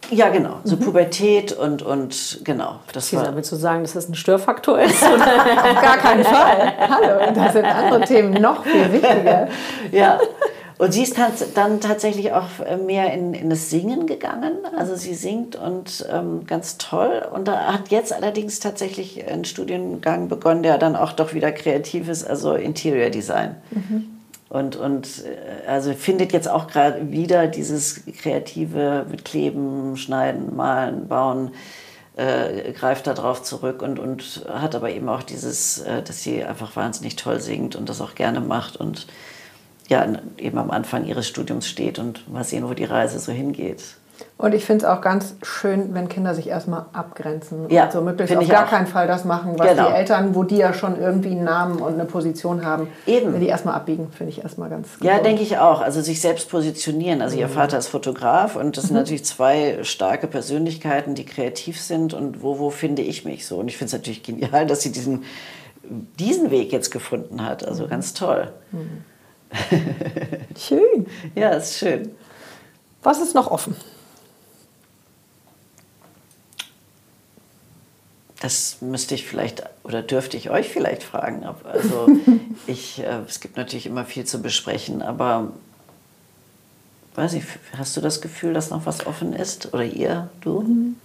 Ja, 0.10 0.30
genau. 0.30 0.58
So 0.64 0.76
mhm. 0.76 0.82
Pubertät 0.82 1.54
und, 1.54 1.82
und 1.82 2.42
genau. 2.44 2.80
Das 2.92 3.12
Lisa, 3.12 3.26
war 3.26 3.36
willst 3.36 3.52
du 3.52 3.56
sagen, 3.56 3.84
dass 3.84 3.94
das 3.94 4.10
ein 4.10 4.16
Störfaktor 4.16 4.80
ist? 4.80 5.04
Auf 5.04 5.82
gar 5.82 5.98
keinen 5.98 6.24
Fall. 6.24 6.74
Hallo, 6.78 7.32
da 7.34 7.52
sind 7.52 7.66
andere 7.66 8.02
Themen 8.02 8.34
noch 8.42 8.64
viel 8.64 8.92
wichtiger. 8.92 9.48
Ja. 9.92 10.20
Und 10.80 10.92
sie 10.92 11.04
ist 11.04 11.18
dann 11.54 11.80
tatsächlich 11.80 12.34
auch 12.34 12.48
mehr 12.86 13.14
in, 13.14 13.34
in 13.34 13.50
das 13.50 13.70
Singen 13.70 14.08
gegangen. 14.08 14.54
Also 14.76 14.96
sie 14.96 15.14
singt 15.14 15.56
und 15.56 16.06
ähm, 16.12 16.46
ganz 16.48 16.78
toll. 16.78 17.22
Und 17.32 17.48
da 17.48 17.72
hat 17.72 17.90
jetzt 17.90 18.12
allerdings 18.12 18.60
tatsächlich 18.60 19.26
einen 19.26 19.46
Studiengang 19.46 20.28
begonnen, 20.28 20.64
der 20.64 20.80
dann 20.80 20.96
auch 20.96 21.14
doch 21.14 21.34
wieder 21.34 21.52
kreativ 21.52 22.10
ist, 22.10 22.28
also 22.28 22.56
Interior 22.56 23.12
Design. 23.12 23.56
Mhm. 23.72 24.13
Und, 24.54 24.76
und 24.76 25.26
äh, 25.26 25.68
also 25.68 25.94
findet 25.94 26.32
jetzt 26.32 26.48
auch 26.48 26.68
gerade 26.68 27.12
wieder 27.12 27.48
dieses 27.48 28.06
Kreative 28.06 29.04
mit 29.10 29.26
Kleben, 29.26 29.98
Schneiden, 29.98 30.56
Malen, 30.56 31.08
Bauen, 31.08 31.54
äh, 32.18 32.72
greift 32.74 33.08
darauf 33.08 33.42
zurück 33.42 33.82
und, 33.82 33.98
und 33.98 34.46
hat 34.48 34.76
aber 34.76 34.92
eben 34.92 35.10
auch 35.10 35.24
dieses, 35.24 35.80
äh, 35.80 36.04
dass 36.04 36.22
sie 36.22 36.44
einfach 36.44 36.76
wahnsinnig 36.76 37.16
toll 37.16 37.40
singt 37.40 37.76
und 37.76 37.90
das 37.90 38.00
auch 38.00 38.14
gerne 38.14 38.42
macht 38.42 38.78
und 38.78 39.08
ja, 39.90 40.06
eben 40.38 40.60
am 40.60 40.70
Anfang 40.70 41.06
ihres 41.06 41.28
Studiums 41.28 41.68
steht 41.68 41.98
und 41.98 42.32
mal 42.32 42.44
sehen, 42.44 42.70
wo 42.70 42.76
die 42.76 42.86
Reise 42.86 43.18
so 43.18 43.32
hingeht. 43.32 43.84
Und 44.38 44.54
ich 44.54 44.66
finde 44.66 44.86
es 44.86 44.92
auch 44.92 45.00
ganz 45.00 45.36
schön, 45.42 45.94
wenn 45.94 46.10
Kinder 46.10 46.36
sich 46.36 46.48
erstmal 46.48 46.86
abgrenzen 46.92 47.70
ja, 47.70 47.86
und 47.86 47.94
so 47.94 48.02
möglichst 48.02 48.36
auf 48.36 48.48
gar 48.48 48.66
auch. 48.66 48.70
keinen 48.70 48.88
Fall 48.88 49.08
das 49.08 49.24
machen, 49.24 49.58
was 49.58 49.70
genau. 49.70 49.88
die 49.88 49.94
Eltern, 49.94 50.36
wo 50.36 50.44
die 50.44 50.58
ja 50.58 50.74
schon 50.74 51.00
irgendwie 51.00 51.32
einen 51.32 51.46
Namen 51.46 51.80
und 51.80 51.94
eine 51.94 52.06
Position 52.06 52.66
haben, 52.66 52.88
Eben. 53.06 53.34
wenn 53.34 53.40
die 53.40 53.48
erstmal 53.48 53.76
abbiegen, 53.76 54.12
finde 54.12 54.34
ich 54.34 54.44
erstmal 54.44 54.70
ganz 54.70 54.98
gut. 54.98 55.08
Ja, 55.08 55.20
denke 55.20 55.44
ich 55.44 55.60
auch. 55.60 55.82
Also 55.82 56.02
sich 56.02 56.20
selbst 56.20 56.50
positionieren. 56.50 57.22
Also 57.22 57.36
mhm. 57.36 57.44
ihr 57.44 57.50
Vater 57.50 57.78
ist 57.78 57.88
Fotograf 57.88 58.56
und 58.56 58.76
das 58.76 58.86
sind 58.86 58.94
mhm. 58.94 59.00
natürlich 59.00 59.24
zwei 59.24 59.80
starke 59.84 60.28
Persönlichkeiten, 60.28 61.16
die 61.16 61.26
kreativ 61.26 61.80
sind 61.80 62.14
und 62.14 62.42
wo, 62.44 62.60
wo 62.60 62.70
finde 62.70 63.02
ich 63.02 63.24
mich 63.24 63.48
so. 63.48 63.60
Und 63.60 63.70
ich 63.70 63.78
finde 63.78 63.88
es 63.88 63.94
natürlich 63.94 64.24
genial, 64.24 64.66
dass 64.66 64.82
sie 64.82 64.92
diesen, 64.92 65.24
diesen 66.20 66.52
Weg 66.52 66.74
jetzt 66.74 66.92
gefunden 66.92 67.46
hat. 67.46 67.66
Also 67.66 67.86
mhm. 67.86 67.90
ganz 67.90 68.14
toll. 68.14 68.52
Mhm. 68.72 69.04
schön. 70.58 71.06
Ja, 71.36 71.52
ist 71.52 71.78
schön. 71.78 72.12
Was 73.04 73.22
ist 73.22 73.36
noch 73.36 73.52
offen? 73.52 73.76
Das 78.44 78.82
müsste 78.82 79.16
ich 79.16 79.26
vielleicht 79.26 79.64
oder 79.86 80.02
dürfte 80.02 80.36
ich 80.36 80.50
euch 80.50 80.68
vielleicht 80.68 81.02
fragen. 81.02 81.46
Also 81.64 82.10
ich, 82.68 83.00
äh, 83.00 83.22
es 83.26 83.40
gibt 83.40 83.56
natürlich 83.56 83.86
immer 83.86 84.04
viel 84.04 84.26
zu 84.26 84.42
besprechen, 84.42 85.02
aber 85.02 85.54
weiß 87.16 87.36
ich, 87.36 87.46
hast 87.78 87.96
du 87.96 88.02
das 88.02 88.20
Gefühl, 88.20 88.54
dass 88.54 88.70
noch 88.70 88.86
was 88.86 89.08
offen 89.08 89.32
ist? 89.32 89.74
Oder 89.74 89.86
ihr, 89.86 90.30
du? 90.42 90.60
Mhm. 90.60 90.96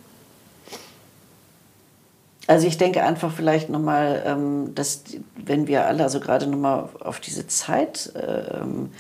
Also 2.49 2.67
ich 2.67 2.77
denke 2.77 3.05
einfach 3.05 3.33
vielleicht 3.33 3.69
nochmal, 3.69 4.21
ähm, 4.27 4.75
dass 4.75 5.05
wenn 5.37 5.69
wir 5.69 5.87
alle, 5.87 6.03
also 6.03 6.19
gerade 6.19 6.49
nochmal 6.49 6.89
auf 6.99 7.21
diese 7.21 7.47
Zeit 7.47 8.13
ähm, 8.17 8.91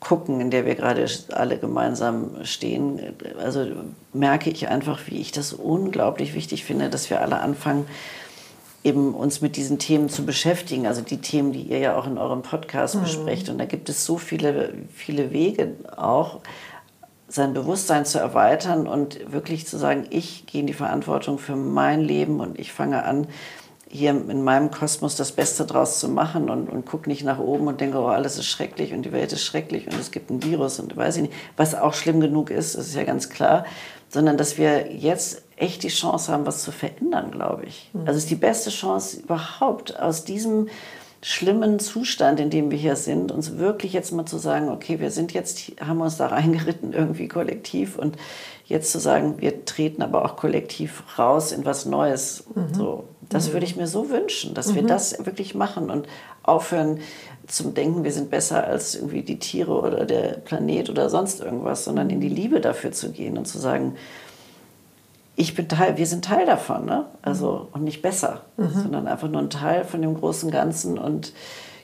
gucken, 0.00 0.40
in 0.40 0.50
der 0.50 0.66
wir 0.66 0.74
gerade 0.74 1.06
alle 1.32 1.58
gemeinsam 1.58 2.44
stehen, 2.44 3.00
also 3.38 3.66
merke 4.12 4.50
ich 4.50 4.68
einfach, 4.68 5.00
wie 5.06 5.20
ich 5.20 5.32
das 5.32 5.52
unglaublich 5.52 6.34
wichtig 6.34 6.64
finde, 6.64 6.90
dass 6.90 7.10
wir 7.10 7.20
alle 7.20 7.40
anfangen, 7.40 7.86
eben 8.84 9.14
uns 9.14 9.40
mit 9.40 9.56
diesen 9.56 9.78
Themen 9.78 10.08
zu 10.08 10.24
beschäftigen, 10.24 10.86
also 10.86 11.02
die 11.02 11.20
Themen, 11.20 11.52
die 11.52 11.62
ihr 11.62 11.78
ja 11.78 11.96
auch 11.96 12.06
in 12.06 12.18
eurem 12.18 12.42
Podcast 12.42 12.94
mhm. 12.94 13.00
besprecht. 13.00 13.48
Und 13.48 13.58
da 13.58 13.64
gibt 13.64 13.88
es 13.88 14.04
so 14.04 14.16
viele, 14.16 14.74
viele 14.94 15.32
Wege 15.32 15.72
auch, 15.96 16.40
sein 17.28 17.52
Bewusstsein 17.52 18.06
zu 18.06 18.20
erweitern 18.20 18.86
und 18.86 19.32
wirklich 19.32 19.66
zu 19.66 19.76
sagen, 19.78 20.06
ich 20.10 20.46
gehe 20.46 20.60
in 20.60 20.68
die 20.68 20.72
Verantwortung 20.72 21.38
für 21.38 21.56
mein 21.56 22.00
Leben 22.00 22.38
und 22.38 22.58
ich 22.60 22.72
fange 22.72 23.04
an, 23.04 23.26
hier 23.88 24.10
in 24.10 24.42
meinem 24.42 24.70
Kosmos 24.70 25.16
das 25.16 25.32
Beste 25.32 25.64
draus 25.64 26.00
zu 26.00 26.08
machen 26.08 26.50
und, 26.50 26.68
und 26.68 26.86
gucke 26.86 27.08
nicht 27.08 27.24
nach 27.24 27.38
oben 27.38 27.68
und 27.68 27.80
denke, 27.80 27.98
oh, 27.98 28.06
alles 28.06 28.36
ist 28.36 28.46
schrecklich 28.46 28.92
und 28.92 29.02
die 29.02 29.12
Welt 29.12 29.32
ist 29.32 29.44
schrecklich 29.44 29.86
und 29.86 29.94
es 29.98 30.10
gibt 30.10 30.30
ein 30.30 30.42
Virus 30.42 30.80
und 30.80 30.96
weiß 30.96 31.16
ich 31.16 31.22
nicht, 31.22 31.34
was 31.56 31.74
auch 31.74 31.94
schlimm 31.94 32.20
genug 32.20 32.50
ist, 32.50 32.76
das 32.76 32.88
ist 32.88 32.96
ja 32.96 33.04
ganz 33.04 33.28
klar, 33.28 33.64
sondern 34.08 34.36
dass 34.36 34.58
wir 34.58 34.92
jetzt 34.92 35.42
echt 35.56 35.82
die 35.82 35.88
Chance 35.88 36.32
haben, 36.32 36.46
was 36.46 36.62
zu 36.62 36.72
verändern, 36.72 37.30
glaube 37.30 37.64
ich. 37.64 37.90
Mhm. 37.92 38.00
Also 38.00 38.12
es 38.12 38.24
ist 38.24 38.30
die 38.30 38.36
beste 38.36 38.70
Chance 38.70 39.20
überhaupt 39.20 39.98
aus 39.98 40.24
diesem 40.24 40.68
schlimmen 41.22 41.78
Zustand, 41.78 42.38
in 42.38 42.50
dem 42.50 42.70
wir 42.70 42.78
hier 42.78 42.96
sind, 42.96 43.32
uns 43.32 43.56
wirklich 43.56 43.92
jetzt 43.92 44.12
mal 44.12 44.26
zu 44.26 44.38
sagen, 44.38 44.68
okay, 44.68 45.00
wir 45.00 45.10
sind 45.10 45.32
jetzt, 45.32 45.72
haben 45.80 46.00
uns 46.00 46.16
da 46.16 46.26
reingeritten 46.28 46.92
irgendwie 46.92 47.28
kollektiv 47.28 47.98
und 47.98 48.16
jetzt 48.64 48.92
zu 48.92 48.98
sagen, 48.98 49.40
wir 49.40 49.64
treten 49.64 50.02
aber 50.02 50.24
auch 50.24 50.36
kollektiv 50.36 51.02
raus 51.18 51.52
in 51.52 51.64
was 51.64 51.86
Neues. 51.86 52.44
Mhm. 52.54 52.74
So, 52.74 53.04
das 53.28 53.48
mhm. 53.48 53.52
würde 53.54 53.66
ich 53.66 53.76
mir 53.76 53.86
so 53.86 54.10
wünschen, 54.10 54.54
dass 54.54 54.68
mhm. 54.68 54.74
wir 54.76 54.82
das 54.84 55.24
wirklich 55.24 55.54
machen 55.54 55.90
und 55.90 56.06
aufhören 56.42 57.00
zum 57.46 57.74
Denken, 57.74 58.04
wir 58.04 58.12
sind 58.12 58.30
besser 58.30 58.64
als 58.64 58.94
irgendwie 58.94 59.22
die 59.22 59.38
Tiere 59.38 59.80
oder 59.80 60.04
der 60.04 60.38
Planet 60.38 60.90
oder 60.90 61.08
sonst 61.10 61.40
irgendwas, 61.40 61.84
sondern 61.84 62.10
in 62.10 62.20
die 62.20 62.28
Liebe 62.28 62.60
dafür 62.60 62.92
zu 62.92 63.10
gehen 63.10 63.38
und 63.38 63.46
zu 63.46 63.58
sagen, 63.58 63.96
ich 65.36 65.54
bin 65.54 65.68
Teil, 65.68 65.96
wir 65.98 66.06
sind 66.06 66.24
Teil 66.24 66.46
davon, 66.46 66.86
ne? 66.86 67.04
Also 67.22 67.68
und 67.72 67.84
nicht 67.84 68.02
besser, 68.02 68.42
mhm. 68.56 68.70
sondern 68.70 69.06
einfach 69.06 69.28
nur 69.28 69.42
ein 69.42 69.50
Teil 69.50 69.84
von 69.84 70.00
dem 70.00 70.14
großen 70.14 70.50
Ganzen 70.50 70.98
und 70.98 71.32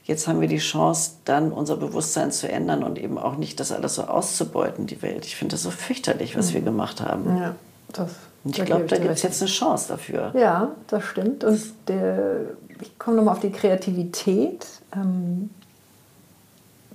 jetzt 0.05 0.27
haben 0.27 0.41
wir 0.41 0.49
die 0.49 0.59
Chance, 0.59 1.13
dann 1.25 1.53
unser 1.53 1.77
Bewusstsein 1.77 2.33
zu 2.33 2.51
ändern 2.51 2.83
und 2.83 2.99
eben 2.99 3.19
auch 3.19 3.37
nicht 3.37 3.61
das 3.61 3.71
alles 3.71 3.95
so 3.95 4.05
auszubeuten, 4.05 4.87
die 4.87 5.03
Welt. 5.03 5.27
Ich 5.27 5.37
finde 5.37 5.53
das 5.53 5.63
so 5.63 5.71
fürchterlich, 5.71 6.37
was 6.37 6.51
mhm. 6.51 6.55
wir 6.55 6.61
gemacht 6.63 7.01
haben. 7.01 7.37
Ja, 7.37 7.55
das 7.93 8.11
und 8.45 8.59
ich 8.59 8.65
glaube, 8.65 8.85
da 8.87 8.97
gibt 8.97 9.11
es 9.11 9.23
jetzt 9.23 9.41
eine 9.41 9.51
Chance 9.51 9.89
dafür. 9.89 10.33
Ja, 10.35 10.73
das 10.89 11.05
stimmt. 11.05 11.45
Und 11.45 11.61
der, 11.89 12.41
ich 12.81 12.99
komme 12.99 13.19
nochmal 13.19 13.35
auf 13.35 13.41
die 13.41 13.53
Kreativität, 13.53 14.67
ähm, 14.95 15.51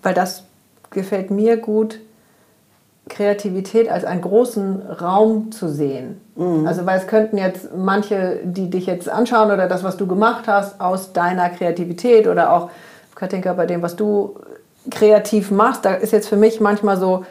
weil 0.01 0.13
das 0.13 0.43
gefällt 0.89 1.31
mir 1.31 1.57
gut, 1.57 1.99
Kreativität 3.09 3.89
als 3.89 4.03
einen 4.03 4.21
großen 4.21 4.81
Raum 4.81 5.51
zu 5.51 5.69
sehen. 5.69 6.19
Mhm. 6.35 6.67
Also 6.67 6.85
weil 6.85 6.99
es 6.99 7.07
könnten 7.07 7.37
jetzt 7.37 7.69
manche, 7.75 8.39
die 8.43 8.69
dich 8.69 8.85
jetzt 8.85 9.07
anschauen 9.07 9.51
oder 9.51 9.69
das, 9.69 9.83
was 9.83 9.95
du 9.95 10.07
gemacht 10.07 10.47
hast, 10.47 10.81
aus 10.81 11.13
deiner 11.13 11.49
Kreativität 11.49 12.27
oder 12.27 12.51
auch 12.51 12.69
Katinka 13.15 13.53
bei 13.53 13.65
dem, 13.65 13.81
was 13.81 13.95
du 13.95 14.35
kreativ 14.89 15.51
machst, 15.51 15.85
da 15.85 15.93
ist 15.93 16.11
jetzt 16.11 16.27
für 16.27 16.35
mich 16.35 16.59
manchmal 16.59 16.97
so 16.97 17.25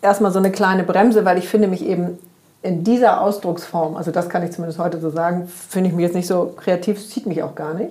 erstmal 0.00 0.32
so 0.32 0.38
eine 0.38 0.50
kleine 0.50 0.82
Bremse, 0.82 1.24
weil 1.24 1.38
ich 1.38 1.48
finde 1.48 1.68
mich 1.68 1.84
eben 1.84 2.18
in 2.62 2.84
dieser 2.84 3.20
Ausdrucksform, 3.20 3.96
also 3.96 4.10
das 4.10 4.28
kann 4.28 4.42
ich 4.44 4.52
zumindest 4.52 4.78
heute 4.78 5.00
so 5.00 5.10
sagen, 5.10 5.48
finde 5.48 5.90
ich 5.90 5.96
mich 5.96 6.04
jetzt 6.04 6.14
nicht 6.14 6.28
so 6.28 6.54
kreativ, 6.56 7.06
zieht 7.08 7.26
mich 7.26 7.42
auch 7.42 7.54
gar 7.54 7.74
nicht. 7.74 7.90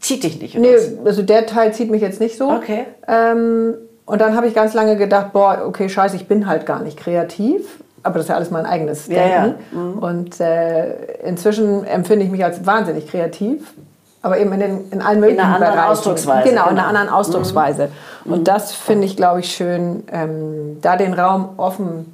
Zieht 0.00 0.22
dich 0.22 0.40
nicht? 0.40 0.58
Oder? 0.58 0.68
Nee, 0.68 0.76
also 1.06 1.22
der 1.22 1.46
Teil 1.46 1.72
zieht 1.72 1.90
mich 1.90 2.02
jetzt 2.02 2.20
nicht 2.20 2.36
so. 2.36 2.50
Okay. 2.50 2.84
Ähm, 3.08 3.74
und 4.04 4.20
dann 4.20 4.36
habe 4.36 4.46
ich 4.46 4.54
ganz 4.54 4.74
lange 4.74 4.96
gedacht, 4.96 5.32
boah, 5.32 5.62
okay, 5.66 5.88
scheiße, 5.88 6.16
ich 6.16 6.28
bin 6.28 6.46
halt 6.46 6.66
gar 6.66 6.80
nicht 6.80 6.98
kreativ. 6.98 7.80
Aber 8.02 8.16
das 8.16 8.24
ist 8.24 8.28
ja 8.28 8.36
alles 8.36 8.50
mein 8.50 8.66
eigenes 8.66 9.06
Denken. 9.06 9.30
Ja, 9.30 9.46
ja. 9.46 9.54
Mhm. 9.72 9.98
Und 9.98 10.40
äh, 10.40 11.22
inzwischen 11.24 11.86
empfinde 11.86 12.26
ich 12.26 12.30
mich 12.30 12.44
als 12.44 12.66
wahnsinnig 12.66 13.06
kreativ. 13.08 13.72
Aber 14.20 14.38
eben 14.38 14.52
in, 14.52 14.60
den, 14.60 14.90
in 14.90 15.00
allen 15.00 15.20
möglichen 15.20 15.40
in 15.40 15.44
einer 15.46 15.54
anderen 15.54 15.74
Bereichen. 15.74 15.92
Ausdrucksweise. 15.92 16.48
Genau, 16.50 16.62
genau, 16.64 16.72
in 16.72 16.78
einer 16.78 16.88
anderen 16.88 17.08
Ausdrucksweise. 17.08 17.88
Mhm. 18.24 18.32
Und 18.32 18.48
das 18.48 18.72
finde 18.72 19.06
ich, 19.06 19.16
glaube 19.16 19.40
ich, 19.40 19.54
schön, 19.54 20.04
ähm, 20.12 20.78
da 20.82 20.98
den 20.98 21.14
Raum 21.14 21.50
offen 21.56 22.13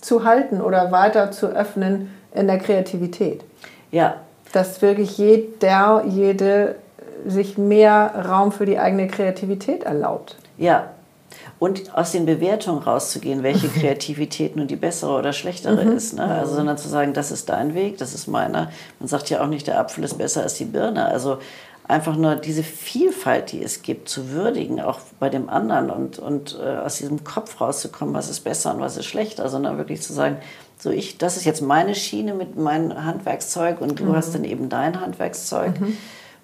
zu 0.00 0.24
halten 0.24 0.60
oder 0.60 0.92
weiter 0.92 1.30
zu 1.30 1.46
öffnen 1.46 2.14
in 2.34 2.46
der 2.46 2.58
Kreativität. 2.58 3.42
Ja. 3.90 4.14
Dass 4.52 4.80
wirklich 4.82 5.18
jeder, 5.18 6.04
jede 6.06 6.76
sich 7.26 7.58
mehr 7.58 8.26
Raum 8.28 8.52
für 8.52 8.66
die 8.66 8.78
eigene 8.78 9.08
Kreativität 9.08 9.84
erlaubt. 9.84 10.36
Ja. 10.56 10.90
Und 11.58 11.96
aus 11.96 12.12
den 12.12 12.24
Bewertungen 12.24 12.80
rauszugehen, 12.82 13.42
welche 13.42 13.68
Kreativität 13.80 14.54
nun 14.54 14.68
die 14.68 14.76
bessere 14.76 15.12
oder 15.12 15.32
schlechtere 15.32 15.84
mhm. 15.84 15.96
ist. 15.96 16.14
Ne? 16.14 16.24
Also, 16.24 16.54
sondern 16.54 16.78
zu 16.78 16.88
sagen, 16.88 17.12
das 17.12 17.32
ist 17.32 17.48
dein 17.48 17.74
Weg, 17.74 17.98
das 17.98 18.14
ist 18.14 18.28
meiner. 18.28 18.70
Man 19.00 19.08
sagt 19.08 19.28
ja 19.30 19.42
auch 19.42 19.48
nicht, 19.48 19.66
der 19.66 19.80
Apfel 19.80 20.04
ist 20.04 20.16
besser 20.18 20.42
als 20.42 20.54
die 20.54 20.64
Birne. 20.64 21.06
Also 21.06 21.38
einfach 21.88 22.16
nur 22.16 22.36
diese 22.36 22.62
Vielfalt, 22.62 23.50
die 23.52 23.62
es 23.62 23.82
gibt, 23.82 24.08
zu 24.08 24.30
würdigen, 24.30 24.80
auch 24.80 25.00
bei 25.18 25.30
dem 25.30 25.48
anderen 25.48 25.90
und, 25.90 26.18
und 26.18 26.58
äh, 26.62 26.76
aus 26.76 26.98
diesem 26.98 27.24
Kopf 27.24 27.60
rauszukommen, 27.60 28.14
was 28.14 28.28
ist 28.28 28.40
besser 28.40 28.74
und 28.74 28.80
was 28.80 28.98
ist 28.98 29.06
schlechter, 29.06 29.48
sondern 29.48 29.78
wirklich 29.78 30.02
zu 30.02 30.12
sagen, 30.12 30.36
so 30.78 30.90
ich, 30.90 31.18
das 31.18 31.38
ist 31.38 31.44
jetzt 31.44 31.62
meine 31.62 31.94
Schiene 31.94 32.34
mit 32.34 32.56
meinem 32.56 33.04
Handwerkszeug 33.04 33.80
und 33.80 33.98
du 33.98 34.04
mhm. 34.04 34.16
hast 34.16 34.34
dann 34.34 34.44
eben 34.44 34.68
dein 34.68 35.00
Handwerkszeug. 35.00 35.80
Mhm. 35.80 35.96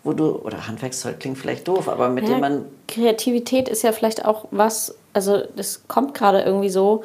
Wo 0.02 0.12
du, 0.12 0.36
oder 0.36 0.68
Handwerkszeug 0.68 1.18
klingt 1.18 1.38
vielleicht 1.38 1.66
doof, 1.66 1.88
aber 1.88 2.10
mit 2.10 2.24
ja, 2.24 2.34
dem 2.34 2.40
man. 2.40 2.64
Kreativität 2.88 3.70
ist 3.70 3.82
ja 3.82 3.92
vielleicht 3.92 4.26
auch 4.26 4.44
was, 4.50 4.94
also 5.14 5.42
das 5.56 5.88
kommt 5.88 6.12
gerade 6.12 6.42
irgendwie 6.42 6.68
so, 6.68 7.04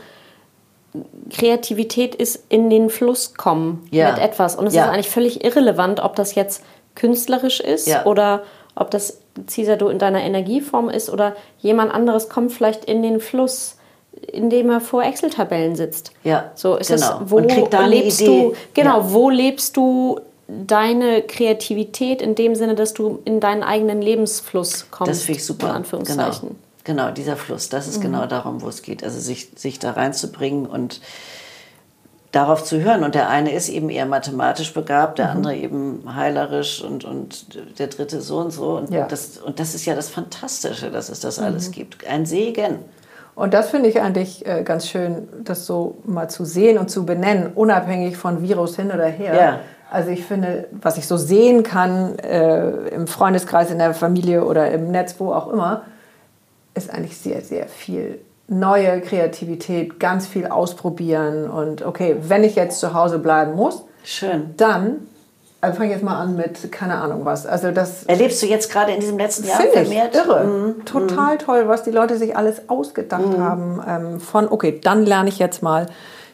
Kreativität 1.29 2.13
ist 2.13 2.43
in 2.49 2.69
den 2.69 2.89
Fluss 2.89 3.35
kommen 3.35 3.87
ja. 3.89 4.11
mit 4.11 4.21
etwas. 4.21 4.55
Und 4.57 4.67
es 4.67 4.73
ja. 4.73 4.83
ist 4.83 4.89
eigentlich 4.89 5.09
völlig 5.09 5.45
irrelevant, 5.45 6.01
ob 6.01 6.17
das 6.17 6.35
jetzt 6.35 6.61
künstlerisch 6.99 7.59
ist 7.59 7.87
ja. 7.87 8.05
oder 8.05 8.43
ob 8.75 8.91
das 8.91 9.19
Caesar 9.47 9.77
du 9.77 9.87
in 9.87 9.99
deiner 9.99 10.21
Energieform 10.21 10.89
ist 10.89 11.09
oder 11.09 11.35
jemand 11.59 11.93
anderes 11.93 12.29
kommt 12.29 12.51
vielleicht 12.51 12.85
in 12.85 13.01
den 13.01 13.19
Fluss, 13.19 13.77
indem 14.31 14.69
er 14.69 14.81
vor 14.81 15.03
Excel-Tabellen 15.03 15.75
sitzt. 15.75 16.11
Ja. 16.23 16.51
So 16.55 16.75
ist 16.75 16.89
genau. 16.89 17.21
es, 17.23 17.31
wo 17.31 17.39
lebst 17.39 18.21
du, 18.21 18.53
genau, 18.73 18.99
ja. 18.99 19.13
wo 19.13 19.29
lebst 19.29 19.77
du 19.77 20.19
deine 20.47 21.21
Kreativität 21.21 22.21
in 22.21 22.35
dem 22.35 22.55
Sinne, 22.55 22.75
dass 22.75 22.93
du 22.93 23.19
in 23.23 23.39
deinen 23.39 23.63
eigenen 23.63 24.01
Lebensfluss 24.01 24.87
kommst. 24.89 25.11
Das 25.11 25.21
finde 25.21 25.39
ich 25.39 25.45
super. 25.45 25.67
In 25.67 25.75
Anführungszeichen. 25.75 26.49
Genau. 26.49 26.59
Genau, 26.85 27.11
dieser 27.11 27.35
Fluss, 27.35 27.69
das 27.69 27.87
ist 27.87 27.99
mhm. 27.99 28.03
genau 28.03 28.25
darum, 28.25 28.63
wo 28.63 28.67
es 28.67 28.81
geht. 28.81 29.03
Also 29.03 29.19
sich, 29.19 29.49
sich 29.55 29.77
da 29.77 29.91
reinzubringen 29.91 30.65
und 30.65 31.01
darauf 32.31 32.63
zu 32.63 32.81
hören. 32.81 33.03
Und 33.03 33.15
der 33.15 33.29
eine 33.29 33.53
ist 33.53 33.69
eben 33.69 33.89
eher 33.89 34.05
mathematisch 34.05 34.73
begabt, 34.73 35.19
der 35.19 35.27
mhm. 35.27 35.37
andere 35.37 35.55
eben 35.55 36.15
heilerisch 36.15 36.83
und, 36.83 37.05
und 37.05 37.79
der 37.79 37.87
dritte 37.87 38.21
so 38.21 38.37
und 38.37 38.51
so. 38.51 38.77
Und, 38.77 38.91
ja. 38.91 39.07
das, 39.07 39.37
und 39.37 39.59
das 39.59 39.75
ist 39.75 39.85
ja 39.85 39.95
das 39.95 40.09
Fantastische, 40.09 40.91
dass 40.91 41.09
es 41.09 41.19
das 41.19 41.39
mhm. 41.39 41.45
alles 41.45 41.71
gibt. 41.71 42.05
Ein 42.07 42.25
Segen. 42.25 42.79
Und 43.35 43.53
das 43.53 43.69
finde 43.69 43.87
ich 43.89 44.01
eigentlich 44.01 44.45
äh, 44.45 44.63
ganz 44.63 44.87
schön, 44.87 45.29
das 45.43 45.65
so 45.65 45.97
mal 46.03 46.29
zu 46.29 46.43
sehen 46.45 46.77
und 46.77 46.91
zu 46.91 47.05
benennen, 47.05 47.53
unabhängig 47.55 48.17
von 48.17 48.41
Virus 48.41 48.75
hin 48.75 48.91
oder 48.91 49.05
her. 49.05 49.33
Ja. 49.33 49.59
Also 49.91 50.11
ich 50.11 50.25
finde, 50.25 50.67
was 50.71 50.97
ich 50.97 51.07
so 51.07 51.17
sehen 51.17 51.63
kann 51.63 52.19
äh, 52.19 52.89
im 52.89 53.07
Freundeskreis, 53.07 53.71
in 53.71 53.79
der 53.79 53.93
Familie 53.93 54.43
oder 54.45 54.69
im 54.71 54.91
Netz, 54.91 55.15
wo 55.17 55.31
auch 55.33 55.51
immer, 55.51 55.83
ist 56.75 56.91
eigentlich 56.91 57.17
sehr, 57.17 57.41
sehr 57.41 57.67
viel 57.67 58.19
neue 58.49 59.01
Kreativität, 59.01 59.99
ganz 59.99 60.27
viel 60.27 60.47
ausprobieren 60.47 61.49
und 61.49 61.85
okay, 61.85 62.17
wenn 62.21 62.43
ich 62.43 62.55
jetzt 62.55 62.79
zu 62.79 62.93
Hause 62.93 63.19
bleiben 63.19 63.53
muss, 63.53 63.83
schön, 64.03 64.53
dann 64.57 65.07
also 65.61 65.77
fange 65.77 65.91
jetzt 65.91 66.03
mal 66.03 66.19
an 66.19 66.37
mit 66.37 66.71
keine 66.71 66.95
Ahnung 66.95 67.25
was. 67.25 67.45
Also 67.45 67.71
das 67.71 68.03
erlebst 68.05 68.41
du 68.41 68.45
jetzt 68.45 68.71
gerade 68.71 68.93
in 68.93 69.01
diesem 69.01 69.17
letzten 69.17 69.45
Jahr 69.45 69.59
vermehrt? 69.59 70.15
Ich 70.15 70.21
irre, 70.21 70.43
mhm. 70.45 70.85
total 70.85 71.35
mhm. 71.35 71.39
toll, 71.39 71.67
was 71.67 71.83
die 71.83 71.91
Leute 71.91 72.17
sich 72.17 72.37
alles 72.37 72.69
ausgedacht 72.69 73.37
mhm. 73.37 73.43
haben 73.43 73.83
ähm, 73.87 74.19
von 74.19 74.47
okay, 74.49 74.79
dann 74.81 75.05
lerne 75.05 75.29
ich 75.29 75.37
jetzt 75.37 75.61
mal 75.61 75.87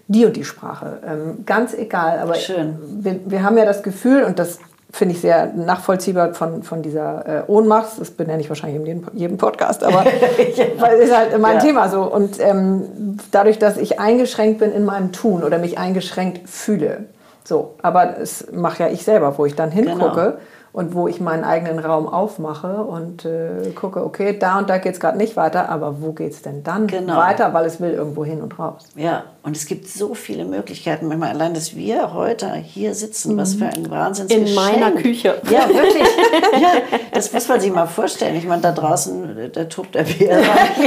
die 0.07 0.25
und 0.25 0.35
die 0.35 0.43
Sprache. 0.43 0.99
Ähm, 1.05 1.45
ganz 1.45 1.73
egal, 1.73 2.19
aber 2.19 2.35
Schön. 2.35 2.77
Wir, 3.03 3.19
wir 3.25 3.43
haben 3.43 3.57
ja 3.57 3.65
das 3.65 3.81
Gefühl 3.81 4.23
und 4.23 4.37
das 4.37 4.59
finde 4.95 5.13
ich 5.13 5.21
sehr 5.21 5.47
nachvollziehbar 5.47 6.33
von, 6.33 6.63
von 6.63 6.81
dieser 6.81 7.43
äh, 7.43 7.43
Ohnmacht. 7.47 7.99
Das 7.99 8.11
benenne 8.11 8.39
ich 8.39 8.47
wahrscheinlich 8.47 8.79
in 8.79 8.85
jedem, 8.85 9.07
jedem 9.13 9.37
Podcast, 9.37 9.83
aber 9.83 10.05
weil 10.77 10.99
es 10.99 11.09
ist 11.09 11.15
halt 11.15 11.37
mein 11.39 11.55
ja. 11.55 11.61
Thema 11.61 11.89
so. 11.89 12.03
Und 12.03 12.39
ähm, 12.39 13.17
dadurch, 13.31 13.59
dass 13.59 13.75
ich 13.75 13.99
eingeschränkt 13.99 14.59
bin 14.59 14.71
in 14.71 14.85
meinem 14.85 15.11
Tun 15.11 15.43
oder 15.43 15.57
mich 15.57 15.77
eingeschränkt 15.77 16.49
fühle, 16.49 17.05
so, 17.43 17.75
aber 17.81 18.05
das 18.05 18.47
mache 18.53 18.83
ja 18.83 18.89
ich 18.89 19.03
selber, 19.03 19.37
wo 19.37 19.45
ich 19.45 19.55
dann 19.55 19.69
hingucke. 19.69 20.21
Genau 20.21 20.37
und 20.75 20.93
wo 20.93 21.07
ich 21.07 21.21
meinen 21.21 21.45
eigenen 21.45 21.79
Raum 21.79 22.05
aufmache 22.05 22.83
und 22.83 23.23
äh, 23.23 23.71
gucke, 23.75 24.03
okay, 24.03 24.37
da 24.37 24.59
und 24.59 24.69
da 24.69 24.77
geht 24.77 24.95
es 24.95 24.99
gerade 24.99 25.17
nicht 25.17 25.37
weiter, 25.37 25.69
aber 25.69 26.01
wo 26.01 26.11
geht 26.11 26.33
es 26.33 26.41
denn 26.41 26.63
dann 26.65 26.87
genau. 26.87 27.15
weiter, 27.15 27.53
weil 27.53 27.63
es 27.63 27.79
will 27.79 27.93
irgendwo 27.93 28.25
hin 28.25 28.41
und 28.41 28.59
raus. 28.59 28.89
Ja, 28.97 29.23
und 29.45 29.55
es 29.55 29.65
gibt 29.65 29.87
so 29.87 30.13
viele 30.13 30.43
Möglichkeiten. 30.43 31.07
Manchmal 31.07 31.29
allein, 31.29 31.53
dass 31.53 31.75
wir 31.75 32.13
heute 32.13 32.53
hier 32.55 32.93
sitzen, 32.95 33.33
mhm. 33.33 33.37
was 33.37 33.55
für 33.55 33.67
ein 33.67 33.89
Wahnsinnsgeschenk. 33.89 34.49
In 34.49 34.55
meiner 34.55 34.91
Küche. 34.91 35.41
Ja, 35.49 35.69
wirklich. 35.69 36.03
ja, 36.61 36.73
das 37.13 37.31
muss 37.31 37.47
man 37.47 37.61
sich 37.61 37.71
mal 37.71 37.87
vorstellen. 37.87 38.35
Ich 38.35 38.45
meine, 38.45 38.61
da 38.61 38.71
draußen, 38.71 39.51
da 39.53 39.63
tobt 39.65 39.95
der 39.95 40.03
Bär 40.03 40.41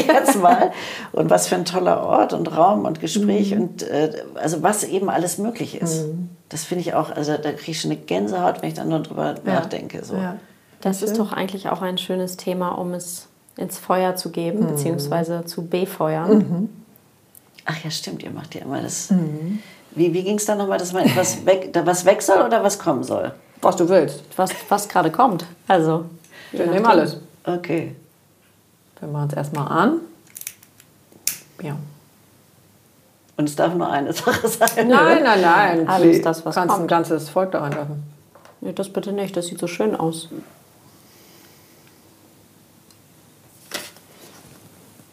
jetzt 0.06 0.36
mal. 0.36 0.72
Und 1.12 1.30
was 1.30 1.48
für 1.48 1.54
ein 1.54 1.64
toller 1.64 2.02
Ort 2.04 2.34
und 2.34 2.54
Raum 2.56 2.84
und 2.84 3.00
Gespräch 3.00 3.54
mhm. 3.54 3.62
und 3.62 3.82
äh, 3.84 4.10
also 4.34 4.62
was 4.62 4.84
eben 4.84 5.08
alles 5.08 5.38
möglich 5.38 5.80
ist. 5.80 6.06
Mhm 6.06 6.28
das 6.48 6.64
finde 6.64 6.80
ich 6.80 6.94
auch, 6.94 7.10
also 7.10 7.32
da 7.32 7.52
kriege 7.52 7.72
ich 7.72 7.80
schon 7.80 7.90
eine 7.90 8.00
Gänsehaut, 8.00 8.62
wenn 8.62 8.68
ich 8.68 8.74
dann 8.74 8.88
nur 8.88 9.00
drüber 9.00 9.34
ja. 9.44 9.54
nachdenke. 9.54 10.04
So. 10.04 10.16
Ja. 10.16 10.36
Das 10.80 11.02
ist 11.02 11.18
doch 11.18 11.32
eigentlich 11.32 11.68
auch 11.68 11.82
ein 11.82 11.98
schönes 11.98 12.36
Thema, 12.36 12.70
um 12.70 12.94
es 12.94 13.28
ins 13.56 13.78
Feuer 13.78 14.16
zu 14.16 14.30
geben, 14.30 14.60
mhm. 14.60 14.68
beziehungsweise 14.68 15.44
zu 15.44 15.66
befeuern. 15.66 16.68
Ach 17.70 17.84
ja, 17.84 17.90
stimmt, 17.90 18.22
ihr 18.22 18.30
macht 18.30 18.54
ja 18.54 18.62
immer 18.62 18.80
das. 18.80 19.10
Mhm. 19.10 19.62
Wie, 19.90 20.12
wie 20.14 20.22
ging 20.22 20.36
es 20.36 20.46
da 20.46 20.54
nochmal, 20.54 20.78
dass 20.78 20.94
man 20.94 21.04
etwas 21.04 21.44
weg, 21.44 21.70
was 21.84 22.04
weg 22.06 22.22
soll 22.22 22.40
oder 22.40 22.62
was 22.64 22.78
kommen 22.78 23.04
soll? 23.04 23.32
Was 23.60 23.76
du 23.76 23.86
willst. 23.88 24.22
Was, 24.36 24.50
was 24.70 24.88
gerade 24.88 25.10
kommt. 25.12 25.44
Also. 25.66 26.06
Wir 26.52 26.66
nehmen 26.66 26.86
alles. 26.86 27.18
Okay. 27.44 27.94
Wir 29.00 29.08
machen 29.08 29.28
es 29.30 29.36
erstmal 29.36 29.68
an. 29.68 30.00
Ja. 31.62 31.76
Und 33.36 33.48
es 33.48 33.54
darf 33.54 33.74
nur 33.74 33.90
eine 33.90 34.12
Sache 34.14 34.48
sein. 34.48 34.88
Nein, 34.88 35.22
nein, 35.22 35.40
nein. 35.42 35.88
Alles 35.88 36.22
das, 36.22 36.46
was 36.46 36.54
kannst 36.54 36.70
kommt. 36.74 36.84
ein 36.86 36.88
ganzes 36.88 37.28
Volk 37.28 37.52
da 37.52 37.60
reinwerfen. 37.60 38.02
Nee, 38.62 38.72
das 38.72 38.88
bitte 38.88 39.12
nicht. 39.12 39.36
Das 39.36 39.46
sieht 39.46 39.58
so 39.58 39.66
schön 39.66 39.94
aus. 39.94 40.28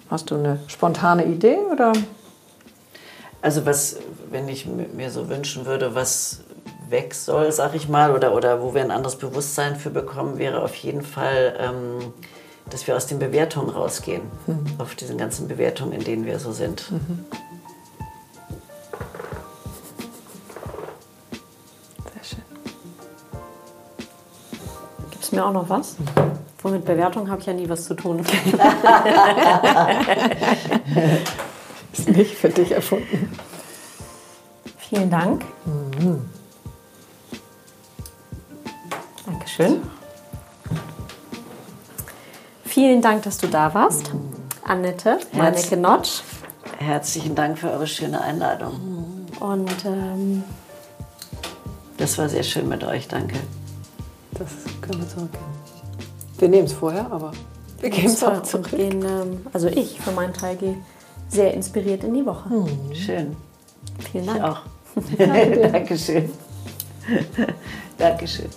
Hast 0.10 0.32
du 0.32 0.36
eine 0.36 0.60
spontane 0.68 1.26
Idee 1.26 1.58
oder? 1.70 1.91
Also 3.45 3.65
was, 3.67 3.97
wenn 4.31 4.49
ich 4.49 4.65
mir 4.65 5.11
so 5.11 5.29
wünschen 5.29 5.67
würde, 5.67 5.93
was 5.93 6.39
weg 6.89 7.13
soll, 7.13 7.51
sag 7.51 7.75
ich 7.75 7.87
mal, 7.87 8.11
oder, 8.11 8.33
oder 8.33 8.63
wo 8.63 8.73
wir 8.73 8.81
ein 8.81 8.89
anderes 8.89 9.17
Bewusstsein 9.17 9.75
für 9.75 9.91
bekommen, 9.91 10.39
wäre 10.39 10.63
auf 10.63 10.73
jeden 10.73 11.03
Fall, 11.03 11.55
ähm, 11.59 12.11
dass 12.71 12.87
wir 12.87 12.95
aus 12.95 13.05
den 13.05 13.19
Bewertungen 13.19 13.69
rausgehen. 13.69 14.23
Mhm. 14.47 14.65
Auf 14.79 14.95
diesen 14.95 15.19
ganzen 15.19 15.47
Bewertungen, 15.47 15.91
in 15.91 16.03
denen 16.03 16.25
wir 16.25 16.39
so 16.39 16.53
sind. 16.53 16.91
Mhm. 16.91 17.25
mir 25.31 25.45
auch 25.45 25.51
noch 25.51 25.69
was? 25.69 25.97
Wo 26.63 26.69
mit 26.69 26.85
Bewertung 26.85 27.29
habe 27.29 27.41
ich 27.41 27.47
ja 27.47 27.51
nie 27.51 27.67
was 27.67 27.83
zu 27.83 27.93
tun. 27.93 28.25
Ist 31.97 32.09
nicht 32.09 32.35
für 32.35 32.49
dich 32.49 32.71
erfunden. 32.71 33.31
Vielen 34.77 35.09
Dank. 35.09 35.43
Mhm. 35.65 36.29
Dankeschön. 39.25 39.81
Vielen 42.63 43.01
Dank, 43.01 43.23
dass 43.23 43.37
du 43.37 43.47
da 43.47 43.73
warst. 43.73 44.11
Annette, 44.63 45.19
Annette 45.33 45.77
Notch. 45.77 46.21
Herzlichen 46.77 47.35
Dank 47.35 47.57
für 47.57 47.71
eure 47.71 47.87
schöne 47.87 48.21
Einladung. 48.21 49.27
Und 49.39 49.85
ähm, 49.85 50.43
das 51.97 52.17
war 52.17 52.27
sehr 52.27 52.43
schön 52.43 52.67
mit 52.67 52.83
euch, 52.83 53.07
danke. 53.07 53.37
Das 54.31 54.49
können 54.81 54.99
wir 54.99 55.07
zurückgeben. 55.07 55.45
Wir 56.38 56.49
nehmen 56.49 56.65
es 56.65 56.73
vorher, 56.73 57.09
aber 57.11 57.31
wir 57.80 57.89
geben 57.89 58.07
es 58.07 58.23
auch 58.23 58.43
zurück. 58.43 58.69
Gehen, 58.72 59.03
ähm, 59.05 59.47
also 59.53 59.67
ich 59.67 60.01
für 60.01 60.11
meinen 60.11 60.34
Teil 60.34 60.57
gehe 60.57 60.76
sehr 61.27 61.53
inspiriert 61.53 62.03
in 62.03 62.14
die 62.14 62.26
Woche. 62.26 62.49
Hm. 62.49 62.95
Schön. 62.95 63.35
Vielen 64.11 64.26
Dank. 64.26 64.38
Ich 64.38 64.43
auch. 64.43 64.61
Dankeschön. 65.72 66.30
Dankeschön. 67.97 68.49